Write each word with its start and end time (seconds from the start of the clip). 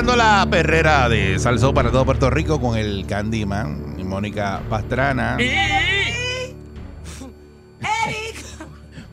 Escuchando 0.00 0.16
la 0.16 0.46
perrera 0.50 1.08
de 1.10 1.38
Salsó 1.38 1.74
para 1.74 1.90
todo 1.90 2.06
Puerto 2.06 2.30
Rico 2.30 2.58
con 2.58 2.74
el 2.78 3.04
Candyman 3.06 3.96
y 3.98 4.04
Mónica 4.04 4.62
Pastrana. 4.70 5.36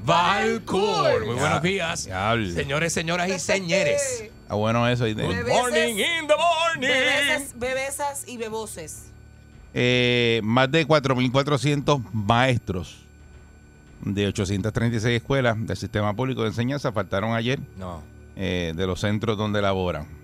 Valcour. 0.05 1.26
Muy 1.26 1.36
buenos 1.36 1.62
días. 1.62 2.05
Diablo. 2.05 2.50
Señores, 2.52 2.94
señoras 2.94 3.30
y 3.30 3.40
señores. 3.40 4.22
Está 4.43 4.55
bueno 4.55 4.88
eso. 4.88 5.04
Bebé. 5.04 5.24
Morning 5.43 5.96
in 5.98 6.27
the 6.27 6.35
morning. 6.38 6.88
Bebesas, 6.88 7.54
bebesas 7.60 8.27
y 8.27 8.38
beboses. 8.38 9.08
Eh, 9.74 10.40
más 10.43 10.71
de 10.71 10.88
4.400 10.88 12.02
maestros 12.13 12.99
de 14.02 14.27
836 14.27 15.18
escuelas 15.18 15.58
del 15.68 15.76
sistema 15.76 16.13
público 16.15 16.43
de 16.43 16.48
enseñanza 16.49 16.91
faltaron 16.93 17.34
ayer 17.34 17.60
No. 17.77 18.02
eh, 18.38 18.71
de 18.76 18.88
los 18.88 19.02
centros 19.02 19.38
donde 19.38 19.62
laboran. 19.62 20.16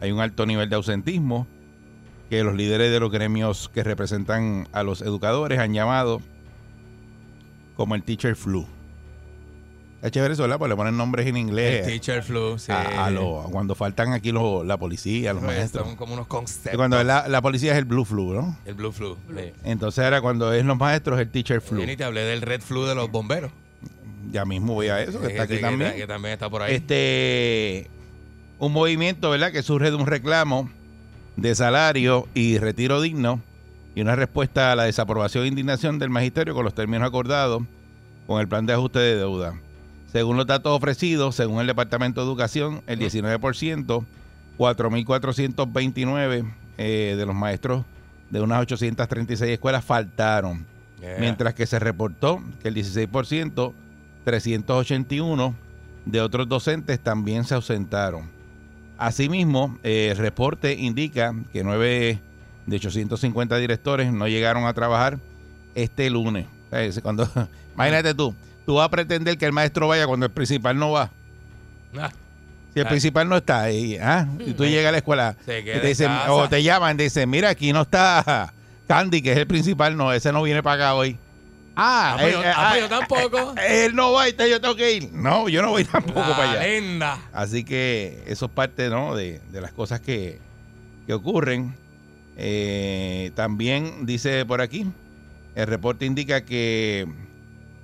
Hay 0.00 0.12
un 0.12 0.20
alto 0.20 0.46
nivel 0.46 0.68
de 0.68 0.76
ausentismo 0.76 1.46
que 2.30 2.42
los 2.42 2.54
líderes 2.54 2.90
de 2.90 3.00
los 3.00 3.10
gremios 3.10 3.70
que 3.72 3.82
representan 3.84 4.68
a 4.72 4.82
los 4.82 5.00
educadores 5.02 5.58
han 5.58 5.72
llamado 5.72 6.20
como 7.76 7.94
el 7.94 8.02
teacher 8.02 8.36
flu. 8.36 8.66
Es 10.02 10.12
chévere 10.12 10.34
eso, 10.34 10.42
¿verdad? 10.42 10.58
Porque 10.58 10.68
le 10.70 10.76
ponen 10.76 10.96
nombres 10.96 11.26
en 11.26 11.36
El 11.36 11.42
inglés 11.42 11.86
teacher 11.86 12.22
flu. 12.22 12.58
Sí. 12.58 12.70
a, 12.70 13.06
a 13.06 13.10
los- 13.10 13.48
cuando 13.50 13.74
faltan 13.74 14.12
aquí 14.12 14.30
los, 14.30 14.64
la 14.66 14.76
policía, 14.76 15.32
los 15.32 15.42
Pues, 15.42 15.56
maestros. 15.56 15.86
Son 15.86 15.96
como 15.96 16.12
unos 16.14 16.26
Y 16.26 16.28
conceptos. 16.28 16.76
cuando 16.76 17.02
la, 17.02 17.26
la 17.28 17.40
policía 17.42 17.72
es 17.72 17.78
el 17.78 17.86
blue 17.86 18.04
flu, 18.04 18.34
¿no? 18.34 18.56
El 18.66 18.74
blue 18.74 18.92
flu. 18.92 19.16
Sí. 19.36 19.52
Entonces 19.64 20.04
ahora 20.04 20.20
cuando 20.20 20.52
es 20.52 20.64
los 20.64 20.76
maestros 20.76 21.18
el 21.18 21.30
teacher 21.30 21.60
flu. 21.60 21.80
Yo 21.80 21.86
ni 21.86 21.96
te 21.96 22.04
hablé 22.04 22.20
del 22.22 22.42
red 22.42 22.60
flu 22.60 22.84
de 22.84 22.94
los 22.94 23.10
bomberos. 23.10 23.50
Ya 24.30 24.44
mismo 24.44 24.74
voy 24.74 24.88
a 24.88 25.00
eso, 25.02 25.20
que 25.20 25.28
está 25.28 25.44
aquí 25.44 25.54
que- 25.56 25.60
también. 25.60 25.94
Que, 25.96 26.06
también 26.06 26.34
está 26.34 26.50
por 26.50 26.62
ahí. 26.62 26.74
Este, 26.74 27.88
un 28.58 28.72
movimiento, 28.72 29.30
¿verdad? 29.30 29.52
Que 29.52 29.62
surge 29.62 29.90
de 29.90 29.96
un 29.96 30.06
reclamo 30.06 30.70
de 31.36 31.54
salario 31.54 32.26
y 32.34 32.58
retiro 32.58 33.00
digno 33.00 33.40
y 33.94 34.00
una 34.00 34.16
respuesta 34.16 34.72
a 34.72 34.76
la 34.76 34.84
desaprobación 34.84 35.44
e 35.44 35.48
indignación 35.48 35.98
del 35.98 36.10
magisterio 36.10 36.54
con 36.54 36.64
los 36.64 36.74
términos 36.74 37.06
acordados 37.06 37.62
con 38.26 38.40
el 38.40 38.48
plan 38.48 38.66
de 38.66 38.72
ajuste 38.72 38.98
de 38.98 39.16
deuda. 39.16 39.58
Según 40.12 40.36
los 40.36 40.46
datos 40.46 40.72
ofrecidos, 40.72 41.34
según 41.34 41.60
el 41.60 41.66
Departamento 41.66 42.20
de 42.20 42.26
Educación, 42.26 42.82
el 42.86 42.98
19%, 42.98 44.04
4.429 44.58 46.52
eh, 46.78 47.14
de 47.16 47.26
los 47.26 47.34
maestros 47.34 47.84
de 48.30 48.40
unas 48.40 48.60
836 48.62 49.50
escuelas 49.52 49.84
faltaron. 49.84 50.66
Yeah. 51.00 51.18
Mientras 51.18 51.54
que 51.54 51.66
se 51.66 51.78
reportó 51.78 52.42
que 52.62 52.68
el 52.68 52.74
16%, 52.74 53.72
381 54.24 55.54
de 56.06 56.20
otros 56.20 56.48
docentes 56.48 56.98
también 56.98 57.44
se 57.44 57.54
ausentaron. 57.54 58.35
Asimismo, 58.98 59.78
eh, 59.82 60.08
el 60.12 60.16
reporte 60.16 60.72
indica 60.74 61.34
que 61.52 61.62
9 61.62 62.18
de 62.66 62.76
850 62.76 63.56
directores 63.58 64.12
no 64.12 64.26
llegaron 64.28 64.64
a 64.66 64.72
trabajar 64.72 65.18
este 65.74 66.08
lunes. 66.10 66.46
Cuando, 67.02 67.28
imagínate 67.74 68.14
tú, 68.14 68.34
tú 68.64 68.74
vas 68.76 68.86
a 68.86 68.90
pretender 68.90 69.36
que 69.38 69.44
el 69.46 69.52
maestro 69.52 69.88
vaya 69.88 70.06
cuando 70.06 70.26
el 70.26 70.32
principal 70.32 70.78
no 70.78 70.92
va. 70.92 71.10
Ah, 71.98 72.10
Si 72.74 72.80
el 72.80 72.86
Ah. 72.86 72.90
principal 72.90 73.28
no 73.28 73.36
está 73.36 73.62
ahí, 73.62 73.96
¿ah? 73.96 74.26
y 74.44 74.52
tú 74.52 74.64
llegas 74.64 74.88
a 74.88 74.92
la 74.92 74.98
escuela 74.98 75.36
te 75.80 75.80
dicen, 75.86 76.10
o 76.28 76.48
te 76.48 76.62
llaman 76.62 76.98
y 76.98 77.04
dicen, 77.04 77.28
mira, 77.30 77.48
aquí 77.50 77.72
no 77.72 77.82
está 77.82 78.52
Candy, 78.88 79.22
que 79.22 79.32
es 79.32 79.38
el 79.38 79.46
principal, 79.46 79.96
no, 79.96 80.12
ese 80.12 80.30
no 80.32 80.42
viene 80.42 80.62
para 80.62 80.84
acá 80.86 80.94
hoy. 80.94 81.16
Ah, 81.78 82.12
Ah, 82.14 82.16
pues 82.18 82.28
eh, 82.28 82.32
yo- 82.32 82.38
ah, 82.40 82.42
pues 82.42 82.56
ah, 82.56 82.78
yo 82.80 82.88
tampoco. 82.88 83.54
eh, 83.60 83.84
Él 83.86 83.94
no 83.94 84.12
va, 84.12 84.28
entonces 84.28 84.50
yo 84.54 84.60
tengo 84.60 84.74
que 84.76 84.92
ir. 84.94 85.12
No, 85.12 85.48
yo 85.48 85.60
no 85.62 85.70
voy 85.70 85.84
tampoco 85.84 86.20
la 86.20 86.36
para 86.36 86.50
allá. 86.52 86.62
lenda. 86.62 87.18
Así 87.32 87.64
que 87.64 88.22
eso 88.26 88.46
es 88.46 88.52
parte 88.52 88.88
¿no? 88.88 89.14
de, 89.14 89.40
de 89.52 89.60
las 89.60 89.72
cosas 89.72 90.00
que, 90.00 90.40
que 91.06 91.12
ocurren. 91.14 91.74
Eh, 92.38 93.30
también 93.34 94.04
dice 94.06 94.44
por 94.44 94.60
aquí, 94.60 94.86
el 95.54 95.66
reporte 95.66 96.04
indica 96.06 96.44
que 96.44 97.06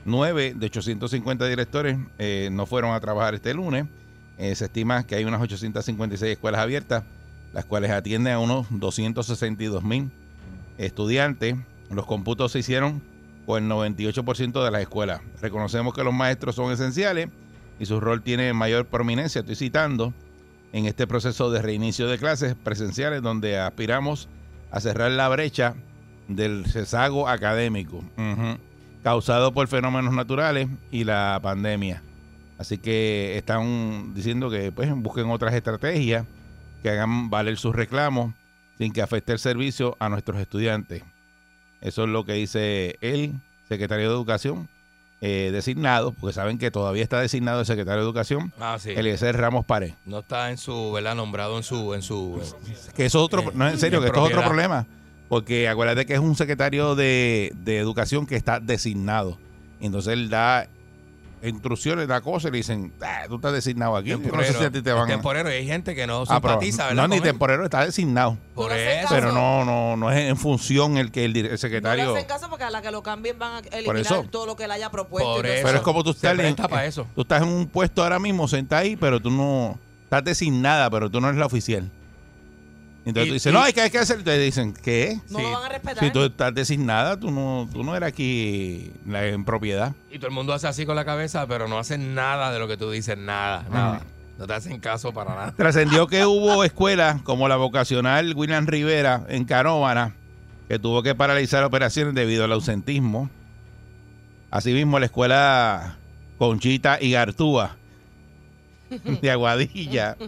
9 0.04 0.54
de 0.56 0.66
850 0.66 1.46
directores 1.46 1.96
eh, 2.18 2.48
no 2.52 2.66
fueron 2.66 2.92
a 2.94 3.00
trabajar 3.00 3.34
este 3.34 3.54
lunes. 3.54 3.86
Eh, 4.38 4.54
se 4.54 4.64
estima 4.64 5.06
que 5.06 5.14
hay 5.14 5.24
unas 5.24 5.40
856 5.40 6.32
escuelas 6.32 6.60
abiertas, 6.60 7.04
las 7.52 7.64
cuales 7.66 7.90
atienden 7.90 8.32
a 8.32 8.38
unos 8.38 8.66
262 8.70 9.82
mil 9.84 10.10
estudiantes. 10.78 11.56
Los 11.90 12.06
cómputos 12.06 12.52
se 12.52 12.58
hicieron 12.58 13.02
con 13.46 13.64
el 13.64 13.70
98% 13.70 14.64
de 14.64 14.70
las 14.70 14.82
escuelas. 14.82 15.20
Reconocemos 15.40 15.94
que 15.94 16.04
los 16.04 16.14
maestros 16.14 16.54
son 16.54 16.72
esenciales 16.72 17.28
y 17.78 17.86
su 17.86 18.00
rol 18.00 18.22
tiene 18.22 18.52
mayor 18.52 18.86
prominencia, 18.86 19.40
estoy 19.40 19.56
citando, 19.56 20.12
en 20.72 20.86
este 20.86 21.06
proceso 21.06 21.50
de 21.50 21.60
reinicio 21.60 22.08
de 22.08 22.18
clases 22.18 22.54
presenciales 22.54 23.22
donde 23.22 23.58
aspiramos 23.58 24.28
a 24.70 24.80
cerrar 24.80 25.10
la 25.10 25.28
brecha 25.28 25.74
del 26.28 26.64
rezago 26.64 27.28
académico 27.28 28.02
causado 29.02 29.52
por 29.52 29.68
fenómenos 29.68 30.14
naturales 30.14 30.68
y 30.90 31.04
la 31.04 31.38
pandemia. 31.42 32.02
Así 32.58 32.78
que 32.78 33.36
están 33.36 34.14
diciendo 34.14 34.48
que 34.48 34.70
pues, 34.70 34.90
busquen 34.94 35.28
otras 35.30 35.52
estrategias 35.54 36.24
que 36.82 36.90
hagan 36.90 37.28
valer 37.28 37.56
sus 37.58 37.74
reclamos 37.74 38.34
sin 38.78 38.92
que 38.92 39.02
afecte 39.02 39.32
el 39.32 39.38
servicio 39.38 39.96
a 39.98 40.08
nuestros 40.08 40.40
estudiantes. 40.40 41.02
Eso 41.82 42.04
es 42.04 42.08
lo 42.08 42.24
que 42.24 42.32
dice 42.34 42.96
el 43.00 43.34
secretario 43.68 44.08
de 44.08 44.14
Educación 44.14 44.68
eh, 45.20 45.50
designado, 45.52 46.12
porque 46.12 46.32
saben 46.34 46.58
que 46.58 46.70
todavía 46.70 47.02
está 47.02 47.20
designado 47.20 47.60
el 47.60 47.66
secretario 47.66 48.00
de 48.00 48.06
Educación, 48.06 48.52
Ah, 48.58 48.76
sí. 48.80 48.90
Eliezer 48.90 49.36
Ramos 49.36 49.64
Pared. 49.64 49.92
No 50.04 50.20
está 50.20 50.50
en 50.50 50.58
su, 50.58 50.90
¿verdad? 50.92 51.14
Nombrado 51.14 51.56
en 51.56 51.62
su, 51.62 51.94
en 51.94 52.02
su. 52.02 52.40
Que 52.96 53.06
eso 53.06 53.18
es 53.18 53.24
otro, 53.24 53.42
Eh, 53.42 53.52
no, 53.54 53.68
en 53.68 53.78
serio, 53.78 54.00
que 54.00 54.06
esto 54.08 54.26
es 54.26 54.32
otro 54.32 54.44
problema. 54.44 54.86
Porque 55.28 55.68
acuérdate 55.68 56.06
que 56.06 56.14
es 56.14 56.18
un 56.20 56.34
secretario 56.36 56.94
de, 56.94 57.52
de 57.54 57.78
Educación 57.78 58.26
que 58.26 58.36
está 58.36 58.58
designado. 58.60 59.38
Entonces 59.80 60.12
él 60.12 60.28
da 60.28 60.68
instrucciones, 61.42 62.06
da 62.08 62.20
cosas 62.20 62.48
y 62.48 62.52
le 62.52 62.56
dicen, 62.58 62.92
"Ah, 63.02 63.22
tú 63.28 63.36
estás 63.36 63.52
designado 63.52 63.96
aquí. 63.96 64.10
Yo 64.10 64.18
no 64.18 64.42
sé 64.42 64.52
si 64.52 64.64
a 64.64 64.70
ti 64.70 64.82
te 64.82 64.92
van 64.92 65.04
a... 65.04 65.06
temporero 65.06 65.50
y 65.50 65.54
hay 65.54 65.66
gente 65.66 65.94
que 65.94 66.06
no 66.06 66.22
Ah, 66.28 66.40
pero 66.40 66.54
simpatiza, 66.54 66.86
¿verdad? 66.88 67.02
no, 67.02 67.08
ni 67.08 67.20
temporero, 67.20 67.64
está 67.64 67.84
designado. 67.84 68.36
Por 68.54 68.70
No 68.70 68.76
eso. 68.76 69.08
Pero 69.10 69.32
no, 69.32 69.64
no, 69.64 69.96
no 69.96 70.10
es 70.10 70.18
en 70.28 70.36
función 70.36 70.96
el 70.98 71.10
que 71.10 71.24
el, 71.24 71.36
el 71.36 71.44
No 71.44 71.50
le 71.50 71.58
secretario... 71.58 72.14
hacen 72.14 72.26
caso 72.26 72.48
porque 72.48 72.64
a 72.64 72.70
la 72.70 72.82
que 72.82 72.90
lo 72.90 73.02
cambien 73.02 73.38
van 73.38 73.64
a 73.64 73.76
eliminar 73.76 74.00
eso. 74.00 74.24
todo 74.30 74.46
lo 74.46 74.56
que 74.56 74.64
él 74.64 74.70
haya 74.70 74.90
propuesto. 74.90 75.34
Por 75.36 75.46
eso. 75.46 75.64
Pero 75.66 75.78
es 75.78 75.82
como 75.84 76.04
tú 76.04 76.10
estás, 76.10 76.32
en, 76.32 76.36
presta 76.38 76.68
pa' 76.68 76.84
eso. 76.86 77.06
tú 77.14 77.22
estás 77.22 77.42
en 77.42 77.48
un 77.48 77.66
puesto 77.66 78.02
ahora 78.02 78.18
mismo, 78.18 78.46
sentado 78.48 78.82
ahí, 78.82 78.96
pero 78.96 79.20
tú 79.20 79.30
no 79.30 79.78
estás 80.04 80.24
designada, 80.24 80.90
pero 80.90 81.10
tú 81.10 81.20
no 81.20 81.28
eres 81.28 81.38
la 81.40 81.46
oficial. 81.46 81.90
Entonces 83.04 83.24
Y- 83.26 83.28
tú 83.30 83.34
dices, 83.34 83.50
y- 83.50 83.54
no, 83.54 83.62
hay 83.62 83.72
que, 83.72 83.80
hay 83.80 83.90
que 83.90 83.98
hacer. 83.98 84.22
Te 84.22 84.38
dicen, 84.38 84.72
¿qué? 84.74 85.18
No 85.28 85.38
Sí. 85.38 85.44
lo 85.44 85.50
van 85.52 85.64
a 85.64 85.68
respetar. 85.70 86.04
Si 86.04 86.10
tú 86.12 86.22
estás 86.24 86.54
designada, 86.54 87.18
tú 87.18 87.30
no, 87.30 87.68
tú 87.72 87.82
no 87.82 87.96
eres 87.96 88.08
aquí 88.08 88.92
en 89.12 89.44
propiedad. 89.44 89.92
Y 90.10 90.18
todo 90.18 90.28
el 90.28 90.34
mundo 90.34 90.52
hace 90.52 90.68
así 90.68 90.86
con 90.86 90.94
la 90.96 91.04
cabeza, 91.04 91.46
pero 91.46 91.66
no 91.68 91.78
hacen 91.78 92.14
nada 92.14 92.52
de 92.52 92.58
lo 92.60 92.68
que 92.68 92.76
tú 92.76 92.90
dices, 92.90 93.18
nada, 93.18 93.64
nada. 93.70 94.02
No 94.38 94.46
te 94.46 94.54
hacen 94.54 94.78
caso 94.80 95.12
para 95.12 95.34
nada. 95.34 95.52
Trascendió 95.56 96.06
que 96.06 96.24
hubo 96.26 96.62
escuelas 96.64 97.20
como 97.22 97.48
la 97.48 97.56
vocacional 97.56 98.34
William 98.34 98.66
Rivera 98.66 99.24
en 99.28 99.44
Canóvana, 99.44 100.14
que 100.68 100.78
tuvo 100.78 101.02
que 101.02 101.14
paralizar 101.14 101.64
operaciones 101.64 102.14
debido 102.14 102.44
al 102.44 102.52
ausentismo. 102.52 103.28
Asimismo, 104.50 104.98
la 104.98 105.06
escuela 105.06 105.96
Conchita 106.38 106.98
y 107.00 107.12
Gartúa 107.12 107.76
de 109.20 109.30
Aguadilla. 109.30 110.16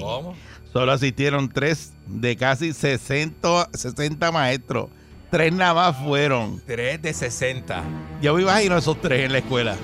¿Cómo? 0.00 0.34
Solo 0.76 0.92
asistieron 0.92 1.48
tres 1.48 1.94
de 2.06 2.36
casi 2.36 2.74
60, 2.74 3.70
60 3.72 4.30
maestros. 4.30 4.90
Tres 5.30 5.50
nada 5.52 5.72
más 5.72 5.96
fueron. 5.96 6.60
3 6.66 7.00
de 7.00 7.14
60. 7.14 7.82
Yo 8.20 8.34
me 8.34 8.42
imagino 8.42 8.76
esos 8.76 9.00
tres 9.00 9.24
en 9.24 9.32
la 9.32 9.38
escuela. 9.38 9.74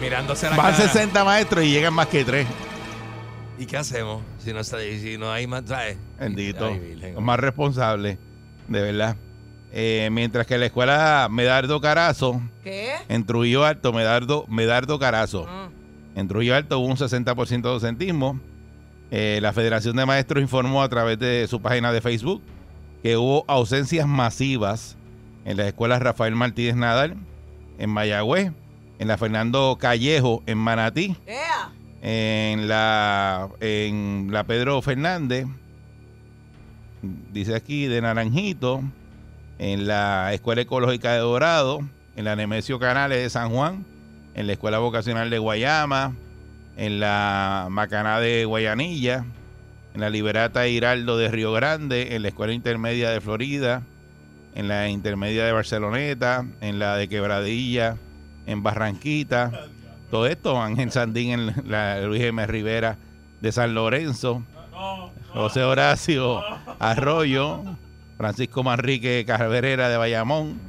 Mirándose 0.00 0.50
la 0.50 0.56
Van 0.56 0.72
cara. 0.72 0.88
60 0.88 1.24
maestros 1.24 1.64
y 1.64 1.70
llegan 1.70 1.94
más 1.94 2.08
que 2.08 2.24
tres. 2.24 2.48
¿Y 3.60 3.66
qué 3.66 3.76
hacemos? 3.76 4.22
Si 4.44 4.52
no, 4.52 4.58
está- 4.58 4.80
si 4.80 5.16
no 5.18 5.30
hay 5.30 5.46
más, 5.46 5.62
¿sabes? 5.66 5.96
Bendito. 6.18 6.66
Ay, 6.66 6.80
Virgen. 6.80 7.14
Los 7.14 7.22
más 7.22 7.38
responsables, 7.38 8.18
de 8.66 8.80
verdad. 8.82 9.16
Eh, 9.72 10.08
mientras 10.10 10.48
que 10.48 10.58
la 10.58 10.66
escuela 10.66 11.28
Medardo 11.30 11.80
Carazo, 11.80 12.42
¿Qué? 12.64 12.92
en 13.08 13.24
Trujillo 13.24 13.64
Alto, 13.64 13.92
Medardo, 13.92 14.46
Medardo 14.48 14.98
Carazo, 14.98 15.46
Mm. 15.46 16.18
en 16.18 16.26
Trujillo 16.26 16.56
Alto 16.56 16.80
hubo 16.80 16.88
un 16.88 16.96
60% 16.96 17.68
de 17.68 17.74
docentismo. 17.74 18.40
Eh, 19.10 19.38
la 19.40 19.52
Federación 19.52 19.96
de 19.96 20.04
Maestros 20.04 20.42
informó 20.42 20.82
a 20.82 20.88
través 20.88 21.18
de 21.18 21.46
su 21.48 21.60
página 21.62 21.92
de 21.92 22.00
Facebook 22.00 22.42
que 23.02 23.16
hubo 23.16 23.44
ausencias 23.48 24.06
masivas 24.06 24.96
en 25.44 25.56
las 25.56 25.66
escuelas 25.68 26.02
Rafael 26.02 26.34
Martínez 26.34 26.76
Nadal, 26.76 27.16
en 27.78 27.90
Mayagüez, 27.90 28.52
en 28.98 29.08
la 29.08 29.16
Fernando 29.16 29.78
Callejo, 29.80 30.42
en 30.46 30.58
Manatí, 30.58 31.16
en 32.02 32.68
la, 32.68 33.48
en 33.60 34.28
la 34.30 34.44
Pedro 34.44 34.82
Fernández, 34.82 35.46
dice 37.32 37.54
aquí, 37.54 37.86
de 37.86 38.00
Naranjito, 38.02 38.82
en 39.58 39.86
la 39.86 40.32
Escuela 40.34 40.62
Ecológica 40.62 41.12
de 41.12 41.20
Dorado, 41.20 41.80
en 42.16 42.24
la 42.24 42.36
Nemesio 42.36 42.78
Canales 42.78 43.22
de 43.22 43.30
San 43.30 43.50
Juan, 43.50 43.86
en 44.34 44.46
la 44.46 44.52
Escuela 44.52 44.78
Vocacional 44.78 45.30
de 45.30 45.38
Guayama, 45.38 46.14
en 46.78 47.00
la 47.00 47.66
Macaná 47.70 48.20
de 48.20 48.44
Guayanilla, 48.44 49.24
en 49.94 50.00
la 50.00 50.10
Liberata 50.10 50.68
Hiraldo 50.68 51.18
de 51.18 51.28
Río 51.28 51.52
Grande, 51.52 52.14
en 52.14 52.22
la 52.22 52.28
Escuela 52.28 52.52
Intermedia 52.52 53.10
de 53.10 53.20
Florida, 53.20 53.82
en 54.54 54.68
la 54.68 54.88
Intermedia 54.88 55.44
de 55.44 55.52
Barceloneta, 55.52 56.46
en 56.60 56.78
la 56.78 56.96
de 56.96 57.08
Quebradilla, 57.08 57.96
en 58.46 58.62
Barranquita. 58.62 59.50
Todo 60.08 60.26
esto, 60.26 60.62
Ángel 60.62 60.92
Sandín 60.92 61.30
en 61.32 61.70
la 61.70 62.00
Luis 62.00 62.22
M. 62.22 62.46
Rivera 62.46 62.96
de 63.40 63.50
San 63.50 63.74
Lorenzo, 63.74 64.44
José 65.34 65.64
Horacio 65.64 66.42
Arroyo, 66.78 67.64
Francisco 68.16 68.62
Manrique 68.62 69.24
Carverera 69.26 69.88
de 69.88 69.96
Bayamón, 69.96 70.60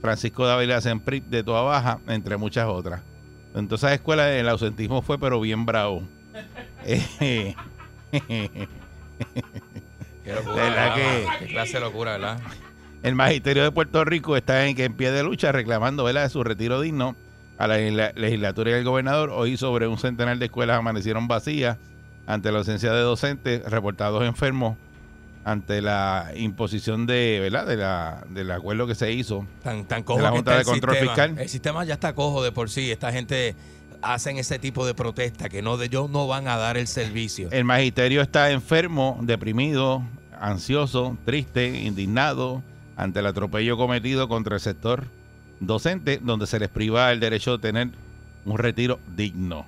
Francisco 0.00 0.44
Dávila 0.44 0.80
Semprit 0.80 1.24
de 1.24 1.44
Toa 1.44 1.62
Baja, 1.62 2.00
entre 2.08 2.36
muchas 2.36 2.66
otras. 2.66 3.11
En 3.54 3.68
todas 3.68 3.80
esas 3.82 3.92
escuelas 3.92 4.28
el 4.30 4.48
ausentismo 4.48 5.02
fue 5.02 5.18
pero 5.18 5.40
bien 5.40 5.66
bravo. 5.66 6.02
Eh, 6.84 7.54
Qué 10.24 10.32
locura, 10.34 10.54
¿Verdad 10.54 10.94
¿verdad? 10.94 10.94
que- 10.94 11.26
Qué 11.46 11.52
clase 11.52 11.74
de 11.74 11.80
locura, 11.80 12.12
¿verdad? 12.12 12.40
El 13.02 13.14
magisterio 13.14 13.64
de 13.64 13.72
Puerto 13.72 14.04
Rico 14.04 14.36
está 14.36 14.66
en, 14.66 14.80
en 14.80 14.94
pie 14.94 15.10
de 15.10 15.22
lucha 15.24 15.50
reclamando 15.52 16.04
¿verdad? 16.04 16.28
su 16.30 16.44
retiro 16.44 16.80
digno 16.80 17.16
a 17.58 17.66
la 17.66 17.76
legisla- 17.78 18.12
legislatura 18.14 18.70
y 18.70 18.74
al 18.74 18.84
gobernador. 18.84 19.30
Hoy 19.30 19.56
sobre 19.56 19.86
un 19.88 19.98
centenar 19.98 20.38
de 20.38 20.46
escuelas 20.46 20.78
amanecieron 20.78 21.26
vacías 21.28 21.78
ante 22.26 22.52
la 22.52 22.58
ausencia 22.58 22.92
de 22.92 23.00
docentes 23.00 23.64
reportados 23.68 24.24
enfermos 24.24 24.76
ante 25.44 25.82
la 25.82 26.30
imposición 26.36 27.06
de, 27.06 27.38
¿verdad? 27.40 27.66
De 27.66 27.76
la, 27.76 28.24
del 28.28 28.50
acuerdo 28.50 28.86
que 28.86 28.94
se 28.94 29.12
hizo. 29.12 29.46
Tan, 29.62 29.84
tan 29.84 30.02
cojo 30.02 30.18
De 30.18 30.24
la 30.24 30.30
Junta 30.30 30.56
de 30.56 30.64
Control 30.64 30.96
sistema. 30.96 31.14
Fiscal. 31.14 31.38
El 31.38 31.48
sistema 31.48 31.84
ya 31.84 31.94
está 31.94 32.14
cojo 32.14 32.42
de 32.42 32.52
por 32.52 32.70
sí. 32.70 32.90
Esta 32.90 33.12
gente 33.12 33.54
hacen 34.02 34.36
ese 34.38 34.58
tipo 34.58 34.86
de 34.86 34.94
protesta 34.94 35.48
que 35.48 35.62
no 35.62 35.76
de 35.76 35.86
ellos 35.86 36.10
no 36.10 36.26
van 36.26 36.48
a 36.48 36.56
dar 36.56 36.76
el 36.76 36.86
servicio. 36.86 37.48
El 37.50 37.64
magisterio 37.64 38.20
está 38.20 38.50
enfermo, 38.50 39.18
deprimido, 39.22 40.02
ansioso, 40.40 41.16
triste, 41.24 41.82
indignado 41.82 42.62
ante 42.96 43.20
el 43.20 43.26
atropello 43.26 43.76
cometido 43.76 44.28
contra 44.28 44.56
el 44.56 44.60
sector 44.60 45.04
docente, 45.60 46.18
donde 46.22 46.46
se 46.46 46.58
les 46.58 46.68
priva 46.68 47.10
el 47.12 47.20
derecho 47.20 47.52
de 47.52 47.58
tener 47.58 47.88
un 48.44 48.58
retiro 48.58 48.98
digno. 49.16 49.66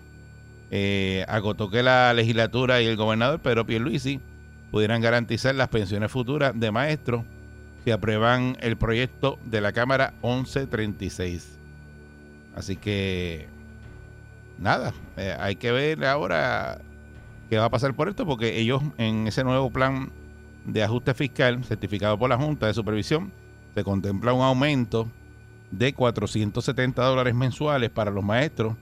Eh, 0.71 1.25
acotó 1.29 1.71
que 1.71 1.83
la 1.83 2.13
legislatura 2.15 2.83
y 2.83 2.87
el 2.87 2.97
gobernador 2.97 3.39
Pedro 3.41 3.65
Pierluisi 3.65 4.21
pudieran 4.75 5.01
garantizar 5.01 5.55
las 5.55 5.69
pensiones 5.69 6.11
futuras 6.11 6.53
de 6.59 6.73
maestros 6.73 7.25
si 7.85 7.93
aprueban 7.93 8.57
el 8.59 8.77
proyecto 8.77 9.39
de 9.45 9.61
la 9.61 9.73
Cámara 9.73 10.15
1136. 10.21 11.57
Así 12.57 12.75
que, 12.75 13.47
nada, 14.59 14.93
eh, 15.17 15.37
hay 15.39 15.55
que 15.55 15.71
ver 15.71 16.05
ahora 16.05 16.81
qué 17.49 17.57
va 17.57 17.67
a 17.67 17.71
pasar 17.71 17.95
por 17.95 18.09
esto, 18.09 18.27
porque 18.27 18.59
ellos 18.59 18.83
en 18.99 19.29
ese 19.29 19.45
nuevo 19.45 19.71
plan 19.71 20.11
de 20.65 20.83
ajuste 20.83 21.15
fiscal 21.15 21.63
certificado 21.63 22.19
por 22.19 22.29
la 22.29 22.37
Junta 22.37 22.67
de 22.67 22.75
Supervisión 22.75 23.31
se 23.77 23.85
contempla 23.85 24.33
un 24.33 24.43
aumento 24.43 25.07
de 25.71 25.93
470 25.93 27.01
dólares 27.01 27.37
mensuales 27.37 27.91
para 27.91 28.11
los 28.11 28.25
maestros, 28.25 28.75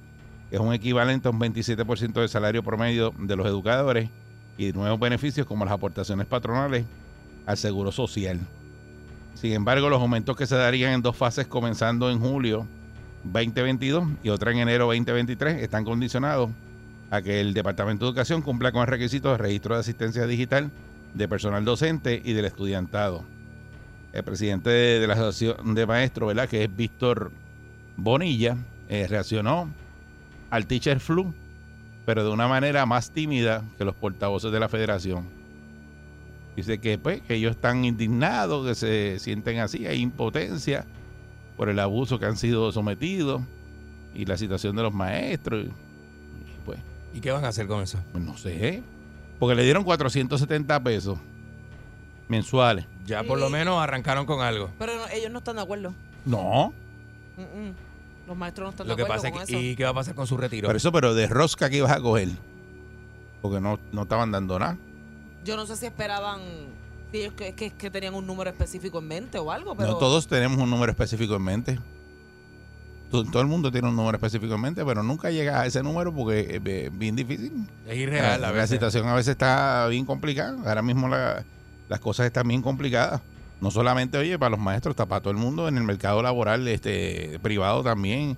que 0.49 0.56
es 0.56 0.62
un 0.62 0.73
equivalente 0.73 1.29
a 1.29 1.33
un 1.33 1.39
27% 1.39 2.15
del 2.15 2.31
salario 2.31 2.62
promedio 2.62 3.12
de 3.19 3.37
los 3.37 3.47
educadores 3.47 4.09
y 4.59 4.73
nuevos 4.73 5.01
beneficios 5.01 5.47
como 5.47 5.65
las 5.65 5.73
aportaciones 5.73 6.27
patronales 6.27 6.85
al 7.47 7.57
seguro 7.57 7.93
social. 7.93 8.41
Sin 9.35 9.53
embargo, 9.53 9.89
los 9.89 10.01
aumentos 10.01 10.37
que 10.37 10.47
se 10.47 10.57
darían 10.57 10.93
en 10.93 11.03
dos 11.03 11.17
fases 11.17 11.47
comenzando 11.47 12.11
en 12.11 12.21
julio 12.21 12.67
2022 13.25 14.05
y 14.23 14.29
otra 14.29 14.53
en 14.53 14.59
enero 14.59 14.87
2023 14.87 15.63
están 15.63 15.85
condicionados 15.85 16.51
a 17.11 17.23
que 17.23 17.41
el 17.41 17.55
Departamento 17.55 18.05
de 18.05 18.11
Educación 18.11 18.43
cumpla 18.43 18.73
con 18.73 18.83
el 18.83 18.89
requisito 18.89 19.31
de 19.33 19.39
registro 19.39 19.75
de 19.75 19.81
asistencia 19.81 20.27
digital 20.27 20.71
de 21.15 21.29
personal 21.29 21.65
docente 21.65 22.21
y 22.25 22.33
del 22.33 22.47
estudiantado. 22.47 23.25
El 24.13 24.23
presidente 24.25 24.71
de, 24.71 25.07
la 25.07 25.15
Asociación 25.15 25.75
de 25.75 25.87
Maestros, 25.87 26.35
que 26.49 26.65
es 26.65 26.77
Víctor 26.77 27.31
Bonilla, 27.97 28.57
eh, 28.89 29.07
reaccionó 29.09 29.69
al 30.51 30.67
teacher 30.67 31.01
flu, 31.01 31.33
pero 32.05 32.25
de 32.25 32.31
una 32.31 32.49
manera 32.49 32.85
más 32.87 33.11
tímida 33.11 33.63
que 33.79 33.85
los 33.85 33.95
portavoces 33.95 34.51
de 34.53 34.61
la 34.61 34.69
federación. 34.69 35.25
Dice 36.57 36.79
que, 36.79 36.99
pues, 36.99 37.23
que 37.23 37.35
ellos 37.35 37.53
están 37.53 37.85
indignados, 37.85 38.67
que 38.67 38.75
se 38.75 39.19
sienten 39.19 39.59
así, 39.61 39.87
hay 39.87 40.01
impotencia 40.01 40.85
por 41.57 41.69
el 41.69 41.79
abuso 41.79 42.19
que 42.19 42.27
han 42.27 42.37
sido 42.37 42.71
sometidos 42.73 43.41
y 44.15 44.27
la 44.27 44.37
situación 44.37 44.77
de 44.77 44.83
los 44.83 44.93
maestros. 44.93 45.65
Y, 45.67 45.71
pues, 46.67 46.79
¿Y 47.15 47.21
qué 47.21 47.31
van 47.33 47.45
a 47.45 47.49
hacer 47.49 47.67
con 47.67 47.83
eso? 47.83 47.99
pues 48.13 48.23
no 48.23 48.37
sé, 48.37 48.83
porque 49.39 49.55
le 49.55 49.65
dieron 49.65 49.83
470 49.85 50.83
pesos 50.83 51.19
mensuales. 52.29 52.87
Ya 53.07 53.23
por 53.25 53.39
lo 53.39 53.49
menos 53.51 53.81
arrancaron 53.83 54.27
con 54.27 54.41
algo. 54.41 54.71
Pero 54.79 54.95
no- 54.97 55.09
ellos 55.09 55.31
no 55.31 55.39
están 55.39 55.57
de 55.57 55.63
acuerdo. 55.63 55.95
No, 56.25 56.73
Mm, 57.37 57.41
mm. 57.69 57.73
Los 58.27 58.37
maestros 58.37 58.67
no 58.67 58.71
están 58.71 58.87
Lo 58.89 58.93
de 58.95 58.97
que 58.97 59.03
acuerdo 59.03 59.23
pasa 59.23 59.29
es 59.29 59.33
con 59.39 59.47
que, 59.47 59.53
eso. 59.53 59.63
¿y 59.63 59.77
qué 59.77 59.85
va 59.85 59.91
a 59.91 59.95
pasar 59.95 60.15
con 60.15 60.27
su 60.27 60.37
retiro? 60.37 60.69
pero 60.69 60.77
eso, 60.77 60.93
pero 60.93 61.15
de 61.15 61.27
rosca 61.27 61.69
que 61.70 61.79
ibas 61.79 61.93
a 61.93 62.01
coger, 62.01 62.29
porque 63.41 63.61
no, 63.61 63.79
no 63.93 64.03
estaban 64.03 64.31
dando 64.31 64.58
nada. 64.58 64.79
Yo 65.44 65.56
no 65.56 65.67
sé 65.67 65.77
si 65.77 65.87
esperaban 65.87 66.41
si 67.11 67.19
ellos 67.19 67.35
que, 67.35 67.55
que, 67.55 67.70
que 67.73 67.91
tenían 67.91 68.15
un 68.15 68.27
número 68.27 68.49
específico 68.51 69.01
en 69.01 69.08
mente 69.08 69.39
o 69.39 69.51
algo, 69.51 69.75
pero 69.77 69.91
No 69.93 69.99
todos 69.99 70.27
tenemos 70.29 70.58
un 70.58 70.70
número 70.70 70.93
específico 70.93 71.35
en 71.37 71.43
mente. 71.43 71.79
To- 73.11 73.25
Todo 73.25 73.43
el 73.43 73.49
mundo 73.49 73.70
tiene 73.70 73.89
un 73.89 73.96
número 73.96 74.17
específico 74.17 74.55
en 74.55 74.61
mente, 74.63 74.85
pero 74.85 75.03
nunca 75.03 75.31
llega 75.31 75.61
a 75.61 75.67
ese 75.67 75.82
número 75.82 76.15
porque 76.15 76.56
es 76.65 76.99
bien 76.99 77.15
difícil. 77.17 77.69
es 77.87 77.96
irreal. 77.99 78.41
la, 78.41 78.49
a 78.49 78.51
la 78.51 78.53
veces. 78.53 78.70
situación 78.70 79.06
a 79.08 79.15
veces 79.15 79.32
está 79.32 79.87
bien 79.89 80.06
complicada. 80.06 80.56
Ahora 80.67 80.81
mismo 80.81 81.08
la- 81.08 81.44
las 81.89 82.01
cosas 82.01 82.25
están 82.27 82.49
bien 82.49 82.63
complicadas. 82.63 83.20
No 83.63 83.71
solamente, 83.71 84.19
oye, 84.19 84.37
para 84.41 84.51
los 84.51 84.59
maestros, 84.59 84.93
está 84.95 85.07
para 85.07 85.21
todo 85.21 85.31
el 85.31 85.37
mundo 85.37 85.69
en 85.69 85.77
el 85.77 85.85
mercado 85.85 86.21
laboral 86.21 86.67
este 86.67 87.39
privado 87.43 87.85
también, 87.85 88.37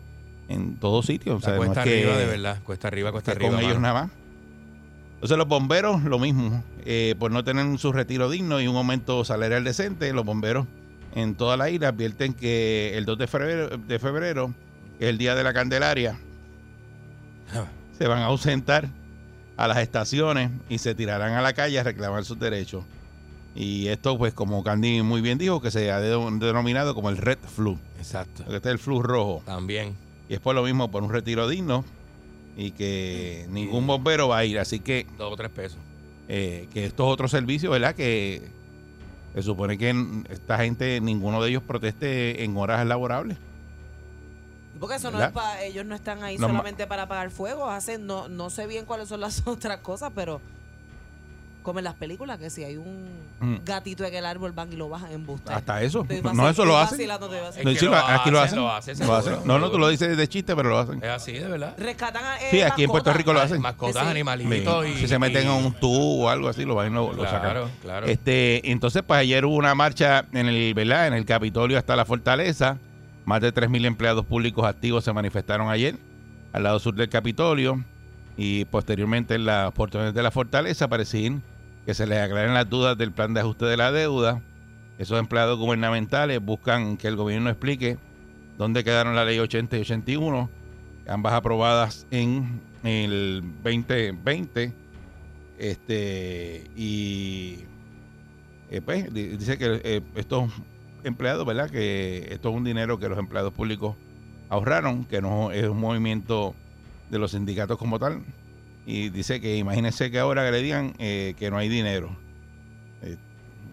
en 0.50 0.76
todos 0.76 1.06
sitios. 1.06 1.36
O 1.36 1.40
sea, 1.40 1.56
cuesta 1.56 1.82
que- 1.82 2.02
arriba, 2.02 2.18
de 2.18 2.26
verdad. 2.26 2.58
Cuesta 2.62 2.88
arriba, 2.88 3.10
cuesta 3.10 3.32
arriba. 3.32 3.50
con 3.52 3.60
ellos 3.60 3.80
nada 3.80 3.94
más. 4.02 4.10
Entonces 5.14 5.38
los 5.38 5.48
bomberos, 5.48 6.02
lo 6.04 6.18
mismo, 6.18 6.62
eh, 6.84 7.14
por 7.18 7.30
no 7.30 7.42
tener 7.42 7.78
su 7.78 7.90
retiro 7.90 8.28
digno 8.28 8.60
y 8.60 8.68
un 8.68 8.76
aumento 8.76 9.24
salarial 9.24 9.64
decente, 9.64 10.12
los 10.12 10.26
bomberos 10.26 10.66
en 11.14 11.34
toda 11.34 11.56
la 11.56 11.70
isla 11.70 11.88
advierten 11.88 12.34
que 12.34 12.92
el 12.98 13.06
2 13.06 13.16
de 13.16 13.26
febrero, 13.26 13.78
de 13.78 13.98
febrero 13.98 14.52
que 14.98 15.06
es 15.06 15.10
el 15.10 15.16
día 15.16 15.34
de 15.34 15.42
la 15.42 15.54
Candelaria, 15.54 16.18
se 17.98 18.06
van 18.06 18.18
a 18.18 18.26
ausentar 18.26 18.90
a 19.56 19.68
las 19.68 19.78
estaciones 19.78 20.50
y 20.68 20.76
se 20.76 20.94
tirarán 20.94 21.32
a 21.32 21.40
la 21.40 21.54
calle 21.54 21.78
a 21.78 21.82
reclamar 21.82 22.26
sus 22.26 22.38
derechos. 22.38 22.84
Y 23.56 23.86
esto, 23.88 24.18
pues, 24.18 24.34
como 24.34 24.64
Candy 24.64 25.02
muy 25.02 25.20
bien 25.20 25.38
dijo, 25.38 25.60
que 25.60 25.70
se 25.70 25.90
ha 25.92 26.00
de- 26.00 26.08
denominado 26.40 26.94
como 26.94 27.08
el 27.10 27.16
Red 27.16 27.38
Flu. 27.54 27.78
Exacto. 27.98 28.42
Porque 28.44 28.56
este 28.56 28.68
es 28.68 28.72
el 28.72 28.78
flu 28.78 29.00
rojo. 29.02 29.42
También. 29.46 29.94
Y 30.28 30.34
es 30.34 30.40
por 30.40 30.54
lo 30.54 30.62
mismo, 30.64 30.90
por 30.90 31.02
un 31.02 31.10
retiro 31.12 31.46
digno 31.48 31.84
y 32.56 32.72
que 32.72 33.46
ningún 33.50 33.86
bombero 33.86 34.28
va 34.28 34.38
a 34.38 34.44
ir. 34.44 34.58
Así 34.58 34.80
que, 34.80 35.06
Dos 35.18 35.32
o 35.32 35.36
tres 35.36 35.50
pesos. 35.50 35.78
eh, 36.28 36.68
que 36.72 36.84
estos 36.86 37.06
otros 37.06 37.30
servicios, 37.30 37.70
¿verdad? 37.70 37.94
Que 37.94 38.42
se 39.34 39.42
supone 39.42 39.78
que 39.78 39.94
esta 40.30 40.58
gente, 40.58 41.00
ninguno 41.00 41.42
de 41.42 41.50
ellos 41.50 41.62
proteste 41.62 42.42
en 42.44 42.56
horas 42.56 42.84
laborables. 42.86 43.36
porque 44.80 44.96
eso 44.96 45.10
no 45.10 45.22
es 45.22 45.30
para 45.30 45.62
ellos 45.62 45.86
no 45.86 45.94
están 45.94 46.22
ahí 46.24 46.36
solamente 46.36 46.86
para 46.86 47.02
apagar 47.04 47.30
fuego, 47.30 47.70
hacen 47.70 48.06
no 48.06 48.28
no 48.28 48.50
sé 48.50 48.66
bien 48.66 48.84
cuáles 48.84 49.08
son 49.08 49.20
las 49.20 49.42
otras 49.46 49.78
cosas, 49.78 50.10
pero 50.14 50.40
Como 51.64 51.80
en 51.80 51.84
las 51.86 51.94
películas, 51.94 52.38
que 52.38 52.50
si 52.50 52.62
hay 52.62 52.76
un 52.76 53.08
Mm. 53.40 53.56
gatito 53.64 54.04
en 54.04 54.14
el 54.14 54.24
árbol, 54.24 54.52
van 54.52 54.72
y 54.72 54.76
lo 54.76 54.88
bajan 54.88 55.10
en 55.10 55.26
buste. 55.26 55.52
Hasta 55.52 55.82
eso. 55.82 56.06
No, 56.34 56.48
eso 56.48 56.64
lo 56.64 56.78
hacen. 56.78 56.98
vacilando, 56.98 57.28
vacilando. 57.28 57.70
Es 57.70 57.78
que 57.80 57.86
lo 57.86 57.96
aquí 57.96 58.30
lo 58.30 58.38
hacen, 58.38 58.58
hacen. 58.58 58.58
lo 58.60 58.70
hacen, 58.70 59.06
Lo 59.06 59.14
hacen. 59.16 59.32
seguro, 59.32 59.46
No, 59.46 59.58
no, 59.58 59.70
tú 59.70 59.78
lo 59.78 59.88
dices 59.88 60.16
de 60.16 60.28
chiste, 60.28 60.54
pero 60.54 60.68
lo 60.68 60.78
hacen. 60.78 61.02
Es 61.02 61.08
así, 61.10 61.32
de 61.32 61.48
verdad. 61.48 61.74
Rescatan 61.78 62.22
a, 62.24 62.36
eh, 62.36 62.48
Sí, 62.52 62.60
aquí 62.60 62.84
en 62.84 62.90
Puerto 62.90 63.08
mascotas. 63.10 63.16
Rico 63.16 63.32
lo 63.32 63.40
hacen. 63.40 63.60
Mascotas, 63.62 64.02
Sí. 64.04 64.08
animalitos 64.10 64.86
y... 64.86 64.94
si 64.98 65.08
se 65.08 65.18
meten 65.18 65.46
y- 65.46 65.50
en 65.50 65.64
un 65.64 65.72
tubo 65.72 66.24
o 66.24 66.28
algo 66.28 66.48
así, 66.48 66.64
lo 66.66 66.74
van 66.76 66.92
y 66.92 66.94
lo, 66.94 67.12
lo 67.14 67.22
Claro, 67.24 67.30
sacan. 67.66 67.70
claro. 67.82 68.06
Este, 68.06 68.70
entonces, 68.70 69.02
pues 69.06 69.18
ayer 69.20 69.44
hubo 69.46 69.56
una 69.56 69.74
marcha 69.74 70.26
en 70.32 70.46
el, 70.46 70.74
¿verdad? 70.74 71.06
En 71.08 71.14
el 71.14 71.24
Capitolio 71.24 71.78
hasta 71.78 71.96
la 71.96 72.04
Fortaleza. 72.04 72.76
Más 73.24 73.40
de 73.40 73.52
3.000 73.54 73.86
empleados 73.86 74.26
públicos 74.26 74.66
activos 74.66 75.02
se 75.02 75.12
manifestaron 75.14 75.70
ayer 75.70 75.96
al 76.52 76.62
lado 76.62 76.78
sur 76.78 76.94
del 76.94 77.08
Capitolio 77.08 77.82
y 78.36 78.64
posteriormente 78.66 79.34
en 79.36 79.46
las 79.46 79.72
portones 79.72 80.12
de 80.12 80.22
la 80.22 80.30
Fortaleza 80.30 80.88
para 80.88 81.04
exigir 81.04 81.38
que 81.86 81.94
se 81.94 82.06
les 82.06 82.18
aclaren 82.18 82.54
las 82.54 82.68
dudas 82.68 82.96
del 82.96 83.12
plan 83.12 83.34
de 83.34 83.40
ajuste 83.40 83.66
de 83.66 83.76
la 83.76 83.92
deuda. 83.92 84.42
Esos 84.98 85.18
empleados 85.18 85.58
gubernamentales 85.58 86.40
buscan 86.40 86.96
que 86.96 87.08
el 87.08 87.16
gobierno 87.16 87.50
explique 87.50 87.98
dónde 88.56 88.84
quedaron 88.84 89.16
la 89.16 89.24
ley 89.24 89.38
80 89.38 89.76
y 89.76 89.80
81, 89.80 90.48
ambas 91.08 91.32
aprobadas 91.34 92.06
en 92.10 92.60
el 92.84 93.42
2020. 93.62 94.72
Este, 95.58 96.70
y 96.76 97.60
eh, 98.70 98.80
pues, 98.84 99.12
di- 99.12 99.36
dice 99.36 99.58
que 99.58 99.80
eh, 99.84 100.00
estos 100.14 100.50
empleados, 101.04 101.46
¿verdad? 101.46 101.70
Que 101.70 102.28
esto 102.30 102.50
es 102.50 102.54
un 102.56 102.64
dinero 102.64 102.98
que 102.98 103.08
los 103.08 103.18
empleados 103.18 103.52
públicos 103.52 103.96
ahorraron, 104.48 105.04
que 105.04 105.20
no 105.20 105.50
es 105.52 105.68
un 105.68 105.78
movimiento 105.78 106.54
de 107.10 107.18
los 107.18 107.32
sindicatos 107.32 107.78
como 107.78 107.98
tal. 107.98 108.22
Y 108.86 109.08
dice 109.08 109.40
que 109.40 109.56
imagínense 109.56 110.10
que 110.10 110.18
ahora 110.18 110.44
que 110.44 110.52
le 110.52 110.62
digan 110.62 110.94
eh, 110.98 111.34
que 111.38 111.50
no 111.50 111.56
hay 111.56 111.68
dinero. 111.68 112.16
Eh, 113.02 113.16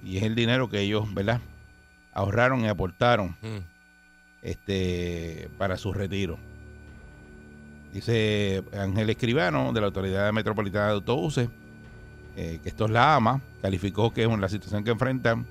y 0.03 0.17
es 0.17 0.23
el 0.23 0.35
dinero 0.35 0.69
que 0.69 0.79
ellos, 0.81 1.13
¿verdad? 1.13 1.41
Ahorraron 2.13 2.61
y 2.63 2.67
aportaron 2.67 3.35
Mm. 3.41 3.59
este 4.41 5.49
para 5.57 5.77
su 5.77 5.93
retiro. 5.93 6.37
Dice 7.93 8.63
Ángel 8.73 9.09
Escribano 9.09 9.73
de 9.73 9.81
la 9.81 9.87
Autoridad 9.87 10.31
Metropolitana 10.31 10.87
de 10.87 10.91
Autobuses 10.93 11.49
eh, 12.37 12.59
que 12.63 12.69
esto 12.69 12.85
es 12.85 12.91
la 12.91 13.15
AMA, 13.15 13.41
calificó 13.61 14.13
que 14.13 14.25
la 14.25 14.47
situación 14.47 14.85
que 14.85 14.91
enfrentan 14.91 15.45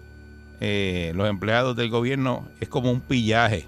los 1.14 1.28
empleados 1.28 1.74
del 1.76 1.88
gobierno 1.90 2.48
es 2.60 2.68
como 2.68 2.90
un 2.90 3.00
pillaje. 3.00 3.66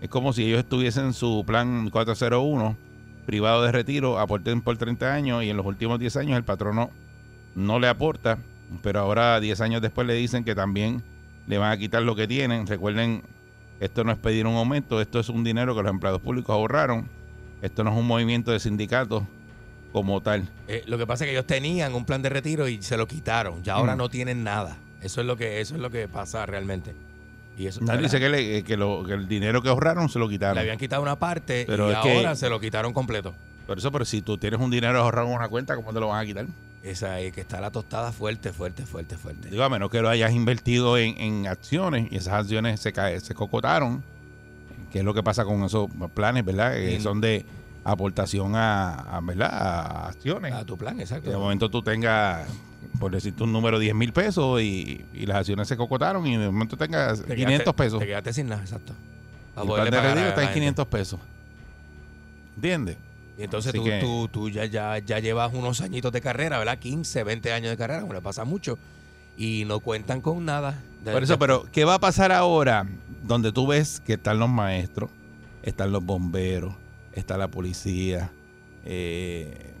Es 0.00 0.08
como 0.08 0.32
si 0.32 0.44
ellos 0.44 0.58
estuviesen 0.60 1.06
en 1.06 1.12
su 1.12 1.44
plan 1.46 1.90
401 1.90 2.76
privado 3.26 3.62
de 3.62 3.72
retiro, 3.72 4.18
aporten 4.18 4.60
por 4.62 4.76
30 4.76 5.12
años 5.12 5.42
y 5.44 5.50
en 5.50 5.56
los 5.56 5.66
últimos 5.66 5.98
10 5.98 6.16
años 6.16 6.36
el 6.36 6.44
patrono 6.44 6.90
no 7.54 7.78
le 7.78 7.88
aporta, 7.88 8.38
pero 8.82 9.00
ahora 9.00 9.38
10 9.40 9.60
años 9.60 9.82
después 9.82 10.06
le 10.06 10.14
dicen 10.14 10.44
que 10.44 10.54
también 10.54 11.02
le 11.46 11.58
van 11.58 11.72
a 11.72 11.76
quitar 11.76 12.02
lo 12.02 12.16
que 12.16 12.26
tienen. 12.26 12.66
Recuerden, 12.66 13.22
esto 13.80 14.04
no 14.04 14.12
es 14.12 14.18
pedir 14.18 14.46
un 14.46 14.54
aumento, 14.56 15.00
esto 15.00 15.20
es 15.20 15.28
un 15.28 15.44
dinero 15.44 15.74
que 15.76 15.82
los 15.82 15.90
empleados 15.90 16.20
públicos 16.20 16.52
ahorraron. 16.54 17.08
Esto 17.62 17.84
no 17.84 17.90
es 17.92 17.96
un 17.96 18.06
movimiento 18.06 18.50
de 18.50 18.58
sindicatos 18.60 19.22
como 19.92 20.20
tal. 20.20 20.48
Eh, 20.68 20.82
lo 20.86 20.98
que 20.98 21.06
pasa 21.06 21.24
es 21.24 21.28
que 21.28 21.32
ellos 21.32 21.46
tenían 21.46 21.94
un 21.94 22.04
plan 22.04 22.22
de 22.22 22.28
retiro 22.30 22.66
y 22.66 22.80
se 22.82 22.96
lo 22.96 23.06
quitaron. 23.06 23.62
Ya 23.62 23.74
ahora 23.74 23.94
Mm. 23.94 23.98
no 23.98 24.08
tienen 24.08 24.42
nada. 24.42 24.78
Eso 25.02 25.20
es 25.20 25.26
lo 25.26 25.36
que 25.36 25.60
eso 25.60 25.74
es 25.74 25.80
lo 25.80 25.90
que 25.90 26.08
pasa 26.08 26.46
realmente. 26.46 26.94
Y 27.56 27.66
eso 27.66 27.80
Nadie 27.82 28.02
dice 28.04 28.18
que, 28.18 28.28
le- 28.28 28.62
que 28.64 28.76
lo- 28.76 29.04
que 29.04 29.12
el 29.12 29.28
dinero 29.28 29.60
que 29.62 29.68
ahorraron 29.68 30.08
se 30.08 30.18
lo 30.18 30.26
le 30.26 30.32
quitaron. 30.32 30.58
habían 30.58 30.78
quitado 30.78 31.02
una 31.02 31.16
parte 31.18 31.64
Pero 31.66 31.90
y 31.90 31.92
es 31.94 31.98
que- 32.00 32.16
ahora 32.16 32.34
se 32.36 32.48
lo 32.48 32.58
quitaron 32.60 32.92
completo. 32.92 33.34
Por 33.66 33.78
eso, 33.78 33.92
pero 33.92 34.04
si 34.04 34.22
tú 34.22 34.38
tienes 34.38 34.58
un 34.60 34.70
dinero 34.70 34.98
ahorrado 35.00 35.28
en 35.28 35.34
una 35.34 35.48
cuenta, 35.48 35.76
¿cómo 35.76 35.92
te 35.92 36.00
lo 36.00 36.08
van 36.08 36.22
a 36.22 36.26
quitar? 36.26 36.46
Esa 36.82 37.20
es 37.20 37.32
que 37.32 37.40
está 37.42 37.60
la 37.60 37.70
tostada 37.70 38.10
fuerte, 38.10 38.52
fuerte, 38.52 38.84
fuerte, 38.86 39.16
fuerte. 39.16 39.48
Digo, 39.50 39.62
a 39.62 39.68
menos 39.68 39.88
que 39.90 40.00
lo 40.00 40.08
hayas 40.08 40.32
invertido 40.32 40.98
en, 40.98 41.16
en 41.20 41.46
acciones 41.46 42.08
y 42.10 42.16
esas 42.16 42.34
acciones 42.34 42.80
se, 42.80 42.92
cae- 42.92 43.20
se 43.20 43.34
cocotaron, 43.34 44.02
que 44.90 44.98
es 44.98 45.04
lo 45.04 45.14
que 45.14 45.22
pasa 45.22 45.44
con 45.44 45.62
esos 45.62 45.88
planes, 46.14 46.44
¿verdad? 46.44 46.74
Que 46.74 47.00
son 47.00 47.20
de 47.20 47.44
aportación 47.84 48.56
a, 48.56 48.94
a, 48.94 49.20
¿verdad? 49.20 49.50
a 49.52 50.08
acciones. 50.08 50.52
A 50.54 50.64
tu 50.64 50.76
plan, 50.76 50.96
Que 50.96 51.02
exacto. 51.02 51.30
de 51.30 51.36
momento 51.36 51.70
tú 51.70 51.82
tengas, 51.82 52.48
por 52.98 53.10
decirte 53.12 53.42
un 53.42 53.52
número, 53.52 53.78
10 53.78 53.94
mil 53.94 54.12
pesos 54.12 54.60
y, 54.60 55.04
y 55.12 55.26
las 55.26 55.38
acciones 55.38 55.68
se 55.68 55.76
cocotaron 55.76 56.26
y 56.26 56.36
de 56.36 56.46
momento 56.46 56.76
tengas 56.76 57.22
Te 57.22 57.34
500 57.34 57.60
quedaste- 57.60 57.74
pesos. 57.76 57.98
Te 58.00 58.06
quedaste 58.06 58.32
sin 58.32 58.48
nada, 58.48 58.62
exacto. 58.62 58.92
El 59.56 59.66
plan 59.66 59.90
de 59.90 60.00
retiro 60.00 60.28
está 60.28 60.40
en 60.42 60.48
gente. 60.48 60.60
500 60.60 60.86
pesos. 60.86 61.20
¿Entiendes? 62.56 62.96
Y 63.38 63.42
entonces 63.44 63.72
tú, 63.72 63.82
que- 63.84 63.98
tú, 64.00 64.28
tú 64.30 64.48
ya, 64.50 64.66
ya, 64.66 64.98
ya 64.98 65.18
llevas 65.18 65.52
unos 65.54 65.80
añitos 65.80 66.12
de 66.12 66.20
carrera, 66.20 66.58
¿verdad? 66.58 66.78
15, 66.78 67.24
20 67.24 67.52
años 67.52 67.70
de 67.70 67.76
carrera, 67.76 68.00
como 68.02 68.12
le 68.14 68.20
pasa 68.20 68.44
mucho. 68.44 68.78
Y 69.36 69.64
no 69.66 69.80
cuentan 69.80 70.20
con 70.20 70.44
nada. 70.44 70.78
De- 71.04 71.12
Por 71.12 71.22
eso, 71.22 71.32
de- 71.34 71.38
pero 71.38 71.64
¿qué 71.72 71.84
va 71.84 71.94
a 71.94 71.98
pasar 71.98 72.30
ahora? 72.32 72.86
Donde 73.22 73.50
tú 73.52 73.66
ves 73.66 74.00
que 74.04 74.14
están 74.14 74.38
los 74.38 74.50
maestros, 74.50 75.10
están 75.62 75.92
los 75.92 76.04
bomberos, 76.04 76.74
está 77.14 77.38
la 77.38 77.48
policía, 77.48 78.30
eh, 78.84 79.72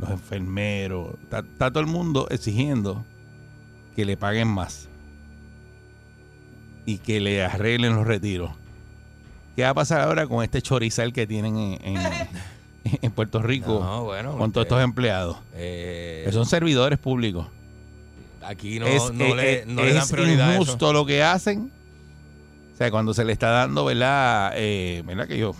los 0.00 0.10
enfermeros, 0.10 1.14
está, 1.22 1.38
está 1.40 1.70
todo 1.70 1.80
el 1.80 1.86
mundo 1.86 2.26
exigiendo 2.30 3.04
que 3.96 4.04
le 4.04 4.16
paguen 4.16 4.48
más 4.48 4.88
y 6.86 6.98
que 6.98 7.20
le 7.20 7.44
arreglen 7.44 7.94
los 7.96 8.06
retiros. 8.06 8.50
¿Qué 9.56 9.62
va 9.62 9.70
a 9.70 9.74
pasar 9.74 10.00
ahora 10.00 10.26
con 10.26 10.42
este 10.42 10.60
chorizal 10.60 11.12
que 11.12 11.26
tienen 11.26 11.56
en, 11.56 11.78
en- 11.96 12.28
en 13.02 13.12
Puerto 13.12 13.40
Rico 13.40 13.80
No, 13.82 14.04
bueno. 14.04 14.36
con 14.36 14.52
todos 14.52 14.66
estos 14.66 14.82
empleados? 14.82 15.38
eh, 15.54 16.22
Que 16.26 16.32
son 16.32 16.44
servidores 16.44 16.98
públicos. 16.98 17.46
aquí 18.42 18.78
no, 18.80 18.86
es, 18.86 19.12
no 19.12 19.24
eh, 19.24 19.34
le, 19.36 19.52
eh, 19.60 19.64
no 19.66 19.82
le 19.84 19.94
dan 19.94 20.02
es 20.02 20.10
prioridad 20.12 20.48
a 20.50 20.52
eso. 20.54 20.62
injusto 20.62 20.92
lo 20.92 21.06
que 21.06 21.22
hacen. 21.22 21.70
O 22.74 22.76
sea, 22.76 22.90
cuando 22.90 23.14
se 23.14 23.24
le 23.24 23.32
está 23.32 23.50
dando, 23.50 23.84
¿verdad? 23.84 24.52
Eh, 24.56 25.02
¿Verdad? 25.06 25.28
Que 25.28 25.36
ellos 25.36 25.54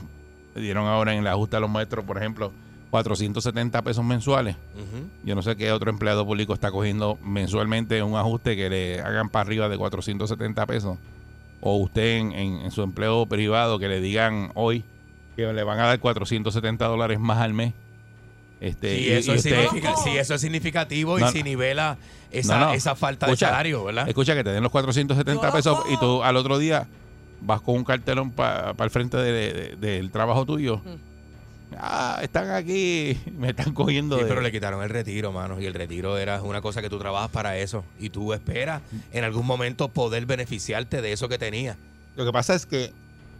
dieron 0.56 0.86
ahora 0.88 1.12
en 1.14 1.20
el 1.20 1.26
ajuste 1.28 1.56
a 1.56 1.60
los 1.60 1.70
maestros, 1.70 2.04
por 2.04 2.18
ejemplo, 2.18 2.52
470 3.02 3.82
pesos 3.82 4.04
mensuales. 4.04 4.54
Yo 5.24 5.34
no 5.34 5.42
sé 5.42 5.56
qué 5.56 5.72
otro 5.72 5.90
empleado 5.90 6.24
público 6.24 6.54
está 6.54 6.70
cogiendo 6.70 7.18
mensualmente 7.24 8.00
un 8.04 8.14
ajuste 8.16 8.54
que 8.54 8.70
le 8.70 9.00
hagan 9.00 9.28
para 9.30 9.44
arriba 9.46 9.68
de 9.68 9.76
470 9.76 10.64
pesos. 10.66 10.96
O 11.60 11.76
usted 11.78 12.18
en, 12.18 12.32
en- 12.32 12.60
en 12.60 12.70
su 12.70 12.82
empleo 12.84 13.26
privado 13.26 13.80
que 13.80 13.88
le 13.88 14.00
digan 14.00 14.52
hoy 14.54 14.84
que 15.34 15.52
le 15.52 15.64
van 15.64 15.80
a 15.80 15.86
dar 15.86 15.98
470 15.98 16.86
dólares 16.86 17.18
más 17.18 17.38
al 17.38 17.52
mes. 17.52 17.72
Este, 18.60 18.96
Si 18.96 19.04
y- 19.04 19.08
eso, 19.10 19.32
y 19.32 19.34
es 19.34 19.44
usted- 19.44 19.62
significa- 19.64 19.96
si 19.96 20.10
eso 20.16 20.34
es 20.34 20.40
significativo 20.40 21.18
No, 21.18 21.28
y 21.28 21.32
si 21.32 21.42
nivela 21.42 21.98
esa, 22.30 22.58
No, 22.60 22.66
no. 22.66 22.72
esa 22.74 22.94
falta 22.94 23.26
Escucha, 23.26 23.46
de 23.46 23.50
salario, 23.50 23.82
¿verdad? 23.84 24.08
Escucha 24.08 24.34
que 24.36 24.44
te 24.44 24.50
den 24.50 24.62
los 24.62 24.70
470 24.70 25.42
Yo 25.42 25.46
lo 25.48 25.52
pesos 25.52 25.78
y 25.90 25.96
tú 25.98 26.22
al 26.22 26.36
otro 26.36 26.58
día 26.58 26.86
vas 27.40 27.60
con 27.60 27.74
un 27.74 27.82
cartelón 27.84 28.30
para 28.30 28.72
el 28.78 28.90
frente 28.90 29.16
de- 29.16 29.32
de- 29.52 29.76
del 29.76 30.12
trabajo 30.12 30.46
tuyo. 30.46 30.76
Mm. 30.84 31.13
Ah, 31.78 32.20
están 32.22 32.50
aquí, 32.50 33.18
me 33.38 33.50
están 33.50 33.72
cogiendo. 33.74 34.16
Sí, 34.16 34.22
de- 34.22 34.28
pero 34.28 34.40
le 34.40 34.52
quitaron 34.52 34.82
el 34.82 34.90
retiro, 34.90 35.32
mano. 35.32 35.60
Y 35.60 35.66
el 35.66 35.74
retiro 35.74 36.18
era 36.18 36.42
una 36.42 36.60
cosa 36.60 36.80
que 36.82 36.90
tú 36.90 36.98
trabajas 36.98 37.30
para 37.30 37.56
eso. 37.58 37.84
Y 37.98 38.10
tú 38.10 38.32
esperas 38.32 38.82
en 39.12 39.24
algún 39.24 39.46
momento 39.46 39.88
poder 39.88 40.26
beneficiarte 40.26 41.02
de 41.02 41.12
eso 41.12 41.28
que 41.28 41.38
tenías. 41.38 41.76
Lo 42.16 42.24
que 42.24 42.32
pasa 42.32 42.54
es 42.54 42.66
que 42.66 42.92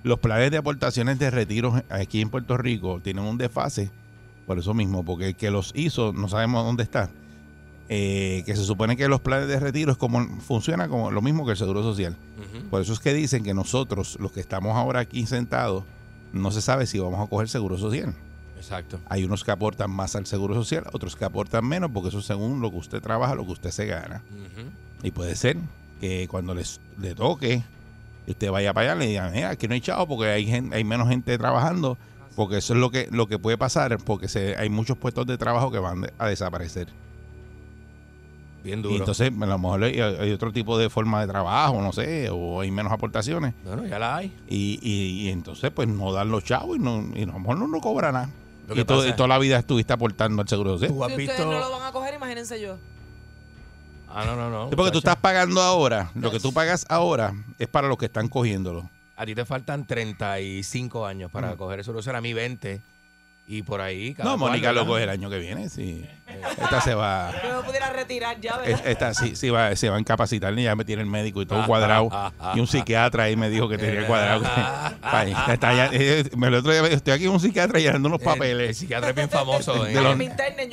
los 0.03 0.19
planes 0.19 0.51
de 0.51 0.59
aportaciones 0.59 1.19
de 1.19 1.31
retiro 1.31 1.83
aquí 1.89 2.21
en 2.21 2.29
Puerto 2.31 2.57
Rico 2.57 3.01
tienen 3.03 3.25
un 3.25 3.39
desfase 3.39 3.91
por 4.47 4.59
eso 4.59 4.75
mismo, 4.75 5.03
porque 5.05 5.29
el 5.29 5.35
que 5.37 5.51
los 5.51 5.73
hizo 5.75 6.13
no 6.13 6.29
sabemos 6.29 6.65
dónde 6.65 6.83
está. 6.83 7.09
Eh, 7.91 8.43
que 8.47 8.57
se 8.57 8.65
supone 8.65 8.97
que 8.97 9.09
los 9.09 9.21
planes 9.21 9.47
de 9.47 9.61
retiro 9.61 9.93
es 9.93 9.99
como 9.99 10.27
funciona 10.41 10.89
como 10.89 11.11
lo 11.11 11.21
mismo 11.21 11.45
que 11.45 11.53
el 11.53 11.57
seguro 11.59 11.83
social. 11.83 12.17
Por 12.71 12.81
eso 12.81 12.93
es 12.95 12.99
que 13.01 13.13
dicen 13.13 13.45
que 13.45 13.53
nosotros, 13.55 14.17
los 14.21 14.33
que 14.33 14.41
estamos 14.41 14.75
ahora 14.77 15.01
aquí 15.01 15.27
sentados, 15.27 15.85
no 16.35 16.51
se 16.51 16.61
sabe 16.61 16.87
si 16.87 16.99
vamos 16.99 17.25
a 17.25 17.29
coger 17.31 17.49
seguro 17.49 17.79
social. 17.79 18.15
Exacto. 18.57 18.99
Hay 19.09 19.25
unos 19.25 19.45
que 19.45 19.51
aportan 19.51 19.91
más 19.91 20.17
al 20.17 20.27
seguro 20.27 20.55
social, 20.55 20.85
otros 20.93 21.17
que 21.17 21.25
aportan 21.25 21.67
menos, 21.67 21.91
porque 21.93 22.09
eso 22.09 22.19
es 22.21 22.25
según 22.25 22.61
lo 22.61 22.71
que 22.71 22.77
usted 22.79 23.01
trabaja, 23.03 23.35
lo 23.35 23.45
que 23.45 23.53
usted 23.53 23.71
se 23.71 23.87
gana. 23.87 24.23
Y 25.03 25.11
puede 25.11 25.37
ser 25.37 25.57
que 26.01 26.27
cuando 26.29 26.55
les, 26.55 26.81
le 26.99 27.15
toque, 27.15 27.63
y 28.27 28.31
usted 28.31 28.51
vaya 28.51 28.73
para 28.73 28.93
allá, 28.93 29.01
le 29.01 29.07
digan, 29.07 29.33
"Mira, 29.33 29.51
aquí 29.51 29.69
no 29.69 29.75
hay 29.75 29.81
chavo 29.83 30.07
porque 30.09 30.27
hay, 30.31 30.47
gen- 30.47 30.73
hay 30.73 30.83
menos 30.85 31.09
gente 31.09 31.37
trabajando, 31.37 31.99
porque 32.37 32.57
eso 32.57 32.73
es 32.73 32.81
lo 32.81 32.91
que, 32.91 33.09
lo 33.11 33.27
que 33.27 33.39
puede 33.39 33.59
pasar, 33.59 33.99
porque 33.99 34.29
se, 34.29 34.57
hay 34.57 34.71
muchos 34.71 34.97
puestos 34.97 35.27
de 35.27 35.37
trabajo 35.37 35.71
que 35.71 35.79
van 35.79 36.01
de- 36.03 36.13
a 36.19 36.29
desaparecer. 36.29 36.89
Bien 38.65 38.83
Y 38.89 38.97
entonces, 38.97 39.31
a 39.31 39.47
lo 39.47 39.59
mejor 39.59 39.85
hay, 39.85 40.01
hay 40.01 40.33
otro 40.33 40.51
tipo 40.51 40.79
de 40.79 40.89
forma 40.89 41.21
de 41.21 41.27
trabajo, 41.31 41.81
no 41.83 41.93
sé, 41.93 42.31
o 42.31 42.61
hay 42.63 42.71
menos 42.71 42.91
aportaciones. 42.93 43.53
bueno, 43.65 43.87
ya 43.87 43.99
la 43.99 44.17
hay. 44.17 44.35
Y, 44.49 44.79
y, 44.83 45.27
y 45.27 45.31
entonces, 45.31 45.71
pues 45.71 45.87
no 45.87 46.13
dan 46.13 46.31
los 46.31 46.43
chavos 46.45 46.79
y, 46.79 46.81
no, 46.81 47.05
y 47.15 47.25
a 47.25 47.27
lo 47.27 47.39
mejor 47.39 47.59
no, 47.59 47.69
no 47.69 47.81
cobra 47.81 48.11
nada. 48.11 48.31
Lo 48.67 48.75
Y, 48.75 48.79
que 48.79 48.85
to- 48.87 48.95
pasa 48.97 49.07
y 49.07 49.11
es- 49.11 49.17
toda 49.17 49.29
la 49.29 49.39
vida 49.39 49.59
estuviste 49.59 49.93
aportando 49.93 50.41
al 50.41 50.49
seguro 50.49 50.79
social. 50.79 50.93
Has 51.03 51.11
Si 51.11 51.17
visto. 51.19 51.33
ustedes 51.33 51.51
no 51.51 51.59
lo 51.61 51.71
van 51.71 51.83
a 51.87 51.93
coger, 51.93 52.15
imagínense 52.15 52.59
yo. 52.61 52.79
Ah, 54.09 54.25
no, 54.25 54.35
no, 54.37 54.49
no. 54.49 54.71
Sí, 54.71 54.77
porque 54.77 54.93
tú 54.93 54.99
estás 54.99 55.17
pagando 55.17 55.61
ahora, 55.61 56.11
lo 56.15 56.31
que 56.31 56.41
tú 56.41 56.53
pagas 56.55 56.87
ahora 56.89 57.35
es 57.59 57.69
para 57.69 57.89
los 57.89 57.99
que 57.99 58.07
están 58.07 58.29
cogiéndolo. 58.29 58.89
A 59.17 59.27
ti 59.27 59.35
te 59.35 59.45
faltan 59.45 59.87
35 59.87 61.05
años 61.07 61.31
para 61.31 61.53
Mm. 61.53 61.57
coger 61.57 61.81
eso. 61.81 61.99
Eso 61.99 62.11
era 62.11 62.19
a 62.19 62.23
mí 62.23 62.33
20. 62.33 62.81
Y 63.47 63.63
por 63.63 63.83
ahí. 63.83 64.15
cada 64.15 64.31
No, 64.31 64.39
Mónica 64.39 64.73
lo 64.73 64.87
coge 64.87 65.03
el 65.03 65.11
año 65.11 65.29
que 65.29 65.39
viene, 65.39 65.69
sí. 65.69 66.03
Esta 66.63 66.81
se 66.81 66.95
va. 66.95 67.31
Yo 67.45 67.59
me 67.59 67.63
pudiera 67.63 67.91
retirar 67.93 68.41
ya, 68.41 68.57
¿verdad? 68.57 68.81
Esta 68.87 69.13
sí, 69.13 69.37
sí 69.37 69.51
va, 69.51 69.77
se 69.77 69.91
va 69.91 69.97
a 69.97 70.01
incapacitar, 70.01 70.55
ya 70.57 70.75
me 70.75 70.87
tiene 70.87 71.03
el 71.03 71.09
médico 71.09 71.43
y 71.43 71.47
todo 71.47 71.67
cuadrado. 71.67 72.09
Y 72.55 72.61
un 72.61 72.67
psiquiatra 72.67 73.25
ahí 73.25 73.37
me 73.37 73.51
dijo 73.51 73.69
que 73.69 73.77
tenía 73.77 74.07
cuadrado. 74.07 74.45
Ay, 75.03 75.35
está 75.53 75.75
ya- 75.75 75.91
eh, 75.93 76.25
me- 76.39 76.47
el 76.49 76.55
otro 76.55 76.73
día 76.73 76.81
me 76.81 76.89
dijo, 76.89 76.97
estoy 76.97 77.13
aquí 77.13 77.25
con 77.27 77.35
un 77.35 77.41
psiquiatra 77.41 77.79
llenando 77.79 78.09
unos 78.09 78.23
El, 78.23 78.27
el 78.29 78.33
papeles 78.35 78.79
psiquiatra 78.79 79.11
es 79.11 79.15
bien 79.17 79.29
famoso. 79.29 79.85
De 79.85 79.93
eh. 79.93 79.95
los- 80.01 80.17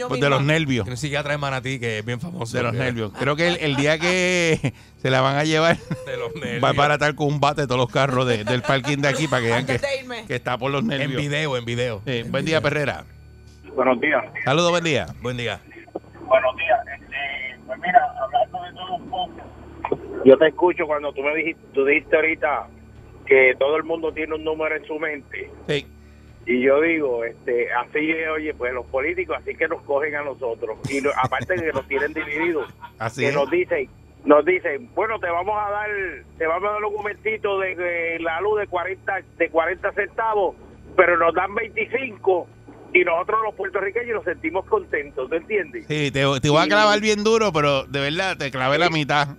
pues, 0.07 0.21
de 0.21 0.29
los 0.29 0.41
nervios. 0.41 0.87
Un 0.87 0.95
psiquiatra 0.97 1.33
en 1.33 1.39
Manatí 1.41 1.77
que 1.77 1.99
es 1.99 2.05
bien 2.05 2.21
famoso. 2.21 2.55
De 2.55 2.63
los 2.63 2.73
nervios. 2.73 3.11
Creo 3.19 3.35
que 3.35 3.49
el, 3.49 3.57
el 3.57 3.75
día 3.75 3.99
que 3.99 4.73
se 5.01 5.09
la 5.09 5.21
van 5.21 5.35
a 5.37 5.43
llevar 5.43 5.77
De 6.05 6.17
los 6.17 6.35
nervios. 6.35 6.63
va 6.63 6.69
a 6.69 6.73
baratar 6.73 7.15
con 7.15 7.27
un 7.27 7.39
bate 7.39 7.65
todos 7.67 7.79
los 7.79 7.91
carros 7.91 8.27
de- 8.27 8.43
del 8.43 8.61
parking 8.61 8.97
de 8.97 9.07
aquí 9.07 9.27
para 9.27 9.41
que 9.41 9.47
vean 9.49 9.65
que, 10.27 10.35
está 10.35 10.57
por 10.57 10.71
los 10.71 10.81
En 10.81 10.87
nervios. 10.89 11.21
video, 11.21 11.57
en 11.57 11.65
video. 11.65 12.01
Sí, 12.05 12.23
buen 12.29 12.45
día, 12.45 12.61
Perrera. 12.61 13.03
Buenos 13.75 13.99
días. 14.01 14.23
Saludos, 14.43 14.71
buen 14.71 14.83
día. 14.83 15.07
Buen 15.21 15.37
día. 15.37 15.59
Buenos 16.27 16.55
días. 16.57 16.79
Este, 16.93 17.59
pues 17.65 17.79
mira, 17.79 17.99
hablando 18.21 18.63
de 18.63 18.73
todo 18.73 18.95
un 18.95 19.09
poco. 19.09 20.21
Yo 20.25 20.37
te 20.37 20.47
escucho 20.47 20.85
cuando 20.85 21.11
tú 21.13 21.21
me 21.23 21.35
dijiste, 21.35 21.61
tú 21.73 21.85
dijiste 21.85 22.15
ahorita 22.15 22.67
que 23.25 23.55
todo 23.57 23.77
el 23.77 23.83
mundo 23.83 24.11
tiene 24.13 24.35
un 24.35 24.43
número 24.43 24.75
en 24.75 24.85
su 24.85 24.99
mente. 24.99 25.49
Sí. 25.67 25.87
Y 26.45 26.61
yo 26.61 26.81
digo, 26.81 27.23
este, 27.23 27.71
así 27.71 28.11
es, 28.11 28.27
oye, 28.29 28.53
pues 28.53 28.73
los 28.73 28.85
políticos 28.87 29.37
así 29.39 29.55
que 29.55 29.67
nos 29.67 29.81
cogen 29.83 30.15
a 30.15 30.23
nosotros. 30.23 30.77
Y 30.89 30.99
lo- 31.01 31.11
aparte 31.17 31.55
de 31.55 31.61
que 31.67 31.71
nos 31.73 31.87
tienen 31.87 32.13
divididos, 32.13 32.67
Así 32.99 33.21
que 33.21 33.29
es. 33.29 33.35
nos 33.35 33.49
dicen, 33.49 33.87
nos 34.25 34.45
dicen, 34.45 34.89
bueno, 34.93 35.19
te 35.19 35.29
vamos 35.29 35.55
a 35.57 35.69
dar, 35.71 35.89
te 36.37 36.45
vamos 36.45 36.69
a 36.69 36.73
dar 36.73 36.83
un 36.83 36.93
momentito 36.93 37.59
de, 37.59 37.75
de 37.75 38.19
la 38.19 38.39
luz 38.41 38.59
de 38.59 38.67
40, 38.67 39.13
de 39.37 39.49
40 39.49 39.91
centavos, 39.93 40.55
pero 40.95 41.17
nos 41.17 41.33
dan 41.33 41.53
25 41.55 42.47
y 42.93 43.03
nosotros 43.03 43.39
los 43.43 43.55
puertorriqueños 43.55 44.15
nos 44.15 44.23
sentimos 44.25 44.65
contentos, 44.65 45.29
¿te 45.29 45.37
entiendes? 45.37 45.85
Sí, 45.87 46.11
te, 46.11 46.23
te 46.41 46.49
voy 46.49 46.63
a 46.63 46.67
clavar 46.67 46.99
bien 46.99 47.23
duro, 47.23 47.51
pero 47.53 47.83
de 47.85 47.99
verdad 47.99 48.37
te 48.37 48.51
clavé 48.51 48.77
la 48.77 48.89
mitad. 48.89 49.29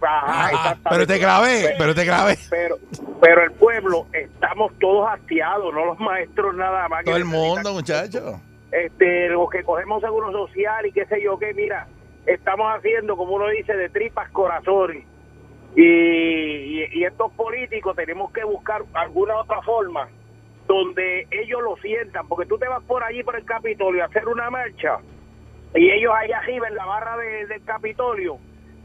Ajá, 0.00 0.50
exactamente. 0.50 0.88
Pero 0.90 1.06
te 1.06 1.18
clavé, 1.20 1.74
pero 1.78 1.94
te 1.94 2.04
clavé. 2.04 2.36
pero 2.50 2.78
pero 3.20 3.44
el 3.44 3.52
pueblo 3.52 4.06
estamos 4.12 4.72
todos 4.80 5.08
hastiados 5.08 5.72
no 5.72 5.84
los 5.86 6.00
maestros 6.00 6.54
nada 6.56 6.88
más 6.88 7.00
que 7.00 7.06
Todo 7.06 7.16
el 7.16 7.24
mundo, 7.24 7.72
muchacho. 7.72 8.40
este 8.72 9.28
los 9.28 9.48
que 9.50 9.62
cogemos 9.62 10.00
seguro 10.02 10.32
social 10.32 10.84
y 10.86 10.92
qué 10.92 11.04
sé 11.06 11.22
yo 11.22 11.38
qué 11.38 11.54
mira 11.54 11.86
estamos 12.28 12.66
haciendo 12.74 13.16
como 13.16 13.34
uno 13.36 13.48
dice 13.48 13.74
de 13.76 13.88
tripas 13.88 14.28
corazones 14.30 15.04
y, 15.76 15.82
y, 15.82 16.88
y 16.92 17.04
estos 17.04 17.32
políticos 17.32 17.94
tenemos 17.96 18.32
que 18.32 18.44
buscar 18.44 18.82
alguna 18.94 19.36
otra 19.36 19.62
forma 19.62 20.08
donde 20.66 21.26
ellos 21.30 21.62
lo 21.62 21.76
sientan 21.76 22.26
porque 22.28 22.46
tú 22.46 22.58
te 22.58 22.68
vas 22.68 22.82
por 22.84 23.02
allí 23.02 23.22
por 23.22 23.36
el 23.36 23.44
Capitolio 23.44 24.02
a 24.02 24.06
hacer 24.06 24.26
una 24.28 24.50
marcha 24.50 24.98
y 25.74 25.90
ellos 25.90 26.12
allá 26.16 26.38
arriba 26.38 26.68
en 26.68 26.74
la 26.74 26.84
barra 26.86 27.16
de- 27.16 27.46
del 27.46 27.64
Capitolio 27.64 28.38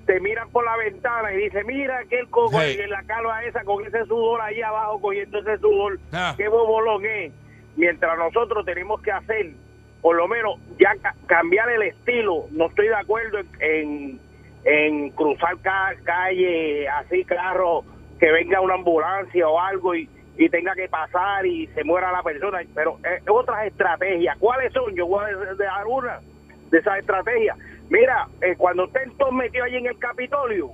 te 0.06 0.20
miran 0.20 0.50
por 0.50 0.66
la 0.66 0.76
ventana 0.76 1.32
y 1.34 1.38
dicen, 1.38 1.66
mira 1.66 2.00
aquel 2.00 2.28
coco 2.30 2.60
Hey. 2.62 2.78
en 2.82 2.90
la 2.90 3.04
calva 3.04 3.42
esa 3.46 3.64
con 3.64 3.86
ese 3.86 4.06
sudor 4.06 4.42
ahí 4.42 4.62
abajo 4.62 5.00
cogiendo 5.00 5.40
ese 5.40 5.58
sudor, 5.60 5.98
Ah. 6.12 6.34
qué 6.38 6.50
bobolón 6.50 7.06
es. 7.06 7.32
Mientras 7.78 8.18
nosotros 8.18 8.66
tenemos 8.66 9.02
que 9.02 9.12
hacer, 9.14 9.52
por 10.04 10.18
lo 10.18 10.28
menos, 10.30 10.58
ya 10.80 10.96
ca- 11.02 11.16
cambiar 11.28 11.72
el 11.72 11.84
estilo. 11.84 12.48
No 12.52 12.68
estoy 12.68 12.90
de 12.90 12.96
acuerdo 12.96 13.40
en, 13.62 14.22
en, 14.66 15.12
cruzar 15.12 15.58
ca- 15.64 15.96
calle, 16.06 16.90
así 16.90 17.26
carro, 17.26 17.86
que 18.20 18.32
venga 18.32 18.62
una 18.62 18.76
ambulancia 18.76 19.50
o 19.50 19.60
algo 19.60 19.96
y, 19.96 20.10
y 20.38 20.50
tenga 20.50 20.76
que 20.76 20.90
pasar 20.90 21.48
y 21.48 21.68
se 21.70 21.86
muera 21.86 22.12
la 22.14 22.24
persona. 22.24 22.62
Pero 22.76 23.00
eh, 23.06 23.22
otras 23.30 23.68
estrategias, 23.68 24.38
¿cuáles 24.40 24.74
son? 24.74 24.96
Yo 24.96 25.08
voy 25.08 25.26
a 25.26 25.56
dar 25.56 25.88
una 25.88 26.22
de 26.72 26.80
esas 26.80 27.00
estrategias. 27.00 27.58
Mira, 27.90 28.28
eh, 28.42 28.56
cuando 28.58 28.86
estén 28.86 29.18
todos 29.18 29.34
metidos 29.34 29.68
allí 29.68 29.78
en 29.78 29.88
el 29.88 30.00
Capitolio, 30.00 30.72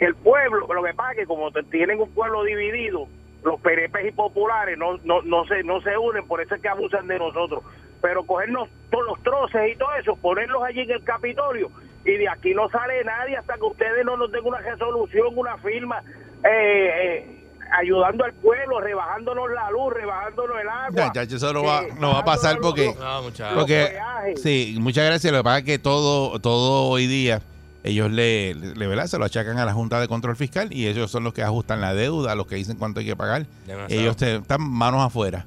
el 0.00 0.16
pueblo, 0.16 0.68
lo 0.74 0.84
que 0.84 0.94
pasa 0.94 1.12
es 1.12 1.18
que 1.20 1.26
como 1.26 1.52
tienen 1.70 2.00
un 2.00 2.12
pueblo 2.14 2.44
dividido, 2.44 3.08
los 3.44 3.60
PNP 3.60 4.08
y 4.08 4.12
populares 4.12 4.78
no, 4.78 4.98
no, 5.04 5.22
no, 5.22 5.46
se, 5.46 5.64
no 5.64 5.82
se 5.82 5.98
unen, 5.98 6.26
por 6.28 6.42
eso 6.42 6.56
es 6.56 6.62
que 6.62 6.68
abusan 6.68 7.08
de 7.08 7.18
nosotros. 7.18 7.62
Pero 8.04 8.22
cogernos 8.26 8.68
todos 8.90 9.06
los 9.06 9.22
troces 9.22 9.72
y 9.74 9.78
todo 9.78 9.88
eso, 9.98 10.14
ponerlos 10.16 10.62
allí 10.62 10.80
en 10.80 10.90
el 10.90 11.02
Capitolio, 11.04 11.70
y 12.04 12.12
de 12.18 12.28
aquí 12.28 12.52
no 12.52 12.68
sale 12.68 13.02
nadie 13.02 13.34
hasta 13.38 13.54
que 13.54 13.62
ustedes 13.64 14.04
no 14.04 14.18
nos 14.18 14.30
den 14.30 14.44
una 14.44 14.58
resolución, 14.58 15.28
una 15.34 15.56
firma, 15.56 16.02
eh, 16.44 16.90
eh, 17.02 17.44
ayudando 17.80 18.24
al 18.24 18.34
pueblo, 18.34 18.78
rebajándonos 18.78 19.50
la 19.54 19.70
luz, 19.70 19.94
rebajándonos 19.94 20.56
el 20.60 20.68
agua. 20.68 21.06
Muchacho, 21.06 21.36
eso 21.36 21.52
no 21.54 21.64
va, 21.64 21.82
eh, 21.84 21.88
no 21.98 22.12
va 22.12 22.18
a 22.18 22.24
pasar 22.26 22.58
porque... 22.60 22.88
los- 22.88 22.96
No, 22.98 23.22
muchachos. 23.22 23.58
Porque, 23.58 23.86
peajes. 23.92 24.42
sí, 24.42 24.76
muchas 24.80 25.06
gracias. 25.06 25.32
Lo 25.32 25.38
que 25.38 25.44
pasa 25.44 25.58
es 25.60 25.64
que 25.64 25.78
todo, 25.78 26.38
todo 26.40 26.90
hoy 26.90 27.06
día 27.06 27.40
ellos 27.84 28.10
le, 28.10 28.54
le, 28.54 28.86
¿verdad? 28.86 29.06
se 29.06 29.18
lo 29.18 29.24
achacan 29.24 29.58
a 29.58 29.64
la 29.64 29.72
Junta 29.72 29.98
de 29.98 30.08
Control 30.08 30.36
Fiscal 30.36 30.68
y 30.74 30.88
ellos 30.88 31.10
son 31.10 31.24
los 31.24 31.32
que 31.32 31.42
ajustan 31.42 31.80
la 31.80 31.94
deuda, 31.94 32.34
los 32.34 32.46
que 32.46 32.56
dicen 32.56 32.76
cuánto 32.76 33.00
hay 33.00 33.06
que 33.06 33.16
pagar. 33.16 33.46
Demasiado. 33.66 34.02
Ellos 34.02 34.16
te- 34.18 34.36
están 34.36 34.60
manos 34.62 35.00
afuera. 35.02 35.46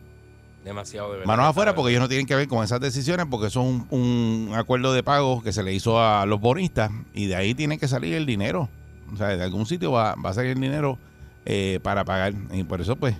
Demasiado, 0.67 1.07
de 1.13 1.19
verdad. 1.19 1.27
Manos 1.27 1.45
afuera 1.45 1.73
porque 1.73 1.91
ellos 1.91 2.01
no 2.01 2.09
tienen 2.09 2.25
que 2.25 2.35
ver 2.35 2.47
con 2.49 2.61
esas 2.63 2.81
decisiones 2.81 3.25
porque 3.29 3.47
eso 3.47 3.61
es 3.61 3.67
un, 3.67 3.87
un 3.89 4.53
acuerdo 4.53 4.91
de 4.91 5.01
pago 5.01 5.41
que 5.41 5.53
se 5.53 5.63
le 5.63 5.73
hizo 5.73 6.01
a 6.01 6.25
los 6.25 6.41
bonistas 6.41 6.91
y 7.13 7.27
de 7.27 7.37
ahí 7.37 7.53
tiene 7.55 7.77
que 7.77 7.87
salir 7.87 8.13
el 8.15 8.25
dinero. 8.25 8.67
O 9.13 9.15
sea, 9.15 9.27
de 9.29 9.41
algún 9.41 9.65
sitio 9.65 9.93
va, 9.93 10.15
va 10.15 10.31
a 10.31 10.33
salir 10.33 10.51
el 10.51 10.59
dinero 10.59 10.99
eh, 11.45 11.79
para 11.81 12.03
pagar. 12.03 12.33
Y 12.51 12.63
por 12.65 12.81
eso, 12.81 12.97
pues, 12.97 13.15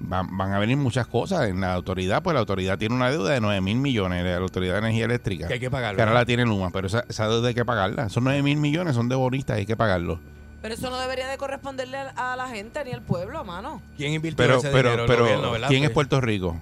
van, 0.00 0.36
van 0.36 0.52
a 0.52 0.58
venir 0.58 0.76
muchas 0.76 1.06
cosas 1.06 1.48
en 1.48 1.62
la 1.62 1.72
autoridad. 1.72 2.22
Pues 2.22 2.34
la 2.34 2.40
autoridad 2.40 2.76
tiene 2.76 2.94
una 2.94 3.10
deuda 3.10 3.30
de 3.30 3.40
9 3.40 3.62
mil 3.62 3.78
millones, 3.78 4.22
la 4.22 4.36
Autoridad 4.36 4.74
de 4.74 4.78
Energía 4.80 5.06
Eléctrica. 5.06 5.48
Que 5.48 5.54
hay 5.54 5.60
que 5.60 5.70
pagarlo. 5.70 5.96
Que 5.96 6.02
ahora 6.02 6.12
la 6.14 6.26
tiene 6.26 6.44
Luma, 6.44 6.68
pero 6.70 6.88
esa, 6.88 7.06
esa 7.08 7.26
deuda 7.26 7.48
hay 7.48 7.54
que 7.54 7.64
pagarla. 7.64 8.06
Esos 8.06 8.22
9 8.22 8.42
mil 8.42 8.58
millones 8.58 8.94
son 8.94 9.08
de 9.08 9.14
bonistas, 9.14 9.56
hay 9.56 9.64
que 9.64 9.76
pagarlo. 9.76 10.20
Pero 10.60 10.74
eso 10.74 10.90
no 10.90 10.98
debería 10.98 11.26
de 11.26 11.36
corresponderle 11.38 11.96
a 11.98 12.36
la 12.36 12.48
gente 12.48 12.84
ni 12.84 12.92
al 12.92 13.02
pueblo, 13.02 13.44
mano. 13.44 13.82
¿Quién 13.96 14.12
invirtió 14.12 14.36
Pero, 14.44 14.58
ese 14.58 14.68
pero, 14.70 14.90
dinero? 14.90 15.06
Pero. 15.08 15.24
¿quién 15.66 15.82
es 15.82 15.90
Pues, 15.90 15.94
Puerto 15.94 16.20
Rico? 16.20 16.60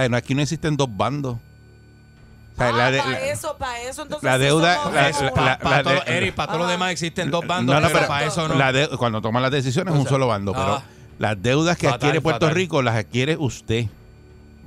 Sea, 0.00 0.08
no, 0.08 0.16
aquí 0.16 0.34
no 0.34 0.42
existen 0.42 0.76
dos 0.76 0.88
bandos. 0.94 1.36
O 1.36 2.58
sea, 2.58 2.68
ah, 2.68 2.72
la 2.72 2.90
de- 2.90 2.98
para 2.98 3.20
eso, 3.26 3.56
para 3.56 3.80
eso, 3.82 4.02
entonces. 4.02 4.24
la 4.24 4.38
deuda- 4.38 4.74
somos- 4.76 4.94
la- 4.94 5.08
Eso, 5.08 5.24
la- 5.24 5.32
pa- 5.32 5.44
la- 5.44 5.58
pa' 5.58 5.70
la- 5.70 5.82
todo- 5.84 6.06
Eric, 6.06 6.34
para 6.34 6.46
todos 6.48 6.58
los 6.58 6.66
Ajá. 6.66 6.72
demás 6.72 6.90
existen 6.92 7.30
dos 7.30 7.46
bandos, 7.46 7.74
No, 7.74 7.80
no, 7.80 7.86
pero 7.86 7.98
pero 8.00 8.08
para 8.08 8.26
eso 8.26 8.48
no. 8.48 8.54
la 8.56 8.72
de- 8.72 8.88
cuando 8.96 9.20
toman 9.20 9.42
las 9.42 9.52
decisiones 9.52 9.94
es 9.94 10.00
un 10.00 10.08
solo 10.08 10.26
bando, 10.26 10.52
pero 10.52 10.74
ah. 10.76 10.82
las 11.18 11.40
deudas 11.40 11.76
que 11.78 11.86
Fatal, 11.86 11.94
adquiere 12.00 12.20
Puerto 12.20 12.46
fatal. 12.46 12.56
Rico 12.56 12.82
las 12.82 12.96
adquiere 12.96 13.36
usted. 13.38 13.86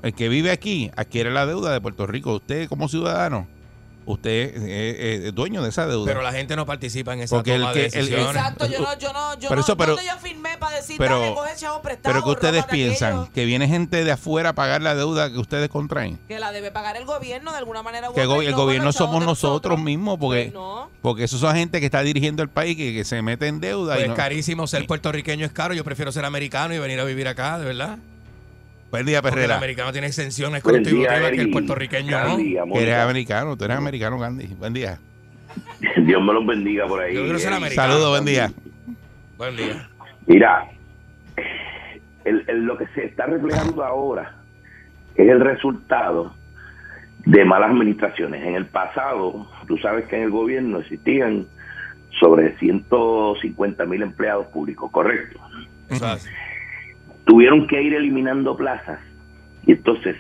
El 0.04 0.14
que 0.14 0.30
vive 0.30 0.52
aquí 0.52 0.90
adquiere 0.96 1.32
la 1.32 1.46
deuda 1.46 1.72
de 1.74 1.82
Puerto 1.82 2.08
Rico. 2.08 2.36
Usted 2.36 2.68
como 2.70 2.88
ciudadano, 2.88 3.48
usted 4.12 4.56
es, 4.56 4.62
es- 4.64 5.26
es 5.28 5.36
dueño 5.36 5.62
de 5.64 5.70
esa 5.70 5.86
deuda. 5.88 6.06
Pero 6.06 6.22
la 6.22 6.32
gente 6.32 6.56
no 6.56 6.66
participa 6.66 7.14
en 7.14 7.22
esa 7.22 7.36
Porque 7.36 7.56
el 7.56 7.66
que- 7.74 7.80
de 7.80 7.86
el- 7.86 7.92
decisiones. 7.92 8.28
Exacto, 8.28 8.66
yo 8.68 8.80
no, 8.80 8.98
yo 8.98 9.14
no, 9.14 9.34
yo 9.36 9.50
Pero 9.50 9.56
no, 9.56 9.62
eso, 9.62 9.78
pero- 9.78 9.96
¿dónde 9.96 10.10
yo 10.12 10.18
firmé 10.20 10.58
para 10.58 10.78
decir, 10.78 10.96
pero- 10.98 11.20
dale, 11.20 11.34
coge 11.34 11.52
chavo 11.56 11.82
prestado, 11.82 12.14
pero 12.14 12.24
que 12.26 12.32
ustedes 12.32 12.66
piensan 12.66 13.14
aquello? 13.14 13.32
que 13.34 13.46
viene 13.46 13.68
gente 13.68 14.04
de 14.04 14.12
afuera 14.12 14.50
a 14.50 14.54
pagar 14.54 14.82
la 14.82 14.96
deuda 14.96 15.32
que 15.32 15.38
ustedes 15.40 15.70
contraen. 15.70 16.20
Que 16.28 16.40
la 16.40 16.52
debe 16.52 16.72
pagar 16.72 16.98
el 16.98 17.06
gobierno 17.06 17.52
de 17.52 17.58
alguna 17.58 17.82
manera. 17.84 18.10
u 18.10 18.14
Que 18.14 18.26
go- 18.26 18.42
el 18.42 18.54
gobierno 18.54 18.92
somos 18.92 19.24
nosotros 19.26 19.80
mismos, 19.80 20.18
porque, 20.20 20.44
Pues 20.46 20.54
no. 20.54 20.90
porque 21.02 21.24
esos 21.26 21.40
son 21.40 21.56
gente 21.56 21.80
que 21.80 21.86
está 21.86 22.02
dirigiendo 22.02 22.44
el 22.44 22.50
país, 22.50 22.76
que, 22.78 22.94
que 22.94 23.04
se 23.06 23.22
mete 23.22 23.48
en 23.48 23.60
deuda. 23.60 23.94
Pues 23.96 24.06
y 24.06 24.10
no- 24.10 24.16
carísimo, 24.16 24.68
ser 24.68 24.86
puertorriqueño 24.88 25.46
es 25.46 25.52
caro. 25.52 25.74
Yo 25.74 25.84
prefiero 25.84 26.12
ser 26.12 26.26
americano 26.26 26.74
y 26.74 26.80
venir 26.80 27.00
a 27.00 27.04
vivir 27.04 27.28
acá, 27.28 27.58
de 27.60 27.66
verdad. 27.66 27.98
Buen 28.92 29.06
día, 29.06 29.22
Porque 29.22 29.36
el 29.36 29.42
Perrera. 29.42 29.58
americano 29.58 29.92
tiene 29.92 30.08
exenciones 30.08 30.62
Buen 30.64 30.84
día, 30.84 30.92
contributivas 30.92 31.32
que 31.32 31.42
el 31.42 31.50
puertorriqueño 31.52 32.12
no. 32.28 32.38
Que 32.74 32.82
eres 32.84 32.96
americano, 32.98 33.56
tú 33.58 33.64
eres 33.66 33.78
americano, 33.78 34.20
Gandhi. 34.20 34.48
Buen 34.56 34.74
día. 34.74 35.00
Dios 36.06 36.22
me 36.24 36.34
los 36.34 36.46
bendiga 36.46 36.86
por 36.88 37.00
ahí. 37.02 37.16
Yo 37.16 37.24
quiero 37.24 37.40
ser 37.40 37.48
Eri. 37.50 37.58
americano. 37.58 37.90
Saludos, 37.94 38.10
buen 38.12 38.26
día. 38.26 38.52
Buen 39.38 39.56
día. 39.56 39.90
Mira, 40.28 40.68
el- 42.26 42.44
el- 42.48 42.64
lo 42.66 42.78
que 42.78 42.86
se 42.88 43.06
está 43.06 43.26
reflejando 43.26 43.84
ahora 43.84 44.36
es 45.16 45.28
el 45.28 45.40
resultado 45.40 46.36
de 47.26 47.46
malas 47.46 47.72
administraciones. 47.72 48.44
En 48.46 48.56
el 48.56 48.66
pasado, 48.66 49.50
tú 49.68 49.78
sabes 49.78 50.06
que 50.08 50.18
en 50.18 50.24
el 50.24 50.30
gobierno 50.32 50.80
existían 50.80 51.46
sobre 52.20 52.58
150 52.60 53.86
mil 53.86 54.02
empleados 54.02 54.48
públicos, 54.48 54.92
correcto. 54.92 55.40
Es 55.90 56.02
así. 56.02 56.28
Tuvieron 57.26 57.68
que 57.68 57.82
ir 57.82 57.94
eliminando 57.94 58.56
plazas 58.58 59.00
y 59.66 59.74
entonces 59.74 60.16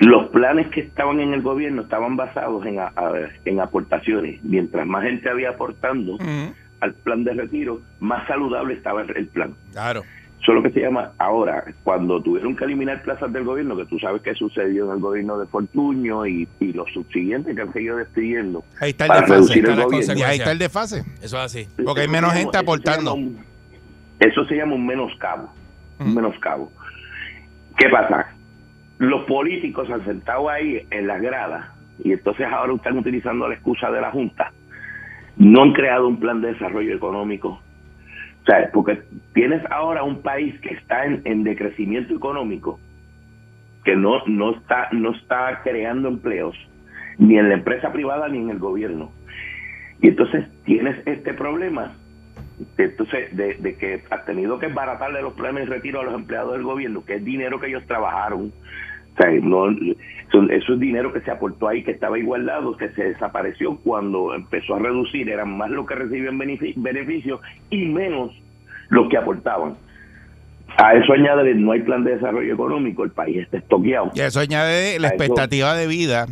los 0.00 0.28
planes 0.30 0.68
que 0.68 0.80
estaban 0.80 1.20
en 1.20 1.32
el 1.32 1.42
gobierno 1.42 1.82
estaban 1.82 2.16
basados 2.16 2.66
en, 2.66 2.80
a- 2.80 2.92
a- 2.96 3.28
en 3.44 3.60
aportaciones. 3.60 4.42
Mientras 4.42 4.86
más 4.86 5.04
gente 5.04 5.28
había 5.30 5.50
aportando 5.50 6.18
al 6.80 6.94
plan 6.94 7.22
de 7.24 7.34
retiro, 7.34 7.80
más 8.00 8.26
saludable 8.26 8.74
estaba 8.74 9.02
el- 9.02 9.16
el 9.16 9.26
plan. 9.28 9.54
Claro. 9.72 10.02
Eso 10.40 10.50
es 10.50 10.56
lo 10.56 10.62
que 10.64 10.70
se 10.72 10.80
llama 10.80 11.12
ahora, 11.18 11.62
cuando 11.84 12.20
tuvieron 12.20 12.56
que 12.56 12.64
eliminar 12.64 13.00
plazas 13.04 13.32
del 13.32 13.44
gobierno, 13.44 13.76
que 13.76 13.84
tú 13.86 13.96
sabes 14.00 14.22
que 14.22 14.34
sucedió 14.34 14.86
en 14.86 14.96
el 14.96 14.98
gobierno 14.98 15.38
de 15.38 15.46
Fortuño 15.46 16.26
y, 16.26 16.48
y 16.58 16.72
los 16.72 16.92
subsiguientes 16.92 17.54
que 17.54 17.62
han 17.62 17.72
seguido 17.72 17.96
despidiendo. 17.98 18.64
Ahí 18.80 18.90
está 18.90 19.04
el 19.04 19.08
Para 19.08 19.20
desfase. 19.20 19.34
reducir 19.40 19.64
el 19.66 19.70
Está 19.70 19.84
gobierno. 19.84 20.14
Y 20.18 20.22
ahí 20.24 20.38
está 20.38 20.50
el 20.50 20.58
desfase. 20.58 20.98
Eso 21.22 21.36
es 21.36 21.44
así. 21.44 21.68
Porque 21.84 22.00
hay 22.00 22.08
menos 22.08 22.32
gente 22.32 22.40
llama- 22.40 22.50
eso 22.50 22.50
se 22.50 22.58
aportando. 22.58 23.14
llama 23.14 23.26
un- 23.28 23.52
Eso 24.18 24.44
se 24.46 24.54
llama 24.56 24.74
un 24.74 24.84
menoscabo. 24.86 25.48
Un 26.04 26.14
menoscabo. 26.14 26.70
¿Qué 27.76 27.88
pasa? 27.88 28.32
los 29.02 29.24
políticos 29.24 29.90
han 29.90 30.04
sentado 30.04 30.48
ahí 30.48 30.86
en 30.92 31.08
las 31.08 31.20
gradas 31.20 31.66
y 32.04 32.12
entonces 32.12 32.46
ahora 32.46 32.72
están 32.72 32.96
utilizando 32.98 33.48
la 33.48 33.54
excusa 33.54 33.90
de 33.90 34.00
la 34.00 34.12
Junta. 34.12 34.52
No 35.36 35.62
han 35.62 35.72
creado 35.72 36.06
un 36.06 36.20
plan 36.20 36.40
de 36.40 36.52
desarrollo 36.52 36.94
económico. 36.94 37.48
O 37.48 38.44
sea, 38.46 38.70
porque 38.72 39.02
tienes 39.34 39.60
ahora 39.72 40.04
un 40.04 40.22
país 40.22 40.54
que 40.60 40.74
está 40.74 41.04
en, 41.04 41.20
en 41.24 41.42
decrecimiento 41.42 42.14
económico, 42.14 42.78
que 43.84 43.96
no, 43.96 44.24
no, 44.26 44.54
está, 44.56 44.88
no 44.92 45.10
está 45.10 45.62
creando 45.64 46.08
empleos, 46.08 46.56
ni 47.18 47.38
en 47.38 47.48
la 47.48 47.54
empresa 47.54 47.92
privada 47.92 48.28
ni 48.28 48.38
en 48.38 48.50
el 48.50 48.60
gobierno. 48.60 49.10
Y 50.00 50.08
entonces 50.08 50.46
tienes 50.62 50.96
este 51.06 51.34
problema 51.34 51.92
entonces 52.78 53.36
de, 53.36 53.54
de 53.54 53.74
que 53.76 54.02
has 54.10 54.24
tenido 54.26 54.58
que 54.58 54.68
baratarle 54.68 55.22
los 55.22 55.32
planes 55.34 55.68
de 55.68 55.74
retiro 55.74 56.00
a 56.00 56.04
los 56.04 56.14
empleados 56.14 56.52
del 56.54 56.62
gobierno, 56.62 57.04
que 57.04 57.14
es 57.16 57.24
dinero 57.24 57.60
que 57.60 57.68
ellos 57.68 57.84
trabajaron. 57.86 58.52
O 59.14 59.16
sea, 59.22 59.30
no, 59.42 59.66
son- 60.30 60.50
eso 60.50 60.72
es 60.74 60.80
dinero 60.80 61.12
que 61.12 61.20
se 61.20 61.30
aportó 61.30 61.68
ahí, 61.68 61.82
que 61.84 61.90
estaba 61.90 62.18
igualado, 62.18 62.76
que 62.76 62.88
se 62.90 63.04
desapareció 63.10 63.76
cuando 63.76 64.34
empezó 64.34 64.74
a 64.74 64.78
reducir, 64.78 65.28
eran 65.28 65.56
más 65.56 65.70
los 65.70 65.86
que 65.86 65.94
recibían 65.94 66.38
benefi- 66.38 66.74
beneficios 66.76 67.40
y 67.70 67.84
menos 67.86 68.30
los 68.88 69.08
que 69.10 69.18
aportaban. 69.18 69.74
A 70.78 70.94
eso 70.94 71.12
añade, 71.12 71.54
no 71.54 71.72
hay 71.72 71.80
plan 71.82 72.02
de 72.04 72.14
desarrollo 72.14 72.54
económico, 72.54 73.04
el 73.04 73.10
país 73.10 73.36
está 73.42 73.58
estoqueado. 73.58 74.10
Y 74.14 74.20
eso 74.20 74.40
añade 74.40 74.98
la 74.98 75.08
A 75.08 75.10
eso- 75.10 75.22
expectativa 75.24 75.74
de 75.74 75.86
vida 75.86 76.26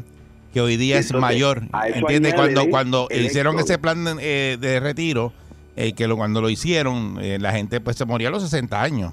que 0.55 0.63
hoy 0.63 0.77
día 0.79 0.99
es 0.99 1.13
mayor. 1.15 1.59
eso 1.87 1.99
¿Entiendes? 1.99 2.33
Cuando, 2.35 2.65
cuando 2.71 3.09
hicieron 3.11 3.59
ese 3.59 3.79
plan 3.79 4.03
de, 4.05 4.13
eh, 4.23 4.57
de 4.59 4.81
retiro, 4.81 5.33
eh, 5.81 5.93
que 5.95 6.07
lo, 6.09 6.17
cuando 6.17 6.41
lo 6.41 6.51
hicieron, 6.51 7.19
eh, 7.21 7.39
la 7.41 7.53
gente 7.53 7.81
pues 7.81 7.97
se 7.97 8.05
moría 8.05 8.29
a 8.29 8.31
los 8.31 8.43
60 8.43 8.81
años. 8.83 9.13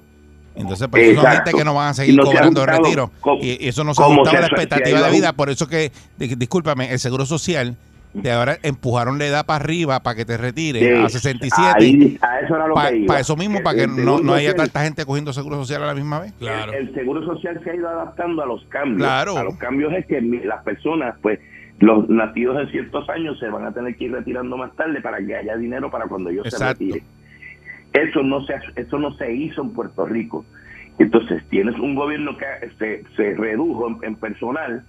Entonces, 0.56 0.88
pues 0.90 1.16
son 1.16 1.26
gente 1.26 1.52
que 1.54 1.64
no 1.64 1.76
van 1.76 1.90
a 1.90 1.94
seguir 1.94 2.16
no 2.16 2.24
se 2.26 2.30
ha 2.32 2.42
cobrando 2.42 2.62
ajustado 2.64 2.84
retiro. 2.84 3.12
Y, 3.42 3.68
eso 3.68 3.84
no 3.84 3.94
se 3.94 4.02
ajustaba 4.02 4.38
a 4.38 4.42
la 4.42 4.48
expectativa 4.48 5.02
de 5.04 5.12
vida. 5.12 5.34
Por 5.34 5.50
eso 5.52 5.68
que, 5.68 5.92
di- 6.18 6.34
discúlpame, 6.36 6.92
el 6.92 6.98
Seguro 6.98 7.28
Social 7.28 7.76
de 8.14 8.32
ahora 8.32 8.58
empujaron 8.64 9.20
la 9.20 9.28
edad 9.28 9.46
para 9.46 9.64
arriba 9.64 10.00
para 10.02 10.16
que 10.16 10.26
te 10.26 10.36
retires 10.38 10.82
Sí, 10.82 10.92
a 11.04 11.08
67. 11.10 11.74
ahí- 11.78 12.18
a 12.22 12.40
eso 12.40 12.56
era 12.56 12.66
lo 12.68 12.74
Para 12.74 12.90
que 12.90 12.98
iba. 12.98 13.20
eso 13.20 13.36
mismo, 13.36 13.62
para 13.62 13.76
que 13.78 13.84
El 13.84 14.04
no, 14.04 14.20
no 14.20 14.34
haya 14.34 14.50
Social- 14.50 14.66
tanta 14.72 14.84
gente 14.86 15.06
cogiendo 15.06 15.32
Seguro 15.34 15.58
Social 15.58 15.84
a 15.84 15.88
la 15.88 15.94
misma 15.94 16.22
vez. 16.22 16.34
Claro. 16.40 16.74
El, 16.74 16.88
el 16.88 16.94
seguro 16.96 17.24
social 17.24 17.62
se 17.64 17.70
ha 17.70 17.76
ido 17.76 17.88
adaptando 17.88 18.42
a 18.42 18.48
los 18.48 18.64
cambios. 18.70 18.98
Claro. 18.98 19.38
A 19.38 19.44
los 19.44 19.58
cambios 19.58 19.94
es 19.94 20.08
que 20.08 20.20
las 20.22 20.64
personas, 20.64 21.14
pues, 21.22 21.38
los 21.80 22.10
nacidos 22.10 22.60
en 22.60 22.70
ciertos 22.70 23.08
años 23.10 23.40
se 23.40 23.50
van 23.50 23.66
a 23.66 23.72
tener 23.72 23.96
que 23.96 24.06
ir 24.06 24.12
retirando 24.12 24.58
más 24.58 24.76
tarde 24.76 25.02
para 25.02 25.20
que 25.20 25.36
haya 25.36 25.56
dinero 25.58 25.92
para 25.92 26.08
cuando 26.08 26.30
ellos 26.30 26.46
Exacto. 26.46 26.66
se 26.80 26.86
retiren. 26.86 27.04
Eso 27.94 28.24
no 28.24 28.44
se 28.46 28.54
eso 28.76 29.00
no 29.00 29.14
se 29.14 29.34
hizo 29.34 29.62
en 29.62 29.74
Puerto 29.74 30.06
Rico. 30.06 30.46
Entonces 31.00 31.44
tienes 31.50 31.78
un 31.80 31.96
gobierno 31.96 32.36
que 32.38 32.46
se, 32.80 33.04
se 33.16 33.36
redujo 33.36 33.88
en, 33.88 33.98
en 34.02 34.16
personal, 34.16 34.84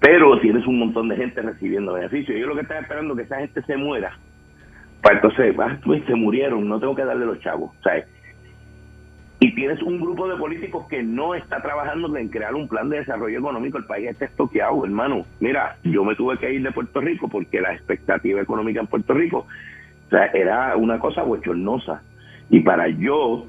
pero 0.00 0.38
tienes 0.40 0.66
un 0.66 0.78
montón 0.78 1.08
de 1.08 1.16
gente 1.16 1.42
recibiendo 1.42 1.94
beneficios. 1.94 2.38
Yo 2.38 2.46
lo 2.46 2.54
que 2.54 2.62
estaba 2.62 2.80
esperando 2.80 3.14
es 3.14 3.18
que 3.18 3.24
esa 3.24 3.38
gente 3.38 3.62
se 3.62 3.76
muera. 3.76 4.16
Para 5.02 5.16
entonces, 5.16 5.54
ah, 5.58 5.78
pues, 5.84 6.04
se 6.06 6.14
murieron, 6.14 6.68
no 6.68 6.80
tengo 6.80 6.94
que 6.94 7.04
darle 7.04 7.26
los 7.26 7.40
chavos. 7.40 7.72
¿sabes? 7.82 8.06
Y 9.44 9.54
tienes 9.54 9.82
un 9.82 10.00
grupo 10.00 10.26
de 10.26 10.36
políticos 10.36 10.86
que 10.88 11.02
no 11.02 11.34
está 11.34 11.60
trabajando 11.60 12.16
en 12.16 12.30
crear 12.30 12.54
un 12.54 12.66
plan 12.66 12.88
de 12.88 13.00
desarrollo 13.00 13.40
económico. 13.40 13.76
El 13.76 13.84
país 13.84 14.08
está 14.08 14.24
estoqueado, 14.24 14.82
hermano. 14.86 15.26
Mira, 15.38 15.76
yo 15.82 16.02
me 16.02 16.14
tuve 16.14 16.38
que 16.38 16.50
ir 16.50 16.62
de 16.62 16.72
Puerto 16.72 16.98
Rico 17.02 17.28
porque 17.28 17.60
la 17.60 17.74
expectativa 17.74 18.40
económica 18.40 18.80
en 18.80 18.86
Puerto 18.86 19.12
Rico 19.12 19.46
o 20.06 20.08
sea, 20.08 20.28
era 20.28 20.74
una 20.78 20.98
cosa 20.98 21.24
bochornosa. 21.24 22.00
Y 22.48 22.60
para 22.60 22.88
yo, 22.88 23.44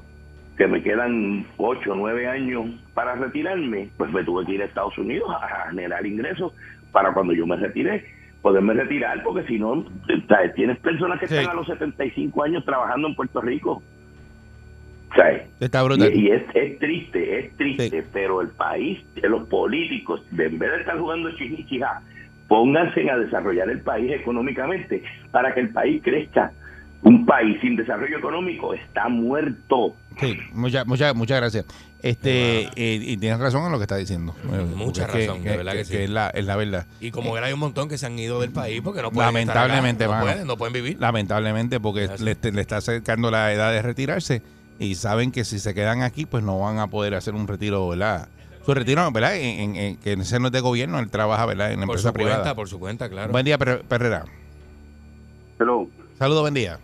que 0.58 0.66
me 0.66 0.82
quedan 0.82 1.46
ocho 1.56 1.92
o 1.92 1.96
nueve 1.96 2.28
años 2.28 2.66
para 2.92 3.14
retirarme, 3.14 3.88
pues 3.96 4.12
me 4.12 4.22
tuve 4.22 4.44
que 4.44 4.52
ir 4.52 4.60
a 4.60 4.66
Estados 4.66 4.98
Unidos 4.98 5.30
a 5.30 5.70
generar 5.70 6.04
ingresos 6.04 6.52
para 6.92 7.14
cuando 7.14 7.32
yo 7.32 7.46
me 7.46 7.56
retire 7.56 8.04
poderme 8.42 8.74
retirar, 8.74 9.22
porque 9.22 9.46
si 9.48 9.58
no, 9.58 9.70
o 9.70 9.84
sea, 10.28 10.52
tienes 10.52 10.78
personas 10.80 11.18
que 11.20 11.26
Sí. 11.26 11.36
están 11.36 11.52
a 11.52 11.54
los 11.54 11.66
75 11.66 12.42
años 12.42 12.66
trabajando 12.66 13.08
en 13.08 13.14
Puerto 13.14 13.40
Rico. 13.40 13.82
Está 15.60 15.82
brutal. 15.82 16.14
y, 16.14 16.26
y 16.26 16.30
es, 16.30 16.42
es 16.54 16.78
triste, 16.78 17.38
es 17.38 17.56
triste, 17.56 18.04
pero 18.12 18.40
el 18.40 18.48
país, 18.48 18.98
eh, 19.16 19.28
los 19.28 19.46
políticos, 19.48 20.20
en 20.32 20.58
vez 20.58 20.70
de 20.70 20.80
estar 20.80 20.98
jugando 20.98 21.30
chichichija, 21.36 22.02
pónganse 22.48 23.08
a 23.10 23.16
desarrollar 23.16 23.68
el 23.70 23.80
país 23.80 24.12
económicamente 24.12 25.02
para 25.30 25.54
que 25.54 25.60
el 25.60 25.70
país 25.70 26.02
crezca. 26.02 26.52
Un 27.02 27.24
país 27.24 27.56
sin 27.60 27.76
desarrollo 27.76 28.18
económico 28.18 28.74
está 28.74 29.08
muerto. 29.08 29.94
Sí, 30.18 30.36
muchas 30.52 30.86
muchas 30.86 31.14
muchas 31.14 31.38
gracias. 31.38 31.64
Este 32.02 32.62
eh, 32.74 32.98
y 33.00 33.16
tienes 33.16 33.38
razón 33.38 33.64
en 33.66 33.72
lo 33.72 33.78
que 33.78 33.84
está 33.84 33.96
diciendo. 33.96 34.34
Eh, 34.44 34.64
Mucha 34.74 35.04
porque 35.06 35.22
es 35.22 35.28
razón, 35.28 35.44
de 35.44 35.56
verdad 35.56 35.72
que 35.74 35.84
sí. 35.84 35.96
es 35.98 36.10
la, 36.10 36.30
es 36.30 36.44
la 36.44 36.56
verdad. 36.56 36.86
Y 37.00 37.10
como 37.10 37.32
ven, 37.32 37.44
hay 37.44 37.52
un 37.52 37.60
montón 37.60 37.88
que 37.88 37.96
se 37.98 38.06
han 38.06 38.18
ido 38.18 38.40
del 38.40 38.50
país 38.50 38.80
porque 38.82 39.02
no 39.02 39.10
pueden 39.12 39.28
Lamentablemente, 39.34 40.04
estar 40.04 40.18
acá. 40.18 40.24
mano. 40.24 40.26
no, 40.26 40.32
pueden, 40.32 40.46
no 40.48 40.56
pueden 40.56 40.72
vivir. 40.72 40.96
Lamentablemente, 41.00 41.78
porque 41.80 42.08
le 42.18 42.60
está 42.60 42.78
acercando 42.78 43.30
la 43.30 43.52
edad 43.52 43.72
de 43.72 43.82
retirarse 43.82 44.42
y 44.78 44.94
saben 44.94 45.32
que 45.32 45.44
si 45.44 45.58
se 45.58 45.74
quedan 45.74 46.02
aquí, 46.02 46.26
pues 46.26 46.42
no 46.44 46.58
van 46.60 46.78
a 46.78 46.86
poder 46.88 47.14
hacer 47.14 47.34
un 47.34 47.46
retiro, 47.48 47.88
¿verdad? 47.88 48.28
Su 48.64 48.74
retiro, 48.74 49.10
¿verdad? 49.12 49.36
En, 49.36 49.60
en- 49.60 49.76
en- 49.76 49.96
que 49.98 50.12
ese 50.14 50.40
no 50.40 50.46
es 50.46 50.52
de 50.52 50.60
gobierno, 50.60 50.98
él 50.98 51.08
trabaja, 51.10 51.46
¿verdad? 51.46 51.72
En 51.72 51.80
la 51.80 51.86
por 51.86 51.94
empresa 51.96 52.08
su 52.08 52.14
privada. 52.14 52.36
cuenta, 52.38 52.54
por 52.54 52.68
su 52.68 52.78
cuenta, 52.78 53.08
claro. 53.08 53.32
Buen 53.32 53.44
día, 53.44 53.58
Per- 53.58 53.82
Perrera. 53.84 54.24
Hello, 55.58 55.86
Saludos, 56.18 56.42
buen 56.42 56.54
día. 56.54 56.78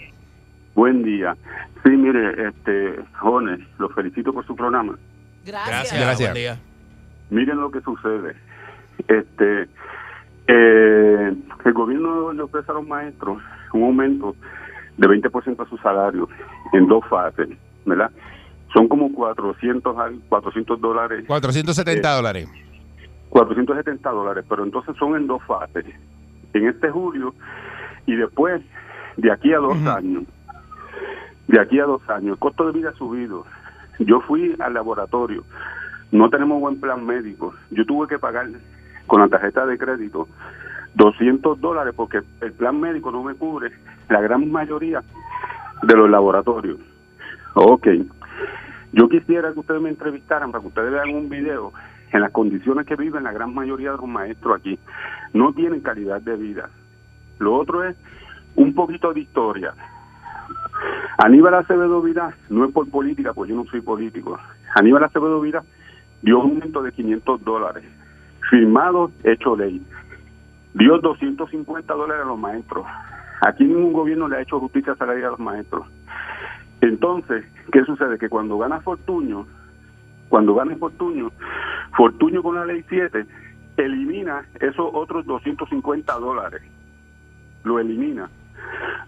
buen 0.75 1.03
día. 1.03 1.37
Sí, 1.85 1.91
mire, 1.91 2.49
este, 2.49 3.01
jóvenes, 3.19 3.61
los 3.79 3.93
felicito 3.95 4.33
por 4.33 4.47
su 4.47 4.55
programa. 4.55 4.97
Gracias. 5.45 5.69
Gracias, 5.69 6.01
Gracias. 6.01 6.31
buen 6.31 6.35
día. 6.43 6.59
Miren 7.31 7.61
lo 7.61 7.71
que 7.71 7.81
sucede. 7.81 8.37
Este, 9.09 9.69
eh, 10.49 11.35
el 11.65 11.73
gobierno 11.73 12.33
le 12.33 12.43
ofrece 12.43 12.71
a 12.71 12.75
los 12.75 12.87
maestros 12.87 13.43
un 13.73 13.83
aumento 13.85 14.37
de 14.99 15.09
20% 15.09 15.61
a 15.65 15.69
su 15.69 15.77
salario 15.79 16.29
en 16.73 16.87
dos 16.87 17.05
fases, 17.09 17.49
¿verdad? 17.85 18.11
Son 18.73 18.89
como 18.89 19.13
400, 19.13 19.99
al- 19.99 20.21
400 20.29 20.81
dólares 20.81 21.25
470 21.27 22.11
Eh, 22.13 22.17
dólares. 22.17 22.49
470 23.29 24.11
dólares, 24.11 24.45
pero 24.49 24.65
entonces 24.65 24.95
son 24.99 25.17
en 25.17 25.27
dos 25.27 25.43
fases. 25.45 25.85
En 26.55 26.69
este 26.69 26.91
julio 26.91 27.35
y 28.07 28.15
después, 28.15 28.63
de 29.17 29.31
aquí 29.33 29.53
a 29.53 29.59
dos 29.59 29.77
años. 29.87 30.25
De 31.49 31.61
aquí 31.61 31.79
a 31.81 31.85
dos 31.85 32.03
años. 32.11 32.33
El 32.33 32.39
costo 32.39 32.67
de 32.67 32.73
vida 32.73 32.91
ha 32.91 32.95
subido. 32.95 33.45
Yo 33.99 34.21
fui 34.23 34.55
al 34.59 34.75
laboratorio. 34.75 35.45
No 36.11 36.29
tenemos 36.31 36.61
buen 36.61 36.81
plan 36.81 37.05
médico. 37.07 37.55
Yo 37.71 37.85
tuve 37.87 38.07
que 38.07 38.19
pagar 38.19 38.49
con 39.07 39.21
la 39.21 39.29
tarjeta 39.29 39.65
de 39.67 39.79
crédito 39.79 40.29
200 40.95 41.61
dólares 41.61 41.95
porque 41.97 42.21
el 42.43 42.53
plan 42.53 42.79
médico 42.81 43.11
no 43.11 43.23
me 43.23 43.35
cubre 43.35 43.71
la 44.11 44.21
gran 44.21 44.51
mayoría 44.51 45.03
de 45.83 45.97
los 45.97 46.09
laboratorios. 46.11 46.79
Ok. 47.55 47.89
Yo 48.93 49.09
quisiera 49.09 49.53
que 49.53 49.61
ustedes 49.61 49.81
me 49.81 49.89
entrevistaran 49.89 50.53
para 50.53 50.63
que 50.63 50.69
ustedes 50.69 50.93
vean 50.93 51.15
un 51.15 51.29
video 51.29 51.73
en 52.13 52.21
las 52.21 52.31
condiciones 52.31 52.87
que 52.87 52.97
viven 52.97 53.25
la 53.25 53.33
gran 53.33 53.55
mayoría 53.55 53.93
de 53.93 53.97
los 53.97 54.09
maestros 54.09 54.59
aquí. 54.59 54.79
No 55.33 55.53
tienen 55.53 55.81
calidad 55.81 56.21
de 56.21 56.37
vida. 56.37 56.69
Lo 57.39 57.55
otro 57.55 57.85
es 57.85 57.97
un 58.55 58.75
poquito 58.75 59.13
de 59.13 59.21
historia. 59.21 59.75
Aníbal 61.19 61.55
Acevedo 61.55 62.03
Vila, 62.03 62.35
no 62.51 62.65
es 62.65 62.73
por 62.73 62.89
política, 62.91 63.33
pues 63.33 63.49
yo 63.51 63.57
no 63.57 63.65
soy 63.65 63.81
político. 63.81 64.39
Aníbal 64.75 65.05
Acevedo 65.05 65.41
Vila 65.41 65.63
dio 66.23 66.39
un 66.39 66.53
aumento 66.53 66.83
de 66.83 66.93
500 66.93 67.45
dólares, 67.45 67.85
firmado, 68.51 69.11
hecho 69.25 69.57
ley. 69.57 69.83
Dio 70.75 70.99
250 70.99 71.95
dólares 71.95 72.25
a 72.25 72.29
los 72.29 72.39
maestros. 72.39 72.87
Aquí 73.47 73.65
ningún 73.65 73.93
gobierno 73.93 74.29
le 74.29 74.37
ha 74.37 74.43
hecho 74.43 74.61
justicia 74.61 74.95
salarial 74.95 75.29
a 75.29 75.31
los 75.31 75.41
maestros. 75.41 75.87
Entonces, 76.83 77.45
¿qué 77.71 77.85
sucede? 77.85 78.19
Que 78.19 78.29
cuando 78.29 78.59
gana 78.59 78.81
Fortuño, 78.81 79.47
cuando 80.29 80.55
gana 80.55 80.77
Fortuño, 80.77 81.31
Fortuño 81.97 82.43
con 82.43 82.57
la 82.57 82.67
ley 82.67 82.85
7 82.89 83.25
elimina 83.77 84.45
esos 84.61 84.91
otros 84.93 85.25
250 85.27 86.13
dólares. 86.19 86.63
Lo 87.63 87.79
elimina. 87.79 88.29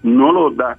No 0.04 0.32
los 0.32 0.56
da. 0.56 0.78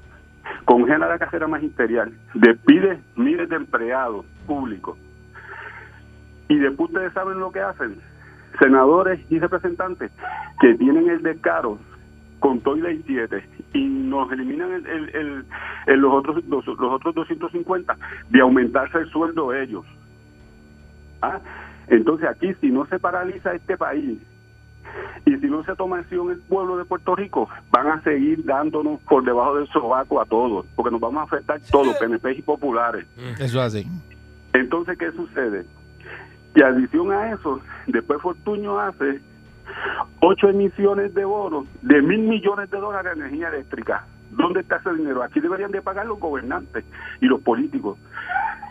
Congela 0.64 1.10
la 1.10 1.20
carrera 1.20 1.48
magisterial. 1.48 2.14
Despide 2.34 3.02
miles 3.18 3.50
de 3.50 3.58
empleados 3.58 4.26
públicos. 4.48 4.98
Y 6.48 6.58
después 6.58 6.90
ustedes 6.92 7.12
saben 7.12 7.40
lo 7.40 7.52
que 7.52 7.60
hacen. 7.60 7.98
Senadores 8.60 9.20
y 9.30 9.40
representantes 9.40 10.12
que 10.62 10.76
tienen 10.76 11.10
el 11.10 11.22
descaro 11.22 11.78
con 12.46 12.60
todo 12.62 12.78
y 12.78 12.82
ley 12.82 13.04
7 13.08 13.44
y 13.74 13.84
nos 13.86 14.32
eliminan 14.32 14.72
el, 14.72 14.86
el- 14.86 15.10
el- 15.16 15.46
el- 15.88 16.00
los 16.00 16.14
otros 16.14 16.46
los, 16.46 16.64
los 16.68 16.80
otros 16.94 17.16
250 17.16 17.98
de 18.30 18.40
aumentarse 18.42 19.00
el 19.00 19.10
sueldo 19.10 19.52
ellos. 19.52 19.84
¿Ah? 21.24 21.40
Entonces 21.88 22.28
aquí 22.30 22.54
si 22.62 22.70
no 22.70 22.86
se 22.86 23.00
paraliza 23.00 23.54
este 23.56 23.76
país 23.78 24.20
y 25.26 25.36
si 25.38 25.48
no 25.48 25.64
se 25.64 25.76
toma 25.76 25.98
acción 26.00 26.30
el 26.30 26.38
pueblo 26.42 26.78
de 26.78 26.86
Puerto 26.86 27.16
Rico, 27.16 27.50
van 27.72 27.88
a 27.88 28.02
seguir 28.04 28.46
dándonos 28.46 29.00
por 29.02 29.24
debajo 29.26 29.56
del 29.58 29.68
sobaco 29.70 30.22
a 30.22 30.26
todos, 30.26 30.68
porque 30.76 30.92
nos 30.92 31.02
vamos 31.02 31.22
a 31.22 31.24
afectar 31.24 31.60
todos, 31.72 31.98
PNP 31.98 32.32
y 32.34 32.42
populares. 32.44 33.08
Eso 33.40 33.44
es 33.44 33.56
así. 33.56 33.88
Entonces, 34.54 34.98
¿qué 35.00 35.12
sucede? 35.14 35.66
Y 36.56 36.62
adición 36.62 37.12
a 37.12 37.32
eso, 37.32 37.60
después 37.88 38.22
Fortuño 38.22 38.78
hace 38.80 39.20
ocho 40.22 40.50
emisiones 40.50 41.14
de 41.14 41.26
bonos 41.26 41.66
de 41.82 42.02
mil 42.02 42.22
millones 42.22 42.70
de 42.70 42.78
dólares 42.78 43.16
de 43.16 43.22
energía 43.22 43.50
eléctrica. 43.50 44.06
¿Dónde 44.32 44.62
está 44.62 44.78
ese 44.78 44.94
dinero? 44.94 45.24
Aquí 45.24 45.40
deberían 45.40 45.72
de 45.72 45.82
pagar 45.82 46.06
los 46.06 46.20
gobernantes 46.20 46.84
y 47.22 47.26
los 47.26 47.42
políticos. 47.42 47.98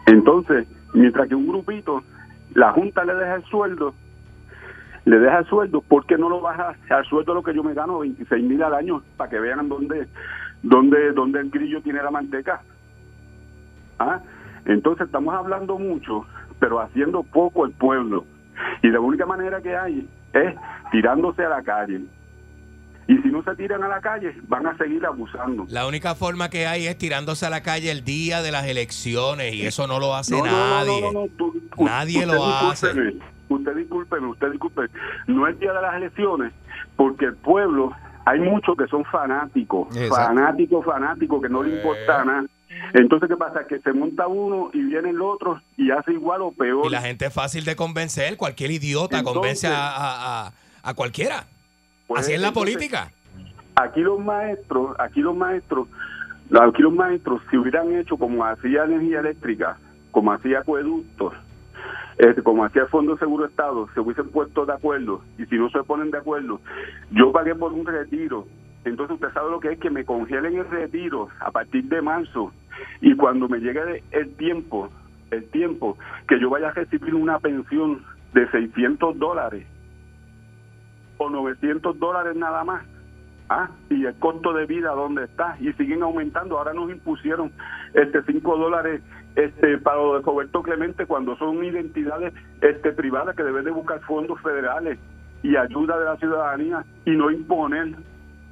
Entonces, 0.07 0.67
mientras 0.93 1.29
que 1.29 1.35
un 1.35 1.47
grupito, 1.47 2.03
la 2.55 2.73
Junta 2.73 3.05
le 3.05 3.15
deja 3.15 3.37
el 3.37 3.45
sueldo, 3.45 3.95
le 5.05 5.19
deja 5.19 5.39
el 5.39 5.47
sueldo, 5.47 5.81
¿por 5.81 6.07
qué 6.07 6.17
no 6.17 6.29
lo 6.29 6.41
baja 6.41 6.75
al 6.91 7.05
sueldo 7.07 7.35
lo 7.35 7.43
que 7.43 7.55
yo 7.55 7.63
me 7.63 7.75
gano, 7.75 8.01
26 8.01 8.45
mil 8.45 8.63
al 8.63 8.75
año, 8.75 9.03
para 9.17 9.31
que 9.31 9.39
vean 9.39 9.69
dónde, 9.69 10.09
dónde, 10.63 11.13
dónde 11.13 11.41
el 11.41 11.51
grillo 11.51 11.81
tiene 11.83 12.03
la 12.03 12.11
manteca? 12.11 12.63
¿Ah? 13.99 14.21
Entonces 14.65 15.07
estamos 15.07 15.35
hablando 15.35 15.79
mucho, 15.79 16.27
pero 16.59 16.81
haciendo 16.81 17.23
poco 17.23 17.67
el 17.67 17.73
pueblo. 17.73 18.25
Y 18.83 18.89
la 18.89 19.01
única 19.01 19.27
manera 19.27 19.61
que 19.61 19.77
hay 19.77 20.09
es 20.35 20.55
tirándose 20.93 21.45
a 21.45 21.49
la 21.49 21.63
calle. 21.63 22.01
Y 23.07 23.19
si 23.19 23.29
no 23.29 23.43
se 23.43 23.55
tiran 23.57 23.83
a 23.83 23.89
la 23.89 24.01
calle, 24.01 24.35
van 24.49 24.67
a 24.67 24.77
seguir 24.79 25.05
abusando. 25.05 25.67
La 25.69 25.87
única 25.87 26.15
forma 26.15 26.49
que 26.49 26.67
hay 26.67 26.87
es 26.87 26.97
tirándose 26.97 27.45
a 27.45 27.51
la 27.51 27.63
calle 27.63 27.91
el 27.91 28.03
día 28.03 28.41
de 28.41 28.51
las 28.51 28.67
elecciones 28.67 29.53
y 29.55 29.67
eso 29.67 29.87
no 29.87 29.99
lo 30.01 30.15
hace 30.15 30.35
No, 30.35 30.45
no, 30.47 30.51
no, 30.51 30.57
nadie. 30.71 31.01
no, 31.03 31.13
no, 31.13 31.21
no, 31.21 31.29
tú- 31.37 31.61
Nadie 31.85 32.25
lo 32.27 32.45
hace. 32.47 32.87
discúlpeme, 32.95 33.35
Usted 33.51 33.77
discúlpeme, 33.77 34.27
usted 34.29 34.51
discúlpeme. 34.53 34.89
No 35.27 35.47
es 35.47 35.59
día 35.61 35.73
de 35.75 35.83
las 35.83 35.95
elecciones, 35.97 36.53
porque 36.97 37.27
el 37.27 37.37
pueblo, 37.37 37.93
hay 38.25 38.41
muchos 38.41 38.75
que 38.75 38.87
son 38.87 39.05
fanáticos, 39.05 39.95
Exacto. 39.95 40.15
fanáticos, 40.15 40.85
fanáticos, 40.87 41.43
que 41.43 41.49
no 41.51 41.63
le 41.63 41.77
importa 41.77 42.25
nada. 42.25 42.45
Entonces, 42.93 43.29
¿qué 43.29 43.37
pasa? 43.37 43.67
Que 43.67 43.79
se 43.81 43.93
monta 43.93 44.27
uno 44.27 44.71
y 44.73 44.83
viene 44.83 45.11
el 45.11 45.21
otro 45.23 45.61
y 45.77 45.91
hace 45.91 46.13
igual 46.13 46.43
o 46.43 46.53
peor. 46.53 46.87
Y 46.87 46.91
la 46.91 47.01
gente 47.01 47.27
es 47.27 47.33
fácil 47.35 47.65
de 47.65 47.75
convencer. 47.77 48.37
Cualquier 48.37 48.71
idiota 48.71 49.19
Entonces- 49.19 49.35
convence 49.41 49.67
a, 49.67 49.89
a- 49.89 50.47
a- 50.49 50.53
a 50.83 50.95
cualquiera. 50.95 51.45
Pues, 52.07 52.21
Así 52.23 52.33
es 52.35 52.41
la 52.41 52.49
entonces, 52.49 52.75
política. 52.75 53.11
Aquí 53.77 54.01
los 54.01 54.21
maestros, 54.21 54.95
aquí 55.01 55.21
los 55.21 55.35
maestros, 55.35 55.89
aquí 56.61 56.83
los 56.83 56.93
maestros, 56.93 57.41
si 57.51 57.57
hubieran 57.57 57.93
hecho 57.97 58.17
como 58.17 58.45
hacía 58.45 58.85
energía 58.85 59.21
eléctrica, 59.21 59.79
como 60.13 60.31
hacía 60.33 60.61
acueductos, 60.61 61.33
este, 62.19 62.43
como 62.43 62.65
hacía 62.65 62.83
el 62.83 62.89
Fondo 62.89 63.17
Seguro 63.19 63.47
Estado, 63.47 63.89
se 63.95 64.01
hubiesen 64.01 64.29
puesto 64.29 64.65
de 64.65 64.75
acuerdo, 64.75 65.23
y 65.39 65.47
si 65.47 65.57
no 65.57 65.69
se 65.71 65.83
ponen 65.83 66.13
de 66.13 66.19
acuerdo, 66.19 66.61
yo 67.11 67.33
pagué 67.33 67.55
por 67.57 67.73
un 67.73 67.85
retiro, 67.85 68.47
entonces 68.85 69.15
usted 69.15 69.33
sabe 69.33 69.51
lo 69.51 69.59
que 69.59 69.73
es 69.73 69.79
que 69.81 69.91
me 69.91 70.05
congelen 70.05 70.57
el 70.57 70.71
retiro 70.71 71.29
a 71.41 71.51
partir 71.51 71.85
de 71.85 72.01
marzo, 72.01 72.53
y 73.01 73.15
cuando 73.17 73.49
me 73.49 73.59
llegue 73.59 74.03
el 74.11 74.35
tiempo, 74.37 74.91
el 75.31 75.45
tiempo, 75.51 75.99
que 76.29 76.41
yo 76.41 76.51
vaya 76.51 76.69
a 76.69 76.73
recibir 76.73 77.15
una 77.15 77.39
pensión 77.39 78.03
de 78.33 78.51
600 78.51 79.19
dólares, 79.19 79.67
o 81.19 81.31
900 81.31 81.99
dólares 81.99 82.37
nada 82.37 82.65
más. 82.65 82.85
Ah, 83.51 83.69
y 83.91 84.07
el 84.07 84.15
costo 84.15 84.55
de 84.55 84.65
vida 84.65 84.93
dónde 84.93 85.25
está 85.25 85.57
y 85.61 85.71
siguen 85.75 86.03
aumentando. 86.03 86.57
Ahora 86.57 86.73
nos 86.73 86.91
impusieron 86.91 87.53
este 87.93 88.23
5 88.23 88.57
dólares 88.57 89.03
este 89.37 89.79
para 89.79 89.99
lo 89.99 90.15
de 90.15 90.23
Roberto 90.23 90.63
Clemente 90.63 91.07
cuando 91.07 91.37
son 91.37 91.63
identidades 91.63 92.33
este 92.63 92.93
privadas 92.93 93.37
que 93.37 93.43
deben 93.43 93.65
de 93.65 93.71
buscar 93.71 94.01
fondos 94.03 94.41
federales 94.41 94.99
y 95.43 95.57
ayuda 95.57 95.99
de 95.99 96.05
la 96.05 96.17
ciudadanía 96.17 96.85
y 97.05 97.11
no 97.11 97.31
imponer 97.31 97.95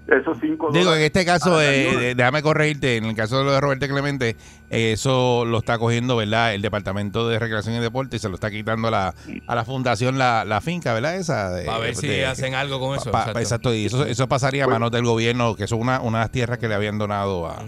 esos 0.09 0.37
5 0.41 0.67
dólares. 0.67 0.83
Digo, 0.85 0.95
en 0.97 1.03
este 1.03 1.25
caso, 1.25 1.61
eh, 1.63 2.15
déjame 2.17 2.43
corregirte, 2.43 2.97
en 2.97 3.05
el 3.05 3.15
caso 3.15 3.39
de 3.39 3.45
lo 3.45 3.53
de 3.53 3.61
Roberto 3.61 3.87
Clemente, 3.89 4.37
eh, 4.71 4.93
eso 4.93 5.45
lo 5.45 5.59
está 5.59 5.79
cogiendo, 5.79 6.17
¿verdad? 6.17 6.55
El 6.55 6.61
Departamento 6.63 7.29
de 7.29 7.39
Recreación 7.39 7.75
y 7.77 7.79
Deporte 7.79 8.17
y 8.17 8.19
se 8.19 8.29
lo 8.29 8.35
está 8.35 8.51
quitando 8.51 8.89
a 8.89 8.91
la, 8.91 9.15
a 9.47 9.55
la 9.55 9.65
fundación 9.65 10.19
la, 10.19 10.45
la 10.45 10.61
finca, 10.61 10.93
¿verdad? 10.93 11.17
Esa 11.17 11.51
de- 11.53 11.69
A 11.69 11.79
ver 11.79 11.95
si 11.95 12.09
de- 12.09 12.27
hacen 12.27 12.55
algo 12.55 12.81
con 12.81 12.97
eso. 12.99 13.11
pa- 13.11 13.21
exacto. 13.21 13.39
exacto, 13.41 13.75
y 13.75 13.87
eso, 13.87 14.05
eso 14.05 14.29
pasaría 14.29 14.65
a 14.65 14.67
manos 14.69 14.91
del 14.91 15.05
gobierno, 15.05 15.55
que 15.55 15.67
son 15.67 15.81
una, 15.81 16.01
unas 16.01 16.31
tierras 16.31 16.59
que 16.59 16.69
le 16.69 16.75
habían 16.75 16.99
donado 16.99 17.47
a. 17.47 17.63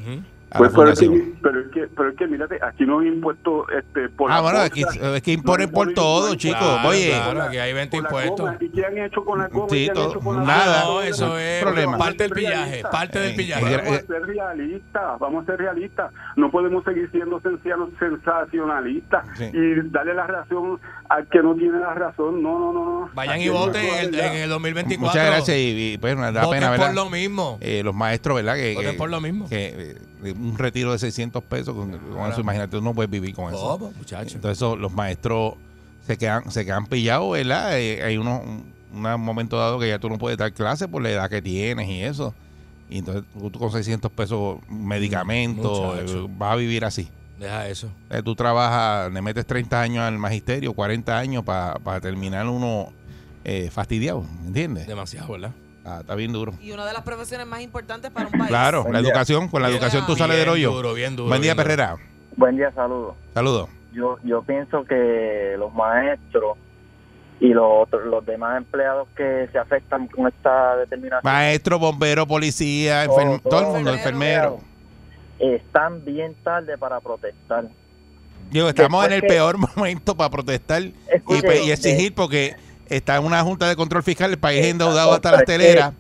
a 0.51 0.59
Pues, 0.59 0.73
la 0.73 0.77
pero, 0.79 0.91
es 0.93 0.99
que, 1.01 1.33
pero 1.43 1.61
es 1.61 1.67
que 1.73 1.87
pero 1.97 2.09
es 2.11 2.17
que 2.17 2.27
mírate 2.27 2.59
aquí 2.63 2.85
nos 2.87 3.01
han 3.01 3.07
impuesto 3.09 3.67
este 3.71 4.09
por 4.11 4.31
Ah, 4.31 4.37
la 4.37 4.41
bueno, 4.43 4.59
aquí, 4.61 4.83
es 4.83 5.23
que 5.23 5.33
imponen 5.33 5.67
nos 5.71 5.75
por 5.75 5.93
todo, 5.95 6.33
impuestos. 6.33 6.37
chicos. 6.39 6.59
Claro, 6.61 6.89
Oye, 6.89 7.09
claro, 7.11 7.43
aquí 7.43 7.57
hay 7.59 7.73
20 7.73 7.97
Con 7.97 8.03
la 8.05 8.09
impuestos. 8.09 8.39
goma. 8.41 8.57
¿Y 8.61 8.69
qué 8.69 8.87
han 8.87 8.99
hecho 8.99 9.25
con 9.25 9.39
la 9.39 9.49
goma? 9.49 9.67
Sí, 9.71 9.77
¿Qué 9.85 9.91
han 9.91 9.95
todo- 9.95 10.11
hecho 10.11 10.21
con 10.21 10.37
la 10.37 10.43
nada. 10.45 10.85
No, 10.85 11.03
eso 11.03 11.39
es 11.39 11.63
problema. 11.63 11.99
parte 11.99 12.23
del 12.25 12.33
pillaje. 12.33 12.83
Parte 12.91 13.19
del 13.19 13.33
Eh, 13.33 13.37
pillaje. 13.37 13.75
eh, 13.75 13.77
Vamos 13.85 13.99
a 13.99 14.07
ser 14.07 14.23
realistas, 14.27 15.19
vamos 15.19 15.43
a 15.43 15.47
ser 15.47 15.59
realistas. 15.59 16.13
No 16.37 16.51
podemos 16.51 16.85
seguir 16.85 17.11
siendo 17.11 17.41
sensacionalistas 18.39 19.27
Sí. 19.37 19.51
y 19.53 19.75
darle 19.91 20.15
la 20.15 20.27
razón 20.27 20.81
al 21.09 21.27
que 21.29 21.43
no 21.43 21.55
tiene 21.55 21.79
la 21.79 21.95
razón. 21.95 22.43
No, 22.43 22.59
no, 22.59 22.73
no. 22.73 22.85
no. 23.01 23.11
Vayan 23.15 23.35
Aquí 23.35 23.45
y 23.45 23.49
hay 23.49 23.51
voten 23.51 23.85
en 23.85 24.15
en 24.15 24.35
el 24.37 24.49
2024. 24.51 25.07
muchas 25.09 25.27
gracias 25.27 25.57
y, 25.57 25.93
y, 25.95 25.99
pues 25.99 26.17
da 26.17 26.31
Voten 26.45 26.51
pena, 26.51 26.69
por 26.71 26.79
¿verdad? 26.79 26.95
lo 26.95 27.11
mismo. 27.11 27.59
Eh, 27.61 27.83
los 27.85 27.95
maestros, 27.95 28.37
¿verdad? 28.37 28.55
Que, 28.57 28.75
Voten 28.75 28.91
que- 28.93 28.97
por 28.99 29.11
lo 29.11 29.21
mismo. 29.21 29.49
que 29.49 29.67
eh, 29.67 29.97
un 30.33 30.57
retiro 30.59 30.93
de 30.93 30.99
600 30.99 31.43
pesos, 31.45 31.75
con, 31.75 31.91
con 31.99 32.31
eso, 32.31 32.41
imagínate, 32.41 32.77
tú 32.77 32.83
no 32.83 32.95
puedes 32.95 33.11
vivir 33.11 33.35
con 33.35 33.53
eso. 33.53 33.61
¿Cómo, 33.79 33.93
muchacho? 33.93 34.37
Entonces 34.37 34.59
eso, 34.59 34.77
los 34.77 34.93
maestros 34.93 35.55
se 36.07 36.17
quedan, 36.19 36.51
se 36.51 36.65
quedan 36.65 36.87
pillados, 36.87 37.33
¿verdad? 37.33 37.79
Eh, 37.79 38.03
hay 38.03 38.17
unos, 38.17 38.43
un, 38.45 39.07
un 39.07 39.21
momento 39.21 39.59
dado 39.59 39.79
que 39.79 39.89
ya 39.89 39.99
tú 39.99 40.09
no 40.09 40.19
puedes 40.19 40.39
dar 40.39 40.53
clase 40.53 40.87
por 40.89 41.03
la 41.03 41.11
edad 41.11 41.31
que 41.31 41.41
tienes 41.43 41.89
y 41.89 42.03
eso. 42.03 42.35
Y 42.91 42.99
entonces 42.99 43.25
tú, 43.33 43.59
con 43.59 43.71
600 43.73 44.11
pesos 44.13 44.59
medicamentos 44.69 45.97
Muchacho. 45.97 46.25
eh, 46.25 46.29
vas 46.37 46.53
a 46.53 46.57
vivir 46.57 46.85
así. 46.85 47.09
Deja 47.39 47.69
eso. 47.69 47.89
Eh, 48.11 48.23
tú 48.23 48.35
trabajas, 48.35 49.13
le 49.13 49.21
metes 49.23 49.45
30 49.47 49.81
años 49.81 50.03
al 50.05 50.19
magisterio, 50.19 50.73
40 50.73 51.19
años 51.19 51.45
para 51.45 52.01
terminar 52.01 52.47
uno 52.47 52.93
eh, 53.45 53.71
fastidiado, 53.73 54.25
¿entiendes? 54.47 54.87
Demasiado, 54.87 55.33
¿verdad? 55.33 55.51
Ah, 55.85 55.99
está 56.01 56.15
bien 56.15 56.33
duro. 56.33 56.53
Y 56.63 56.73
una 56.73 56.87
de 56.87 56.93
las 56.95 57.03
profesiones 57.03 57.47
más 57.47 57.61
importantes 57.61 58.11
para 58.11 58.27
un 58.27 58.33
país. 58.33 58.49
Claro, 58.49 58.85
la 58.91 59.01
día. 59.01 59.11
educación, 59.11 59.49
con 59.49 59.61
la 59.61 59.69
Bien, 59.69 59.79
educación 59.79 60.07
tú 60.07 60.17
sales 60.17 60.37
del 60.37 60.47
Bien 60.47 60.55
hoyo. 60.55 60.73
duro, 60.73 60.95
bien 60.95 61.15
duro. 61.17 61.29
Buen 61.29 61.43
día, 61.43 61.53
bien 61.53 61.57
duro. 61.57 61.77
Perrera. 61.77 61.97
Buen 62.37 62.57
día, 62.57 62.73
saludos. 62.73 63.15
Saludos. 63.35 63.69
Yo, 63.93 64.19
yo 64.25 64.43
pienso 64.43 64.85
que 64.85 65.57
los 65.59 65.73
maestros 65.75 66.57
y 67.39 67.49
los, 67.49 67.65
otros- 67.69 68.05
los 68.07 68.25
demás 68.25 68.57
empleados 68.57 69.09
que 69.17 69.49
se 69.53 69.59
afectan 69.59 70.07
con 70.09 70.27
esta 70.29 70.77
determinación 70.77 71.21
Maestro, 71.23 71.79
bombero, 71.79 72.27
policía, 72.27 73.05
Todo, 73.07 73.19
enferm- 73.19 73.43
todo 73.43 73.61
el 73.61 73.67
mundo, 73.67 73.93
enfermero. 73.93 74.61
están 75.39 76.05
bien 76.05 76.35
tarde 76.43 76.79
para 76.79 77.01
protestar. 77.01 77.67
Digo, 78.51 78.69
estamos 78.69 79.05
en 79.07 79.13
el 79.15 79.21
que- 79.21 79.27
peor 79.29 79.57
momento 79.77 80.17
para 80.17 80.31
protestar 80.31 80.83
y, 80.83 80.95
Escuche, 81.13 81.43
pe- 81.43 81.65
y 81.65 81.71
eh, 81.71 81.73
exigir 81.75 82.15
porque 82.15 82.55
está 82.97 83.17
en 83.17 83.25
una 83.25 83.43
junta 83.43 83.69
de 83.69 83.77
control 83.77 84.03
fiscal, 84.03 84.31
el 84.31 84.39
país 84.39 84.65
endeudado 84.65 85.13
hasta 85.13 85.33
las 85.33 85.45
teleras 85.45 85.95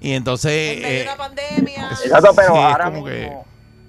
y 0.00 0.12
entonces... 0.14 0.52
En 0.76 0.82
medio 0.82 0.88
de 0.94 1.00
eh, 1.00 1.02
una 1.04 1.16
pandemia. 1.16 1.88
Exacto, 2.04 2.30
pero 2.36 2.52
Sí, 2.54 2.58
ahora 2.60 2.84
como 2.84 3.02
mismo, 3.02 3.46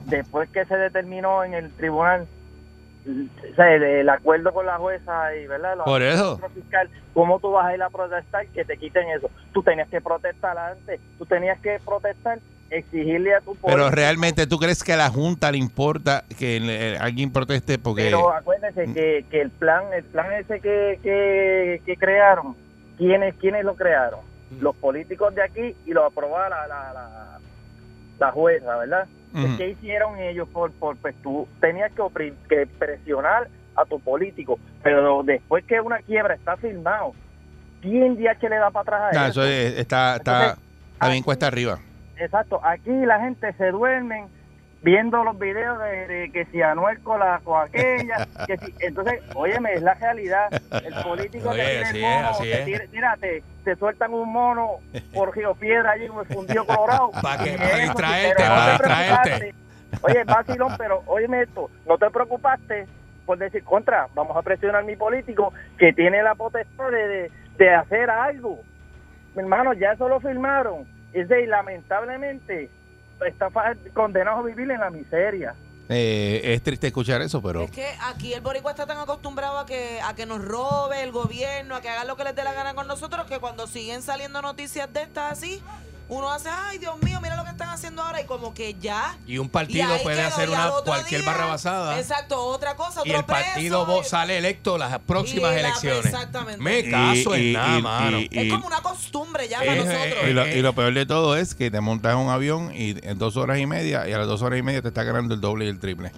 que- 0.08 0.15
después 0.15 0.50
que 0.52 0.65
se 0.65 0.76
determinó 0.78 1.43
en 1.43 1.54
el 1.54 1.74
tribunal 1.74 2.28
o 3.08 3.56
sea, 3.56 3.74
el, 3.74 3.84
el 3.84 4.10
acuerdo 4.10 4.52
con 4.52 4.65
la 4.65 4.78
jueza 4.78 5.34
y 5.36 5.48
verdad 5.48 5.78
Los 5.78 5.86
Por 5.86 6.02
eso. 6.02 6.39
fiscal, 6.54 6.89
¿cómo 7.13 7.39
tú 7.39 7.52
vas 7.52 7.67
a 7.67 7.74
ir 7.76 7.82
a 7.82 7.89
protestar 7.89 8.46
que 8.50 8.65
te 8.65 8.78
quiten 8.78 9.08
eso? 9.10 9.30
Tú 9.54 9.63
tenías 9.63 9.88
que 9.88 10.02
protestar 10.02 10.58
antes, 10.58 11.00
tú 11.17 11.26
tenías 11.26 11.58
que 11.62 11.80
protestar, 11.86 12.39
exigirle 12.69 13.34
a 13.34 13.39
tu 13.41 13.56
pero 13.56 13.73
político. 13.77 13.95
realmente 13.95 14.47
tú 14.47 14.58
crees 14.58 14.84
que 14.84 14.93
a 14.93 14.97
la 14.97 15.10
junta 15.10 15.51
le 15.51 15.58
importa 15.58 16.23
que 16.38 16.60
le- 16.60 16.97
alguien 16.97 17.32
proteste 17.32 17.77
porque... 17.80 18.03
Pero 18.03 18.34
acuérdense 18.34 18.91
que, 18.93 19.25
que 19.30 19.41
el 19.41 19.51
plan, 19.51 19.86
el 19.93 20.03
plan 20.03 20.32
ese 20.34 20.60
que, 20.60 20.99
que, 21.01 21.82
que 21.86 21.95
crearon, 21.97 22.56
¿quiénes, 22.97 23.36
¿quiénes 23.36 23.63
lo 23.63 23.75
crearon? 23.75 24.19
Los 24.60 24.75
políticos 24.77 25.34
de 25.36 25.43
aquí 25.43 25.75
y 25.86 25.91
lo 25.91 26.06
aprobó 26.06 26.38
la, 26.39 26.49
la, 26.49 26.93
la, 26.93 27.39
la 28.19 28.32
jueza, 28.32 28.77
¿verdad? 28.77 29.08
Ujú. 29.34 29.58
¿Qué 29.58 29.69
hicieron 29.69 30.17
ellos? 30.19 30.47
Por, 30.49 30.71
por, 30.71 30.95
pues 30.97 31.15
tú 31.21 31.47
tenías 31.60 31.91
que, 31.91 32.34
que 32.49 32.65
presionar 32.65 33.49
a 33.75 33.86
tu 33.86 33.99
político, 33.99 34.58
pero 34.82 35.21
después 35.23 35.63
que 35.65 35.80
una 35.82 35.99
quiebra 35.99 36.34
está 36.34 36.56
firmado, 36.58 37.13
¿quién 37.82 38.15
DH 38.15 38.49
le 38.49 38.56
da 38.58 38.71
para 38.71 38.82
atrás 38.82 39.01
a 39.01 39.19
No, 39.19 39.27
eso? 39.27 39.43
eso 39.43 39.43
es- 39.43 39.77
está, 39.80 40.15
está, 40.15 40.32
Entonces, 40.43 40.63
está 40.93 41.10
bien 41.10 41.23
cuesta 41.23 41.47
arriba. 41.47 41.80
Exacto, 42.19 42.60
aquí 42.63 42.91
la 43.06 43.19
gente 43.19 43.53
se 43.53 43.71
duermen 43.71 44.27
viendo 44.82 45.23
los 45.23 45.38
videos 45.39 45.80
de, 45.80 46.08
de 46.08 46.32
que 46.32 46.45
si 46.45 46.62
Anuel 46.62 46.99
con 47.01 47.19
la 47.19 47.39
con 47.43 47.62
aquella, 47.62 48.27
que 48.47 48.58
si, 48.58 48.73
entonces, 48.80 49.21
óyeme, 49.36 49.73
es 49.73 49.82
la 49.82 49.93
realidad, 49.95 50.47
el 50.71 50.93
político 51.03 51.49
Oye, 51.49 51.63
te 51.63 51.73
tira 51.75 51.89
el 51.89 52.01
mono, 52.01 52.38
te 52.39 52.60
es. 52.60 52.65
tira- 52.65 52.86
mira, 52.91 53.17
te, 53.19 53.43
te 53.63 53.75
sueltan 53.75 54.13
un 54.13 54.32
mono 54.32 54.71
por 55.13 55.36
Río 55.36 55.56
Piedra 55.56 55.91
allí 55.91 56.06
en 56.06 56.17
el 56.17 56.25
fundido 56.25 56.65
colorado. 56.65 57.12
Para 57.21 57.43
distraerte, 57.43 58.43
para 58.43 58.77
te 58.77 58.84
distraerte. 58.88 59.56
Oye, 60.01 60.23
vacilón, 60.25 60.73
pero 60.77 61.01
óyeme 61.08 61.41
esto, 61.43 61.69
no 61.88 61.97
te 61.97 62.10
preocupaste 62.10 62.88
por 63.25 63.38
decir 63.38 63.63
contra, 63.63 64.08
vamos 64.15 64.38
a 64.38 64.41
presionar 64.41 64.82
a 64.82 64.86
mi 64.86 64.95
político 64.95 65.53
que 65.77 65.91
tiene 65.91 66.21
la 66.23 66.34
potestad 66.36 66.91
de, 66.91 67.08
de, 67.08 67.32
de 67.58 67.73
hacer 67.75 68.10
algo. 68.10 68.60
Mi 69.36 69.41
hermano, 69.41 69.73
ya 69.73 69.91
eso 69.91 70.08
lo 70.08 70.19
firmaron. 70.21 70.86
Es 71.13 71.28
de, 71.30 71.43
y 71.43 71.48
lamentablemente 71.48 72.70
está 73.26 73.50
condenado 73.93 74.39
a 74.39 74.43
vivir 74.43 74.70
en 74.70 74.80
la 74.80 74.89
miseria. 74.89 75.56
Eh, 75.89 76.41
es 76.43 76.62
triste 76.62 76.88
escuchar 76.88 77.22
eso, 77.22 77.41
pero 77.41 77.62
Es 77.62 77.72
que 77.72 77.88
aquí 78.04 78.34
el 78.34 78.41
boricua 78.41 78.72
está 78.72 78.86
tan 78.86 78.98
acostumbrado 78.98 79.58
a 79.58 79.65
que, 79.65 80.02
a 80.02 80.15
que 80.15 80.26
nos 80.26 80.43
robe 80.43 81.02
el 81.02 81.12
gobierno, 81.12 81.76
a 81.76 81.82
que 81.82 81.89
hagan 81.89 82.08
lo 82.08 82.17
que 82.17 82.26
les 82.26 82.36
dé 82.36 82.43
la 82.43 82.54
gana 82.54 82.74
con 82.74 82.88
nosotros, 82.88 83.26
que 83.26 83.39
cuando 83.39 83.67
siguen 83.67 84.02
saliendo 84.02 84.41
noticias 84.41 84.91
de 84.91 85.04
estas 85.04 85.32
así, 85.32 85.62
uno 86.10 86.30
hace, 86.32 86.50
ay 86.50 86.78
Dios 86.78 86.96
mío, 87.02 87.20
mira 87.22 87.36
lo 87.36 87.43
que 87.43 87.50
están 87.52 87.70
haciendo 87.70 88.02
ahora, 88.02 88.22
y 88.22 88.26
como 88.26 88.54
que 88.54 88.76
ya. 88.80 89.17
Y 89.28 89.38
un 89.38 89.50
partido 89.50 89.88
puede 90.04 90.17
quedó, 90.17 90.28
hacer 90.28 90.50
una 90.50 90.70
cualquier 90.86 91.22
día, 91.22 91.30
barra 91.32 91.46
basada. 91.48 92.00
Exacto, 92.00 92.41
otra 92.43 92.76
cosa, 92.76 93.02
otro 93.02 93.12
Y 93.12 93.15
el 93.15 93.24
partido 93.26 93.86
preso, 93.86 94.04
sale 94.04 94.38
electo 94.38 94.78
las 94.78 95.00
próximas 95.00 95.52
la- 95.54 95.60
elecciones. 95.60 96.06
exactamente. 96.06 96.62
Me 96.62 96.89
caso 96.89 97.36
y- 97.36 97.48
en 97.48 97.54
nada, 97.54 97.78
y- 97.78 97.82
mano. 97.82 98.20
y- 98.20 98.30
Es 98.32 98.52
como 98.54 98.67
una 98.67 98.82
costumbre 98.82 99.48
ya 99.48 99.60
para 99.60 99.74
Eh, 99.74 99.78
nosotros. 99.84 100.30
y 100.30 100.34
lo, 100.34 100.48
y 100.48 100.62
lo 100.62 100.74
peor 100.74 100.93
de 100.93 101.06
todo 101.06 101.36
es 101.36 101.56
que 101.56 101.70
te 101.72 101.82
montas 101.82 102.13
en 102.13 102.20
un 102.20 102.30
avión 102.30 102.72
y 102.76 102.96
en 103.06 103.17
dos 103.17 103.36
horas 103.38 103.60
y 103.60 103.65
media 103.65 104.08
y 104.08 104.13
a 104.13 104.17
las 104.17 104.28
dos 104.28 104.41
horas 104.41 104.60
y 104.60 104.62
media 104.63 104.82
te 104.82 104.88
está 104.88 105.04
ganando 105.04 105.34
el 105.34 105.41
doble 105.41 105.65
y 105.65 105.67
el 105.70 105.80
triple. 105.80 106.12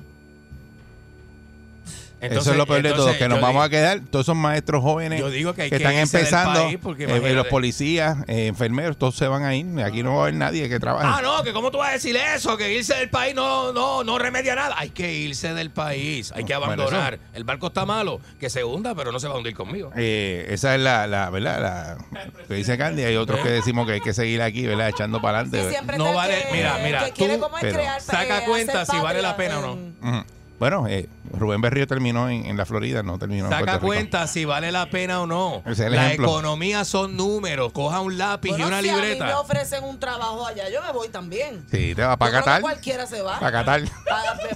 Eso 2.21 2.51
es 2.51 2.57
lo 2.57 2.65
peor 2.65 2.81
de 2.81 2.91
todo, 2.93 3.17
que 3.17 3.27
nos 3.29 3.39
vamos 3.41 3.65
a 3.65 3.69
quedar 3.69 4.01
todos 4.11 4.25
esos 4.25 4.35
maestros 4.35 4.81
jóvenes 4.83 5.19
Yo 5.19 5.29
digo 5.29 5.53
que 5.53 5.63
hay 5.63 5.69
que 5.69 5.77
que 5.77 5.83
están 5.83 5.95
empezando, 5.97 6.67
eh, 6.67 6.79
imagínate. 6.81 7.33
los 7.33 7.47
policías, 7.47 8.17
eh, 8.27 8.47
enfermeros, 8.47 8.97
todos 8.97 9.15
se 9.15 9.27
van 9.27 9.43
a 9.43 9.55
ir. 9.55 9.65
Aquí 9.83 10.03
no 10.03 10.11
va 10.15 10.19
a 10.19 10.21
haber 10.23 10.33
nadie 10.35 10.67
que 10.69 10.79
trabaje. 10.79 11.07
Ah, 11.09 11.21
no, 11.21 11.43
que 11.43 11.53
cómo 11.53 11.71
tú 11.71 11.77
vas 11.77 11.89
a 11.89 11.93
decir 11.93 12.15
eso, 12.17 12.57
que 12.57 12.73
irse 12.73 12.93
del 12.95 13.09
país 13.09 13.33
no, 13.35 13.71
no, 13.73 14.03
no 14.03 14.19
remedia 14.19 14.55
nada. 14.55 14.75
Hay 14.77 14.89
que 14.89 15.13
irse 15.13 15.53
del 15.53 15.69
país, 15.71 16.31
hay 16.35 16.43
que 16.43 16.53
abandonar. 16.53 17.19
El 17.33 17.43
barco 17.43 17.67
está 17.67 17.85
malo, 17.85 18.19
que 18.39 18.49
se 18.49 18.63
hunda, 18.63 18.93
pero 18.95 19.11
no 19.11 19.19
se 19.19 19.27
va 19.27 19.35
a 19.35 19.37
hundir 19.37 19.53
conmigo. 19.55 19.91
Eh, 19.95 20.45
esa 20.49 20.75
es 20.75 20.81
la, 20.81 21.07
la 21.07 21.29
¿verdad? 21.29 21.97
La, 22.11 22.27
que 22.47 22.53
dice 22.53 22.77
Candy. 22.77 23.03
Hay 23.03 23.15
otros 23.15 23.39
que 23.39 23.49
decimos 23.49 23.85
que 23.87 23.93
hay 23.93 24.01
que 24.01 24.13
seguir 24.13 24.41
aquí, 24.41 24.65
¿verdad? 24.65 24.89
Echando 24.89 25.21
para 25.21 25.43
Sí, 25.43 25.49
adelante. 25.49 25.71
siempre 25.73 25.97
No 25.97 26.13
vale- 26.13 26.43
que- 26.49 26.55
mira, 26.55 26.79
mira, 26.83 27.05
que 27.05 27.11
quiere 27.11 27.35
tú- 27.35 27.41
como 27.41 27.57
es 27.57 27.61
pero 27.63 27.75
crear, 27.77 28.01
saca 28.01 28.39
eh, 28.39 28.45
cuenta 28.45 28.85
si 28.85 28.97
vale 28.97 29.21
la 29.21 29.35
pena 29.37 29.59
o 29.59 29.61
no. 30.01 30.38
Bueno, 30.59 30.87
eh, 30.87 31.07
Rubén 31.33 31.61
Berrío 31.61 31.87
terminó 31.87 32.29
en, 32.29 32.45
en 32.45 32.57
la 32.57 32.65
Florida, 32.65 33.01
no 33.01 33.17
terminó 33.17 33.45
en 33.45 33.51
Saca 33.51 33.73
Rico. 33.75 33.85
cuenta 33.87 34.27
si 34.27 34.43
vale 34.45 34.71
la 34.71 34.89
pena 34.89 35.21
o 35.21 35.25
no. 35.27 35.61
Ese 35.65 35.71
es 35.71 35.79
el 35.79 35.95
la 35.95 36.07
ejemplo. 36.07 36.27
economía 36.27 36.83
son 36.85 37.15
números. 37.15 37.71
Coja 37.71 38.01
un 38.01 38.17
lápiz 38.17 38.49
Bueno, 38.49 38.65
y 38.65 38.67
una 38.67 38.81
si 38.81 38.89
a 38.89 38.93
mí 38.95 38.99
me 39.01 39.07
libreta. 39.07 39.39
ofrecen 39.39 39.83
un 39.85 39.99
trabajo 39.99 40.45
allá, 40.45 40.69
yo 40.69 40.81
me 40.81 40.91
voy 40.91 41.07
también. 41.09 41.65
Sí, 41.71 41.95
te 41.95 42.01
va 42.03 42.17
para 42.17 42.31
Qatar. 42.39 42.61
Cualquiera 42.61 43.05
se 43.07 43.21
va. 43.21 43.39
Para 43.39 43.51
Qatar. 43.51 43.81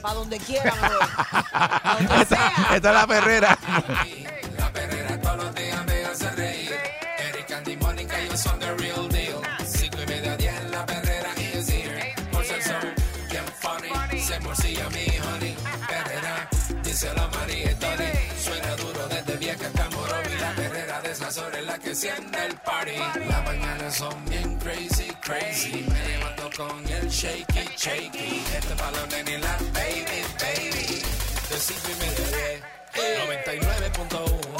Para 0.02 0.14
donde 0.14 0.38
quiera 0.40 0.74
me 0.76 0.88
voy. 0.90 2.18
Esta 2.76 2.76
es 2.76 2.84
la 2.84 3.08
perrera. 3.08 3.58
La 4.60 4.72
perrera 4.74 5.03
enciende 21.94 22.46
el 22.48 22.56
party. 22.58 22.98
Las 23.30 23.46
mañanas 23.46 23.96
son 23.96 24.26
bien 24.26 24.58
crazy, 24.58 25.12
crazy. 25.22 25.86
Me 25.88 26.08
levanto 26.08 26.50
con 26.58 26.80
el 26.88 27.08
shaky, 27.08 27.70
shaky. 27.78 28.44
Este 28.58 28.74
balón 28.74 29.10
en 29.14 29.42
la 29.42 29.58
baby, 29.74 30.20
baby. 30.42 31.04
De 31.50 31.58
cinco 31.60 31.88
y 31.90 31.96
media, 32.02 32.28
diez. 32.36 32.64
99.1 32.94 34.53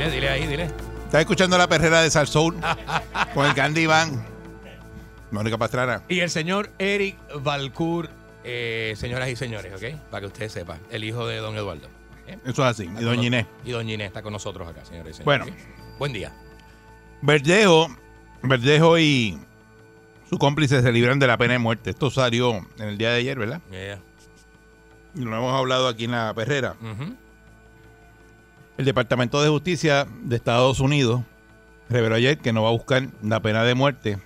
Dile, 0.00 0.12
dile 0.12 0.28
ahí, 0.30 0.46
dile. 0.46 0.64
Estás 1.04 1.20
escuchando 1.20 1.58
la 1.58 1.68
perrera 1.68 2.00
de 2.00 2.10
Salsoul 2.10 2.56
con 3.34 3.44
el 3.44 3.52
Candy 3.54 3.84
Van. 3.84 4.24
Mónica 5.30 5.58
Pastrana. 5.58 6.02
Y 6.08 6.20
el 6.20 6.30
señor 6.30 6.70
Eric 6.78 7.18
Valcour, 7.42 8.08
eh, 8.42 8.94
señoras 8.96 9.28
y 9.28 9.36
señores, 9.36 9.74
¿ok? 9.74 10.00
Para 10.10 10.22
que 10.22 10.26
ustedes 10.28 10.52
sepan, 10.52 10.80
el 10.90 11.04
hijo 11.04 11.26
de 11.26 11.36
don 11.36 11.54
Eduardo. 11.54 11.86
¿ok? 12.22 12.38
Eso 12.46 12.62
es 12.66 12.70
así. 12.70 12.84
Y 12.84 13.04
doña 13.04 13.26
Inés. 13.26 13.46
Y 13.62 13.72
doña 13.72 13.92
Inés 13.92 14.06
está 14.06 14.22
con 14.22 14.32
nosotros 14.32 14.66
acá, 14.66 14.86
señores 14.86 15.20
y 15.20 15.22
Bueno. 15.22 15.44
señores. 15.44 15.66
¿ok? 15.66 15.98
Buen 15.98 16.12
día. 16.14 16.32
Verdejo, 17.20 17.94
Verdejo 18.42 18.98
y 18.98 19.38
su 20.30 20.38
cómplice 20.38 20.80
se 20.80 20.92
libran 20.92 21.18
de 21.18 21.26
la 21.26 21.36
pena 21.36 21.52
de 21.52 21.58
muerte. 21.58 21.90
Esto 21.90 22.10
salió 22.10 22.56
en 22.78 22.88
el 22.88 22.96
día 22.96 23.10
de 23.10 23.18
ayer, 23.18 23.38
¿verdad? 23.38 23.60
Yeah. 23.70 23.98
Y 25.14 25.20
lo 25.26 25.36
hemos 25.36 25.52
hablado 25.54 25.88
aquí 25.88 26.04
en 26.06 26.12
la 26.12 26.32
perrera. 26.32 26.74
Ujú. 26.80 27.14
El 28.80 28.86
Departamento 28.86 29.42
de 29.42 29.50
Justicia 29.50 30.06
de 30.22 30.36
Estados 30.36 30.80
Unidos 30.80 31.20
reveló 31.90 32.14
ayer 32.14 32.38
que 32.38 32.50
no 32.50 32.62
va 32.62 32.70
a 32.70 32.72
buscar 32.72 33.08
la 33.22 33.42
pena 33.42 33.62
de 33.62 33.74
muerte 33.74 34.18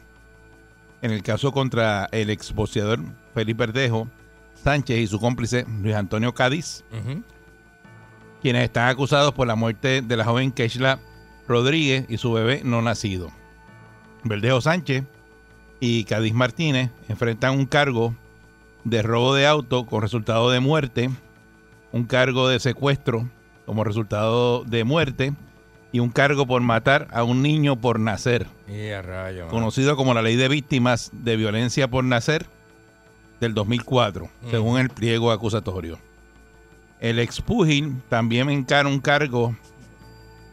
en 1.03 1.11
el 1.11 1.25
caso 1.25 1.51
contra 1.51 2.09
el 2.13 2.31
exboxeador 2.31 3.01
Felipe 3.35 3.67
Verdejo 3.67 4.07
Sánchez 4.55 4.99
y 5.01 5.07
su 5.09 5.19
cómplice 5.19 5.67
Luis 5.83 5.97
Antonio 5.97 6.35
Cádiz, 6.35 6.85
quienes 8.43 8.63
están 8.63 8.89
acusados 8.89 9.33
por 9.33 9.49
la 9.49 9.57
muerte 9.57 10.03
de 10.03 10.17
la 10.17 10.25
joven 10.25 10.53
Keishla 10.53 11.01
Rodríguez 11.49 12.07
y 12.09 12.19
su 12.19 12.33
bebé 12.33 12.61
no 12.63 12.81
nacido. 12.81 13.33
Verdejo 14.23 14.61
Sánchez 14.61 15.03
y 15.81 16.05
Cádiz 16.05 16.33
Martínez 16.33 16.93
enfrentan 17.09 17.59
un 17.59 17.67
cargo 17.67 18.15
de 18.85 19.03
robo 19.03 19.35
de 19.35 19.49
auto 19.49 19.85
con 19.85 20.01
resultado 20.01 20.49
de 20.53 20.61
muerte, 20.61 21.11
un 21.91 22.05
cargo 22.05 22.47
de 22.47 22.61
secuestro 22.61 23.29
como 23.67 23.85
resultado 23.85 24.65
de 24.65 24.85
muerte 24.85 25.33
y 25.93 26.01
un 26.01 26.11
cargo 26.11 26.47
por 26.47 26.61
matar 26.61 27.07
a 27.13 27.23
un 27.23 27.43
niño 27.43 27.77
por 27.77 28.01
nacer, 28.01 28.49
rayo. 28.67 29.49
conocido 29.49 29.97
como 29.97 30.13
la 30.13 30.23
Ley 30.23 30.37
de 30.37 30.49
Víctimas 30.49 31.11
de 31.13 31.37
Violencia 31.37 31.89
por 31.89 32.03
Nacer 32.05 32.47
del 33.41 33.55
2004, 33.55 34.29
según 34.51 34.81
el 34.81 34.91
pliego 34.91 35.31
acusatorio. 35.31 35.99
El 37.01 37.19
expugil 37.19 38.03
también 38.09 38.51
encara 38.51 38.89
un 38.89 38.99
cargo 38.99 39.55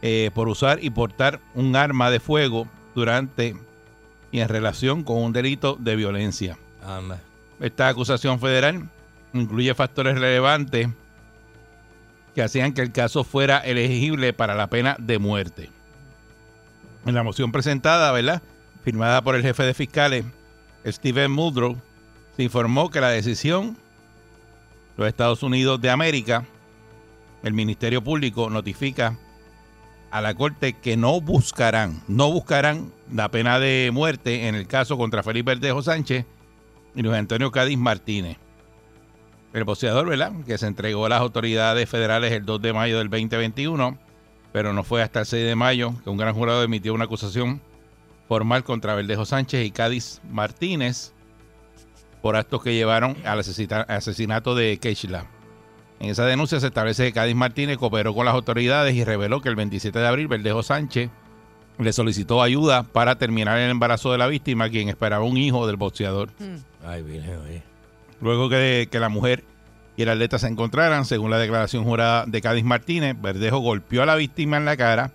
eh, 0.00 0.30
por 0.34 0.48
usar 0.48 0.82
y 0.82 0.90
portar 0.90 1.40
un 1.54 1.74
arma 1.74 2.10
de 2.10 2.20
fuego 2.20 2.68
durante 2.94 3.56
y 4.30 4.40
en 4.40 4.48
relación 4.48 5.02
con 5.02 5.18
un 5.18 5.32
delito 5.32 5.76
de 5.78 5.96
violencia. 5.96 6.58
Anda. 6.84 7.20
Esta 7.60 7.88
acusación 7.88 8.40
federal 8.40 8.88
incluye 9.32 9.74
factores 9.74 10.18
relevantes 10.18 10.88
que 12.34 12.42
hacían 12.42 12.72
que 12.72 12.82
el 12.82 12.92
caso 12.92 13.24
fuera 13.24 13.58
elegible 13.58 14.32
para 14.32 14.54
la 14.54 14.68
pena 14.68 14.96
de 14.98 15.18
muerte. 15.18 15.70
En 17.04 17.14
la 17.14 17.22
moción 17.22 17.52
presentada, 17.52 18.12
¿verdad? 18.12 18.42
Firmada 18.84 19.22
por 19.22 19.34
el 19.34 19.42
jefe 19.42 19.64
de 19.64 19.74
fiscales, 19.74 20.24
Steven 20.86 21.30
Muldrow, 21.30 21.76
se 22.36 22.42
informó 22.42 22.90
que 22.90 23.00
la 23.00 23.10
decisión 23.10 23.74
de 24.96 24.98
los 24.98 25.08
Estados 25.08 25.42
Unidos 25.42 25.80
de 25.80 25.90
América, 25.90 26.44
el 27.42 27.52
Ministerio 27.52 28.02
Público 28.02 28.50
notifica 28.50 29.18
a 30.10 30.20
la 30.20 30.34
Corte 30.34 30.74
que 30.74 30.96
no 30.96 31.20
buscarán, 31.20 32.02
no 32.06 32.30
buscarán 32.30 32.92
la 33.12 33.30
pena 33.30 33.58
de 33.58 33.90
muerte 33.92 34.46
en 34.46 34.54
el 34.54 34.66
caso 34.66 34.96
contra 34.96 35.22
Felipe 35.22 35.52
Verdejo 35.52 35.82
Sánchez 35.82 36.26
y 36.94 37.02
Luis 37.02 37.16
Antonio 37.16 37.50
Cádiz 37.50 37.78
Martínez. 37.78 38.36
El 39.52 39.64
boxeador, 39.64 40.08
¿verdad? 40.08 40.32
Que 40.46 40.56
se 40.58 40.66
entregó 40.66 41.06
a 41.06 41.08
las 41.10 41.20
autoridades 41.20 41.88
federales 41.88 42.32
el 42.32 42.44
2 42.46 42.62
de 42.62 42.72
mayo 42.72 42.98
del 42.98 43.10
2021, 43.10 43.98
pero 44.52 44.72
no 44.72 44.82
fue 44.82 45.02
hasta 45.02 45.20
el 45.20 45.26
6 45.26 45.46
de 45.46 45.54
mayo 45.56 45.94
que 46.02 46.10
un 46.10 46.16
gran 46.16 46.34
jurado 46.34 46.62
emitió 46.62 46.94
una 46.94 47.04
acusación 47.04 47.60
formal 48.28 48.64
contra 48.64 48.94
Verdejo 48.94 49.26
Sánchez 49.26 49.66
y 49.66 49.70
Cádiz 49.70 50.20
Martínez 50.30 51.12
por 52.22 52.36
actos 52.36 52.62
que 52.62 52.74
llevaron 52.74 53.16
al 53.26 53.40
asesina- 53.40 53.82
asesinato 53.88 54.54
de 54.54 54.78
Keishla. 54.78 55.26
En 56.00 56.10
esa 56.10 56.24
denuncia 56.24 56.58
se 56.58 56.68
establece 56.68 57.04
que 57.04 57.12
Cádiz 57.12 57.34
Martínez 57.36 57.76
cooperó 57.76 58.14
con 58.14 58.24
las 58.24 58.34
autoridades 58.34 58.94
y 58.94 59.04
reveló 59.04 59.40
que 59.42 59.48
el 59.50 59.56
27 59.56 59.98
de 59.98 60.06
abril 60.06 60.28
Verdejo 60.28 60.62
Sánchez 60.62 61.10
le 61.78 61.92
solicitó 61.92 62.42
ayuda 62.42 62.84
para 62.84 63.16
terminar 63.18 63.58
el 63.58 63.70
embarazo 63.70 64.12
de 64.12 64.18
la 64.18 64.26
víctima, 64.28 64.68
quien 64.70 64.88
esperaba 64.88 65.24
un 65.24 65.36
hijo 65.36 65.66
del 65.66 65.76
boxeador. 65.76 66.30
Ay, 66.84 67.02
virgen, 67.02 67.36
oye. 67.44 67.62
Luego 68.20 68.48
que, 68.48 68.88
que 68.90 69.00
la 69.00 69.08
mujer 69.08 69.44
y 69.96 70.02
el 70.02 70.08
atleta 70.08 70.38
se 70.38 70.46
encontraran, 70.48 71.04
según 71.04 71.30
la 71.30 71.38
declaración 71.38 71.84
jurada 71.84 72.24
de 72.26 72.40
Cádiz 72.40 72.64
Martínez, 72.64 73.16
Verdejo 73.20 73.58
golpeó 73.58 74.02
a 74.02 74.06
la 74.06 74.14
víctima 74.16 74.56
en 74.56 74.64
la 74.64 74.76
cara, 74.76 75.10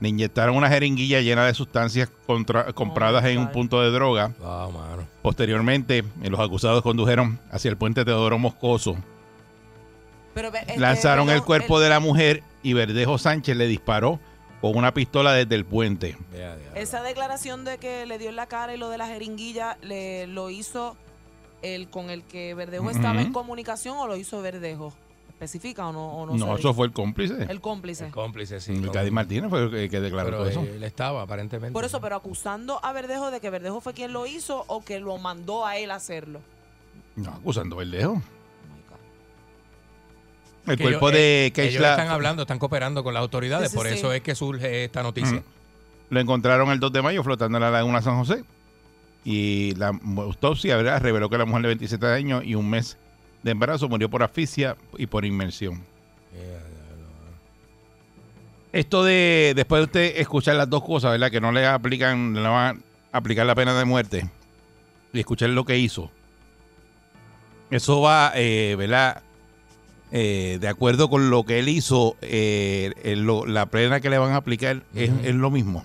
le 0.00 0.08
inyectaron 0.10 0.54
una 0.56 0.68
jeringuilla 0.68 1.20
llena 1.20 1.44
de 1.46 1.54
sustancias 1.54 2.08
contra- 2.26 2.72
compradas 2.72 3.24
en 3.24 3.38
un 3.38 3.50
punto 3.50 3.80
de 3.82 3.90
droga. 3.90 4.32
Mano. 4.40 5.06
Posteriormente, 5.22 5.98
eh, 6.22 6.30
los 6.30 6.38
acusados 6.40 6.82
condujeron 6.82 7.40
hacia 7.50 7.68
el 7.70 7.76
puente 7.76 8.04
Teodoro 8.04 8.38
Moscoso. 8.38 8.96
Pero, 10.34 10.54
este, 10.54 10.78
Lanzaron 10.78 11.30
el 11.30 11.42
cuerpo 11.42 11.80
de 11.80 11.88
la 11.88 11.98
mujer 12.00 12.42
y 12.62 12.72
Verdejo 12.74 13.18
Sánchez 13.18 13.56
le 13.56 13.66
disparó 13.66 14.20
con 14.60 14.76
una 14.76 14.92
pistola 14.94 15.32
desde 15.32 15.54
el 15.54 15.64
puente. 15.64 16.16
Esa 16.74 17.02
declaración 17.02 17.64
de 17.64 17.78
que 17.78 18.06
le 18.06 18.18
dio 18.18 18.28
en 18.28 18.36
la 18.36 18.46
cara 18.46 18.74
y 18.74 18.78
lo 18.78 18.88
de 18.90 18.98
la 18.98 19.06
jeringuilla, 19.08 19.78
le, 19.82 20.26
¿lo 20.28 20.50
hizo 20.50 20.96
el 21.62 21.88
con 21.88 22.10
el 22.10 22.22
que 22.22 22.54
Verdejo 22.54 22.90
estaba 22.90 23.20
en 23.22 23.32
comunicación 23.32 23.96
o 23.98 24.06
lo 24.06 24.16
hizo 24.16 24.40
Verdejo? 24.42 24.92
¿Especifica 25.28 25.86
o 25.86 25.92
no? 25.92 26.08
O 26.14 26.36
no, 26.36 26.56
eso 26.56 26.74
fue 26.74 26.86
el 26.88 26.92
cómplice. 26.92 27.44
El 27.48 27.60
cómplice. 27.60 28.06
El 28.06 28.10
cómplice, 28.10 28.60
sí. 28.60 28.72
El 28.72 28.90
Cádiz 28.90 29.12
Martínez 29.12 29.48
fue 29.48 29.62
el 29.64 29.70
que, 29.70 29.88
que 29.88 30.00
declaró 30.00 30.26
pero 30.26 30.38
todo 30.38 30.48
eso. 30.48 30.60
él 30.62 30.82
estaba, 30.82 31.22
aparentemente. 31.22 31.72
Por 31.72 31.84
eso, 31.84 32.00
pero 32.00 32.16
acusando 32.16 32.84
a 32.84 32.92
Verdejo 32.92 33.30
de 33.30 33.40
que 33.40 33.48
Verdejo 33.48 33.80
fue 33.80 33.94
quien 33.94 34.12
lo 34.12 34.26
hizo 34.26 34.64
o 34.66 34.84
que 34.84 34.98
lo 34.98 35.16
mandó 35.18 35.64
a 35.64 35.76
él 35.76 35.92
a 35.92 35.94
hacerlo. 35.94 36.40
No, 37.14 37.30
acusando 37.30 37.76
a 37.76 37.78
Verdejo. 37.78 38.10
Oh 38.12 38.16
my 38.16 38.82
God. 38.88 40.72
El 40.72 40.76
Que 40.76 40.82
cuerpo 40.82 41.08
ellos- 41.10 41.18
de 41.20 41.46
eh, 41.46 41.52
Keishla 41.52 41.78
Ellos 41.78 41.90
están 42.00 42.08
hablando, 42.08 42.42
están 42.42 42.58
cooperando 42.58 43.04
con 43.04 43.14
las 43.14 43.20
autoridades, 43.20 43.68
Sí, 43.68 43.72
sí, 43.72 43.76
por 43.76 43.86
sí. 43.86 43.94
eso 43.94 44.12
es 44.12 44.22
que 44.22 44.34
surge 44.34 44.84
esta 44.84 45.04
noticia. 45.04 45.42
Lo 46.10 46.18
encontraron 46.20 46.70
el 46.70 46.80
2 46.80 46.92
de 46.92 47.02
mayo 47.02 47.22
flotando 47.22 47.58
en 47.58 47.62
la 47.62 47.70
laguna 47.70 48.02
San 48.02 48.16
José. 48.18 48.42
Y 49.30 49.74
la 49.74 49.88
autopsia 50.16 50.76
¿verdad? 50.78 51.02
reveló 51.02 51.28
que 51.28 51.36
la 51.36 51.44
mujer 51.44 51.60
de 51.62 51.68
27 51.68 52.06
años 52.06 52.42
y 52.46 52.54
un 52.54 52.70
mes 52.70 52.96
de 53.42 53.50
embarazo 53.50 53.86
murió 53.86 54.08
por 54.08 54.22
asfixia 54.22 54.74
y 54.96 55.06
por 55.06 55.26
inmersión. 55.26 55.82
Esto 58.72 59.04
de, 59.04 59.52
después 59.54 59.80
de 59.80 59.84
usted 59.84 60.20
escuchar 60.20 60.56
las 60.56 60.70
dos 60.70 60.82
cosas, 60.82 61.12
¿verdad? 61.12 61.30
Que 61.30 61.40
no 61.42 61.52
le 61.52 61.66
aplican, 61.66 62.32
no 62.32 62.40
le 62.40 62.48
van 62.48 62.82
a 63.12 63.18
aplicar 63.18 63.44
la 63.44 63.54
pena 63.54 63.78
de 63.78 63.84
muerte 63.84 64.28
y 65.12 65.20
escuchar 65.20 65.50
lo 65.50 65.64
que 65.64 65.76
hizo. 65.78 66.10
Eso 67.70 68.00
va, 68.00 68.32
eh, 68.34 68.76
¿verdad? 68.78 69.22
Eh, 70.10 70.56
de 70.58 70.68
acuerdo 70.68 71.10
con 71.10 71.28
lo 71.28 71.44
que 71.44 71.58
él 71.58 71.68
hizo, 71.68 72.16
eh, 72.22 72.92
lo- 73.18 73.44
la 73.44 73.66
pena 73.66 74.00
que 74.00 74.08
le 74.08 74.16
van 74.16 74.32
a 74.32 74.36
aplicar 74.36 74.82
es 74.94 75.34
lo 75.34 75.50
mismo. 75.50 75.84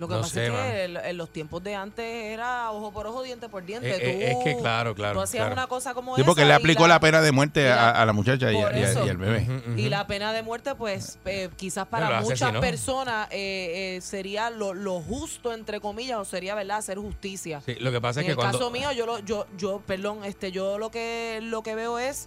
Lo 0.00 0.08
que 0.08 0.14
No 0.14 0.20
pasa 0.22 0.32
sé, 0.32 0.46
es 0.46 0.50
que 0.52 0.84
el- 0.86 0.96
en 0.96 1.16
los 1.18 1.30
tiempos 1.30 1.62
de 1.62 1.74
antes 1.74 2.04
era 2.32 2.70
ojo 2.72 2.90
por 2.90 3.06
ojo, 3.06 3.22
diente 3.22 3.50
por 3.50 3.64
diente. 3.66 3.90
Eh, 3.90 3.98
eh, 4.00 4.32
Tú- 4.32 4.38
es 4.40 4.44
que 4.56 4.60
claro, 4.60 4.94
claro. 4.94 5.12
Tú 5.14 5.20
hacías 5.20 5.42
claro. 5.42 5.52
una 5.52 5.66
cosa 5.66 5.92
como 5.92 6.16
Sí, 6.16 6.22
porque 6.24 6.40
esa 6.40 6.48
le 6.48 6.54
y 6.54 6.56
aplicó 6.56 6.88
la, 6.88 6.98
pena 7.00 7.20
de 7.20 7.30
muerte 7.32 7.70
a, 7.70 7.76
la- 7.76 7.90
a 7.90 8.06
la 8.06 8.12
muchacha 8.14 8.50
y, 8.50 8.56
a- 8.58 8.62
por 8.62 8.76
y 8.78 8.82
a- 8.82 8.90
eso. 8.90 9.04
y 9.04 9.08
al 9.10 9.18
bebé. 9.18 9.46
Y 9.76 9.90
la 9.90 10.06
pena 10.06 10.32
de 10.32 10.42
muerte, 10.42 10.74
pues 10.74 11.18
eh, 11.26 11.50
quizás 11.56 11.86
para 11.86 12.22
muchas 12.22 12.40
asesinó. 12.40 12.60
personas 12.62 13.28
eh, 13.30 13.96
eh, 13.96 14.00
sería 14.00 14.48
lo, 14.48 14.72
lo 14.72 15.00
justo, 15.02 15.52
entre 15.52 15.80
comillas, 15.80 16.16
o 16.18 16.24
sería, 16.24 16.54
¿verdad?, 16.54 16.78
hacer 16.78 16.96
justicia. 16.96 17.60
Sí, 17.66 17.74
lo 17.74 17.92
que 17.92 18.00
pasa 18.00 18.20
en 18.20 18.24
es 18.24 18.26
que 18.28 18.30
el 18.32 18.36
cuando. 18.36 18.58
caso 18.58 18.70
mío, 18.70 18.92
yo, 18.92 19.04
lo, 19.04 19.18
yo, 19.18 19.46
yo, 19.58 19.82
perdón, 19.86 20.24
este, 20.24 20.50
yo 20.50 20.78
lo 20.78 20.90
que, 20.90 21.40
lo 21.42 21.62
que 21.62 21.74
veo 21.74 21.98
es 21.98 22.26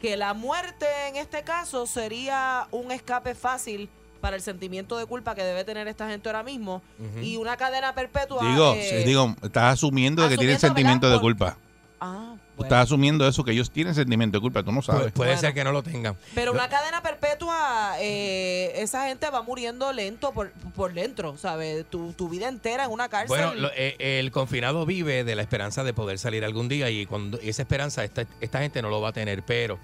que 0.00 0.16
la 0.16 0.34
muerte 0.34 0.86
en 1.08 1.16
este 1.16 1.42
caso 1.42 1.84
sería 1.86 2.68
un 2.70 2.92
escape 2.92 3.34
fácil 3.34 3.88
para 4.22 4.36
el 4.36 4.40
sentimiento 4.42 4.96
de 4.96 5.04
culpa 5.04 5.34
que 5.34 5.42
debe 5.42 5.64
tener 5.64 5.86
esta 5.88 6.08
gente 6.08 6.26
ahora 6.30 6.42
mismo 6.42 6.80
y 7.20 7.36
una 7.36 7.58
cadena 7.58 7.94
perpetua. 7.94 8.42
Digo, 8.48 8.72
eh, 8.74 8.88
sí, 9.00 9.04
digo, 9.04 9.36
estás 9.42 9.74
asumiendo 9.74 10.22
de 10.22 10.30
que 10.30 10.38
tienen 10.38 10.58
sentimiento 10.58 11.10
de 11.10 11.20
culpa. 11.20 11.58
Ah, 12.00 12.34
Tú 12.56 12.64
estás 12.64 12.82
asumiendo 12.84 13.26
eso, 13.26 13.44
que 13.44 13.52
ellos 13.52 13.70
tienen 13.70 13.94
sentimiento 13.94 14.36
de 14.36 14.40
culpa, 14.42 14.62
tú 14.62 14.72
no 14.72 14.80
Pu- 14.80 14.84
sabes. 14.84 15.12
puede 15.12 15.30
Bueno. 15.30 15.40
ser 15.40 15.54
que 15.54 15.64
no 15.64 15.72
lo 15.72 15.82
tengan. 15.82 16.16
Pero 16.34 16.52
una 16.52 16.68
cadena 16.68 17.00
perpetua, 17.02 17.94
eh, 18.00 18.72
esa 18.76 19.06
gente 19.08 19.28
va 19.30 19.42
muriendo 19.42 19.92
lento 19.92 20.32
por, 20.32 20.50
por 20.74 20.92
dentro, 20.92 21.36
¿sabes? 21.38 21.84
Tu, 21.88 22.12
tu 22.12 22.28
vida 22.28 22.48
entera 22.48 22.84
en 22.84 22.90
una 22.90 23.08
cárcel. 23.08 23.28
Bueno, 23.28 23.54
lo- 23.54 23.70
eh, 23.74 23.96
el 24.18 24.30
confinado 24.32 24.84
vive 24.84 25.24
de 25.24 25.34
la 25.34 25.42
esperanza 25.42 25.82
de 25.84 25.94
poder 25.94 26.18
salir 26.18 26.44
algún 26.44 26.68
día 26.68 26.90
y 26.90 27.06
cuando 27.06 27.38
esa 27.40 27.62
esperanza 27.62 28.04
esta, 28.04 28.26
esta 28.40 28.60
gente 28.60 28.82
no 28.82 28.90
lo 28.90 29.00
va 29.00 29.08
a 29.10 29.12
tener, 29.12 29.42
pero 29.44 29.78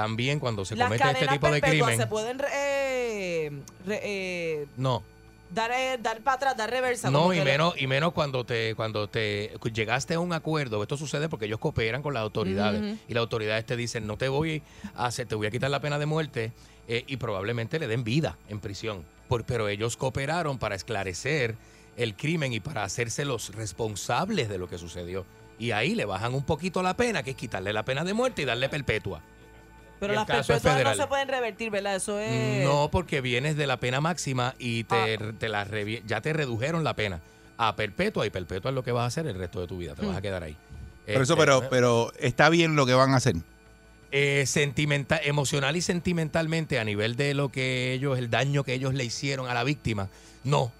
también 0.00 0.40
cuando 0.40 0.64
se 0.64 0.76
Las 0.76 0.86
comete 0.88 1.04
este 1.04 1.14
cadenas 1.14 1.34
tipo 1.34 1.46
de 1.50 1.60
perpetuas 1.60 1.88
crimen, 1.90 2.00
se 2.00 2.06
pueden 2.06 2.38
re- 2.38 2.48
eh, 2.52 3.50
re- 3.86 4.00
eh, 4.02 4.66
no, 4.78 5.02
dar, 5.52 5.70
eh, 5.72 5.98
dar 6.00 6.20
para 6.22 6.36
atrás, 6.36 6.56
dar 6.56 6.70
reversa. 6.70 7.10
no 7.10 7.32
y 7.34 7.38
que 7.38 7.44
le- 7.44 7.50
menos 7.52 7.74
y 7.78 7.86
menos 7.86 8.12
cuando 8.14 8.44
te 8.44 8.74
cuando 8.74 9.08
te 9.08 9.52
llegaste 9.74 10.14
a 10.14 10.20
un 10.20 10.32
acuerdo. 10.32 10.82
Esto 10.82 10.96
sucede 10.96 11.28
porque 11.28 11.44
ellos 11.44 11.58
cooperan 11.58 12.02
con 12.02 12.14
las 12.14 12.22
autoridades 12.22 12.80
Ujú. 12.80 12.98
y 13.08 13.12
las 13.14 13.20
autoridades 13.20 13.66
te 13.66 13.76
dicen 13.76 14.06
no 14.06 14.16
te 14.16 14.28
voy 14.28 14.62
a 14.94 15.06
hacer, 15.06 15.26
te 15.26 15.34
voy 15.34 15.46
a 15.46 15.50
quitar 15.50 15.70
la 15.70 15.80
pena 15.80 15.98
de 15.98 16.06
muerte 16.06 16.52
eh, 16.88 17.04
y 17.06 17.18
probablemente 17.18 17.78
le 17.78 17.86
den 17.86 18.02
vida 18.02 18.38
en 18.48 18.58
prisión. 18.60 19.04
Por- 19.28 19.44
pero 19.44 19.68
ellos 19.68 19.96
cooperaron 19.98 20.58
para 20.58 20.74
esclarecer 20.76 21.56
el 21.96 22.16
crimen 22.16 22.52
y 22.54 22.60
para 22.60 22.84
hacerse 22.84 23.24
los 23.26 23.54
responsables 23.54 24.48
de 24.48 24.56
lo 24.56 24.66
que 24.66 24.78
sucedió. 24.78 25.26
Y 25.58 25.72
ahí 25.72 25.94
le 25.94 26.06
bajan 26.06 26.32
un 26.34 26.42
poquito 26.44 26.82
la 26.82 26.94
pena, 26.94 27.22
que 27.22 27.30
es 27.32 27.36
quitarle 27.36 27.74
la 27.74 27.84
pena 27.84 28.02
de 28.02 28.14
muerte 28.14 28.40
y 28.40 28.44
darle 28.46 28.70
perpetua. 28.70 29.20
Pero 30.00 30.14
las 30.14 30.24
perpetuas 30.26 30.82
no 30.84 30.94
se 30.94 31.06
pueden 31.06 31.28
revertir, 31.28 31.70
¿verdad? 31.70 31.96
Eso 31.96 32.18
es... 32.18 32.64
No, 32.64 32.88
porque 32.90 33.20
vienes 33.20 33.56
de 33.56 33.66
la 33.66 33.76
pena 33.76 34.00
máxima 34.00 34.54
y 34.58 34.84
te, 34.84 35.14
Ah. 35.14 35.32
te 35.38 35.48
la 35.48 35.64
revi- 35.66 36.02
ya 36.06 36.20
te 36.22 36.32
redujeron 36.32 36.82
la 36.84 36.94
pena 36.94 37.20
a 37.58 37.76
perpetua 37.76 38.26
y 38.26 38.30
perpetua 38.30 38.70
es 38.70 38.74
lo 38.74 38.82
que 38.82 38.92
vas 38.92 39.02
a 39.04 39.06
hacer 39.06 39.26
el 39.26 39.36
resto 39.36 39.60
de 39.60 39.66
tu 39.66 39.76
vida. 39.78 39.94
Te 39.94 40.06
vas 40.06 40.16
a 40.16 40.22
quedar 40.22 40.42
ahí. 40.42 40.56
Por 41.04 41.22
eso, 41.22 41.34
Este, 41.34 41.36
pero, 41.36 41.68
pero 41.68 42.12
está 42.18 42.48
bien 42.48 42.74
lo 42.76 42.86
que 42.86 42.94
van 42.94 43.12
a 43.12 43.18
hacer. 43.18 43.36
eh, 44.12 44.44
sentimental, 44.46 45.20
emocional 45.22 45.76
y 45.76 45.82
sentimentalmente 45.82 46.78
a 46.80 46.84
nivel 46.84 47.14
de 47.16 47.32
lo 47.34 47.50
que 47.50 47.92
ellos, 47.92 48.18
el 48.18 48.28
daño 48.30 48.64
que 48.64 48.72
ellos 48.74 48.92
le 48.94 49.04
hicieron 49.04 49.48
a 49.48 49.54
la 49.54 49.62
víctima, 49.64 50.08
no. 50.42 50.72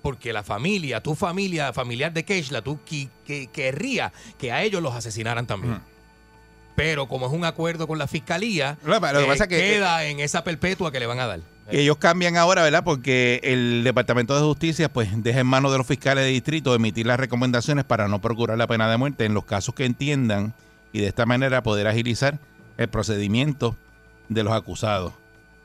Porque 0.00 0.32
la 0.32 0.42
familia, 0.44 1.02
tu 1.02 1.14
familia, 1.16 1.72
familiar 1.74 2.12
de 2.12 2.24
Keishla, 2.24 2.62
tú 2.62 2.78
qui- 2.88 3.10
que, 3.26 3.48
querría 3.48 4.12
que 4.38 4.52
a 4.52 4.62
ellos 4.62 4.80
los 4.82 4.94
asesinaran 4.94 5.46
también. 5.46 5.80
Pero 6.78 7.08
como 7.08 7.26
es 7.26 7.32
un 7.32 7.44
acuerdo 7.44 7.88
con 7.88 7.98
la 7.98 8.06
fiscalía, 8.06 8.78
Lo 8.84 9.00
que- 9.00 9.06
eh, 9.08 9.26
pasa 9.26 9.44
es 9.44 9.48
que- 9.48 9.56
queda 9.58 10.04
en 10.04 10.20
esa 10.20 10.44
perpetua 10.44 10.92
que 10.92 11.00
le 11.00 11.06
van 11.06 11.18
a 11.18 11.26
dar. 11.26 11.40
Ellos 11.72 11.96
cambian 11.98 12.36
ahora, 12.36 12.62
¿verdad? 12.62 12.84
Porque 12.84 13.40
el 13.42 13.82
Departamento 13.82 14.36
de 14.36 14.42
Justicia 14.42 14.88
pues 14.88 15.08
deja 15.24 15.40
en 15.40 15.46
manos 15.48 15.72
de 15.72 15.78
los 15.78 15.86
fiscales 15.88 16.22
de 16.22 16.30
distrito 16.30 16.72
emitir 16.76 17.04
las 17.04 17.18
recomendaciones 17.18 17.84
para 17.84 18.06
no 18.06 18.20
procurar 18.20 18.56
la 18.56 18.68
pena 18.68 18.88
de 18.88 18.96
muerte 18.96 19.24
en 19.24 19.34
los 19.34 19.44
casos 19.44 19.74
que 19.74 19.86
entiendan 19.86 20.54
y 20.92 21.00
de 21.00 21.08
esta 21.08 21.26
manera 21.26 21.64
poder 21.64 21.88
agilizar 21.88 22.38
el 22.76 22.86
procedimiento 22.88 23.74
de 24.28 24.44
los 24.44 24.52
acusados. 24.52 25.12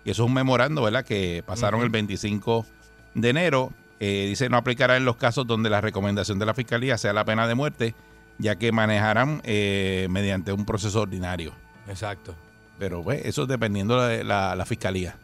Y 0.04 0.10
eso 0.10 0.24
es 0.24 0.28
un 0.28 0.34
memorando, 0.34 0.82
¿verdad? 0.82 1.06
Que 1.06 1.44
pasaron 1.46 1.82
el 1.84 1.90
25 1.92 2.66
de 3.14 3.30
enero. 3.30 3.72
Eh, 4.00 4.26
dice 4.28 4.50
no 4.50 4.58
aplicará 4.58 4.98
en 4.98 5.06
los 5.06 5.16
casos 5.18 5.46
donde 5.46 5.70
la 5.70 5.80
recomendación 5.80 6.40
de 6.40 6.48
la 6.48 6.56
fiscalía 6.56 6.98
sea 6.98 7.14
la 7.14 7.24
pena 7.24 7.48
de 7.48 7.54
muerte, 7.54 7.94
ya 8.38 8.56
que 8.56 8.72
manejarán 8.72 9.42
eh, 9.44 10.08
mediante 10.10 10.52
un 10.52 10.66
proceso 10.66 11.02
ordinario. 11.02 11.54
Exacto. 11.88 12.36
Pero 12.80 13.04
pues, 13.04 13.26
eso 13.26 13.44
es 13.44 13.48
dependiendo 13.48 14.02
de 14.02 14.24
la, 14.24 14.56
la 14.56 14.66
fiscalía. 14.66 15.16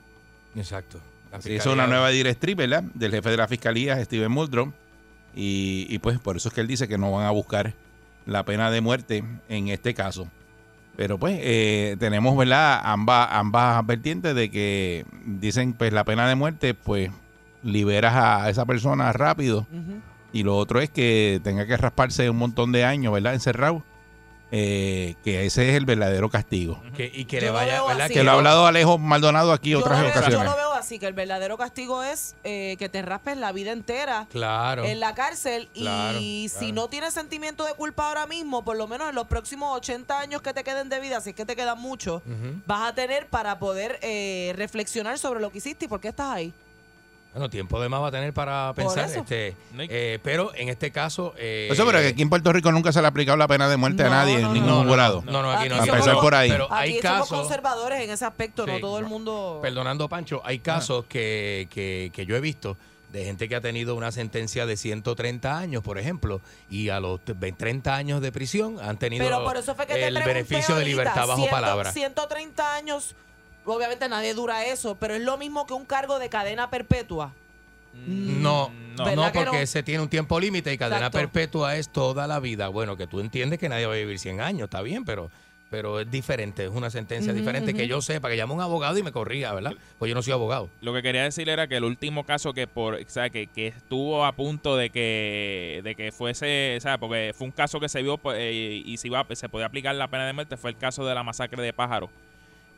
Exacto. 0.56 1.00
La 1.32 1.42
Se 1.42 1.54
hizo 1.54 1.74
una 1.74 1.88
nueva 1.88 2.10
directriz, 2.10 2.56
¿verdad? 2.56 2.84
Del 2.94 3.12
jefe 3.12 3.30
de 3.30 3.38
la 3.38 3.48
fiscalía, 3.48 4.04
Steven 4.04 4.32
Muldrow. 4.32 4.74
Y, 5.36 5.86
y 5.90 6.00
pues 6.00 6.20
por 6.20 6.38
eso 6.38 6.50
es 6.50 6.56
que 6.56 6.62
él 6.62 6.68
dice 6.68 6.88
que 6.88 6.98
no 6.98 7.12
van 7.12 7.26
a 7.26 7.32
buscar 7.32 7.74
la 8.26 8.44
pena 8.46 8.72
de 8.72 8.82
muerte 8.82 9.24
en 9.48 9.68
este 9.68 9.94
caso. 9.94 10.28
Pero 10.96 11.18
pues 11.18 11.40
eh, 11.42 11.96
tenemos, 12.00 12.36
¿verdad? 12.36 12.82
Ambas, 12.84 13.30
ambas 13.32 13.86
vertientes 13.86 14.36
de 14.36 14.52
que 14.52 15.06
dicen, 15.26 15.74
pues 15.74 15.94
la 15.94 16.04
pena 16.04 16.28
de 16.28 16.36
muerte, 16.36 16.74
pues 16.74 17.12
liberas 17.64 18.16
a 18.16 18.50
esa 18.50 18.66
persona 18.66 19.14
rápido. 19.14 19.68
Ujú. 19.72 20.02
Y 20.32 20.44
lo 20.44 20.58
otro 20.58 20.80
es 20.82 20.90
que 20.90 21.40
tenga 21.44 21.66
que 21.66 21.76
rasparse 21.78 22.30
un 22.30 22.38
montón 22.38 22.72
de 22.72 22.84
años, 22.86 23.12
¿verdad? 23.14 23.34
Encerrado. 23.34 23.84
Eh, 24.52 25.14
que 25.24 25.46
ese 25.46 25.70
es 25.70 25.76
el 25.76 25.86
verdadero 25.86 26.28
castigo. 26.30 26.82
Que- 26.98 27.12
y 27.14 27.26
que 27.26 27.36
Yo 27.36 27.42
le 27.42 27.50
vaya, 27.52 27.84
¿verdad? 27.84 28.06
así. 28.06 28.14
Que 28.16 28.24
lo 28.24 28.32
ha 28.32 28.34
hablado 28.34 28.66
Alejo 28.66 28.98
Maldonado 28.98 29.54
aquí 29.54 29.70
Yo 29.72 29.80
otras 29.80 30.00
veo- 30.02 30.10
ocasiones. 30.10 30.40
Yo 30.40 30.44
lo 30.44 30.56
veo 30.56 30.74
así, 30.74 30.98
que 30.98 31.06
el 31.06 31.14
verdadero 31.14 31.56
castigo 31.56 32.02
es 32.04 32.36
eh, 32.44 32.76
que 32.80 32.90
te 32.90 33.04
raspes 33.04 33.38
la 33.38 33.52
vida 33.52 33.72
entera 33.74 34.26
Claro. 34.32 34.86
en 34.86 35.00
la 35.00 35.14
cárcel 35.14 35.70
Claro, 35.76 36.18
y 36.20 36.50
si 36.50 36.72
no 36.72 36.88
tienes 36.88 37.14
sentimiento 37.14 37.64
de 37.64 37.76
culpa 37.76 38.08
ahora 38.08 38.26
mismo, 38.26 38.64
por 38.66 38.76
lo 38.76 38.88
menos 38.88 39.10
en 39.10 39.14
los 39.16 39.28
próximos 39.28 39.78
80 39.78 40.20
años 40.20 40.42
que 40.42 40.52
te 40.52 40.64
queden 40.64 40.90
de 40.90 41.00
vida, 41.00 41.22
si 41.22 41.30
es 41.30 41.36
que 41.36 41.46
te 41.46 41.56
quedan 41.56 41.80
mucho, 41.80 42.24
Ujú. 42.26 42.60
vas 42.66 42.90
a 42.90 42.96
tener 42.96 43.28
para 43.28 43.60
poder 43.60 44.00
eh, 44.02 44.54
reflexionar 44.56 45.20
sobre 45.20 45.42
lo 45.42 45.52
que 45.52 45.60
hiciste 45.60 45.86
y 45.86 45.88
por 45.88 46.00
qué 46.00 46.08
estás 46.08 46.32
ahí. 46.32 46.54
Bueno, 47.34 47.50
tiempo 47.50 47.80
de 47.80 47.90
más 47.90 48.02
va 48.02 48.08
a 48.08 48.12
tener 48.12 48.34
para 48.34 48.74
pensar. 48.76 49.06
eso. 49.10 49.20
Este, 49.20 49.56
eh, 49.78 50.18
pero 50.24 50.52
en 50.56 50.70
este 50.70 50.92
caso. 50.92 51.34
eh, 51.38 51.70
Eso, 51.72 51.86
pero 51.86 52.00
que 52.00 52.08
aquí 52.08 52.22
en 52.24 52.30
Puerto 52.30 52.52
Rico 52.52 52.72
nunca 52.72 52.92
se 52.92 53.00
le 53.02 53.06
ha 53.06 53.10
aplicado 53.10 53.38
la 53.38 53.48
pena 53.48 53.70
de 53.70 53.78
muerte 53.78 54.04
a 54.04 54.10
nadie 54.10 54.34
no, 54.34 54.40
en 54.40 54.44
no, 54.46 54.54
ningún 54.54 54.88
no, 54.88 54.94
grado. 54.94 55.24
No, 55.26 55.44
no, 55.44 55.52
aquí 55.52 55.70
no. 55.70 55.76
Aquí 55.76 55.90
A 55.90 55.94
empezar 55.94 56.16
por 56.20 56.34
ahí. 56.34 56.50
Pero 56.50 56.66
Aquí 56.74 56.96
hay 56.96 57.02
somos 57.02 57.20
casos. 57.20 57.40
conservadores 57.42 58.02
en 58.02 58.10
ese 58.10 58.26
aspecto, 58.26 58.66
no 58.66 58.80
todo 58.80 58.98
el 59.00 59.06
mundo... 59.06 59.60
Perdonando, 59.62 60.10
Pancho, 60.10 60.42
hay 60.44 60.60
casos 60.60 61.06
que, 61.08 61.68
que, 61.70 62.12
que 62.14 62.26
yo 62.26 62.36
he 62.36 62.42
visto 62.42 62.78
de 63.14 63.26
gente 63.26 63.48
que 63.50 63.56
ha 63.56 63.62
tenido 63.62 63.96
una 63.96 64.12
sentencia 64.12 64.66
de 64.68 64.78
130 64.78 65.58
años, 65.58 65.84
por 65.84 65.98
ejemplo, 65.98 66.42
y 66.70 66.90
a 66.90 67.00
los 67.00 67.20
20, 67.26 67.54
30 67.54 67.96
años 67.96 68.22
de 68.22 68.32
prisión 68.32 68.78
han 68.82 68.98
tenido 68.98 69.26
Pero 69.26 69.44
por 69.44 69.58
eso 69.58 69.74
fue 69.76 69.88
que 69.88 70.08
el 70.08 70.14
beneficio 70.24 70.76
de 70.76 70.82
ahorita, 70.82 70.90
libertad 70.90 71.28
bajo 71.28 71.40
100 71.42 71.50
palabra. 71.52 71.92
130 71.92 72.76
años, 72.76 73.16
obviamente 73.74 74.08
nadie 74.10 74.34
dura 74.34 74.66
eso, 74.66 74.96
pero 74.96 75.16
es 75.16 75.22
lo 75.22 75.38
mismo 75.38 75.66
que 75.66 75.74
un 75.74 75.86
cargo 75.86 76.20
de 76.20 76.30
cadena 76.30 76.70
perpetua. 76.70 77.34
No, 77.94 78.72
no, 78.96 79.06
¿Verdad 79.06 79.32
que 79.32 79.40
porque 79.40 79.60
no? 79.62 79.66
se 79.66 79.84
tiene 79.84 80.02
un 80.02 80.10
tiempo 80.10 80.40
límite 80.40 80.72
y 80.72 80.78
cadena 80.78 81.08
Exacto. 81.08 81.18
perpetua 81.18 81.76
es 81.76 81.90
toda 81.90 82.28
la 82.28 82.40
vida. 82.40 82.68
Bueno, 82.68 82.96
que 82.96 83.08
tú 83.08 83.20
entiendes 83.20 83.60
que 83.60 83.68
nadie 83.68 83.88
va 83.88 83.94
a 83.94 83.98
vivir 83.98 84.20
100 84.20 84.42
años, 84.42 84.66
está 84.66 84.82
bien, 84.82 85.06
pero 85.06 85.30
pero 85.70 86.00
es 86.00 86.10
diferente, 86.10 86.66
es 86.66 86.72
una 86.72 86.90
sentencia 86.90 87.32
diferente 87.32 87.74
que 87.74 87.88
yo 87.88 88.02
sepa, 88.02 88.28
que 88.30 88.38
llame 88.38 88.54
a 88.54 88.56
un 88.56 88.62
abogado 88.62 88.98
y 88.98 89.04
me 89.04 89.12
corrija, 89.12 89.54
¿verdad? 89.54 89.74
Pues 90.00 90.10
yo 90.10 90.16
no 90.16 90.24
soy 90.24 90.34
abogado. 90.34 90.70
Lo 90.82 90.94
que 90.94 91.04
quería 91.04 91.24
decir 91.24 91.48
era 91.48 91.68
que 91.68 91.78
el 91.78 91.84
último 91.84 92.26
caso 92.26 92.54
que 92.54 92.66
por, 92.66 92.96
o 92.96 93.00
sea, 93.08 93.30
que, 93.30 93.48
que 93.48 93.68
estuvo 93.68 94.26
a 94.26 94.32
punto 94.32 94.76
de 94.78 94.90
que 94.90 95.82
de 95.84 95.94
que 95.94 96.12
fuese, 96.12 96.76
o 96.78 96.82
sea, 96.82 96.98
porque 96.98 97.34
fue 97.38 97.46
un 97.46 97.52
caso 97.52 97.80
que 97.80 97.88
se 97.88 98.02
vio 98.02 98.18
pues, 98.18 98.38
eh, 98.40 98.82
y 98.84 98.98
se 98.98 99.08
iba 99.08 99.26
se 99.34 99.48
podía 99.48 99.68
aplicar 99.68 99.94
la 99.94 100.08
pena 100.08 100.26
de 100.26 100.34
muerte 100.34 100.58
fue 100.58 100.72
el 100.72 100.78
caso 100.78 101.06
de 101.06 101.14
la 101.14 101.24
masacre 101.24 101.62
de 101.62 101.72
pájaros. 101.72 102.10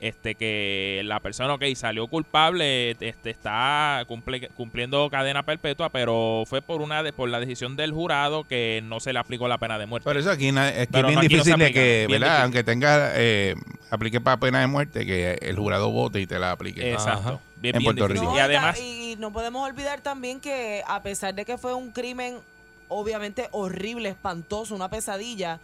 Este 0.01 0.33
que 0.33 1.03
la 1.05 1.19
persona 1.19 1.55
que 1.59 1.75
salió 1.75 2.07
culpable 2.07 2.89
este 2.99 3.29
está 3.29 4.03
cumple- 4.07 4.49
cumpliendo 4.57 5.07
cadena 5.11 5.43
perpetua, 5.43 5.89
pero 5.89 6.43
fue 6.47 6.63
por 6.63 6.81
una 6.81 7.03
de, 7.03 7.13
por 7.13 7.29
la 7.29 7.39
decisión 7.39 7.75
del 7.75 7.91
jurado 7.91 8.45
que 8.47 8.81
no 8.83 8.99
se 8.99 9.13
le 9.13 9.19
aplicó 9.19 9.47
la 9.47 9.59
pena 9.59 9.77
de 9.77 9.85
muerte. 9.85 10.03
Por 10.03 10.17
eso 10.17 10.31
aquí 10.31 10.47
es 10.47 10.53
que 10.55 10.87
Pero 10.91 11.07
bien 11.07 11.19
no, 11.19 11.25
aquí 11.25 11.35
no 11.35 11.43
se 11.43 11.51
difícil 11.51 11.59
de 11.59 11.71
que, 11.71 12.05
bien 12.07 12.19
¿verdad? 12.19 12.27
difícil. 12.29 12.43
Aunque 12.43 12.63
tenga, 12.63 13.11
eh, 13.13 13.55
aplique 13.91 14.19
para 14.19 14.37
pena 14.37 14.59
de 14.61 14.65
muerte, 14.65 15.05
que 15.05 15.33
el 15.39 15.55
jurado 15.55 15.91
vote 15.91 16.19
y 16.19 16.25
te 16.25 16.39
la 16.39 16.51
aplique. 16.53 16.93
Exacto. 16.93 17.39
Bien, 17.57 17.75
en 17.75 17.83
bien 17.83 17.95
Puerto. 17.95 18.07
Rico. 18.11 18.35
Y 18.35 18.39
además, 18.39 18.79
Y, 18.79 19.11
y 19.11 19.15
no 19.17 19.31
podemos 19.31 19.69
olvidar 19.69 20.01
también 20.01 20.39
que 20.39 20.81
a 20.87 21.03
pesar 21.03 21.35
de 21.35 21.45
que 21.45 21.59
fue 21.59 21.75
un 21.75 21.91
crimen 21.91 22.39
obviamente 22.87 23.49
horrible, 23.51 24.09
espantoso, 24.09 24.73
una 24.73 24.89
pesadilla, 24.89 25.59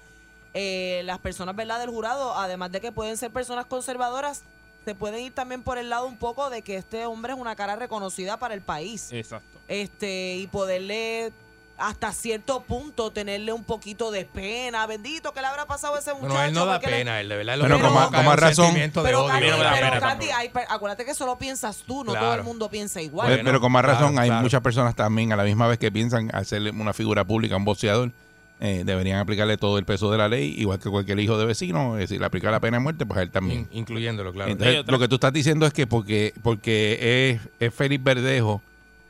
eh, 0.59 1.01
las 1.05 1.19
personas 1.19 1.55
verdad 1.55 1.79
del 1.79 1.89
jurado, 1.91 2.35
además 2.35 2.71
de 2.71 2.81
que 2.81 2.91
pueden 2.91 3.15
ser 3.15 3.29
personas 3.31 3.65
conservadoras, 3.67 4.41
se 4.85 4.95
pueden 4.95 5.19
ir 5.21 5.33
también 5.33 5.61
por 5.61 5.77
el 5.77 5.89
lado 5.89 6.07
un 6.07 6.17
poco 6.17 6.49
de 6.49 6.61
que 6.63 6.77
este 6.77 7.05
hombre 7.05 7.33
es 7.33 7.39
una 7.39 7.55
cara 7.55 7.75
reconocida 7.75 8.37
para 8.37 8.53
el 8.55 8.61
país. 8.61 9.09
exacto. 9.11 9.59
Este, 9.67 10.35
y 10.37 10.47
poderle 10.47 11.31
hasta 11.77 12.11
cierto 12.11 12.61
punto 12.61 13.11
tenerle 13.11 13.53
un 13.53 13.63
poquito 13.63 14.09
de 14.09 14.25
pena. 14.25 14.87
Bendito 14.87 15.31
que 15.33 15.41
le 15.41 15.45
habrá 15.47 15.67
pasado 15.67 15.93
a 15.95 15.99
ese 15.99 16.11
muchacho. 16.13 16.29
Bueno, 16.33 16.43
él 16.47 16.53
no 16.53 16.65
da 16.65 16.75
porque 16.79 16.89
le- 16.89 16.97
pena, 16.97 17.19
él 17.21 17.29
de 17.29 17.35
verdad 17.35 17.55
lo 17.57 17.63
Bueno, 17.65 17.75
que 17.77 17.83
como- 17.83 18.11
como 18.11 18.35
razón- 18.35 18.65
sentimiento 18.65 19.01
de 19.03 19.07
pero, 19.09 19.25
odio. 19.25 19.33
Candy, 19.33 19.49
no 19.49 19.57
da 19.57 19.73
pero, 19.73 19.85
pena 19.89 19.99
Candy, 19.99 20.29
hay 20.31 20.51
acuérdate 20.69 21.05
que 21.05 21.13
solo 21.13 21.37
piensas 21.37 21.83
tú, 21.85 22.03
no 22.03 22.13
Claro. 22.13 22.25
todo 22.25 22.35
el 22.35 22.43
mundo 22.43 22.67
piensa 22.69 22.99
igual. 23.01 23.27
Pues, 23.27 23.41
pero 23.43 23.59
con 23.61 23.71
más 23.71 23.83
claro, 23.83 23.99
razón, 23.99 24.17
hay 24.17 24.29
claro. 24.29 24.41
muchas 24.41 24.61
personas 24.61 24.95
también 24.95 25.33
a 25.33 25.35
la 25.35 25.43
misma 25.43 25.67
vez 25.67 25.77
que 25.77 25.91
piensan 25.91 26.33
hacerle 26.33 26.71
una 26.71 26.93
figura 26.93 27.25
pública, 27.25 27.55
un 27.57 27.65
boxeador, 27.65 28.11
eh, 28.59 28.83
deberían 28.85 29.19
aplicarle 29.19 29.57
todo 29.57 29.77
el 29.77 29.85
peso 29.85 30.09
de 30.11 30.17
la 30.17 30.27
ley, 30.27 30.55
igual 30.57 30.79
que 30.79 30.89
cualquier 30.89 31.19
hijo 31.19 31.37
de 31.37 31.45
vecino, 31.45 31.95
si 32.07 32.17
le 32.17 32.25
aplica 32.25 32.49
la 32.51 32.59
pena 32.59 32.77
de 32.77 32.83
muerte, 32.83 33.05
pues 33.05 33.19
a 33.19 33.21
él 33.23 33.29
también. 33.29 33.67
In- 33.71 33.79
incluyéndolo, 33.79 34.33
claro. 34.33 34.51
Entonces, 34.51 34.83
lo 34.87 34.97
que 34.99 35.07
tú 35.07 35.15
estás 35.15 35.33
diciendo 35.33 35.65
es 35.65 35.73
que 35.73 35.85
porque 35.87 36.33
porque 36.41 37.39
es, 37.59 37.67
es 37.67 37.73
Félix 37.73 38.03
Verdejo, 38.03 38.61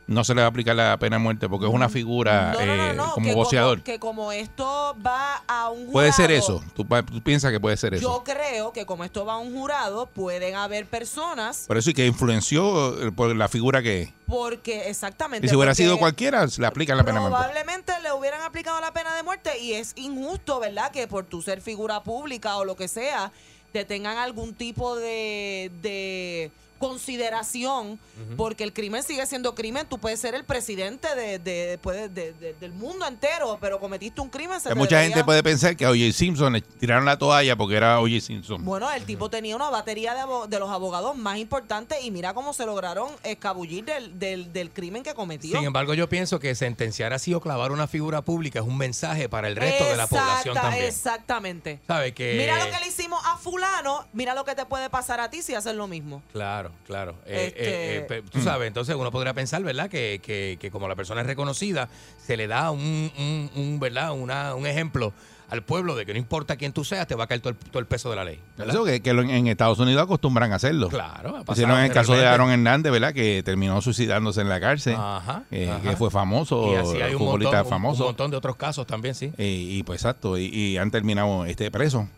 no 0.07 0.23
se 0.23 0.33
le 0.33 0.41
va 0.41 0.47
a 0.47 0.49
aplicar 0.49 0.75
la 0.75 0.97
pena 0.97 1.17
de 1.17 1.23
muerte 1.23 1.49
porque 1.49 1.67
es 1.67 1.73
una 1.73 1.89
figura 1.89 2.53
No, 2.53 2.65
no, 2.65 2.75
no, 2.77 2.83
eh, 2.83 2.93
no, 2.93 3.11
como 3.11 3.25
que. 3.25 3.57
Como, 3.57 3.83
que 3.83 3.99
como 3.99 4.31
esto 4.31 4.95
va 5.05 5.43
a 5.47 5.69
un 5.69 5.79
jurado. 5.79 5.91
Puede 5.91 6.13
ser 6.13 6.31
eso. 6.31 6.63
¿Tú, 6.73 6.87
piensas 7.21 7.51
que 7.51 7.59
puede 7.59 7.75
ser 7.75 7.93
eso. 7.93 8.01
Yo 8.03 8.23
creo 8.23 8.71
que 8.71 8.85
como 8.85 9.03
esto 9.03 9.25
va 9.25 9.33
a 9.33 9.37
un 9.37 9.53
jurado, 9.53 10.05
pueden 10.07 10.55
haber 10.55 10.85
personas, 10.85 11.65
Por 11.67 11.77
eso 11.77 11.89
y 11.89 11.93
que 11.93 12.05
influenció 12.05 13.07
eh, 13.07 13.11
por 13.11 13.35
la 13.35 13.49
figura 13.49 13.81
que 13.81 14.03
es. 14.03 14.13
porque 14.25 14.89
exactamente. 14.89 15.45
Y 15.45 15.49
si 15.49 15.55
hubiera 15.55 15.75
sido 15.75 15.97
cualquiera, 15.97 16.47
se 16.47 16.61
le 16.61 16.67
aplican 16.67 16.95
la 16.97 17.03
pena 17.03 17.15
de 17.15 17.29
muerte. 17.29 17.37
Probablemente 17.37 17.93
le 18.01 18.13
hubieran 18.13 18.41
aplicado 18.41 18.79
la 18.79 18.93
pena 18.93 19.13
de 19.15 19.23
muerte 19.23 19.59
y 19.59 19.73
es 19.73 19.93
injusto, 19.97 20.59
¿verdad? 20.59 20.91
Que 20.91 21.07
por 21.07 21.25
tu 21.25 21.41
ser 21.41 21.61
figura 21.61 22.01
pública 22.01 22.55
o 22.55 22.63
lo 22.63 22.77
que 22.77 22.87
sea, 22.87 23.31
te 23.73 23.83
tengan 23.83 24.17
algún 24.17 24.53
tipo 24.53 24.95
de, 24.95 25.69
de 25.81 26.51
consideración, 26.77 27.99
porque 28.35 28.63
el 28.63 28.73
crimen 28.73 29.03
sigue 29.03 29.25
siendo 29.25 29.55
crimen. 29.55 29.85
Tú 29.87 29.97
puedes 29.99 30.19
ser 30.19 30.35
el 30.35 30.43
presidente 30.43 31.13
de, 31.15 31.39
de- 31.39 31.77
de- 31.77 32.33
de- 32.33 32.53
del 32.59 32.71
mundo 32.73 33.05
entero, 33.07 33.57
pero 33.61 33.79
cometiste 33.79 34.21
un 34.21 34.29
crimen. 34.29 34.59
Se 34.59 34.73
mucha 34.75 34.95
debería- 34.97 35.15
gente 35.15 35.23
puede 35.25 35.43
pensar 35.43 35.75
que 35.75 35.85
a 35.85 35.89
O.J. 35.91 36.11
Simpson 36.13 36.53
le 36.53 36.61
tiraron 36.61 37.05
la 37.05 37.17
toalla 37.17 37.55
porque 37.55 37.75
era 37.75 37.99
O.J. 37.99 38.19
Simpson. 38.21 38.63
Bueno, 38.65 38.91
el 38.91 39.03
tipo 39.05 39.29
tenía 39.29 39.55
una 39.55 39.69
batería 39.69 40.13
de, 40.47 40.59
los 40.59 40.69
abogados 40.69 41.15
más 41.17 41.37
importantes 41.37 41.99
y 42.03 42.11
mira 42.11 42.33
cómo 42.33 42.53
se 42.53 42.65
lograron 42.65 43.09
escabullir 43.23 43.85
del, 43.85 44.17
del, 44.19 44.51
del 44.53 44.71
crimen 44.71 45.03
que 45.03 45.13
cometió. 45.13 45.57
Sin 45.57 45.65
embargo, 45.67 45.93
yo 45.93 46.09
pienso 46.09 46.39
que 46.39 46.55
sentenciar 46.55 47.13
así 47.13 47.33
o 47.33 47.41
clavar 47.41 47.71
una 47.71 47.87
figura 47.87 48.21
pública 48.21 48.59
es 48.59 48.65
un 48.65 48.77
mensaje 48.77 49.29
para 49.29 49.47
el 49.47 49.55
resto 49.55 49.85
de 49.85 49.95
la 49.97 50.07
población 50.07 50.55
también. 50.55 50.85
Exactamente. 50.85 51.79
¿Sabe 51.87 52.13
que 52.13 52.35
Mira 52.37 52.63
lo 52.63 52.71
que 52.71 52.79
le 52.79 52.87
hicimos 52.87 53.21
a 53.25 53.37
fulano, 53.37 54.05
mira 54.13 54.33
lo 54.33 54.43
que 54.45 54.55
te 54.55 54.65
puede 54.65 54.89
pasar 54.89 55.19
a 55.19 55.29
ti 55.29 55.41
si 55.41 55.53
haces 55.55 55.75
lo 55.75 55.87
mismo. 55.87 56.21
Claro, 56.31 56.66
claro. 56.85 57.15
Eh, 57.25 57.45
Este- 57.47 57.63
eh, 57.69 57.97
eh, 57.97 58.01
pe- 58.01 58.21
tú 58.23 58.41
sabes, 58.41 58.67
entonces 58.67 58.95
uno 58.95 59.11
podría 59.11 59.33
pensar, 59.33 59.63
¿verdad? 59.63 59.89
Que, 59.89 60.19
que, 60.23 60.57
que 60.59 60.71
como 60.71 60.87
la 60.87 60.95
persona 60.95 61.21
es 61.21 61.27
reconocida, 61.27 61.89
se 62.25 62.37
le 62.37 62.47
da 62.47 62.71
un, 62.71 63.11
un, 63.17 63.51
un, 63.55 63.79
¿verdad? 63.79 64.13
Una, 64.13 64.55
un 64.55 64.65
ejemplo 64.67 65.13
al 65.49 65.63
pueblo 65.63 65.95
de 65.95 66.05
que 66.05 66.11
no 66.11 66.19
importa 66.19 66.57
quién 66.57 66.73
tú 66.73 66.83
seas, 66.83 67.07
te 67.07 67.15
va 67.15 67.23
a 67.23 67.27
caer 67.27 67.39
todo 67.39 67.51
el, 67.51 67.55
todo 67.55 67.79
el 67.79 67.85
peso 67.85 68.09
de 68.09 68.17
la 68.17 68.25
ley. 68.25 68.37
¿verdad? 68.57 68.75
Eso 68.75 68.83
que, 68.83 69.01
que 69.01 69.13
lo- 69.13 69.21
en 69.21 69.47
Estados 69.47 69.79
Unidos 69.79 70.03
acostumbran 70.03 70.51
a 70.51 70.55
hacerlo. 70.55 70.89
Claro, 70.89 71.29
ha 71.37 71.43
pasado 71.45 71.53
Hicieron 71.53 71.77
en 71.79 71.85
el 71.85 71.91
caso 71.93 72.15
de. 72.17 72.25
Aaron 72.25 72.51
Hernández, 72.51 72.91
¿verdad? 72.91 73.13
Que 73.13 73.41
terminó 73.43 73.79
suicidándose 73.81 74.41
en 74.41 74.49
la 74.49 74.59
cárcel. 74.59 74.95
Ajá, 74.99 75.43
eh, 75.49 75.69
ajá. 75.71 75.81
Que 75.89 75.95
fue 75.95 76.11
famoso, 76.11 76.73
Y 76.73 76.75
así 76.75 77.01
hay 77.01 77.13
un 77.13 77.19
futbolista 77.19 77.57
montón, 77.63 77.65
un- 77.65 77.69
famoso. 77.69 78.03
un 78.03 78.07
montón 78.09 78.31
de 78.31 78.37
otros 78.37 78.57
casos 78.57 78.85
también, 78.85 79.15
sí. 79.15 79.31
Y, 79.37 79.77
y, 79.77 79.83
pues 79.83 80.01
exacto, 80.01 80.37
y, 80.37 80.47
y 80.53 80.77
han 80.77 80.91
terminado 80.91 81.45
este 81.45 81.71
preso. 81.71 82.09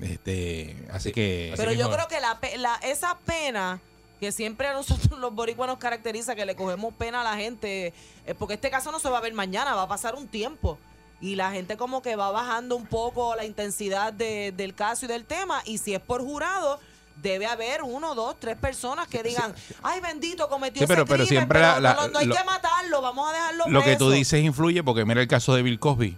Este, 0.00 0.76
así 0.90 1.12
que 1.12 1.50
Así 1.52 1.60
Pero 1.60 1.72
yo 1.72 1.88
mismo 1.88 1.92
creo 1.94 2.08
que 2.08 2.20
la, 2.58 2.74
esa 2.82 3.18
pena 3.26 3.80
que 4.20 4.32
siempre 4.32 4.68
a 4.68 4.72
nosotros 4.72 5.10
los 5.20 5.34
boricuas 5.34 5.68
nos 5.68 5.78
caracteriza, 5.78 6.34
que 6.34 6.46
le 6.46 6.54
cogemos 6.56 6.94
pena 6.94 7.20
a 7.20 7.24
la 7.24 7.36
gente, 7.36 7.92
eh, 8.26 8.34
porque 8.38 8.54
este 8.54 8.70
caso 8.70 8.90
no 8.92 8.98
se 9.00 9.08
va 9.10 9.18
a 9.18 9.20
ver 9.20 9.34
mañana, 9.34 9.74
va 9.74 9.82
a 9.82 9.88
pasar 9.88 10.14
un 10.14 10.28
tiempo. 10.28 10.78
Y 11.20 11.36
la 11.36 11.52
gente 11.52 11.76
como 11.76 12.02
que 12.02 12.16
va 12.16 12.30
bajando 12.32 12.74
un 12.74 12.86
poco 12.86 13.36
la 13.36 13.44
intensidad 13.44 14.12
de- 14.12 14.52
del 14.56 14.74
caso 14.74 15.04
y 15.04 15.08
del 15.08 15.24
tema. 15.24 15.62
Y 15.64 15.78
si 15.78 15.94
es 15.94 16.00
por 16.00 16.20
jurado, 16.20 16.80
debe 17.22 17.46
haber 17.46 17.82
uno, 17.82 18.14
dos, 18.16 18.40
tres 18.40 18.56
personas 18.56 19.06
que 19.06 19.22
digan, 19.22 19.54
ay 19.84 20.00
bendito, 20.00 20.48
cometió 20.48 20.80
Sí, 20.82 20.86
pero- 20.88 21.02
ese 21.02 21.08
pero 21.12 21.24
crimen, 21.24 21.28
siempre 21.42 21.58
pero 21.60 21.72
la- 21.80 21.94
la- 21.94 22.08
no, 22.08 22.18
hay 22.18 22.26
lo- 22.26 22.34
que 22.34 22.42
matarlo, 22.44 23.02
vamos 23.02 23.28
a 23.30 23.32
dejarlo 23.34 23.64
lo 23.68 23.82
que 23.84 23.92
tú 23.92 24.06
preso". 24.06 24.10
dices 24.10 24.42
influye 24.42 24.82
porque 24.82 25.04
mira 25.04 25.20
el 25.20 25.28
caso 25.28 25.54
de 25.54 25.62
Bill 25.62 25.78
Cosby. 25.78 26.16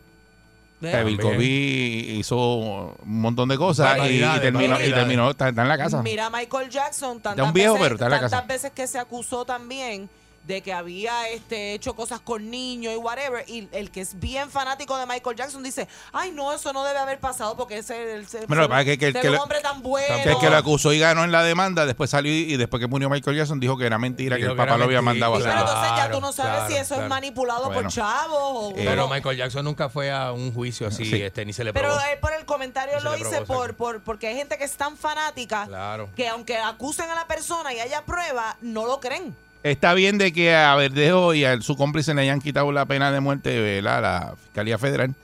También. 0.81 1.18
Cosby 1.18 2.16
hizo 2.18 2.57
un 2.57 3.20
montón 3.20 3.49
de 3.49 3.57
cosas 3.57 3.97
y, 4.11 4.22
y 4.22 4.41
terminó, 4.41 4.81
y 4.81 4.93
terminó 4.93 5.31
está, 5.31 5.49
está 5.49 5.62
en 5.62 5.68
la 5.68 5.79
casa. 5.79 6.03
Mira 6.03 6.27
a 6.27 6.31
Michael 6.31 6.68
Jackson, 6.68 7.20
tantas, 7.20 7.47
un 7.47 7.53
viejo, 7.53 7.75
veces, 7.75 7.85
pero 7.85 7.95
está 7.95 8.05
en 8.07 8.11
la 8.11 8.20
tantas 8.20 8.41
casa. 8.41 8.47
veces 8.47 8.70
que 8.72 8.87
se 8.87 8.99
acusó 8.99 9.45
también 9.45 10.11
de 10.47 10.61
que 10.61 10.73
había 10.75 11.29
este 11.31 11.73
hecho 11.73 11.95
cosas 11.97 12.21
con 12.21 12.51
niños 12.51 12.93
y 12.93 12.97
whatever. 12.97 13.45
Y 13.49 13.67
el 13.73 13.91
que 13.91 14.03
es 14.03 14.21
bien 14.21 14.51
fanático 14.51 14.97
de 14.99 15.07
Michael 15.07 15.37
Jackson 15.37 15.63
dice, 15.63 15.89
ay 16.13 16.33
no, 16.33 16.53
eso 16.53 16.73
no 16.73 16.85
debe 16.85 16.99
haber 16.99 17.19
pasado 17.19 17.57
porque 17.57 17.79
ese 17.79 18.23
Bueno, 18.47 18.69
que 18.85 18.93
es 18.93 18.99
que- 18.99 19.13
que 19.15 19.27
el 19.27 19.35
un 19.35 19.39
hombre 19.41 19.61
tan 19.63 19.83
bueno. 19.83 20.07
Que 20.23 20.31
el 20.33 20.39
que 20.39 20.51
lo 20.51 20.57
acusó 20.57 20.93
y 20.93 20.99
ganó 20.99 21.25
en 21.25 21.33
la 21.33 21.43
demanda, 21.43 21.87
después 21.87 22.11
salió 22.11 22.31
y, 22.31 22.53
y 22.53 22.57
después 22.59 22.81
que 22.81 22.87
murió 22.87 23.09
Michael 23.09 23.37
Jackson 23.39 23.59
dijo 23.59 23.79
que 23.79 23.87
era 23.87 23.99
mentira, 23.99 24.37
que 24.37 24.43
el 24.43 24.51
que 24.51 24.55
papá 24.57 24.77
lo 24.77 24.85
había 24.85 25.01
mandado 25.01 25.35
a 25.35 25.39
hacer. 25.39 25.51
pero 25.51 25.61
entonces 25.67 25.93
ya 25.97 26.11
tú 26.11 26.21
no 26.21 26.33
sabes 26.33 26.53
claro, 26.55 26.69
si 26.71 26.77
eso 26.77 26.89
claro. 26.89 27.03
es 27.05 27.09
manipulado 27.09 27.65
Bueno. 27.67 27.83
por 27.83 27.91
chavos 27.91 28.39
o 28.41 28.71
Eh, 28.77 28.83
Pero. 28.85 29.09
Michael 29.09 29.37
Jackson 29.39 29.65
nunca 29.65 29.89
fue 29.89 30.11
a 30.13 30.33
un 30.33 30.53
juicio 30.53 30.87
así, 30.87 31.05
Sí. 31.07 31.23
este, 31.23 31.45
ni 31.47 31.53
se 31.55 31.65
le 31.65 31.73
Pero 31.73 31.89
probó. 31.89 32.01
él 32.13 32.19
por 32.21 32.33
el 32.35 32.45
comentario 32.45 33.01
lo 33.01 33.17
hice 33.17 33.41
probó, 33.43 33.47
por, 33.47 33.75
por 33.77 34.03
porque 34.03 34.27
hay 34.29 34.35
gente 34.37 34.59
que 34.59 34.65
es 34.65 34.77
tan 34.77 34.97
fanática 34.99 35.67
Claro. 35.67 36.11
que 36.15 36.29
aunque 36.29 36.59
acusen 36.59 37.09
a 37.11 37.15
la 37.15 37.27
persona 37.27 37.73
y 37.73 37.81
haya 37.81 38.05
prueba, 38.05 38.57
no 38.61 38.85
lo 38.87 39.01
creen. 39.01 39.35
Está 39.65 39.95
bien 39.95 40.19
de 40.19 40.31
que 40.35 40.55
a 40.55 40.77
Verdejo 40.77 41.33
y 41.33 41.47
a 41.47 41.59
su 41.62 41.75
cómplice 41.75 42.12
le 42.12 42.21
hayan 42.21 42.43
quitado 42.43 42.71
la 42.71 42.85
pena 42.85 43.11
de 43.11 43.21
muerte 43.21 43.79
a 43.79 44.01
la 44.03 44.35
Fiscalía 44.37 44.77
Federal 44.77 45.15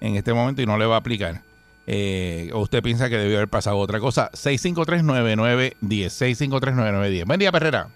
en 0.00 0.16
este 0.16 0.34
momento 0.34 0.60
y 0.60 0.66
no 0.66 0.76
le 0.76 0.84
va 0.84 0.96
a 0.96 0.98
aplicar. 0.98 1.42
Eh, 1.86 2.50
¿O 2.52 2.58
usted 2.58 2.82
piensa 2.82 3.08
que 3.08 3.16
debió 3.16 3.36
haber 3.36 3.48
pasado 3.48 3.78
otra 3.78 4.00
cosa? 4.00 4.32
6539910. 4.32 5.76
6539910. 5.80 7.24
Buen 7.24 7.38
día, 7.38 7.52
Perrera. 7.52 7.86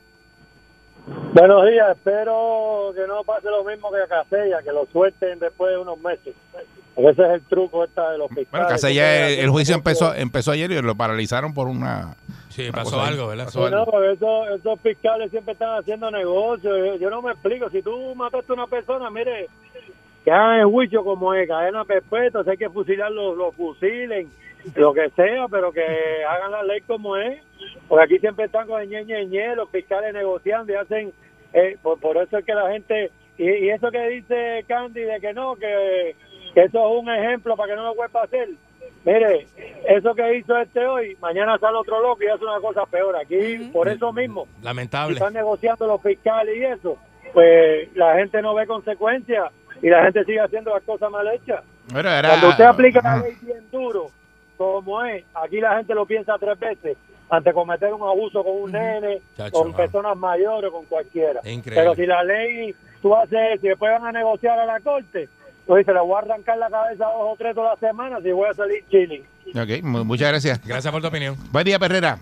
Buenos 1.34 1.66
días, 1.68 1.96
espero 1.96 2.92
que 2.94 3.05
no 3.09 3.24
pase 3.24 3.49
lo 3.51 3.64
mismo 3.64 3.90
que 3.90 4.01
a 4.01 4.07
Casella, 4.07 4.62
que 4.62 4.70
lo 4.70 4.86
suelten 4.92 5.40
después 5.40 5.72
de 5.72 5.78
unos 5.78 5.99
meses. 5.99 6.32
Ese 6.99 7.22
es 7.22 7.30
el 7.30 7.42
truco 7.42 7.84
esta 7.84 8.11
de 8.11 8.18
los 8.18 8.28
fiscales. 8.28 8.51
Bueno, 8.51 8.66
Casella, 8.68 9.28
el, 9.28 9.38
el 9.38 9.51
juicio 9.51 9.74
empezó 9.74 10.14
empezó 10.14 10.51
ayer 10.51 10.70
y 10.72 10.82
lo 10.82 10.94
paralizaron 10.96 11.55
por 11.55 11.68
una. 11.68 12.16
Sí, 12.49 12.62
una 12.68 12.72
pasó 12.72 13.01
algo, 13.01 13.28
¿verdad? 13.28 13.44
Pasó 13.44 13.61
Sí, 13.61 13.64
algo. 13.66 13.78
no, 13.78 13.86
porque 13.86 14.12
esos, 14.12 14.49
esos 14.59 14.80
fiscales 14.80 15.30
siempre 15.30 15.53
están 15.53 15.78
haciendo 15.78 16.11
negocios. 16.11 16.99
Yo- 17.01 17.09
no 17.11 17.22
me 17.22 17.30
explico. 17.32 17.70
Si 17.70 17.82
tú 17.82 18.14
mataste 18.16 18.51
a 18.53 18.55
una 18.55 18.66
persona, 18.66 19.11
mire, 19.11 19.46
que 20.24 20.30
hagan 20.32 20.59
el 20.61 20.66
juicio 20.66 21.05
como 21.05 21.32
es, 21.34 21.46
cadena 21.46 21.84
perpetua, 21.84 22.42
hay 22.44 22.57
que 22.57 22.68
fusilar 22.68 23.12
los, 23.12 23.36
los 23.36 23.55
fusilen, 23.55 24.28
lo 24.74 24.92
que 24.92 25.09
sea, 25.11 25.46
pero 25.49 25.70
que 25.70 25.84
hagan 26.28 26.51
la 26.51 26.64
ley 26.64 26.80
como 26.80 27.16
es. 27.16 27.40
Porque 27.86 28.05
aquí 28.05 28.18
siempre 28.18 28.46
están 28.46 28.66
con 28.66 28.82
el 28.82 28.88
ñe, 28.88 29.05
ñe, 29.05 29.24
ñe, 29.26 29.55
los 29.55 29.70
fiscales 29.70 30.12
negociando 30.12 30.72
y 30.72 30.76
hacen. 30.76 31.12
eh, 31.53 31.76
por, 31.80 32.01
por 32.01 32.16
eso 32.16 32.38
es 32.38 32.44
que 32.44 32.55
la 32.55 32.70
gente. 32.72 33.12
Y, 33.38 33.44
y 33.49 33.70
eso 33.70 33.88
que 33.92 34.09
dice 34.09 34.64
Candy 34.66 35.03
de 35.03 35.20
que 35.20 35.32
no, 35.32 35.55
que, 35.55 36.16
que 36.59 36.64
eso 36.64 36.78
es 36.78 37.02
un 37.02 37.09
ejemplo 37.09 37.56
para 37.56 37.70
que 37.72 37.76
no 37.76 37.84
lo 37.84 37.94
vuelva 37.94 38.20
a 38.20 38.24
hacer. 38.24 38.48
Mire, 39.04 39.46
eso 39.88 40.12
que 40.14 40.36
hizo 40.38 40.56
este 40.59 40.84
hoy, 40.86 41.16
mañana 41.20 41.56
sale 41.59 41.76
otro 41.78 42.00
loco 42.02 42.22
y 42.22 42.26
hace 42.26 42.44
una 42.44 42.61
cosa 42.61 42.84
peor. 42.86 43.14
Aquí, 43.16 43.70
por 43.72 43.88
eso 43.88 44.12
mismo, 44.12 44.46
Lamentable. 44.62 45.14
están 45.14 45.32
negociando 45.34 45.86
los 45.86 46.02
fiscales 46.02 46.56
y 46.56 46.64
eso, 46.64 46.98
pues 47.32 47.94
la 47.96 48.16
gente 48.16 48.42
no 48.42 48.54
ve 48.54 48.66
consecuencias 48.66 49.52
y 49.80 49.88
la 49.88 50.02
gente 50.04 50.24
sigue 50.24 50.40
haciendo 50.40 50.74
las 50.74 50.82
cosas 50.82 51.11
mal 51.11 51.28
hechas. 51.32 51.62
Bueno, 51.92 52.11
era- 52.11 52.28
Cuando 52.30 52.48
usted 52.48 52.64
aplica 52.64 53.00
la 53.02 53.18
ley 53.22 53.36
bien 53.40 53.70
duro 53.70 54.11
como 54.56 55.04
es, 55.04 55.24
aquí 55.34 55.61
la 55.61 55.76
gente 55.76 55.94
lo 55.94 56.04
piensa 56.04 56.36
tres 56.38 56.59
veces 56.59 56.96
antes 57.30 57.44
de 57.44 57.54
cometer 57.54 57.92
un 57.94 58.02
abuso 58.02 58.42
con 58.42 58.62
un 58.62 58.72
nene, 58.72 59.20
Chacho, 59.36 59.52
con 59.52 59.72
personas 59.74 60.16
mayores, 60.16 60.70
con 60.72 60.84
cualquiera. 60.86 61.40
Increíble. 61.44 61.74
Pero 61.76 61.94
si 61.94 62.04
la 62.06 62.24
ley, 62.24 62.74
tú 63.00 63.14
haces 63.14 63.38
eso 63.54 63.66
y 63.66 63.68
después 63.68 63.92
van 63.92 64.06
a 64.06 64.12
negociar 64.12 64.59
a 64.59 64.64
la 64.66 64.80
corte, 64.80 65.28
tú 65.68 65.74
dices, 65.76 65.94
le 65.94 66.00
voy 66.00 66.16
a 66.16 66.18
arrancar 66.18 66.58
la 66.58 66.68
cabeza 66.68 67.06
a 67.06 67.12
dos 67.12 67.20
o 67.20 67.36
tres 67.38 67.54
todas 67.54 67.72
las 67.80 67.90
semanas 67.90 68.20
y 68.24 68.32
voy 68.32 68.48
a 68.48 68.54
salir 68.54 68.82
chilling. 68.88 69.22
Ok, 69.54 69.82
mu- 69.84 70.04
muchas 70.04 70.30
gracias. 70.30 70.66
Gracias 70.66 70.90
por 70.92 71.00
tu 71.00 71.08
opinión. 71.08 71.36
Buen 71.52 71.64
día, 71.64 71.78
Perrera. 71.78 72.18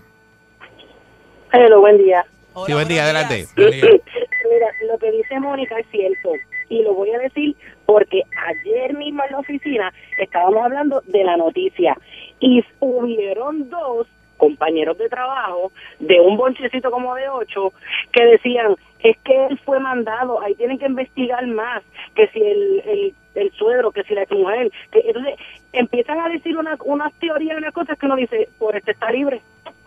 Hello, 1.51 1.79
buen 1.79 1.97
día. 1.97 2.25
Sí, 2.65 2.73
buen 2.73 2.87
día, 2.87 3.03
adelante. 3.03 3.45
Mira, 3.57 4.67
lo 4.91 4.97
que 4.97 5.11
dice 5.11 5.39
Mónica 5.39 5.77
es 5.79 5.85
cierto 5.91 6.31
y 6.69 6.81
lo 6.83 6.93
voy 6.93 7.11
a 7.11 7.19
decir 7.19 7.55
porque 7.85 8.21
ayer 8.47 8.93
mismo 8.95 9.23
en 9.23 9.31
la 9.31 9.39
oficina 9.39 9.93
estábamos 10.19 10.63
hablando 10.65 11.01
de 11.05 11.23
la 11.23 11.37
noticia 11.37 11.97
y 12.39 12.63
hubieron 12.79 13.69
dos 13.69 14.07
compañeros 14.37 14.97
de 14.97 15.09
trabajo 15.09 15.71
de 15.99 16.19
un 16.19 16.37
bonchecito 16.37 16.91
como 16.91 17.15
de 17.15 17.27
ocho 17.29 17.73
que 18.11 18.23
decían 18.25 18.75
es 18.99 19.17
que 19.23 19.45
él 19.47 19.59
fue 19.65 19.79
mandado, 19.79 20.41
ahí 20.41 20.55
tienen 20.55 20.79
que 20.79 20.85
investigar 20.87 21.45
más, 21.47 21.83
que 22.15 22.27
si 22.29 22.41
el, 22.41 22.81
el, 22.85 23.13
el 23.35 23.51
suegro, 23.53 23.91
que 23.91 24.03
si 24.03 24.13
la 24.15 24.25
mujer, 24.29 24.71
que 24.91 24.99
entonces 25.05 25.35
empiezan 25.73 26.19
a 26.19 26.29
decir 26.29 26.57
una, 26.57 26.75
unas 26.85 27.13
teorías 27.19 27.55
y 27.55 27.57
unas 27.57 27.73
cosas 27.73 27.97
que 27.97 28.05
uno 28.07 28.15
dice, 28.15 28.49
por 28.57 28.75
este 28.75 28.91
está 28.91 29.11
libre, 29.11 29.41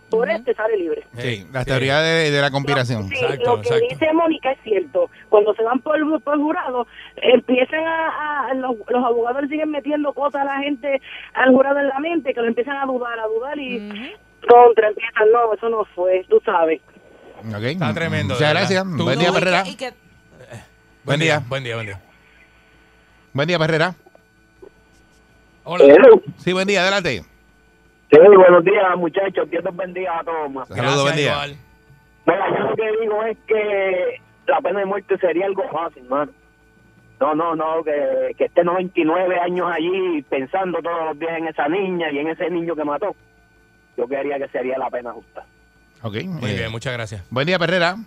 por 0.09 0.29
este 0.29 0.53
sale 0.53 0.75
libre. 0.77 1.03
Sí, 1.17 1.45
la 1.53 1.63
teoría 1.63 2.01
de, 2.01 2.31
de 2.31 2.41
la 2.41 2.51
conspiración. 2.51 3.07
Sí, 3.09 3.15
lo 3.45 3.61
que 3.61 3.69
dice 3.89 4.13
Mónica 4.13 4.51
es 4.51 4.59
cierto. 4.61 5.09
Cuando 5.29 5.53
se 5.53 5.63
van 5.63 5.79
por, 5.79 6.21
por 6.21 6.37
jurado, 6.37 6.85
empiezan 7.15 7.85
a, 7.85 8.47
a- 8.49 8.53
los, 8.55 8.75
los 8.89 9.03
abogados 9.05 9.41
le 9.43 9.47
siguen 9.47 9.71
metiendo 9.71 10.11
cosas 10.13 10.41
a 10.41 10.45
la 10.45 10.59
gente, 10.59 11.01
al 11.33 11.51
jurado 11.51 11.79
en 11.79 11.87
la 11.87 11.99
mente, 11.99 12.33
que 12.33 12.41
lo 12.41 12.47
empiezan 12.47 12.75
a 12.77 12.85
dudar, 12.85 13.17
a 13.19 13.27
dudar 13.27 13.57
y 13.57 13.77
contra, 14.47 14.89
empiezan, 14.89 15.31
no, 15.31 15.53
eso 15.53 15.69
no 15.69 15.85
fue, 15.85 16.25
tú 16.27 16.41
sabes. 16.43 16.81
Ok. 17.49 17.63
Está 17.63 17.93
tremendo. 17.93 18.33
Muchas 18.35 18.49
gracias. 18.51 18.83
Tú- 18.97 19.03
Buen 19.03 19.19
día, 19.19 19.31
Perrera. 19.31 19.63
Y 19.67 19.75
que 19.75 19.93
Buen 21.03 21.19
día. 21.19 21.41
Buen 21.47 21.63
día, 21.63 21.75
buen 21.75 21.87
día. 21.87 22.01
Buen 23.33 23.47
día, 23.47 23.57
Perrera. 23.59 23.95
Hola. 25.63 25.85
Sí, 26.37 26.53
buen 26.53 26.67
día, 26.67 26.81
adelante. 26.81 27.23
Sí, 28.11 28.17
buenos 28.19 28.63
días, 28.65 28.83
muchachos. 28.97 29.49
Dios 29.49 29.63
los 29.63 29.75
bendiga 29.75 30.19
a 30.19 30.23
todos. 30.23 30.51
ma. 30.51 30.65
Saludos, 30.65 31.03
buen 31.03 31.15
día. 31.15 31.37
Mira, 32.25 32.49
yo 32.49 32.69
lo 32.69 32.75
que 32.75 32.91
digo 33.01 33.23
es 33.23 33.37
que 33.47 34.21
la 34.47 34.59
pena 34.61 34.79
de 34.79 34.85
muerte 34.85 35.17
sería 35.17 35.45
algo 35.45 35.63
fácil, 35.69 36.03
mano. 36.03 36.31
No, 37.19 37.35
no, 37.35 37.55
no, 37.55 37.83
que, 37.83 38.33
que 38.37 38.45
esté 38.45 38.63
99 38.63 39.39
años 39.39 39.67
allí 39.71 40.23
pensando 40.23 40.79
todos 40.81 41.05
los 41.05 41.19
días 41.19 41.37
en 41.37 41.47
esa 41.47 41.67
niña 41.67 42.11
y 42.11 42.17
en 42.19 42.27
ese 42.29 42.49
niño 42.49 42.75
que 42.75 42.83
mató. 42.83 43.15
Yo 43.95 44.07
quería 44.07 44.37
que 44.39 44.47
sería 44.49 44.77
la 44.77 44.89
pena 44.89 45.11
justa. 45.13 45.45
Ok. 46.03 46.15
Muy 46.23 46.51
eh, 46.51 46.55
bien, 46.55 46.71
muchas 46.71 46.93
gracias. 46.93 47.23
Buen 47.29 47.45
día, 47.45 47.59
Perrera. 47.59 47.97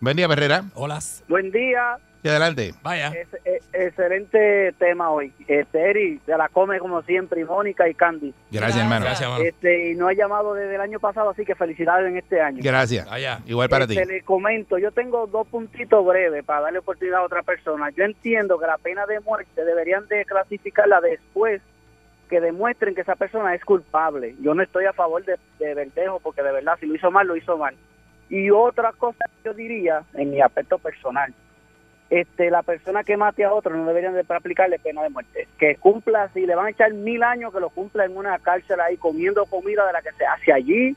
Buen 0.00 0.16
día, 0.16 0.28
Perrera. 0.28 0.64
Hola. 0.74 0.98
Buen 1.28 1.50
día. 1.50 1.98
Sí, 2.22 2.30
adelante. 2.30 2.72
Vaya. 2.82 3.08
Es- 3.08 3.38
es- 3.44 3.62
excelente 3.74 4.72
tema 4.78 5.10
hoy. 5.10 5.30
Este, 5.46 5.90
Eri, 5.90 6.20
se 6.24 6.34
la 6.38 6.48
come 6.48 6.78
como 6.78 7.02
siempre, 7.02 7.42
y 7.42 7.44
Mónica 7.44 7.86
y 7.86 7.94
Candy. 7.94 8.32
Gracias, 8.50 8.82
hermano. 8.82 9.04
Gracias, 9.04 9.22
hermano. 9.28 9.44
Este, 9.44 9.90
y 9.90 9.94
no 9.94 10.08
ha 10.08 10.14
llamado 10.14 10.54
desde 10.54 10.74
el 10.74 10.80
año 10.80 10.98
pasado, 11.00 11.30
así 11.30 11.44
que 11.44 11.54
felicidades 11.54 12.08
en 12.08 12.16
este 12.16 12.40
año. 12.40 12.60
Gracias. 12.62 13.06
Allá. 13.10 13.40
Igual 13.44 13.68
para 13.68 13.86
ti. 13.86 13.98
Este, 13.98 14.10
Le 14.10 14.22
comento, 14.22 14.78
yo 14.78 14.90
tengo 14.92 15.26
dos 15.26 15.46
puntitos 15.48 16.04
breves 16.06 16.44
para 16.44 16.62
darle 16.62 16.78
oportunidad 16.78 17.20
a 17.20 17.24
otra 17.24 17.42
persona. 17.42 17.90
Yo 17.90 18.04
entiendo 18.04 18.58
que 18.58 18.66
la 18.66 18.78
pena 18.78 19.04
de 19.04 19.20
muerte 19.20 19.62
deberían 19.62 20.06
de 20.08 20.24
clasificarla 20.24 21.02
después 21.02 21.60
que 22.28 22.40
demuestren 22.40 22.94
que 22.94 23.02
esa 23.02 23.16
persona 23.16 23.54
es 23.54 23.64
culpable. 23.64 24.34
Yo 24.40 24.54
no 24.54 24.62
estoy 24.62 24.86
a 24.86 24.92
favor 24.92 25.24
de, 25.24 25.38
de 25.58 25.74
verdejo 25.74 26.20
porque 26.20 26.42
de 26.42 26.52
verdad 26.52 26.76
si 26.80 26.86
lo 26.86 26.94
hizo 26.94 27.10
mal, 27.10 27.26
lo 27.26 27.36
hizo 27.36 27.56
mal. 27.56 27.74
Y 28.28 28.50
otra 28.50 28.92
cosa 28.92 29.24
que 29.26 29.48
yo 29.48 29.54
diría 29.54 30.02
en 30.14 30.30
mi 30.30 30.40
aspecto 30.40 30.78
personal, 30.78 31.32
este, 32.10 32.50
la 32.50 32.62
persona 32.62 33.02
que 33.02 33.16
mate 33.16 33.44
a 33.44 33.52
otro 33.52 33.76
no 33.76 33.86
deberían 33.86 34.14
de 34.14 34.24
aplicarle 34.28 34.78
pena 34.78 35.02
de 35.02 35.10
muerte. 35.10 35.48
Que 35.58 35.76
cumpla, 35.76 36.28
si 36.32 36.46
le 36.46 36.54
van 36.54 36.66
a 36.66 36.70
echar 36.70 36.92
mil 36.92 37.22
años, 37.22 37.52
que 37.52 37.60
lo 37.60 37.70
cumpla 37.70 38.04
en 38.04 38.16
una 38.16 38.38
cárcel 38.38 38.80
ahí 38.80 38.96
comiendo 38.96 39.44
comida 39.46 39.86
de 39.86 39.92
la 39.92 40.02
que 40.02 40.12
se 40.12 40.24
hace 40.24 40.52
allí, 40.52 40.96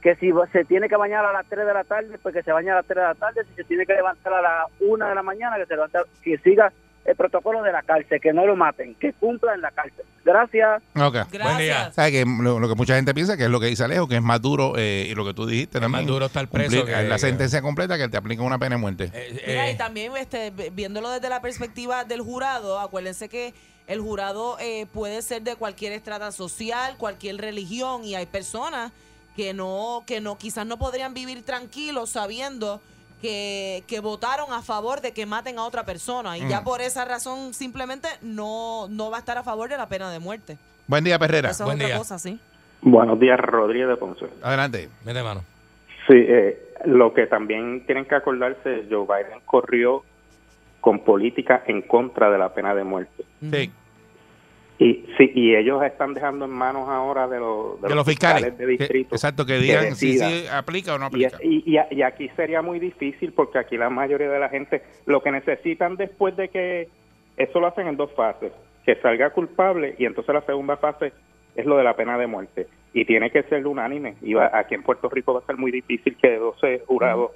que 0.00 0.16
si 0.16 0.32
se 0.52 0.64
tiene 0.64 0.88
que 0.88 0.96
bañar 0.96 1.24
a 1.24 1.32
las 1.32 1.46
3 1.46 1.66
de 1.66 1.74
la 1.74 1.84
tarde, 1.84 2.18
pues 2.22 2.34
que 2.34 2.42
se 2.42 2.52
bañe 2.52 2.70
a 2.70 2.76
las 2.76 2.86
3 2.86 2.96
de 2.96 3.02
la 3.02 3.14
tarde, 3.14 3.44
si 3.44 3.54
se 3.54 3.64
tiene 3.64 3.86
que 3.86 3.94
levantar 3.94 4.34
a 4.34 4.42
las 4.42 4.66
1 4.80 5.08
de 5.08 5.14
la 5.14 5.22
mañana, 5.22 5.56
que 5.56 5.66
se 5.66 5.74
levante, 5.74 5.98
que 6.22 6.38
siga 6.38 6.72
el 7.04 7.16
protocolo 7.16 7.62
de 7.62 7.70
la 7.72 7.82
cárcel, 7.82 8.18
que 8.20 8.32
no 8.32 8.46
lo 8.46 8.56
maten, 8.56 8.94
que 8.94 9.12
cumpla 9.12 9.54
en 9.54 9.60
la 9.60 9.70
cárcel. 9.70 10.04
Gracias. 10.24 10.82
Ok. 10.96 11.16
Buen 11.42 11.58
día. 11.58 11.92
¿Sabes 11.92 12.12
que 12.12 12.24
lo, 12.24 12.58
lo 12.58 12.68
que 12.68 12.74
mucha 12.74 12.96
gente 12.96 13.12
piensa 13.12 13.36
que 13.36 13.44
es 13.44 13.50
lo 13.50 13.60
que 13.60 13.66
dice 13.66 13.84
Alejo, 13.84 14.08
que 14.08 14.16
es 14.16 14.22
más 14.22 14.40
duro, 14.40 14.72
eh, 14.78 15.06
y 15.10 15.14
lo 15.14 15.24
que 15.24 15.34
tú 15.34 15.44
dijiste 15.46 15.80
también. 15.80 16.04
más 16.04 16.06
duro 16.06 16.26
estar 16.26 16.48
preso 16.48 16.76
cumplir 16.76 16.96
que- 16.96 17.02
la 17.08 17.18
sentencia 17.18 17.60
completa 17.60 17.98
que 17.98 18.08
te 18.08 18.16
aplica 18.16 18.42
una 18.42 18.58
pena 18.58 18.76
de 18.76 18.80
muerte. 18.80 19.12
Mira, 19.46 19.70
y 19.70 19.76
también 19.76 20.16
este, 20.16 20.50
viéndolo 20.72 21.10
desde 21.10 21.28
la 21.28 21.42
perspectiva 21.42 22.04
del 22.04 22.22
jurado, 22.22 22.80
acuérdense 22.80 23.28
que 23.28 23.52
el 23.86 24.00
jurado 24.00 24.56
eh, 24.60 24.86
puede 24.92 25.20
ser 25.20 25.42
de 25.42 25.56
cualquier 25.56 25.92
estrata 25.92 26.32
social, 26.32 26.96
cualquier 26.96 27.36
religión, 27.36 28.02
y 28.04 28.14
hay 28.14 28.24
personas 28.24 28.92
que 29.36 29.52
no, 29.52 30.04
que 30.06 30.22
no, 30.22 30.38
quizás 30.38 30.64
no 30.64 30.78
podrían 30.78 31.12
vivir 31.12 31.42
tranquilos 31.42 32.08
sabiendo 32.08 32.80
que, 33.24 33.84
que 33.86 34.00
votaron 34.00 34.52
a 34.52 34.60
favor 34.60 35.00
de 35.00 35.12
que 35.14 35.24
maten 35.24 35.58
a 35.58 35.64
otra 35.64 35.84
persona. 35.86 36.36
Y 36.36 36.46
ya 36.46 36.60
Mm. 36.60 36.64
por 36.64 36.82
esa 36.82 37.06
razón 37.06 37.54
simplemente 37.54 38.06
no, 38.20 38.86
no 38.90 39.10
va 39.10 39.16
a 39.16 39.20
estar 39.20 39.38
a 39.38 39.42
favor 39.42 39.70
de 39.70 39.78
la 39.78 39.88
pena 39.88 40.10
de 40.10 40.18
muerte. 40.18 40.58
Buen 40.86 41.04
día, 41.04 41.18
Perrera. 41.18 41.48
Esa 41.50 41.64
es 41.66 41.74
otra 41.74 41.96
cosa, 41.96 42.18
sí. 42.18 42.38
Buenos 42.82 43.18
días, 43.18 43.40
Rodríguez 43.40 43.88
de 43.88 43.96
Ponce. 43.96 44.26
Adelante. 44.42 44.90
Mete 45.06 45.22
mano. 45.22 45.40
Sí, 46.06 46.16
eh, 46.18 46.74
lo 46.84 47.14
que 47.14 47.26
también 47.26 47.86
tienen 47.86 48.04
que 48.04 48.14
acordarse, 48.14 48.84
Joe 48.90 49.06
Biden 49.06 49.40
corrió 49.46 50.04
con 50.82 51.02
política 51.02 51.62
en 51.66 51.80
contra 51.80 52.30
de 52.30 52.36
la 52.36 52.52
pena 52.52 52.74
de 52.74 52.84
muerte. 52.84 53.24
Sí. 53.40 53.72
Y 54.78 55.04
sí, 55.16 55.30
y 55.34 55.54
ellos 55.54 55.82
están 55.84 56.14
dejando 56.14 56.46
en 56.46 56.50
manos 56.50 56.88
ahora 56.88 57.28
de, 57.28 57.38
los- 57.38 57.80
de 57.80 57.88
De 57.88 57.94
los 57.94 58.04
fiscales. 58.06 58.58
de 58.58 58.64
Que- 58.64 58.70
distrito. 58.72 59.14
exacto, 59.14 59.46
que 59.46 59.58
digan 59.58 59.94
si 59.94 60.18
sí 60.18 60.44
aplica 60.52 60.94
o 60.94 60.98
no 60.98 61.06
aplica. 61.06 61.38
y, 61.42 61.62
y- 61.64 61.94
y 61.94 62.02
aquí 62.02 62.28
sería 62.36 62.60
muy 62.60 62.80
difícil 62.80 63.32
porque 63.32 63.58
aquí 63.58 63.76
la 63.76 63.88
mayoría 63.88 64.28
de 64.28 64.38
la 64.40 64.48
gente 64.48 64.82
lo 65.06 65.22
que 65.22 65.30
necesitan 65.30 65.96
después 65.96 66.36
de 66.36 66.48
que 66.48 66.88
eso 67.36 67.60
lo 67.60 67.68
hacen 67.68 67.86
en 67.86 67.96
dos 67.96 68.10
fases, 68.14 68.52
que 68.84 68.96
salga 68.96 69.30
culpable 69.30 69.94
y 69.98 70.06
entonces 70.06 70.34
la 70.34 70.42
segunda 70.42 70.76
fase 70.76 71.12
es 71.54 71.66
lo 71.66 71.76
de 71.76 71.84
la 71.84 71.94
pena 71.94 72.18
de 72.18 72.26
muerte 72.26 72.66
y 72.92 73.04
tiene 73.04 73.30
que 73.30 73.44
ser 73.44 73.64
unánime 73.66 74.16
y 74.22 74.34
va- 74.34 74.50
aquí 74.52 74.74
en 74.74 74.82
Puerto 74.82 75.08
Rico 75.08 75.34
va 75.34 75.40
a 75.40 75.46
ser 75.46 75.56
muy 75.56 75.70
difícil 75.70 76.16
que 76.20 76.36
12 76.36 76.82
jurados 76.86 77.30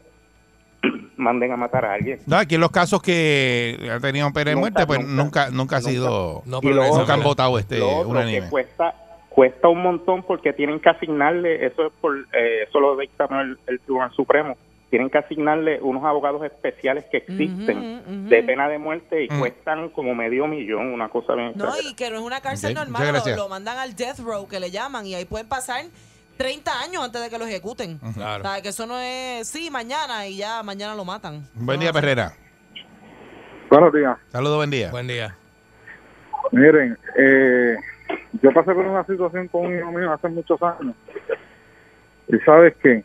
manden 1.16 1.52
a 1.52 1.56
matar 1.56 1.84
a 1.84 1.94
alguien. 1.94 2.20
No, 2.26 2.36
aquí 2.36 2.54
en 2.56 2.60
los 2.60 2.70
casos 2.70 3.02
que 3.02 3.90
ha 3.92 3.98
tenido 4.00 4.32
pena 4.32 4.50
de 4.50 4.56
Nunca, 4.56 4.60
muerte, 4.60 4.86
pues 4.86 5.00
nunca, 5.00 5.14
nunca, 5.46 5.50
nunca, 5.50 5.76
ha 5.76 5.80
sido, 5.80 6.42
No, 6.46 6.60
pero 6.60 6.86
nunca 6.96 7.14
han 7.14 7.22
votado 7.22 7.58
este 7.58 7.78
Lo 7.78 7.90
otro 7.98 8.10
unánime. 8.10 8.42
que 8.42 8.48
cuesta 8.48 8.94
cuesta 9.28 9.68
un 9.68 9.82
montón 9.82 10.24
porque 10.24 10.52
tienen 10.52 10.80
que 10.80 10.88
asignarle 10.90 11.64
eso 11.64 11.86
es 11.86 11.92
por 12.00 12.16
eh, 12.18 12.64
eso 12.68 12.80
lo 12.80 12.96
dictaminó 12.96 13.40
el, 13.42 13.56
el 13.68 13.78
Tribunal 13.80 14.10
Supremo 14.16 14.56
tienen 14.90 15.10
que 15.10 15.18
asignarle 15.18 15.78
unos 15.80 16.02
abogados 16.02 16.42
especiales 16.44 17.04
que 17.12 17.18
existen 17.18 18.28
de 18.28 18.42
pena 18.42 18.68
de 18.68 18.78
muerte 18.78 19.22
y 19.24 19.28
Mm. 19.28 19.38
cuestan 19.38 19.88
como 19.90 20.12
medio 20.14 20.48
millón 20.48 20.86
una 20.92 21.08
cosa 21.08 21.34
bien 21.34 21.52
No, 21.54 21.70
y 21.80 21.94
que 21.94 22.10
no 22.10 22.16
es 22.16 22.22
una 22.22 22.40
cárcel 22.40 22.74
normal, 22.74 23.22
lo 23.36 23.48
mandan 23.48 23.78
al 23.78 23.94
death 23.94 24.18
row 24.20 24.48
que 24.48 24.58
le 24.58 24.70
llaman 24.72 25.06
y 25.06 25.14
ahí 25.14 25.24
pueden 25.24 25.46
pasar 25.46 25.84
30 26.38 26.80
años 26.80 27.04
antes 27.04 27.20
de 27.20 27.28
que 27.28 27.38
lo 27.38 27.44
ejecuten. 27.44 27.98
Claro. 28.14 28.44
O 28.44 28.46
sea, 28.46 28.62
que 28.62 28.68
eso 28.68 28.86
no 28.86 28.98
es, 28.98 29.46
sí, 29.48 29.70
mañana 29.70 30.26
y 30.26 30.38
ya 30.38 30.62
mañana 30.62 30.94
lo 30.94 31.04
matan. 31.04 31.46
Buen 31.54 31.80
día, 31.80 31.92
Perrera. 31.92 32.32
Buenos 33.68 33.92
días. 33.92 34.16
Saludos, 34.28 34.56
buen 34.56 34.70
día. 34.70 34.90
Buen 34.90 35.08
día. 35.08 35.36
Miren, 36.52 36.96
eh, 37.18 37.76
yo 38.40 38.52
pasé 38.52 38.72
por 38.72 38.86
una 38.86 39.04
situación 39.04 39.48
con 39.48 39.66
un 39.66 39.78
hijo 39.78 39.92
mío 39.92 40.12
hace 40.12 40.28
muchos 40.28 40.62
años. 40.62 40.94
Y 42.28 42.38
sabes 42.38 42.74
qué, 42.82 43.04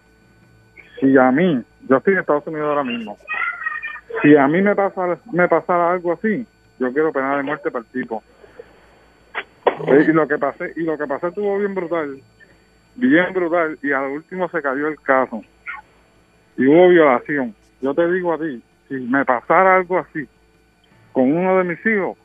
si 0.99 1.17
a 1.17 1.31
mí, 1.31 1.63
yo 1.89 1.97
estoy 1.97 2.13
en 2.13 2.19
Estados 2.19 2.47
Unidos 2.47 2.69
ahora 2.69 2.83
mismo, 2.83 3.17
si 4.21 4.35
a 4.35 4.47
mí 4.47 4.61
me 4.61 4.75
pasa, 4.75 5.17
me 5.31 5.47
pasara 5.47 5.91
algo 5.91 6.13
así, 6.13 6.45
yo 6.79 6.93
quiero 6.93 7.11
pena 7.11 7.37
de 7.37 7.43
muerte 7.43 7.71
para 7.71 7.83
el 7.83 7.91
tipo. 7.91 8.23
Eh, 9.87 10.05
y 10.07 10.11
lo 10.11 10.27
que 10.27 10.37
pasé, 10.37 10.73
y 10.75 10.81
lo 10.81 10.97
que 10.97 11.07
pasé 11.07 11.27
estuvo 11.27 11.57
bien 11.57 11.73
brutal, 11.73 12.21
bien 12.95 13.33
brutal, 13.33 13.77
y 13.81 13.91
al 13.91 14.11
último 14.11 14.47
se 14.49 14.61
cayó 14.61 14.87
el 14.87 14.99
caso. 15.01 15.41
Y 16.57 16.65
hubo 16.67 16.89
violación. 16.89 17.55
Yo 17.81 17.93
te 17.93 18.11
digo 18.11 18.33
a 18.33 18.37
ti, 18.37 18.61
si 18.87 18.95
me 18.95 19.25
pasara 19.25 19.75
algo 19.77 19.97
así 19.99 20.27
con 21.11 21.31
uno 21.31 21.57
de 21.57 21.63
mis 21.63 21.85
hijos, 21.85 22.17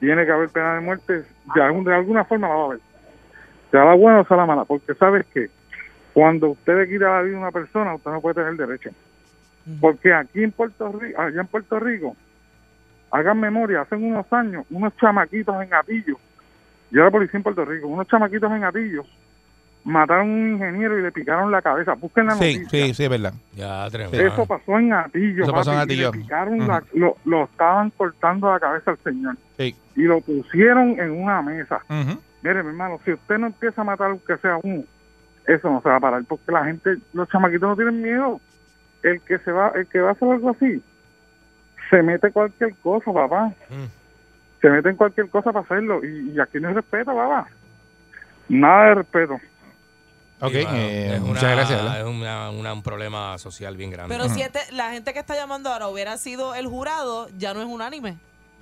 tiene 0.00 0.24
que 0.26 0.32
haber 0.32 0.48
pena 0.50 0.74
de 0.74 0.80
muerte, 0.80 1.22
de, 1.54 1.62
algún- 1.62 1.84
de 1.84 1.94
alguna 1.94 2.24
forma 2.24 2.48
la 2.48 2.54
va 2.54 2.62
a 2.62 2.66
haber. 2.66 2.80
Sea 3.70 3.84
la 3.84 3.94
buena 3.94 4.20
o 4.20 4.26
sea 4.26 4.36
la 4.36 4.46
mala, 4.46 4.64
porque 4.64 4.94
sabes 4.94 5.26
que 5.26 5.48
cuando 6.12 6.50
usted 6.50 6.76
le 6.76 6.88
quita 6.88 7.06
la 7.10 7.22
vida 7.22 7.36
a 7.36 7.40
una 7.40 7.50
persona, 7.50 7.94
usted 7.94 8.10
no 8.10 8.20
puede 8.20 8.34
tener 8.36 8.54
derecho. 8.54 8.90
Porque 9.80 10.12
aquí 10.12 10.44
en 10.44 10.52
Puerto 10.52 10.92
Rico, 10.92 11.20
allá 11.20 11.40
en 11.40 11.46
Puerto 11.46 11.80
Rico, 11.80 12.14
hagan 13.10 13.40
memoria, 13.40 13.80
hace 13.80 13.96
unos 13.96 14.30
años, 14.32 14.66
unos 14.70 14.94
chamaquitos 14.96 15.62
en 15.62 15.72
Atillo 15.72 16.18
Yo 16.90 17.00
era 17.00 17.10
policía 17.10 17.38
en 17.38 17.42
Puerto 17.42 17.64
Rico. 17.64 17.88
Unos 17.88 18.06
chamaquitos 18.06 18.52
en 18.52 18.64
Atillo 18.64 19.04
mataron 19.84 20.28
a 20.28 20.32
un 20.32 20.48
ingeniero 20.54 20.98
y 20.98 21.02
le 21.02 21.12
picaron 21.12 21.50
la 21.52 21.60
cabeza. 21.62 21.94
Busquen 21.94 22.26
la 22.26 22.32
Sí, 22.36 22.58
noticia. 22.58 22.86
sí, 22.86 22.94
sí, 22.94 23.04
es 23.04 23.10
verdad. 23.10 23.34
Ya, 23.54 23.86
tremendo. 23.90 24.18
Eso 24.18 24.46
pasó 24.46 24.78
en 24.78 24.92
Atillo. 24.92 25.42
Eso 25.44 25.52
pasó 25.52 25.70
en 25.72 25.76
y 25.76 25.78
le 25.78 25.82
Atillo. 26.06 26.10
picaron 26.12 26.58
la- 26.66 26.82
lo, 26.94 27.16
lo 27.24 27.44
estaban 27.44 27.90
cortando 27.90 28.50
la 28.50 28.58
cabeza 28.60 28.92
al 28.92 28.98
señor. 28.98 29.36
Sí. 29.58 29.76
Y 29.96 30.02
lo 30.02 30.20
pusieron 30.20 30.98
en 30.98 31.10
una 31.10 31.42
mesa. 31.42 31.80
Mire, 32.42 32.62
mi 32.62 32.68
hermano, 32.70 32.98
si 33.04 33.12
usted 33.12 33.38
no 33.38 33.46
empieza 33.46 33.80
a 33.82 33.84
matar 33.84 34.10
aunque 34.10 34.36
sea 34.38 34.58
uno, 34.62 34.82
eso 35.46 35.70
no 35.70 35.80
se 35.82 35.88
va 35.88 35.96
a 35.96 36.00
parar 36.00 36.22
porque 36.26 36.50
la 36.52 36.64
gente, 36.64 36.96
los 37.12 37.28
chamaquitos 37.28 37.68
no 37.68 37.76
tienen 37.76 38.02
miedo. 38.02 38.40
El 39.02 39.20
que 39.20 39.38
se 39.38 39.52
va, 39.52 39.68
el 39.74 39.86
que 39.86 40.00
va 40.00 40.10
a 40.10 40.12
hacer 40.12 40.28
algo 40.30 40.50
así, 40.50 40.82
se 41.90 42.02
mete 42.02 42.30
cualquier 42.32 42.74
cosa, 42.76 43.12
papá. 43.12 43.48
Mm. 43.68 43.84
Se 44.62 44.70
mete 44.70 44.88
en 44.88 44.96
cualquier 44.96 45.28
cosa 45.28 45.52
para 45.52 45.64
hacerlo 45.64 46.02
y, 46.02 46.30
y 46.34 46.40
aquí 46.40 46.58
no 46.58 46.68
hay 46.68 46.74
respeto, 46.74 47.14
papá. 47.14 47.46
Nada 48.48 48.88
de 48.88 48.94
respeto. 48.96 49.38
Ok, 50.40 50.50
Sí, 50.52 50.58
eh, 50.68 51.12
es 51.14 51.20
muchas 51.20 51.42
una- 51.44 51.54
gracias. 51.54 51.82
¿verdad? 51.82 52.00
Es 52.00 52.06
una- 52.06 52.50
una- 52.50 52.72
un 52.72 52.82
problema 52.82 53.38
social 53.38 53.76
bien 53.76 53.90
grande. 53.90 54.14
Pero 54.14 54.28
si 54.32 54.42
este, 54.42 54.60
la 54.72 54.90
gente 54.90 55.12
que 55.12 55.18
está 55.20 55.34
llamando 55.34 55.70
ahora 55.72 55.88
hubiera 55.88 56.16
sido 56.18 56.54
el 56.54 56.66
jurado, 56.66 57.28
ya 57.38 57.54
no 57.54 57.60
es 57.60 57.66
unánime. 57.66 58.18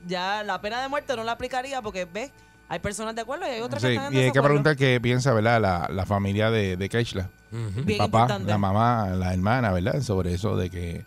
Ya 0.06 0.42
la 0.42 0.60
pena 0.60 0.80
de 0.82 0.88
muerte 0.88 1.16
no 1.16 1.24
la 1.24 1.32
aplicaría 1.32 1.80
porque, 1.82 2.04
ves, 2.04 2.30
hay 2.68 2.78
personas 2.78 3.14
de 3.14 3.22
acuerdo 3.22 3.46
y 3.46 3.50
hay 3.50 3.60
otras 3.60 3.82
que 3.82 3.94
están 3.94 4.12
en 4.12 4.18
y 4.20 4.24
hay 4.24 4.32
que 4.32 4.42
preguntar 4.42 4.76
qué 4.76 5.00
piensa, 5.00 5.32
¿verdad? 5.32 5.60
La, 5.60 5.88
la 5.90 6.06
familia 6.06 6.50
de, 6.50 6.76
de 6.76 6.88
Keishla. 6.88 7.28
Ujú. 7.52 7.82
Bien 7.84 7.98
Papá, 7.98 8.18
importante. 8.20 8.48
la 8.50 8.58
mamá, 8.58 9.08
la 9.10 9.32
hermana, 9.32 9.72
¿verdad? 9.72 10.00
Sobre 10.02 10.34
eso 10.34 10.56
de 10.56 10.70
que 10.70 11.04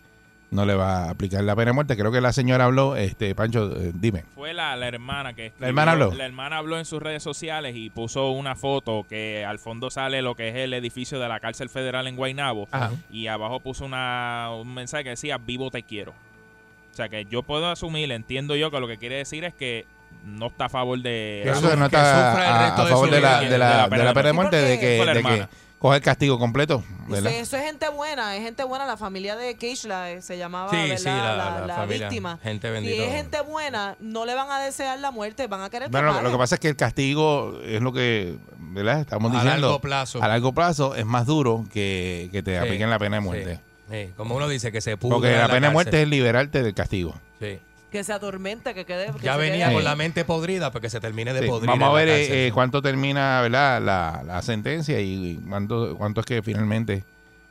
no 0.50 0.64
le 0.64 0.74
va 0.74 1.04
a 1.04 1.10
aplicar 1.10 1.42
la 1.44 1.56
pena 1.56 1.70
de 1.70 1.72
muerte. 1.74 1.96
Creo 1.96 2.12
que 2.12 2.20
la 2.20 2.32
señora 2.32 2.64
habló, 2.66 2.94
este, 2.96 3.34
Pancho, 3.34 3.70
eh, 3.76 3.90
dime. 3.94 4.24
Fue 4.34 4.54
la, 4.54 4.76
la 4.76 4.86
hermana 4.88 5.34
que 5.34 5.52
¿La 5.58 5.68
hermana 5.68 5.92
habló? 5.92 6.12
La 6.14 6.24
hermana 6.24 6.58
habló 6.58 6.78
en 6.78 6.84
sus 6.84 7.02
redes 7.02 7.22
sociales 7.22 7.74
y 7.76 7.90
puso 7.90 8.30
una 8.30 8.54
foto 8.54 9.04
que 9.08 9.44
al 9.44 9.58
fondo 9.58 9.90
sale 9.90 10.22
lo 10.22 10.34
que 10.36 10.48
es 10.50 10.54
el 10.56 10.72
edificio 10.74 11.18
de 11.18 11.28
la 11.28 11.40
cárcel 11.40 11.68
federal 11.68 12.06
en 12.06 12.16
Guaynabo 12.16 12.68
Ajá. 12.70 12.92
y 13.10 13.26
abajo 13.26 13.60
puso 13.60 13.84
una, 13.84 14.50
un 14.54 14.72
mensaje 14.72 15.04
que 15.04 15.10
decía 15.10 15.38
vivo 15.38 15.70
te 15.70 15.82
quiero. 15.82 16.12
O 16.12 16.96
sea 16.96 17.08
que 17.08 17.24
yo 17.26 17.42
puedo 17.42 17.68
asumir, 17.68 18.10
entiendo 18.12 18.56
yo 18.56 18.70
que 18.70 18.80
lo 18.80 18.86
que 18.88 18.96
quiere 18.98 19.16
decir 19.16 19.44
es 19.44 19.52
que 19.52 19.84
no 20.24 20.46
está 20.46 20.64
a 20.66 20.68
favor 20.70 20.98
de 21.00 21.40
Que 21.44 21.50
la- 21.50 21.56
eso 21.58 21.76
no 21.76 21.84
está 21.86 22.30
sufra 22.32 22.46
el 22.46 22.52
a, 22.54 22.62
resto 22.66 22.82
a 22.82 22.84
de 22.84 22.90
favor 22.92 23.10
de 23.10 23.20
la, 23.20 23.40
vida 23.40 23.50
de 23.50 23.58
la, 23.58 23.88
de 23.88 24.04
la 24.04 24.14
pena 24.14 24.26
de 24.28 24.32
muerte, 24.32 24.56
de 24.56 24.80
que, 24.80 24.96
Fue 24.96 25.06
la 25.06 25.12
de 25.14 25.22
que 25.22 25.48
hermana. 25.76 25.80
coge 25.80 25.96
el 25.96 26.02
castigo 26.02 26.38
completo, 26.38 26.82
Eso, 27.10 27.28
eso 27.28 27.56
es 27.56 27.62
gente 27.64 27.88
buena, 27.90 28.36
es 28.36 28.42
gente 28.42 28.64
buena. 28.64 28.86
La 28.86 28.96
familia 28.96 29.36
de 29.36 29.56
Keishla 29.56 30.10
eh, 30.10 30.22
se 30.22 30.36
llamaba, 30.38 30.70
Sí, 30.70 30.76
¿verdad? 30.76 30.96
sí, 30.98 31.04
la- 31.04 31.36
la 31.60 31.66
la 31.66 31.74
familia, 31.76 32.08
víctima. 32.08 32.38
gente 32.42 32.66
Si 32.68 32.72
bendito. 32.72 33.02
es 33.02 33.12
gente 33.12 33.40
buena, 33.42 33.96
no 34.00 34.24
le 34.26 34.34
van 34.34 34.50
a 34.50 34.60
desear 34.60 34.98
la 34.98 35.10
muerte, 35.10 35.46
van 35.46 35.62
a 35.62 35.70
querer 35.70 35.88
que 35.88 35.92
Bueno, 35.92 36.20
lo, 36.22 36.30
que 36.32 36.38
pasa 36.38 36.56
es 36.56 36.60
que 36.60 36.68
el 36.68 36.76
castigo 36.76 37.60
es 37.64 37.80
lo 37.80 37.92
que, 37.92 38.36
¿verdad? 38.58 39.00
Estamos 39.00 39.30
A 39.32 39.34
diciendo. 39.34 39.66
largo 39.68 39.80
plazo. 39.80 40.22
A 40.22 40.28
largo 40.28 40.52
plazo 40.52 40.94
es 40.94 41.04
más 41.06 41.26
duro 41.26 41.64
que, 41.72 42.28
que 42.32 42.42
te 42.42 42.52
Sí, 42.52 42.56
apliquen 42.58 42.90
la 42.90 42.98
pena 42.98 43.16
de 43.16 43.20
muerte. 43.20 43.60
sí. 43.90 44.12
Como 44.16 44.34
uno 44.36 44.48
dice, 44.48 44.72
que 44.72 44.80
se 44.80 44.96
pudra 44.96 45.14
Porque 45.16 45.32
la 45.36 45.48
pena 45.48 45.68
de 45.68 45.72
muerte 45.72 46.02
es 46.02 46.08
liberarte 46.08 46.62
del 46.62 46.74
castigo. 46.74 47.14
Sí. 47.40 47.58
Que 47.90 48.02
se 48.04 48.12
atormente, 48.12 48.74
que 48.74 48.84
quede. 48.84 49.12
que 49.12 49.24
Ya 49.24 49.36
venía 49.36 49.66
quede 49.66 49.74
con 49.74 49.78
ahí. 49.80 49.84
la 49.84 49.96
mente 49.96 50.24
podrida 50.24 50.70
porque 50.72 50.90
se 50.90 51.00
termine 51.00 51.32
de 51.32 51.42
Sí, 51.42 51.46
podrir. 51.46 51.68
Vamos 51.70 51.88
a 51.88 51.92
ver 51.92 52.08
eh, 52.08 52.46
eh, 52.48 52.50
cuánto 52.52 52.82
termina 52.82 53.40
¿verdad? 53.42 53.80
La, 53.80 54.22
la 54.26 54.42
sentencia 54.42 55.00
y 55.00 55.40
cuánto, 55.48 55.96
cuánto 55.96 56.20
es 56.20 56.26
que 56.26 56.42
finalmente 56.42 57.04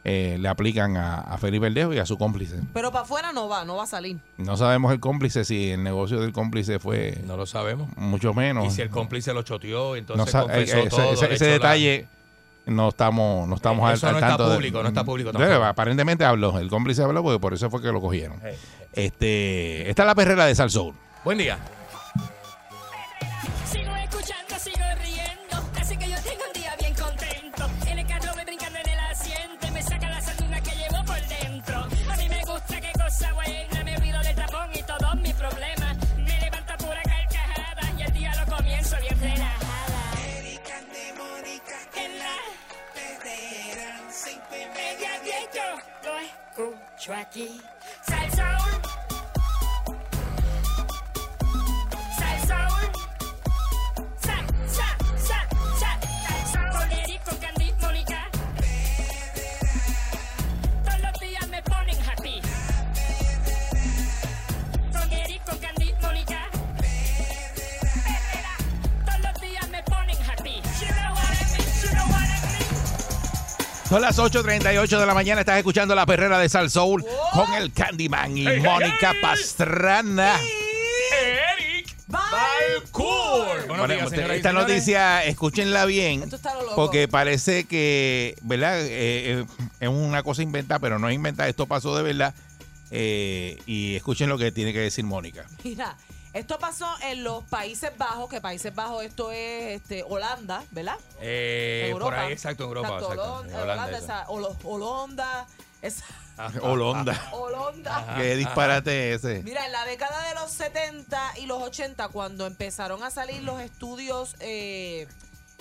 eh, 0.03 0.38
le 0.39 0.47
aplican 0.47 0.97
a, 0.97 1.15
a 1.21 1.38
Felipe 1.39 1.61
Verdejo 1.69 1.93
y 1.93 1.97
a 1.97 2.05
su 2.05 2.17
cómplice. 2.17 2.57
Pero 2.73 2.91
para 2.91 3.05
afuera 3.05 3.31
no 3.33 3.47
va, 3.49 3.65
no 3.65 3.77
va 3.77 3.86
a 3.86 3.88
salir. 3.88 4.17
No 4.38 4.55
sabemos 4.55 4.91
el 4.93 4.99
cómplice, 4.99 5.45
si 5.45 5.71
el 5.71 5.81
negocio 5.83 6.19
del 6.19 6.31
cómplice 6.31 6.77
fue... 6.77 7.17
No 7.25 7.38
lo 7.38 7.45
sabemos. 7.47 7.89
Mucho 7.97 8.33
menos. 8.36 8.67
Y 8.67 8.69
si 8.69 8.81
el 8.83 8.89
cómplice 8.89 9.33
lo 9.33 9.41
choteó, 9.41 9.95
entonces 9.95 10.25
No 10.25 10.31
sa- 10.31 10.41
confesó 10.43 10.77
eh, 10.77 10.79
ese, 10.81 10.89
todo. 10.89 11.13
ese- 11.13 11.27
le 11.29 11.33
ese 11.36 11.45
echó 11.45 11.45
la- 11.45 11.53
detalle 11.53 12.07
no 12.68 12.89
estamos 12.89 13.47
no 13.47 13.55
estamos 13.55 13.84
Eh, 13.84 13.88
al, 13.91 13.93
eso 13.95 14.07
al 14.07 14.13
no 14.13 14.20
está 14.20 14.28
tanto 14.30 14.49
de- 14.49 14.55
público, 14.55 14.82
no 14.82 14.88
está 14.89 15.03
público 15.03 15.32
tampoco. 15.32 15.63
aparentemente 15.63 16.26
habló 16.26 16.57
el 16.59 16.70
cómplice 16.70 17.03
habló 17.03 17.22
porque 17.24 17.39
por 17.39 17.53
eso 17.53 17.70
fue 17.70 17.82
que 17.82 17.91
lo 17.91 18.01
cogieron. 18.01 18.39
Este 18.93 19.89
esta 19.89 20.03
es 20.03 20.07
la 20.07 20.16
perrera 20.16 20.45
de 20.45 20.55
Salsoul. 20.55 20.93
Buen 21.24 21.38
día 21.38 21.57
escucho 47.08 47.74
son 73.95 74.01
las 74.01 74.19
8.38 74.19 74.99
de 74.99 75.05
la 75.05 75.13
mañana 75.13 75.39
estás 75.39 75.57
escuchando 75.57 75.95
la 75.95 76.05
perrera 76.05 76.37
de 76.37 76.49
Salsoul 76.49 77.05
con 77.31 77.53
el 77.53 77.71
Candyman 77.71 78.37
y 78.37 78.43
Mónica 78.43 79.11
hey. 79.13 79.19
Pastrana 79.21 80.35
Eric 81.57 81.95
Balcour. 82.07 83.67
Bueno, 83.69 83.87
días, 83.87 84.03
usted- 84.03 84.15
señoras 84.17 84.35
y 84.35 84.37
esta 84.39 84.49
señores. 84.49 84.67
noticia 84.67 85.23
escúchenla 85.23 85.85
bien 85.85 86.23
Esto 86.23 86.35
está 86.35 86.53
lo 86.55 86.63
loco. 86.63 86.75
porque 86.75 87.07
parece 87.07 87.63
que 87.63 88.35
verdad 88.41 88.81
Eh, 88.81 88.89
eh, 89.39 89.45
es 89.79 89.87
una 89.87 90.23
cosa 90.23 90.43
inventada 90.43 90.79
pero 90.79 90.99
no 90.99 91.07
es 91.07 91.15
inventada 91.15 91.47
esto 91.47 91.65
pasó 91.65 91.95
de 91.95 92.03
verdad 92.03 92.33
Eh, 92.91 93.57
y 93.65 93.95
escuchen 93.95 94.27
lo 94.29 94.37
que 94.37 94.51
tiene 94.51 94.73
que 94.73 94.79
decir 94.79 95.05
Mónica 95.05 95.45
Mira, 95.63 95.95
esto 96.36 96.59
pasó 96.59 96.88
en 97.01 97.23
los 97.23 97.43
Países 97.45 97.97
Bajos, 97.97 98.29
que 98.29 98.41
Países 98.41 98.73
Bajos 98.75 99.03
esto 99.03 99.31
es 99.31 99.81
este, 99.81 100.03
Holanda, 100.03 100.63
¿verdad? 100.71 100.97
Eh, 101.21 101.88
Europa. 101.89 102.11
por 102.11 102.19
ahí, 102.19 102.33
exacto, 102.33 102.63
en 102.63 102.69
Europa. 102.69 102.88
Exacto, 102.89 103.13
exacto. 103.13 103.33
Holanda, 103.33 103.63
Holanda, 103.63 103.97
esa, 103.97 104.25
Holanda, 104.29 105.47
esa- 105.81 106.05
Holanda 106.61 107.29
Holanda. 107.31 108.15
qué 108.17 108.36
disparate 108.36 109.13
ese 109.13 109.41
Mira, 109.43 109.65
en 109.65 109.71
la 109.71 109.86
década 109.86 110.27
de 110.27 110.36
los 110.36 110.51
70 110.51 111.39
y 111.39 111.45
los 111.45 111.61
80, 111.61 112.09
cuando 112.09 112.45
empezaron 112.45 113.03
a 113.03 113.09
salir 113.11 113.41
los 113.43 113.61
estudios 113.61 114.36
eh, 114.39 115.07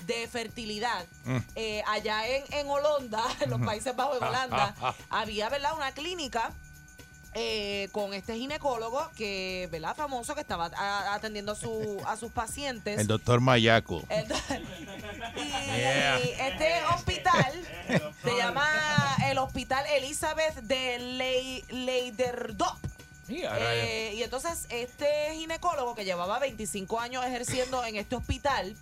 de 0.06 0.28
fertilidad, 0.28 1.06
Mm. 1.24 1.36
eh, 1.54 1.82
allá 1.86 2.26
en, 2.28 2.44
en 2.52 2.68
Holanda, 2.68 3.22
en 3.40 3.50
los 3.50 3.60
Países 3.62 3.94
Bajos, 3.94 4.16
en 4.18 4.24
Holanda, 4.24 4.74
Ah, 4.82 4.94
había, 5.10 5.48
¿verdad?, 5.48 5.72
una 5.76 5.92
clínica 5.92 6.50
eh, 7.34 7.88
con 7.92 8.14
este 8.14 8.36
ginecólogo 8.36 9.10
que, 9.16 9.68
¿verdad?, 9.72 9.96
famoso, 9.96 10.34
que 10.34 10.40
estaba 10.40 10.66
a- 10.76 11.14
atendiendo 11.14 11.52
a, 11.52 11.56
su, 11.56 12.00
a 12.06 12.16
sus 12.16 12.30
pacientes. 12.32 12.98
el 13.00 13.06
doctor 13.08 13.40
Mayaco 13.40 14.02
El- 14.08 14.26
y 15.36 15.50
Yeah. 15.76 16.18
este 16.18 16.84
hospital 16.94 17.52
se 18.22 18.36
llama 18.36 19.16
el 19.26 19.38
Hospital 19.38 19.84
Elizabeth 19.96 20.54
de 20.62 21.60
Leiderdorp. 21.70 22.78
Eh, 23.28 24.12
y 24.16 24.22
entonces 24.22 24.66
este 24.68 25.34
ginecólogo 25.34 25.94
que 25.94 26.04
llevaba 26.04 26.38
25 26.38 27.00
años 27.00 27.24
ejerciendo 27.24 27.84
en 27.84 27.96
este 27.96 28.14
hospital 28.16 28.76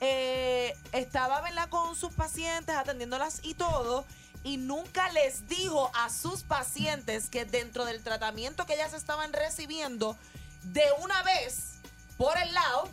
eh, 0.00 0.74
estaba 0.92 1.40
¿verdad? 1.42 1.68
con 1.68 1.94
sus 1.96 2.12
pacientes 2.12 2.74
atendiéndolas 2.76 3.40
y 3.42 3.54
todo 3.54 4.04
y 4.42 4.56
nunca 4.56 5.10
les 5.12 5.48
dijo 5.48 5.90
a 5.94 6.08
sus 6.10 6.42
pacientes 6.42 7.28
que 7.28 7.44
dentro 7.44 7.84
del 7.84 8.02
tratamiento 8.02 8.66
que 8.66 8.74
ellas 8.74 8.94
estaban 8.94 9.32
recibiendo 9.32 10.16
de 10.62 10.84
una 11.02 11.22
vez 11.22 11.74
por 12.16 12.36
el 12.38 12.52
lado 12.54 12.88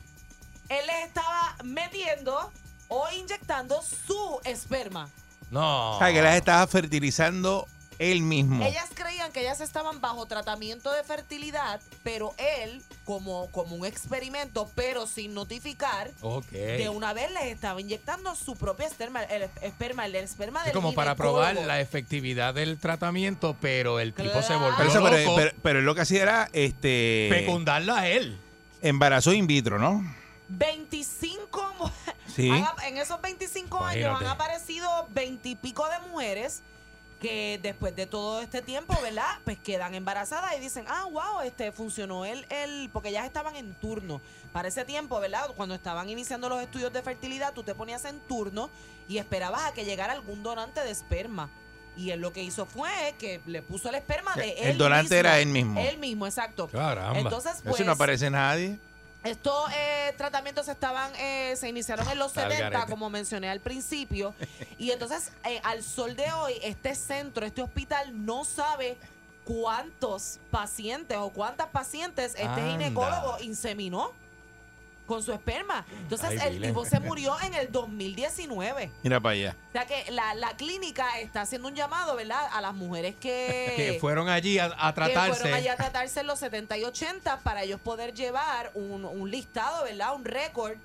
él 0.70 0.86
les 0.86 1.08
estaba 1.08 1.56
metiendo 1.64 2.52
o 2.90 3.06
inyectando 3.12 3.82
su 3.82 4.40
esperma. 4.44 5.10
No. 5.50 5.96
o 5.96 6.00
sea 6.00 6.12
que 6.12 6.22
las 6.22 6.36
estaba 6.36 6.68
fertilizando 6.68 7.68
él 8.00 8.22
mismo 8.22 8.66
Ellas 8.66 8.90
creían 9.38 9.54
que 9.54 9.58
ellas 9.58 9.62
estaban 9.62 10.02
bajo 10.02 10.26
tratamiento 10.26 10.92
de 10.92 11.04
fertilidad, 11.04 11.80
pero 12.04 12.34
él, 12.38 12.82
como, 13.06 13.48
como 13.52 13.76
un 13.76 13.86
experimento, 13.86 14.70
pero 14.76 15.06
sin 15.08 15.34
notificar, 15.34 16.12
Ok. 16.22 16.50
de 16.52 16.90
una 16.90 17.14
vez 17.14 17.32
les 17.32 17.46
estaba 17.46 17.80
inyectando 17.80 18.36
su 18.36 18.56
propia 18.56 18.88
esperma, 18.88 19.24
el 19.24 19.44
esperma, 19.62 20.06
el 20.06 20.16
esperma 20.16 20.60
Es 20.62 20.66
del 20.66 20.74
como 20.74 20.94
para 20.94 21.16
probar 21.16 21.56
la 21.56 21.80
efectividad 21.80 22.54
del 22.54 22.78
tratamiento, 22.80 23.56
pero 23.62 24.00
el 24.00 24.14
tipo 24.14 24.42
se 24.42 24.56
volvió 24.56 24.76
Pero, 24.78 25.10
loco. 25.24 25.36
pero- 25.36 25.52
pero 25.62 25.80
él 25.80 25.86
lo 25.86 25.94
que 25.96 26.02
hacía 26.02 26.22
era 26.24 26.50
este 26.54 27.28
Fecundarlo 27.32 27.94
a 27.94 28.08
él. 28.08 28.40
Embarazo 28.82 29.34
in 29.34 29.48
vitro, 29.48 29.78
¿no? 29.80 30.04
25 30.50 31.74
mu- 31.80 31.90
Sí. 32.36 32.50
han 32.50 32.66
en 32.86 32.98
esos 32.98 33.20
25 33.22 33.84
años 33.84 34.20
han 34.22 34.28
aparecido 34.28 34.88
20 35.10 35.50
y 35.50 35.56
pico 35.56 35.86
de 35.88 36.00
mujeres 36.10 36.62
que 37.20 37.60
después 37.62 37.96
de 37.96 38.06
todo 38.06 38.42
este 38.42 38.62
tiempo, 38.62 38.96
¿verdad? 39.02 39.40
Pues 39.44 39.58
quedan 39.58 39.96
embarazadas 39.96 40.56
y 40.58 40.60
dicen, 40.60 40.86
ah, 40.88 41.06
wow, 41.12 41.42
este 41.44 41.72
funcionó 41.72 42.26
el, 42.26 42.46
el, 42.50 42.90
porque 42.94 43.10
ellas 43.10 43.26
estaban 43.26 43.56
en 43.56 43.74
turno. 43.76 44.22
Para 44.54 44.68
ese 44.68 44.86
tiempo, 44.86 45.20
¿verdad? 45.20 45.48
Cuando 45.56 45.76
estaban 45.76 46.10
iniciando 46.10 46.50
los 46.50 46.62
estudios 46.62 46.94
de 46.94 47.02
fertilidad, 47.02 47.54
tú 47.54 47.64
te 47.64 47.76
ponías 47.76 48.06
en 48.06 48.20
turno 48.22 48.70
y 49.08 49.18
esperabas 49.18 49.64
a 49.64 49.74
que 49.74 49.86
llegara 49.86 50.14
algún 50.14 50.44
donante 50.44 50.82
de 50.82 50.92
esperma. 50.92 51.50
Y 51.96 52.12
él 52.12 52.20
lo 52.22 52.32
que 52.32 52.44
hizo 52.44 52.68
fue 52.68 53.16
que 53.18 53.42
le 53.48 53.64
puso 53.64 53.90
el 53.90 53.96
esperma 53.96 54.36
de 54.36 54.52
El 54.52 54.68
él 54.72 54.78
donante 54.78 55.04
mismo. 55.16 55.18
era 55.18 55.40
él 55.40 55.48
mismo. 55.48 55.80
Él 55.80 55.98
mismo, 55.98 56.28
exacto. 56.28 56.68
Caramba. 56.68 57.20
Entonces, 57.20 57.54
pues, 57.64 57.76
Eso 57.76 57.86
no 57.86 57.94
aparece 57.94 58.30
nadie. 58.30 58.80
Estos 59.30 59.70
eh, 59.76 60.14
tratamientos 60.18 60.68
estaban, 60.68 61.12
eh, 61.16 61.56
se 61.58 61.70
iniciaron 61.70 62.08
en 62.10 62.18
los 62.18 62.36
al 62.38 62.52
70, 62.52 62.70
garete. 62.70 62.92
como 62.92 63.10
mencioné 63.10 63.50
al 63.50 63.60
principio. 63.60 64.34
y 64.78 64.92
entonces, 64.92 65.32
eh, 65.44 65.60
al 65.64 65.84
sol 65.84 66.16
de 66.16 66.32
hoy, 66.32 66.54
este 66.64 66.96
centro, 66.96 67.46
este 67.46 67.62
hospital, 67.62 68.26
no 68.26 68.46
sabe 68.46 68.98
cuántos 69.46 70.40
pacientes 70.52 71.18
o 71.18 71.30
cuántas 71.30 71.68
pacientes 71.68 72.34
este 72.34 72.46
Anda. 72.46 72.72
ginecólogo 72.72 73.38
inseminó 73.42 74.12
con 75.08 75.24
su 75.24 75.32
esperma. 75.34 75.86
Entonces, 76.02 76.30
Ay, 76.30 76.40
el 76.48 76.54
dile. 76.56 76.68
tipo 76.68 76.86
se 76.86 77.00
murió 77.00 77.36
en 77.42 77.54
el 77.56 77.72
2019. 77.72 78.92
Mira 79.04 79.20
para 79.20 79.34
allá. 79.34 79.56
O 79.70 79.72
sea 79.72 79.86
que 79.88 80.12
la, 80.12 80.36
la 80.36 80.56
clínica 80.58 81.20
está 81.20 81.42
haciendo 81.42 81.68
un 81.68 81.76
llamado, 81.76 82.16
¿verdad? 82.16 82.48
A 82.52 82.62
las 82.62 82.74
mujeres 82.74 83.16
que, 83.16 83.74
que 83.76 83.98
fueron 84.00 84.30
allí 84.30 84.60
a, 84.60 84.66
a 84.66 84.94
que 84.94 85.02
fueron 85.02 85.14
tratarse. 85.14 85.54
allá 85.54 85.74
a 85.74 85.76
tratarse 85.78 86.20
en 86.20 86.28
los 86.28 86.40
70 86.40 86.78
y 86.78 86.84
80 86.84 87.40
para 87.40 87.64
ellos 87.64 87.80
poder 87.80 88.14
llevar 88.14 88.72
un, 88.76 89.06
un 89.06 89.32
listado, 89.32 89.84
¿verdad? 89.86 90.14
Un 90.16 90.26
récord 90.26 90.76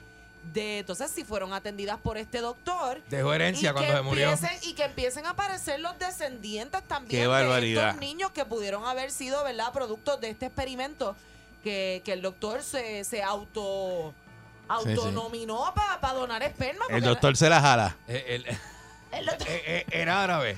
de 0.53 0.81
entonces 0.81 1.09
si 1.11 1.23
fueron 1.25 1.53
atendidas 1.53 1.99
por 2.01 2.19
este 2.19 2.39
doctor. 2.41 3.01
Dejó 3.09 3.33
herencia 3.33 3.73
cuando 3.73 3.93
se 3.93 4.03
murió. 4.03 4.31
empiecen- 4.33 4.59
y 4.63 4.73
que 4.75 4.85
empiecen 4.85 5.25
a 5.27 5.31
aparecer 5.31 5.79
los 5.79 5.97
descendientes 6.01 6.83
también 6.89 7.11
Qué 7.11 7.21
de 7.21 7.27
barbaridad. 7.29 7.89
estos 7.91 8.01
niños 8.01 8.33
que 8.33 8.45
pudieron 8.45 8.85
haber 8.85 9.13
sido, 9.13 9.45
¿verdad? 9.45 9.73
Productos 9.73 10.21
de 10.21 10.31
este 10.31 10.47
experimento 10.47 11.15
que, 11.63 12.03
que 12.05 12.13
el 12.13 12.23
doctor 12.23 12.63
se, 12.63 13.05
se 13.05 13.23
auto 13.23 14.15
Sí, 14.15 14.85
sí. 14.85 14.91
autonominó 14.93 15.73
para 15.75 16.15
donar 16.15 16.43
esperma. 16.43 16.85
El 16.89 16.95
porque 16.97 17.07
doctor 17.09 17.37
se 17.37 17.49
la 17.51 17.61
jala. 17.61 17.97
Eh, 18.09 18.25
el- 18.29 18.47
el 19.19 19.27
doctor- 19.27 19.49
eh, 19.49 19.63
eh, 19.67 19.87
era 19.91 20.23
árabe. 20.23 20.57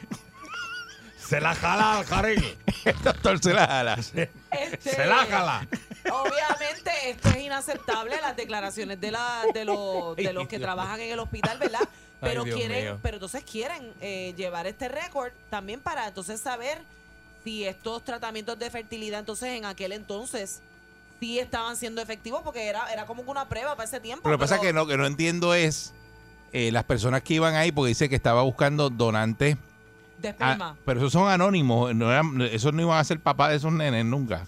Se 1.19 1.41
la 1.41 1.55
jala 1.55 1.99
al 1.99 2.05
jardín. 2.05 2.45
El 2.85 3.03
doctor 3.03 3.39
se 3.43 3.53
la 3.55 3.67
jala. 3.67 3.95
Este, 3.95 4.31
Se 4.79 5.07
la 5.07 5.25
jala. 5.27 5.67
Obviamente 6.13 6.91
esto 7.09 7.31
es 7.31 7.37
inaceptable, 7.39 8.21
las 8.21 8.37
declaraciones 8.37 9.01
de, 9.01 9.11
la, 9.11 9.43
de, 9.55 9.65
los, 9.65 10.15
de 10.17 10.33
los 10.35 10.47
que 10.47 10.59
trabajan 10.59 11.01
en 11.01 11.13
el 11.13 11.19
hospital, 11.19 11.59
¿verdad? 11.59 11.81
Pero 12.21 12.45
Dios 12.45 12.57
quieren, 12.57 12.85
mío. 12.85 12.99
pero 13.03 13.17
entonces 13.17 13.43
quieren 13.43 13.93
eh, 14.03 14.35
llevar 14.37 14.67
este 14.67 14.89
récord 14.89 15.33
también 15.51 15.81
para 15.81 16.07
entonces 16.07 16.41
saber 16.41 16.79
si 17.43 17.65
estos 17.65 18.05
tratamientos 18.05 18.59
de 18.59 18.71
fertilidad 18.71 19.21
entonces 19.21 19.49
en 19.49 19.65
aquel 19.65 19.93
entonces 19.93 20.61
sí 21.21 21.39
estaban 21.39 21.77
siendo 21.77 22.01
efectivos 22.03 22.43
porque 22.45 22.67
era, 22.67 22.93
era 22.93 23.07
como 23.07 23.25
que 23.25 23.31
una 23.31 23.49
prueba 23.49 23.77
para 23.77 23.89
ese 23.89 24.01
tiempo. 24.01 24.29
Lo 24.29 24.37
que 24.37 24.41
pasa 24.41 24.57
pero- 24.61 24.69
que 24.69 24.73
no, 24.75 24.87
que 24.87 24.97
no 24.97 25.07
entiendo 25.07 25.55
es 25.55 25.93
eh, 26.53 26.71
las 26.73 26.85
personas 26.85 27.23
que 27.23 27.35
iban 27.35 27.55
ahí, 27.55 27.73
porque 27.73 27.89
dice 27.89 28.09
que 28.09 28.15
estaba 28.17 28.43
buscando 28.43 28.91
donantes. 28.91 29.57
De 30.19 30.29
Ah, 30.29 30.31
esperma. 30.31 30.77
pero 30.87 31.01
esos 31.01 31.13
son 31.13 31.29
anónimos. 31.29 31.95
No 31.95 32.11
eran, 32.11 32.41
esos 32.43 32.73
no 32.73 32.81
iban 32.83 32.99
a 32.99 33.05
ser 33.05 33.21
papás 33.21 33.51
de 33.51 33.57
esos 33.57 33.73
nenes 33.73 34.05
nunca. 34.05 34.47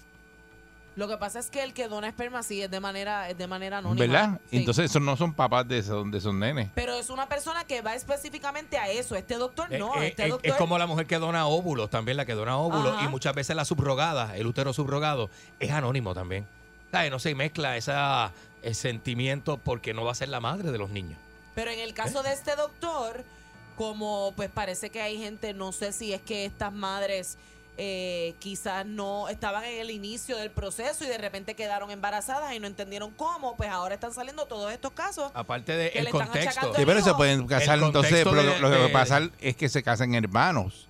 Lo 0.97 1.07
que 1.07 1.15
pasa 1.17 1.37
es 1.37 1.51
que 1.51 1.61
el 1.61 1.73
que 1.73 1.87
dona 1.87 2.07
esperma 2.07 2.41
sí 2.41 2.59
es 2.59 2.71
de 2.71 2.79
manera, 2.79 3.29
es 3.29 3.37
de 3.37 3.45
manera 3.45 3.77
anónima. 3.77 4.03
¿Verdad? 4.03 4.41
Sí. 4.49 4.57
Entonces 4.57 4.85
esos 4.85 4.99
no 4.99 5.15
son 5.15 5.31
papás 5.31 5.67
de 5.67 5.77
esos, 5.77 6.09
de 6.09 6.17
esos 6.17 6.33
nenes. 6.33 6.69
Pero 6.73 6.95
es 6.95 7.11
una 7.11 7.29
persona 7.29 7.65
que 7.65 7.83
va 7.83 7.93
específicamente 7.93 8.79
a 8.79 8.89
eso. 8.89 9.15
Este 9.15 9.35
doctor 9.35 9.69
no. 9.71 9.93
Eh, 10.01 10.05
eh, 10.05 10.07
este 10.07 10.23
es- 10.23 10.29
doctor 10.31 10.51
es 10.51 10.57
como 10.57 10.75
la 10.79 10.87
mujer 10.87 11.05
que 11.05 11.19
dona 11.19 11.45
óvulos, 11.45 11.91
también 11.91 12.17
la 12.17 12.25
que 12.25 12.33
dona 12.33 12.57
óvulos. 12.57 12.95
Ajá. 12.95 13.05
Y 13.05 13.09
muchas 13.09 13.35
veces 13.35 13.55
la 13.55 13.63
subrogada, 13.63 14.35
el 14.35 14.47
útero 14.47 14.73
subrogado, 14.73 15.29
es 15.59 15.69
anónimo 15.69 16.15
también. 16.15 16.47
¿Sabes? 16.91 17.11
No 17.11 17.19
se 17.19 17.35
mezcla 17.35 17.77
esa, 17.77 18.31
ese 18.63 18.81
sentimiento 18.81 19.57
porque 19.57 19.93
no 19.93 20.03
va 20.03 20.13
a 20.13 20.15
ser 20.15 20.29
la 20.29 20.39
madre 20.39 20.71
de 20.71 20.79
los 20.79 20.89
niños. 20.89 21.19
Pero 21.53 21.69
en 21.69 21.79
el 21.79 21.93
caso 21.93 22.23
de 22.23 22.33
este 22.33 22.55
doctor, 22.55 23.23
como 23.75 24.33
pues 24.35 24.49
parece 24.49 24.89
que 24.89 24.99
hay 25.01 25.19
gente, 25.19 25.53
no 25.53 25.71
sé 25.73 25.91
si 25.91 26.11
es 26.13 26.21
que 26.21 26.45
estas 26.45 26.73
madres 26.73 27.37
eh, 27.77 28.33
quizás 28.39 28.85
no 28.85 29.29
estaban 29.29 29.63
en 29.63 29.79
el 29.81 29.91
inicio 29.91 30.35
del 30.37 30.49
proceso 30.51 31.03
y 31.05 31.07
de 31.07 31.17
repente 31.17 31.53
quedaron 31.53 31.91
embarazadas 31.91 32.53
y 32.55 32.59
no 32.59 32.65
entendieron 32.67 33.11
cómo, 33.11 33.55
pues 33.55 33.69
ahora 33.69 33.93
están 33.95 34.13
saliendo 34.13 34.45
todos 34.47 34.71
estos 34.71 34.91
casos. 34.93 35.31
Aparte 35.35 35.73
del 35.77 35.91
Que 35.91 35.99
están 35.99 36.11
contexto. 36.27 36.73
Sí, 36.75 36.83
pero 36.85 37.01
se 37.03 37.13
pueden 37.13 37.45
casar 37.47 37.77
entonces. 37.79 38.23
pero 38.23 38.43
de- 38.43 38.59
lo 38.59 38.69
que 38.69 38.77
va 38.77 38.83
de- 38.85 38.89
a 38.89 38.93
pasar 38.93 39.29
es 39.39 39.55
que 39.55 39.69
se 39.69 39.83
casan 39.83 40.13
hermanos. 40.15 40.87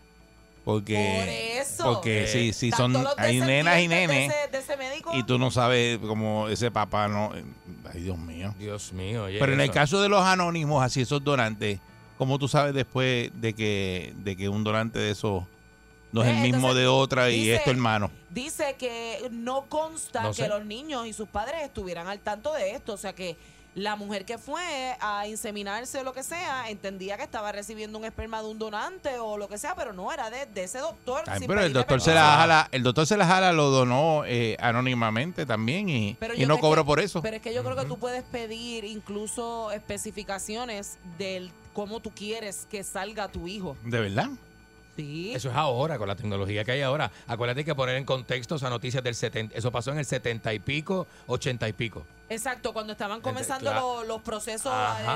Porque, 0.64 1.16
Por 1.20 1.30
eso. 1.30 1.84
porque 1.94 2.24
Eh, 2.24 2.28
si, 2.28 2.52
si 2.54 2.68
Están 2.70 2.92
son, 2.92 3.08
hay 3.18 3.40
nenas 3.40 3.80
y 3.80 3.88
nenes 3.88 4.10
De 4.10 4.26
ese, 4.26 4.48
de 4.52 4.58
ese 4.58 4.76
médico. 4.76 5.12
y 5.14 5.24
tú 5.24 5.40
no 5.40 5.50
sabes 5.50 5.98
como 6.00 6.50
ese 6.50 6.72
papá 6.72 7.08
no. 7.08 7.32
Ay, 7.94 8.02
Dios 8.02 8.18
mío. 8.18 8.54
Dios 8.60 8.92
mío. 8.92 9.24
oye, 9.26 9.40
Pero 9.40 9.54
en 9.54 9.62
el 9.62 9.72
caso 9.72 10.02
de 10.02 10.10
los 10.10 10.22
anónimos, 10.26 10.84
así 10.84 11.00
esos 11.02 11.24
donantes, 11.24 11.80
¿cómo 12.18 12.38
tú 12.38 12.50
sabes 12.50 12.74
después 12.74 13.32
de 13.36 13.54
que, 13.54 14.14
de 14.18 14.36
que 14.36 14.50
un 14.50 14.66
donante 14.66 15.00
de 15.00 15.12
esos 15.12 15.44
no 16.12 16.22
es 16.24 16.28
Eh, 16.28 16.32
el 16.32 16.38
mismo 16.42 16.58
entonces, 16.58 16.78
de 16.82 16.88
otra 16.88 17.30
y 17.30 17.40
dice- 17.40 17.56
es 17.56 17.64
tu 17.64 17.70
hermano? 17.72 18.12
Dice 18.30 18.76
que 18.78 19.28
no 19.32 19.66
consta 19.68 20.24
No 20.24 20.34
que 20.34 20.48
los 20.48 20.64
niños 20.66 21.08
y 21.08 21.14
sus 21.14 21.28
padres 21.28 21.64
estuvieran 21.64 22.08
al 22.08 22.20
tanto 22.20 22.54
de 22.54 22.72
esto. 22.72 22.94
O 22.94 22.98
sea 22.98 23.14
que 23.14 23.36
la 23.76 23.96
mujer 23.96 24.26
que 24.26 24.40
fue 24.40 24.96
a 25.00 25.28
inseminarse 25.28 26.00
o 26.00 26.04
lo 26.04 26.12
que 26.12 26.24
sea, 26.24 26.68
entendía 26.70 27.16
que 27.16 27.22
estaba 27.22 27.52
recibiendo 27.52 28.00
un 28.00 28.06
esperma 28.06 28.42
de 28.42 28.48
un 28.48 28.58
donante 28.58 29.20
o 29.20 29.38
lo 29.38 29.48
que 29.48 29.60
sea, 29.60 29.76
pero 29.76 29.94
no 29.94 30.12
era 30.12 30.32
de, 30.32 30.48
de 30.48 30.64
ese 30.64 30.80
doctor. 30.80 31.22
Ay, 31.28 31.42
pero 31.46 31.62
el 31.62 31.74
doctor 31.74 32.02
se 32.02 32.12
la 32.16 32.38
jala, 32.38 32.70
el 32.72 32.82
doctor 32.82 33.06
se 33.06 33.18
la 33.18 33.28
jala 33.28 33.52
lo 33.54 33.70
donó 33.70 34.24
eh, 34.26 34.58
anónimamente 34.60 35.46
también 35.46 35.90
y, 35.90 36.16
Pero 36.20 36.34
y 36.34 36.40
yo 36.40 36.48
no 36.48 36.58
cobró 36.58 36.86
por 36.86 37.00
eso. 37.00 37.22
Pero 37.22 37.36
es 37.36 37.42
que 37.44 37.54
yo 37.54 37.64
creo 37.64 37.76
que 37.76 37.86
tú 37.86 38.00
puedes 38.00 38.24
pedir 38.24 38.84
incluso 38.84 39.72
especificaciones 39.72 40.98
del 41.20 41.52
cómo 41.74 42.00
tú 42.00 42.12
quieres 42.12 42.66
que 42.72 42.84
salga 42.84 43.28
tu 43.28 43.48
hijo. 43.48 43.78
¿De 43.84 44.00
verdad? 44.00 44.30
Sí. 44.98 45.32
Eso 45.34 45.50
es 45.50 45.56
ahora, 45.56 45.98
con 45.98 46.08
la 46.08 46.16
tecnología 46.16 46.66
que 46.66 46.72
hay 46.72 46.82
ahora. 46.82 47.10
Acuérdate 47.28 47.64
que 47.64 47.74
poner 47.76 47.96
en 47.96 48.04
contexto 48.04 48.56
esa 48.56 48.70
noticia 48.70 49.00
del 49.00 49.14
70, 49.16 49.56
eso 49.56 49.72
pasó 49.72 49.92
en 49.92 50.00
el 50.00 50.06
70 50.06 50.54
y 50.54 50.60
pico, 50.60 51.08
80 51.28 51.70
y 51.70 51.74
pico. 51.74 52.04
Exacto, 52.30 52.74
cuando 52.74 52.94
estaban 52.94 53.22
comenzando 53.22 54.04
los 54.06 54.22
procesos, 54.24 54.74